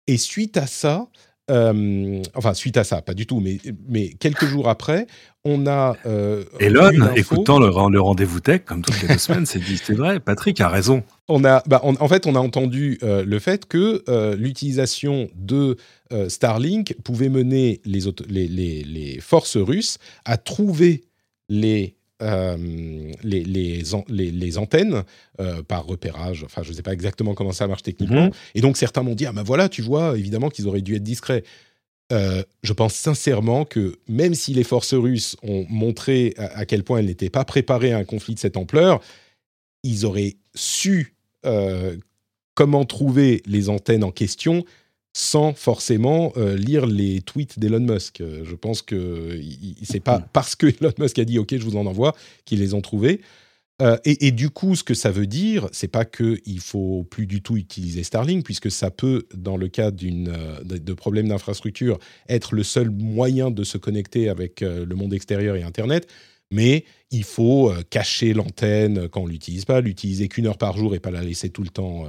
Et 0.08 0.18
suite 0.18 0.56
à 0.56 0.68
ça, 0.68 1.10
euh, 1.50 2.22
enfin 2.36 2.54
suite 2.54 2.78
à 2.78 2.84
ça, 2.84 3.02
pas 3.02 3.14
du 3.14 3.26
tout, 3.26 3.40
mais, 3.40 3.58
mais 3.88 4.10
quelques 4.10 4.46
jours 4.46 4.70
après, 4.70 5.08
on 5.44 5.68
a 5.68 5.96
euh, 6.06 6.44
eu 6.60 6.66
Elon, 6.66 7.14
écoutant 7.16 7.60
le, 7.60 7.68
le 7.68 8.02
rendez-vous 8.02 8.40
tech, 8.40 8.62
comme 8.66 8.82
toutes 8.82 9.02
les 9.02 9.08
deux 9.10 9.18
semaines, 9.18 9.46
s'est 9.46 9.60
dit 9.60 9.78
c'est 9.78 9.94
vrai, 9.96 10.20
Patrick 10.20 10.60
a 10.62 10.70
raison. 10.70 11.04
on 11.28 11.44
a, 11.46 11.64
bah, 11.68 11.82
on- 11.84 11.96
en 12.00 12.08
fait, 12.08 12.26
on 12.28 12.36
a 12.36 12.40
entendu 12.40 12.98
euh, 13.04 13.24
le 13.26 13.40
fait 13.40 13.66
que 13.66 14.04
euh, 14.10 14.36
l'utilisation 14.36 15.30
de 15.36 15.76
Starlink 16.30 16.96
pouvait 17.04 17.28
mener 17.30 17.82
les, 17.84 18.00
les, 18.30 18.48
les- 18.48 18.84
les 18.84 19.20
forces 19.20 19.58
russes 19.58 19.98
à 20.24 20.38
trouver 20.38 21.04
les, 21.50 21.97
euh, 22.22 22.58
les, 23.24 23.44
les, 23.44 23.84
les- 24.10 24.32
les 24.32 24.58
antennes 24.58 25.04
euh, 25.40 25.62
par 25.64 25.86
repérage. 25.86 26.44
Enfin, 26.44 26.64
je 26.64 26.72
ne 26.72 26.76
sais 26.76 26.82
pas 26.82 26.94
exactement 26.94 27.34
comment 27.36 27.52
ça 27.52 27.68
marche 27.68 27.84
techniquement. 27.84 28.26
Mhm. 28.26 28.32
Et 28.56 28.62
donc, 28.62 28.78
certains 28.78 29.04
m'ont 29.04 29.16
dit 29.16 29.26
Ah, 29.26 29.34
ben 29.34 29.44
voilà, 29.44 29.70
tu 29.70 29.82
vois, 29.82 30.18
évidemment 30.18 30.50
qu'ils 30.50 30.68
auraient 30.68 30.82
dû 30.82 30.96
être 30.96 31.04
discrets. 31.04 31.44
Euh, 32.14 32.42
je 32.64 32.74
pense 32.74 32.94
sincèrement 32.96 33.66
que 33.66 33.98
même 34.08 34.34
si 34.34 34.54
les 34.54 34.64
forces 34.64 34.94
russes 34.94 35.36
ont 35.44 35.66
montré 35.70 36.34
à, 36.38 36.60
à 36.60 36.66
quel 36.66 36.84
point 36.84 37.00
elles 37.00 37.06
n'étaient 37.08 37.30
pas 37.30 37.44
préparées 37.46 37.92
à 37.92 37.98
un 37.98 38.06
conflit 38.06 38.34
de 38.34 38.40
cette 38.40 38.56
ampleur, 38.58 39.02
ils 39.84 40.06
auraient 40.06 40.38
su 40.56 41.14
comment 42.56 42.86
trouver 42.86 43.42
les 43.46 43.70
antennes 43.70 44.04
en 44.04 44.12
question 44.12 44.66
sans 45.18 45.52
forcément 45.52 46.32
euh, 46.38 46.56
lire 46.56 46.86
les 46.86 47.22
tweets 47.22 47.58
d'Elon 47.58 47.80
Musk. 47.80 48.22
Euh, 48.22 48.44
je 48.46 48.54
pense 48.54 48.84
que 48.84 49.42
c'est 49.82 50.00
pas 50.00 50.20
parce 50.32 50.56
que 50.56 50.68
Elon 50.68 50.94
Musk 51.00 51.18
a 51.18 51.26
dit 51.26 51.40
OK, 51.40 51.58
je 51.58 51.64
vous 51.64 51.76
en 51.76 51.88
envoie 51.88 52.16
qu'ils 52.46 52.60
les 52.60 52.76
ont 52.76 52.82
trouvés. 52.82 53.22
Euh, 53.82 53.98
et, 54.06 54.32
du 54.32 54.52
coup, 54.52 54.76
ce 54.76 54.84
que 54.84 54.94
ça 54.94 55.10
veut 55.10 55.26
dire, 55.26 55.70
c'est 55.72 55.88
pas 55.88 56.06
qu'il 56.06 56.60
faut 56.60 57.04
plus 57.04 57.26
du 57.26 57.42
tout 57.42 57.58
utiliser 57.58 58.04
Starlink, 58.04 58.44
puisque 58.44 58.70
ça 58.70 58.92
peut, 58.92 59.28
dans 59.36 59.58
le 59.58 59.68
cas 59.68 59.90
d'une 59.90 60.36
de, 60.64 60.94
problèmes 60.94 61.28
d'infrastructure, 61.28 62.00
être 62.28 62.56
le 62.56 62.64
seul 62.64 62.90
moyen 62.90 63.52
de 63.52 63.64
se 63.64 63.78
connecter 63.78 64.30
avec 64.30 64.62
le 64.62 64.96
monde 64.96 65.14
extérieur 65.14 65.56
et 65.56 65.62
Internet. 65.62 66.08
Mais 66.50 66.86
il 67.12 67.24
faut 67.24 67.72
cacher 67.92 68.34
l'antenne 68.34 69.10
quand 69.10 69.22
on 69.22 69.28
l'utilise 69.28 69.66
pas, 69.66 69.80
l'utiliser 69.80 70.28
qu'une 70.28 70.48
heure 70.48 70.58
par 70.58 70.76
jour 70.76 70.96
et 70.96 71.00
pas 71.00 71.12
la 71.12 71.22
laisser 71.22 71.52
tout 71.52 71.64
le 71.64 71.70
temps 71.70 72.08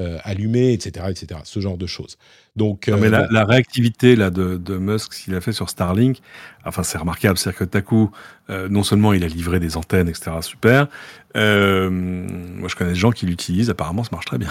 euh, 0.00 0.18
allumée, 0.24 0.72
etc., 0.72 1.06
etc. 1.10 1.40
Ce 1.44 1.60
genre 1.60 1.76
de 1.76 1.86
choses. 1.86 2.16
Donc, 2.56 2.88
Non, 2.88 2.96
euh, 2.96 3.00
mais 3.00 3.08
la, 3.10 3.22
bon. 3.22 3.28
la 3.30 3.44
réactivité 3.44 4.16
là 4.16 4.30
de, 4.30 4.56
de 4.56 4.76
Musk, 4.76 5.14
ce 5.14 5.24
qu'il 5.24 5.34
a 5.34 5.40
fait 5.40 5.52
sur 5.52 5.70
Starlink, 5.70 6.20
enfin 6.64 6.82
c'est 6.82 6.98
remarquable, 6.98 7.38
c'est-à-dire 7.38 7.66
que 7.68 7.78
coup, 7.80 8.10
euh, 8.50 8.68
non 8.68 8.82
seulement 8.82 9.12
il 9.12 9.22
a 9.24 9.28
livré 9.28 9.60
des 9.60 9.76
antennes, 9.76 10.08
etc., 10.08 10.32
super. 10.42 10.88
Euh, 11.36 11.88
moi, 11.90 12.68
je 12.68 12.74
connais 12.74 12.90
des 12.90 12.98
gens 12.98 13.12
qui 13.12 13.24
l'utilisent. 13.24 13.70
Apparemment, 13.70 14.02
ça 14.02 14.10
marche 14.12 14.26
très 14.26 14.38
bien. 14.38 14.48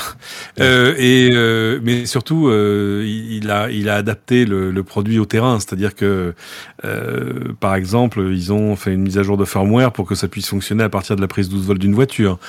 Euh, 0.60 0.96
et 0.98 1.30
euh, 1.34 1.80
mais 1.84 2.06
surtout, 2.06 2.48
euh, 2.48 3.04
il 3.06 3.50
a 3.52 3.70
il 3.70 3.90
a 3.90 3.96
adapté 3.96 4.46
le, 4.46 4.72
le 4.72 4.84
produit 4.84 5.20
au 5.20 5.26
terrain, 5.26 5.60
c'est-à-dire 5.60 5.96
que, 5.96 6.34
euh, 6.86 7.54
par 7.60 7.76
exemple, 7.76 8.22
ils 8.32 8.52
ont 8.54 8.76
fait 8.76 8.94
une 8.94 9.02
mise 9.02 9.18
à 9.18 9.24
jour 9.24 9.38
de 9.38 9.46
firmware 9.46 9.92
pour 9.92 10.06
que 10.08 10.16
ça 10.16 10.28
puisse 10.28 10.48
fonctionner 10.50 10.84
à 10.84 10.90
partir 10.90 11.16
de 11.18 11.22
la 11.22 11.28
prise 11.28 11.50
12 11.50 11.68
volts 11.68 11.80
d'une 11.82 11.96
voiture. 11.96 12.40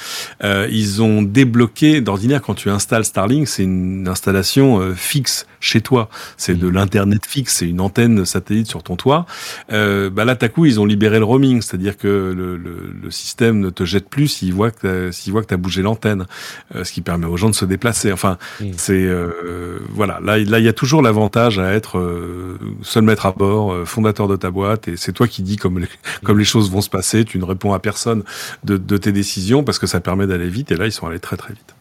Euh, 0.44 0.68
ils 0.70 1.02
ont 1.02 1.22
débloqué, 1.22 2.01
d'ordinaire, 2.01 2.40
quand 2.43 2.55
tu 2.55 2.70
installes 2.70 3.05
Starlink, 3.05 3.48
c'est 3.48 3.64
une 3.64 4.06
installation 4.09 4.81
euh, 4.81 4.94
fixe 5.41 5.47
chez 5.61 5.81
toi. 5.81 6.09
C'est 6.37 6.55
de 6.59 6.69
l'internet 6.69 7.25
fixe, 7.27 7.57
c'est 7.57 7.69
une 7.69 7.81
antenne 7.81 8.25
satellite 8.25 8.67
sur 8.67 8.83
ton 8.83 8.97
toit. 8.97 9.27
Euh, 9.73 10.11
bah 10.11 10.25
là, 10.25 10.37
coup, 10.49 10.67
ils 10.67 10.81
ont 10.81 10.87
libéré 10.87 11.19
le 11.19 11.25
roaming, 11.25 11.61
c'est-à-dire 11.62 11.97
que 11.97 12.09
le, 12.09 12.57
le, 12.57 12.93
le 13.03 13.11
système 13.11 13.61
ne 13.61 13.71
te 13.71 13.85
jette 13.85 14.09
plus 14.09 14.29
s'il 14.29 14.53
voit 14.55 14.71
que 14.71 14.81
t'as- 14.81 15.12
s'il 15.12 15.33
voit 15.33 15.43
que 15.43 15.49
tu 15.49 15.55
as 15.55 15.59
bougé 15.59 15.83
l'antenne, 15.83 16.27
euh, 16.75 16.85
ce 16.85 16.93
qui 16.93 17.01
permet 17.03 17.27
aux 17.27 17.37
gens 17.37 17.51
de 17.51 17.55
se 17.55 17.65
déplacer. 17.65 18.12
Enfin, 18.12 18.39
c'est 18.77 19.05
euh, 19.07 19.79
voilà. 19.91 20.19
Là, 20.23 20.39
là, 20.39 20.59
il 20.59 20.65
y 20.65 20.69
a 20.69 20.73
toujours 20.73 21.03
l'avantage 21.03 21.59
à 21.59 21.73
être 21.73 21.99
euh, 21.99 22.59
seul 22.83 23.03
maître 23.03 23.27
à 23.27 23.33
bord, 23.33 23.87
fondateur 23.87 24.29
de 24.29 24.37
ta 24.37 24.51
boîte, 24.51 24.89
et 24.89 24.97
c'est 24.97 25.12
toi 25.12 25.29
qui 25.29 25.43
dis 25.43 25.57
comme 25.57 25.79
les, 25.79 25.89
comme 26.25 26.39
les 26.39 26.45
choses 26.45 26.71
vont 26.71 26.81
se 26.81 26.91
passer. 26.91 27.25
Tu 27.25 27.39
ne 27.39 27.45
réponds 27.45 27.73
à 27.73 27.79
personne 27.79 28.23
de, 28.65 28.77
de 28.77 28.97
tes 28.97 29.12
décisions 29.12 29.62
parce 29.65 29.79
que 29.79 29.87
ça 29.87 30.01
permet 30.01 30.27
d'aller 30.27 30.49
vite. 30.49 30.73
Et 30.73 30.77
là, 30.77 30.87
ils 30.87 30.93
sont 30.93 31.07
allés 31.07 31.21
très 31.21 31.37
très 31.37 31.53
vite. 31.53 31.75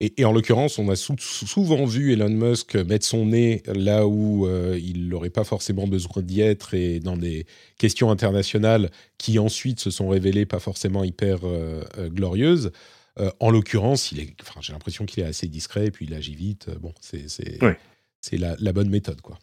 Et, 0.00 0.20
et 0.20 0.24
en 0.26 0.32
l'occurrence, 0.32 0.78
on 0.78 0.88
a 0.90 0.96
sou- 0.96 1.16
souvent 1.18 1.86
vu 1.86 2.12
Elon 2.12 2.28
Musk 2.28 2.74
mettre 2.74 3.06
son 3.06 3.26
nez 3.26 3.62
là 3.66 4.06
où 4.06 4.46
euh, 4.46 4.78
il 4.82 5.08
n'aurait 5.08 5.30
pas 5.30 5.44
forcément 5.44 5.86
besoin 5.86 6.22
d'y 6.22 6.42
être 6.42 6.74
et 6.74 7.00
dans 7.00 7.16
des 7.16 7.46
questions 7.78 8.10
internationales 8.10 8.90
qui 9.16 9.38
ensuite 9.38 9.80
se 9.80 9.90
sont 9.90 10.08
révélées 10.08 10.44
pas 10.44 10.58
forcément 10.58 11.02
hyper 11.02 11.38
euh, 11.44 11.82
euh, 11.96 12.10
glorieuses. 12.10 12.72
Euh, 13.18 13.30
en 13.40 13.48
l'occurrence, 13.50 14.12
j'ai 14.12 14.72
l'impression 14.72 15.06
qu'il 15.06 15.22
est 15.22 15.26
assez 15.26 15.46
discret 15.46 15.86
et 15.86 15.90
puis 15.90 16.04
il 16.04 16.12
agit 16.12 16.34
vite. 16.34 16.68
Bon, 16.78 16.92
c'est 17.00 18.36
la, 18.38 18.54
la 18.58 18.72
bonne 18.74 18.90
méthode, 18.90 19.22
quoi. 19.22 19.38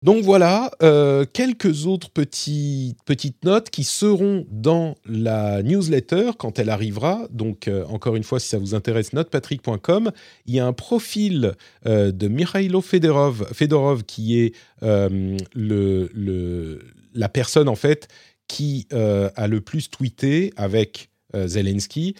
Donc 0.00 0.22
voilà, 0.22 0.70
euh, 0.80 1.24
quelques 1.32 1.86
autres 1.86 2.08
petites 2.10 3.44
notes 3.44 3.68
qui 3.68 3.82
seront 3.82 4.46
dans 4.48 4.94
la 5.04 5.60
newsletter 5.64 6.30
quand 6.38 6.60
elle 6.60 6.70
arrivera. 6.70 7.26
Donc 7.32 7.66
euh, 7.66 7.84
encore 7.86 8.14
une 8.14 8.22
fois, 8.22 8.38
si 8.38 8.48
ça 8.48 8.58
vous 8.58 8.76
intéresse, 8.76 9.12
notepatrick.com. 9.12 10.12
Il 10.46 10.54
y 10.54 10.60
a 10.60 10.66
un 10.66 10.72
profil 10.72 11.54
euh, 11.86 12.12
de 12.12 12.28
Mikhailo 12.28 12.80
Fedorov, 12.80 13.48
Fedorov 13.52 14.04
qui 14.04 14.38
est 14.38 14.54
le, 14.80 16.78
la 17.14 17.28
personne 17.28 17.68
en 17.68 17.74
fait 17.74 18.06
qui 18.46 18.86
a 18.92 19.48
le 19.48 19.60
plus 19.60 19.90
tweeté 19.90 20.52
avec 20.56 21.10
Zelensky 21.34 22.14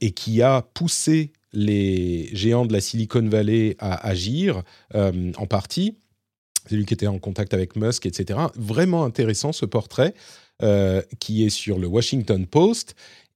et 0.00 0.10
qui 0.10 0.42
a 0.42 0.62
poussé 0.74 1.32
les 1.52 2.28
géants 2.34 2.66
de 2.66 2.72
la 2.72 2.80
Silicon 2.80 3.26
Valley 3.26 3.76
à 3.78 4.06
agir 4.06 4.62
en 4.92 5.46
partie. 5.46 5.96
C'est 6.68 6.76
lui 6.76 6.84
qui 6.86 6.94
était 6.94 7.06
en 7.06 7.18
contact 7.18 7.54
avec 7.54 7.76
Musk, 7.76 8.06
etc. 8.06 8.38
Vraiment 8.56 9.04
intéressant 9.04 9.52
ce 9.52 9.66
portrait 9.66 10.14
euh, 10.62 11.02
qui 11.18 11.44
est 11.44 11.50
sur 11.50 11.78
le 11.78 11.86
Washington 11.86 12.46
Post 12.46 12.94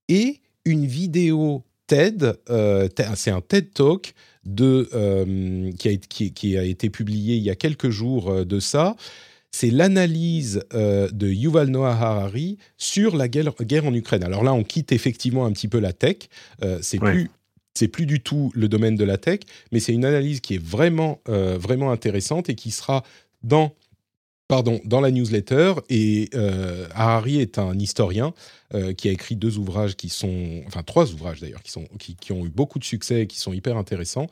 et 0.08 0.40
une 0.64 0.86
vidéo 0.86 1.64
TED, 1.86 2.38
euh, 2.50 2.88
te- 2.88 3.02
c'est 3.16 3.30
un 3.30 3.40
TED 3.40 3.72
Talk 3.72 4.14
de, 4.44 4.88
euh, 4.94 5.72
qui, 5.72 5.88
a, 5.88 5.90
été- 5.92 6.06
qui- 6.08 6.32
qui 6.32 6.56
a 6.56 6.62
été 6.64 6.88
publié 6.90 7.36
il 7.36 7.42
y 7.42 7.50
a 7.50 7.56
quelques 7.56 7.90
jours 7.90 8.44
de 8.46 8.60
ça. 8.60 8.94
C'est 9.50 9.70
l'analyse 9.70 10.62
de 10.72 11.28
Yuval 11.28 11.68
Noah 11.68 11.92
Harari 11.92 12.58
sur 12.76 13.16
la 13.16 13.26
guerre, 13.26 13.54
guerre 13.62 13.86
en 13.86 13.94
Ukraine. 13.94 14.22
Alors 14.22 14.44
là, 14.44 14.52
on 14.52 14.62
quitte 14.64 14.92
effectivement 14.92 15.46
un 15.46 15.52
petit 15.52 15.68
peu 15.68 15.78
la 15.78 15.92
tech. 15.94 16.16
C'est 16.82 17.00
Ouais. 17.02 17.12
plus 17.12 17.30
c'est 17.76 17.88
plus 17.88 18.06
du 18.06 18.20
tout 18.20 18.50
le 18.54 18.68
domaine 18.68 18.96
de 18.96 19.04
la 19.04 19.18
tech, 19.18 19.40
mais 19.72 19.80
c'est 19.80 19.92
une 19.92 20.04
analyse 20.04 20.40
qui 20.40 20.54
est 20.54 20.62
vraiment, 20.62 21.20
euh, 21.28 21.58
vraiment 21.58 21.90
intéressante 21.90 22.48
et 22.48 22.54
qui 22.54 22.70
sera 22.70 23.02
dans 23.42 23.72
pardon, 24.48 24.80
dans 24.84 25.00
la 25.00 25.10
newsletter. 25.10 25.74
Et 25.90 26.30
euh, 26.34 26.86
Harari 26.94 27.40
est 27.40 27.58
un 27.58 27.78
historien 27.78 28.32
euh, 28.74 28.92
qui 28.92 29.08
a 29.08 29.12
écrit 29.12 29.36
deux 29.36 29.58
ouvrages 29.58 29.96
qui 29.96 30.08
sont, 30.08 30.62
enfin 30.66 30.82
trois 30.82 31.12
ouvrages 31.12 31.40
d'ailleurs, 31.40 31.62
qui, 31.62 32.16
qui, 32.16 32.32
ont 32.32 32.46
eu 32.46 32.48
beaucoup 32.48 32.78
de 32.78 32.84
succès 32.84 33.22
et 33.22 33.26
qui 33.26 33.38
sont 33.38 33.52
hyper 33.52 33.76
intéressants 33.76 34.28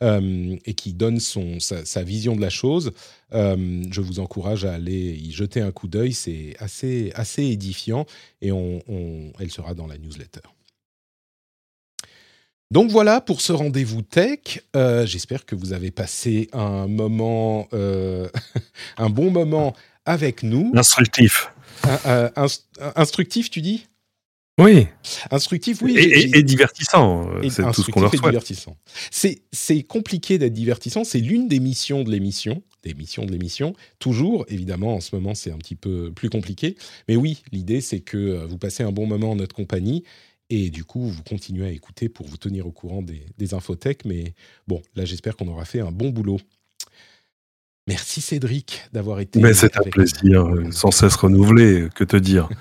et 0.00 0.74
qui 0.74 0.92
donnent 0.92 1.18
son, 1.18 1.58
sa, 1.58 2.02
vision 2.04 2.36
de 2.36 2.40
la 2.40 2.50
chose. 2.50 2.92
Je 3.32 4.00
vous 4.00 4.20
encourage 4.20 4.64
à 4.64 4.74
aller 4.74 5.16
y 5.16 5.32
jeter 5.32 5.60
un 5.60 5.72
coup 5.72 5.88
d'œil, 5.88 6.12
c'est 6.12 6.54
assez, 6.60 7.10
assez 7.16 7.42
édifiant 7.42 8.06
et 8.40 8.52
on, 8.52 8.80
elle 9.40 9.50
sera 9.50 9.74
dans 9.74 9.88
la 9.88 9.98
newsletter. 9.98 10.42
Donc 12.70 12.90
voilà 12.90 13.20
pour 13.22 13.40
ce 13.40 13.52
rendez-vous 13.52 14.02
tech. 14.02 14.60
Euh, 14.76 15.06
J'espère 15.06 15.46
que 15.46 15.54
vous 15.54 15.72
avez 15.72 15.90
passé 15.90 16.48
un 16.52 16.86
moment, 16.86 17.66
euh, 17.72 18.28
un 18.98 19.08
bon 19.08 19.30
moment 19.30 19.74
avec 20.04 20.42
nous. 20.42 20.72
Instructif. 20.74 21.50
Un, 22.04 22.30
un, 22.36 22.46
instructif, 22.96 23.50
tu 23.50 23.62
dis? 23.62 23.86
Oui. 24.58 24.88
Instructif, 25.30 25.80
oui. 25.82 25.94
Et, 25.96 26.02
et, 26.02 26.38
et 26.38 26.42
divertissant. 26.42 27.30
C'est 27.48 27.62
tout 27.72 27.82
ce 27.82 27.90
qu'on 27.90 28.00
leur 28.00 28.10
souhaite. 28.10 28.24
divertissant. 28.24 28.76
C'est 29.10 29.82
compliqué 29.84 30.36
d'être 30.36 30.52
divertissant. 30.52 31.04
C'est 31.04 31.20
l'une 31.20 31.48
des 31.48 31.60
missions 31.60 32.02
de 32.02 32.10
l'émission. 32.10 32.62
Des 32.82 32.94
missions 32.94 33.24
de 33.24 33.32
l'émission. 33.32 33.74
Toujours, 33.98 34.44
évidemment, 34.48 34.94
en 34.94 35.00
ce 35.00 35.14
moment, 35.14 35.34
c'est 35.34 35.50
un 35.52 35.58
petit 35.58 35.74
peu 35.74 36.12
plus 36.12 36.28
compliqué. 36.28 36.76
Mais 37.08 37.16
oui, 37.16 37.42
l'idée, 37.52 37.80
c'est 37.80 38.00
que 38.00 38.16
euh, 38.16 38.46
vous 38.46 38.58
passez 38.58 38.82
un 38.82 38.92
bon 38.92 39.06
moment 39.06 39.32
en 39.32 39.36
notre 39.36 39.54
compagnie 39.54 40.04
et 40.50 40.70
du 40.70 40.84
coup, 40.84 41.08
vous 41.08 41.22
continuez 41.22 41.66
à 41.66 41.70
écouter 41.70 42.08
pour 42.08 42.26
vous 42.26 42.36
tenir 42.36 42.66
au 42.66 42.72
courant 42.72 43.02
des, 43.02 43.22
des 43.36 43.54
infothèques. 43.54 44.04
Mais 44.04 44.34
bon, 44.66 44.82
là, 44.94 45.04
j'espère 45.04 45.36
qu'on 45.36 45.48
aura 45.48 45.64
fait 45.64 45.80
un 45.80 45.92
bon 45.92 46.08
boulot. 46.10 46.38
Merci 47.86 48.20
Cédric 48.20 48.82
d'avoir 48.92 49.20
été. 49.20 49.40
Mais 49.40 49.54
c'est 49.54 49.76
un 49.78 49.82
plaisir, 49.82 50.46
nous. 50.46 50.72
sans 50.72 50.90
cesse 50.90 51.16
renouvelé. 51.16 51.88
Que 51.94 52.04
te 52.04 52.16
dire? 52.16 52.48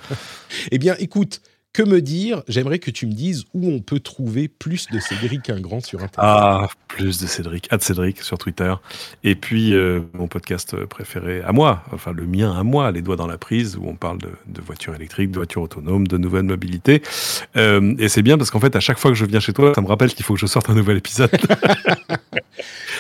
Eh 0.72 0.78
bien, 0.78 0.96
écoute, 0.98 1.42
que 1.74 1.84
me 1.84 2.02
dire? 2.02 2.44
J'aimerais 2.48 2.80
que 2.80 2.92
tu 2.92 3.06
me 3.06 3.14
dises 3.14 3.46
où 3.54 3.70
on 3.70 3.80
peut 3.80 4.00
trouver 4.00 4.48
plus 4.48 4.88
de 4.88 5.00
Cédric 5.00 5.50
Ingrand 5.50 5.80
sur 5.80 6.02
Internet. 6.02 6.18
Ah, 6.18 6.68
plus 6.88 7.20
de 7.20 7.28
Cédric, 7.28 7.70
de 7.72 7.82
Cédric 7.82 8.22
sur 8.22 8.38
Twitter. 8.38 8.74
Et 9.24 9.36
puis, 9.36 9.74
euh, 9.74 10.02
mon 10.14 10.28
podcast 10.28 10.76
préféré 10.86 11.42
à 11.42 11.52
moi, 11.52 11.84
enfin 11.92 12.14
le 12.14 12.26
mien 12.26 12.58
à 12.58 12.64
moi, 12.64 12.92
Les 12.92 13.02
Doigts 13.02 13.16
dans 13.16 13.28
la 13.28 13.38
prise, 13.38 13.78
où 13.78 13.88
on 13.88 13.96
parle 13.96 14.18
de, 14.18 14.30
de 14.48 14.62
voitures 14.62 14.96
électriques, 14.96 15.32
de 15.32 15.38
voitures 15.38 15.62
autonomes, 15.62 16.08
de 16.08 16.18
nouvelles 16.18 16.44
mobilités. 16.44 17.02
Euh, 17.56 17.96
et 18.00 18.10
c'est 18.10 18.24
bien 18.24 18.38
parce 18.38 18.50
qu'en 18.50 18.60
fait, 18.60 18.76
à 18.76 18.80
chaque 18.80 18.98
fois 18.98 19.12
que 19.12 19.18
je 19.18 19.26
viens 19.26 19.40
chez 19.40 19.54
toi, 19.54 19.74
ça 19.76 19.82
me 19.82 19.88
rappelle 19.88 20.14
qu'il 20.14 20.26
faut 20.26 20.34
que 20.34 20.40
je 20.40 20.48
sorte 20.48 20.70
un 20.70 20.76
nouvel 20.76 20.98
épisode. 20.98 21.32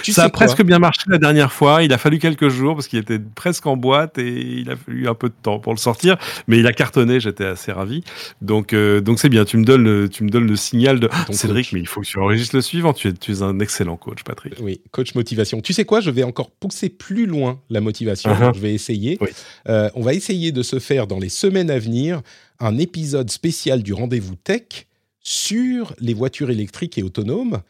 tu 0.04 0.12
ça 0.14 0.24
a 0.24 0.30
presque 0.30 0.64
bien 0.64 0.80
marché 0.80 1.04
la 1.08 1.18
dernière 1.18 1.52
fois. 1.52 1.84
Il 1.84 1.94
a 1.94 1.98
fallu 1.98 2.20
quelques 2.20 2.50
jours 2.50 2.76
parce 2.76 2.88
qu'il 2.88 3.00
était 3.00 3.20
presque 3.20 3.66
en 3.66 3.78
boîte 3.78 4.18
et 4.18 4.60
il 4.60 4.70
a 4.70 4.76
fallu 4.76 5.08
un 5.08 5.14
peu 5.14 5.30
de 5.30 5.36
temps 5.42 5.60
pour 5.60 5.74
le 5.74 5.80
sortir. 5.80 6.18
Mais 6.48 6.60
il 6.60 6.68
a 6.68 6.74
cartonné, 6.74 7.20
j'étais 7.20 7.46
assez 7.46 7.72
ravi. 7.72 8.04
Donc, 8.42 8.74
euh, 8.74 9.02
donc 9.02 9.20
c'est 9.20 9.30
bien. 9.30 9.46
Tu 9.46 9.58
me 9.58 9.64
donnes 9.64 9.84
le, 9.84 10.10
tu 10.10 10.24
me 10.24 10.30
donnes 10.30 10.48
le 10.48 10.56
signal 10.56 11.00
de 11.00 11.08
Ton 11.08 11.34
Cédric, 11.34 11.68
coach. 11.68 11.74
mais 11.74 11.80
il 11.80 11.88
faut 11.88 12.02
que 12.02 12.08
tu 12.08 12.20
enregistres 12.20 12.56
le 12.56 12.62
suivant. 12.62 12.94
Tu 12.94 13.10
es, 13.10 13.14
tu 13.14 13.32
es 13.32 13.42
un 13.42 13.60
excellent 13.60 13.98
coach, 13.98 14.24
Patrick. 14.24 14.54
Oui, 14.60 14.82
coach 14.92 15.16
motivation. 15.16 15.62
Tu 15.62 15.74
sais 15.74 15.86
quoi 15.86 16.02
Je 16.02 16.10
vais 16.10 16.24
encore 16.24 16.52
pousser 16.52 16.90
plus 16.90 17.26
loin 17.26 17.62
la 17.70 17.82
motivation. 17.82 18.32
Uh-huh. 18.32 18.54
Je 18.56 18.60
vais 18.60 18.74
essayer. 18.74 19.18
Oui. 19.22 19.30
Euh, 19.70 19.90
on 19.96 20.02
va 20.02 20.14
essayer 20.14 20.52
de 20.52 20.64
se 20.64 20.80
faire 20.80 21.08
dans 21.08 21.20
les 21.20 21.30
semaines 21.30 21.70
à 21.72 21.80
venir 21.80 22.22
un 22.60 22.78
épisode 22.78 23.30
spécial 23.30 23.84
du 23.84 23.94
rendez-vous 23.94 24.36
tech 24.36 24.88
sur 25.22 25.94
les 26.00 26.14
voitures 26.14 26.50
électriques 26.50 26.98
et 26.98 27.04
autonomes. 27.04 27.62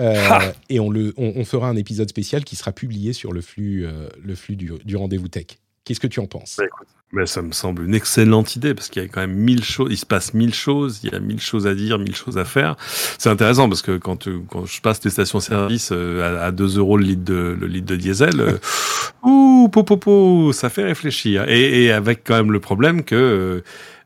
Euh, 0.00 0.40
et 0.68 0.78
on, 0.80 0.90
le, 0.90 1.14
on, 1.16 1.32
on 1.36 1.44
fera 1.44 1.68
un 1.68 1.76
épisode 1.76 2.08
spécial 2.08 2.44
qui 2.44 2.56
sera 2.56 2.72
publié 2.72 3.12
sur 3.12 3.32
le 3.32 3.40
flux, 3.40 3.86
euh, 3.86 4.08
le 4.22 4.34
flux 4.34 4.56
du, 4.56 4.72
du 4.84 4.96
rendez-vous 4.96 5.28
tech. 5.28 5.46
Qu'est-ce 5.84 6.00
que 6.00 6.06
tu 6.08 6.20
en 6.20 6.26
penses? 6.26 6.56
Bah, 6.58 6.64
écoute, 6.66 6.88
mais 7.12 7.24
ça 7.26 7.40
me 7.40 7.52
semble 7.52 7.84
une 7.84 7.94
excellente 7.94 8.56
idée 8.56 8.74
parce 8.74 8.88
qu'il 8.88 9.00
y 9.00 9.04
a 9.04 9.08
quand 9.08 9.20
même 9.20 9.32
mille 9.36 9.62
choses, 9.64 9.88
il 9.92 9.96
se 9.96 10.04
passe 10.04 10.34
mille 10.34 10.52
choses, 10.52 11.00
il 11.04 11.12
y 11.12 11.14
a 11.14 11.20
mille 11.20 11.40
choses 11.40 11.66
à 11.68 11.74
dire, 11.74 11.98
mille 12.00 12.16
choses 12.16 12.36
à 12.36 12.44
faire. 12.44 12.76
C'est 13.18 13.28
intéressant 13.30 13.68
parce 13.68 13.82
que 13.82 13.96
quand, 13.96 14.16
tu- 14.16 14.40
quand 14.50 14.66
je 14.66 14.80
passe 14.80 14.98
des 15.00 15.10
stations-service 15.10 15.90
euh, 15.92 16.40
à, 16.42 16.46
à 16.46 16.50
2 16.50 16.78
euros 16.78 16.96
le 16.98 17.04
litre 17.04 17.24
de, 17.24 17.56
le 17.58 17.66
litre 17.68 17.86
de 17.86 17.96
diesel, 17.96 18.40
euh, 18.40 18.58
ouh, 19.22 19.68
po, 19.72 19.84
po, 19.84 19.96
po, 19.96 20.52
ça 20.52 20.68
fait 20.68 20.84
réfléchir. 20.84 21.48
Et, 21.48 21.84
et 21.84 21.92
avec 21.92 22.22
quand 22.24 22.34
même 22.36 22.50
le 22.52 22.60
problème 22.60 23.04
que 23.04 23.62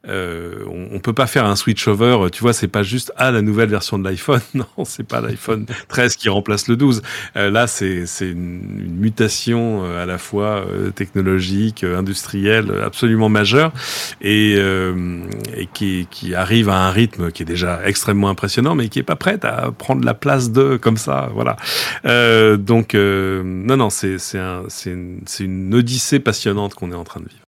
euh, 0.08 0.64
on, 0.66 0.96
on 0.96 0.98
peut 1.00 1.12
pas 1.12 1.26
faire 1.26 1.44
un 1.44 1.56
switch 1.56 1.86
over. 1.86 2.28
Tu 2.32 2.40
vois, 2.40 2.52
c'est 2.52 2.68
pas 2.68 2.82
juste 2.82 3.12
ah 3.16 3.30
la 3.30 3.42
nouvelle 3.42 3.68
version 3.68 3.98
de 3.98 4.04
l'iPhone. 4.04 4.40
Non, 4.54 4.84
c'est 4.84 5.06
pas 5.06 5.20
l'iPhone 5.20 5.66
13 5.88 6.16
qui 6.16 6.28
remplace 6.28 6.68
le 6.68 6.76
12. 6.76 7.02
Euh, 7.36 7.50
là, 7.50 7.66
c'est 7.66 8.06
c'est 8.06 8.28
une, 8.28 8.80
une 8.84 8.96
mutation 8.96 9.84
euh, 9.84 10.02
à 10.02 10.06
la 10.06 10.18
fois 10.18 10.64
euh, 10.66 10.90
technologique, 10.90 11.84
euh, 11.84 11.98
industrielle, 11.98 12.72
absolument 12.84 13.28
majeure 13.28 13.72
et, 14.20 14.56
euh, 14.58 15.22
et 15.56 15.66
qui, 15.66 16.08
qui 16.10 16.34
arrive 16.34 16.68
à 16.68 16.86
un 16.86 16.90
rythme 16.90 17.30
qui 17.30 17.42
est 17.42 17.46
déjà 17.46 17.80
extrêmement 17.84 18.28
impressionnant, 18.28 18.74
mais 18.74 18.88
qui 18.88 18.98
est 18.98 19.04
pas 19.04 19.16
prête 19.16 19.44
à 19.44 19.70
prendre 19.72 20.04
la 20.04 20.14
place 20.14 20.50
de 20.50 20.76
comme 20.76 20.96
ça. 20.96 21.30
Voilà. 21.34 21.56
Donc 22.56 22.94
non, 22.94 23.76
non, 23.76 23.90
c'est 23.90 24.18
c'est 24.18 24.38
un, 24.38 24.64
une, 24.86 25.22
c'est 25.26 25.44
une 25.44 25.74
odyssée 25.74 26.20
passionnante 26.20 26.74
qu'on 26.74 26.92
est 26.92 26.96
en 26.96 27.04
train 27.04 27.20
de 27.20 27.28
vivre. 27.28 27.44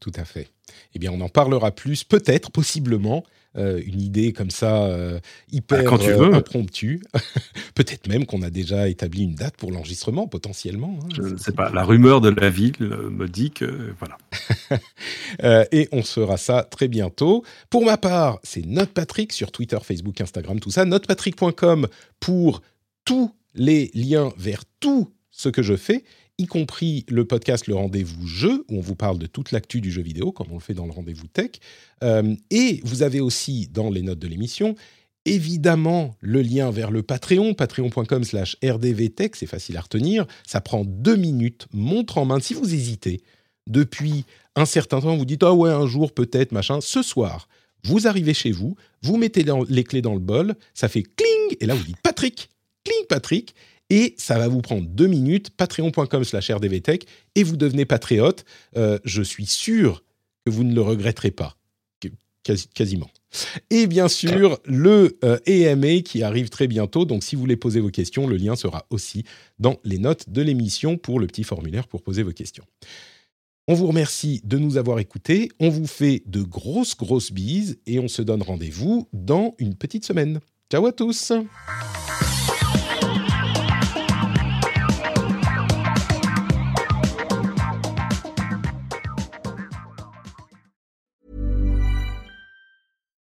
Tout 0.00 0.12
à 0.16 0.24
fait. 0.24 0.48
Eh 0.94 0.98
bien, 0.98 1.12
on 1.12 1.20
en 1.20 1.28
parlera 1.28 1.70
plus, 1.70 2.04
peut-être, 2.04 2.50
possiblement. 2.50 3.24
euh, 3.56 3.82
une 3.84 4.00
idée 4.00 4.32
comme 4.32 4.50
ça, 4.50 4.84
euh, 4.84 5.18
hyper 5.50 5.80
Ah, 5.80 5.82
quand 5.82 5.98
tu 5.98 6.10
euh, 6.10 6.16
veux. 6.16 6.34
impromptue. 6.34 7.02
peut-être 7.74 8.06
même 8.06 8.24
qu'on 8.24 8.42
a 8.42 8.50
déjà 8.50 8.88
établi 8.88 9.24
une 9.24 9.34
date 9.34 9.56
pour 9.56 9.72
l'enregistrement, 9.72 10.28
potentiellement. 10.28 10.96
hein. 11.02 11.08
Je 11.16 11.22
ne 11.22 11.36
sais 11.36 11.50
pas. 11.50 11.68
La 11.70 11.82
rumeur 11.82 12.20
de 12.20 12.28
la 12.28 12.48
ville 12.48 12.76
me 12.80 13.26
dit 13.26 13.50
que 13.50 13.92
voilà. 13.98 14.18
Euh, 15.44 15.64
et 15.72 15.88
on 15.92 16.02
se 16.02 16.20
fera 16.20 16.36
ça 16.36 16.64
très 16.64 16.88
bientôt. 16.88 17.44
Pour 17.70 17.84
ma 17.84 17.96
part, 17.96 18.40
c'est 18.42 18.66
NotePatrick 18.66 19.32
sur 19.32 19.52
Twitter, 19.52 19.78
Facebook, 19.82 20.20
Instagram, 20.20 20.58
tout 20.60 20.70
ça. 20.72 20.84
NotePatrick.com 20.84 21.86
pour 22.18 22.62
tous 23.04 23.32
les 23.54 23.90
liens 23.94 24.32
vers 24.36 24.64
tout 24.80 25.10
ce 25.30 25.48
que 25.48 25.62
je 25.62 25.76
fais, 25.76 26.04
y 26.40 26.46
compris 26.46 27.04
le 27.08 27.24
podcast 27.24 27.66
Le 27.66 27.74
Rendez-vous 27.74 28.26
Jeu, 28.26 28.64
où 28.68 28.78
on 28.78 28.80
vous 28.80 28.96
parle 28.96 29.18
de 29.18 29.26
toute 29.26 29.52
l'actu 29.52 29.80
du 29.80 29.92
jeu 29.92 30.02
vidéo, 30.02 30.32
comme 30.32 30.48
on 30.50 30.54
le 30.54 30.60
fait 30.60 30.74
dans 30.74 30.86
le 30.86 30.92
Rendez-vous 30.92 31.26
Tech. 31.26 31.50
Euh, 32.02 32.34
et 32.50 32.80
vous 32.84 33.02
avez 33.02 33.20
aussi 33.20 33.68
dans 33.68 33.90
les 33.90 34.02
notes 34.02 34.18
de 34.18 34.28
l'émission 34.28 34.74
évidemment 35.26 36.16
le 36.20 36.40
lien 36.42 36.70
vers 36.70 36.90
le 36.90 37.02
Patreon, 37.02 37.54
patreon.com 37.54 38.24
slash 38.24 38.56
rdvtech, 38.64 39.36
c'est 39.36 39.46
facile 39.46 39.76
à 39.76 39.82
retenir, 39.82 40.26
ça 40.46 40.60
prend 40.60 40.84
deux 40.84 41.16
minutes, 41.16 41.66
montre 41.72 42.18
en 42.18 42.24
main, 42.24 42.40
si 42.40 42.54
vous 42.54 42.72
hésitez, 42.74 43.20
depuis 43.66 44.24
un 44.56 44.64
certain 44.64 45.00
temps, 45.00 45.16
vous 45.16 45.26
dites 45.26 45.42
ah 45.42 45.52
ouais 45.52 45.70
un 45.70 45.86
jour 45.86 46.12
peut-être 46.12 46.52
machin. 46.52 46.80
Ce 46.80 47.02
soir, 47.02 47.48
vous 47.84 48.06
arrivez 48.06 48.34
chez 48.34 48.50
vous, 48.50 48.76
vous 49.02 49.16
mettez 49.16 49.44
les 49.68 49.84
clés 49.84 50.02
dans 50.02 50.14
le 50.14 50.20
bol, 50.20 50.54
ça 50.74 50.88
fait 50.88 51.02
cling 51.02 51.56
et 51.60 51.66
là 51.66 51.74
vous 51.74 51.84
dites 51.84 52.00
Patrick, 52.02 52.48
cling 52.84 53.06
Patrick 53.08 53.54
et 53.90 54.14
ça 54.16 54.38
va 54.38 54.48
vous 54.48 54.62
prendre 54.62 54.86
deux 54.86 55.08
minutes. 55.08 55.50
Patreon.com/slash 55.50 56.50
rdvtech 56.50 57.06
et 57.34 57.42
vous 57.42 57.56
devenez 57.56 57.84
patriote. 57.84 58.44
Euh, 58.76 58.98
je 59.04 59.22
suis 59.22 59.46
sûr 59.46 60.02
que 60.46 60.50
vous 60.50 60.64
ne 60.64 60.74
le 60.74 60.80
regretterez 60.80 61.32
pas, 61.32 61.56
quasiment. 62.74 63.10
Et 63.68 63.86
bien 63.86 64.08
sûr, 64.08 64.58
le 64.64 65.18
euh, 65.24 65.38
EMA 65.46 66.00
qui 66.00 66.22
arrive 66.22 66.48
très 66.48 66.66
bientôt. 66.66 67.04
Donc, 67.04 67.22
si 67.22 67.36
vous 67.36 67.40
voulez 67.40 67.56
poser 67.56 67.80
vos 67.80 67.90
questions, 67.90 68.26
le 68.26 68.36
lien 68.36 68.56
sera 68.56 68.86
aussi 68.90 69.24
dans 69.58 69.76
les 69.84 69.98
notes 69.98 70.30
de 70.30 70.42
l'émission 70.42 70.96
pour 70.96 71.20
le 71.20 71.26
petit 71.26 71.44
formulaire 71.44 71.86
pour 71.86 72.02
poser 72.02 72.22
vos 72.22 72.32
questions. 72.32 72.64
On 73.68 73.74
vous 73.74 73.86
remercie 73.86 74.40
de 74.42 74.58
nous 74.58 74.78
avoir 74.78 74.98
écoutés. 74.98 75.48
On 75.60 75.68
vous 75.68 75.86
fait 75.86 76.24
de 76.26 76.42
grosses, 76.42 76.96
grosses 76.96 77.30
bises 77.30 77.78
et 77.86 78.00
on 78.00 78.08
se 78.08 78.22
donne 78.22 78.42
rendez-vous 78.42 79.06
dans 79.12 79.54
une 79.58 79.76
petite 79.76 80.04
semaine. 80.04 80.40
Ciao 80.70 80.86
à 80.86 80.92
tous! 80.92 81.32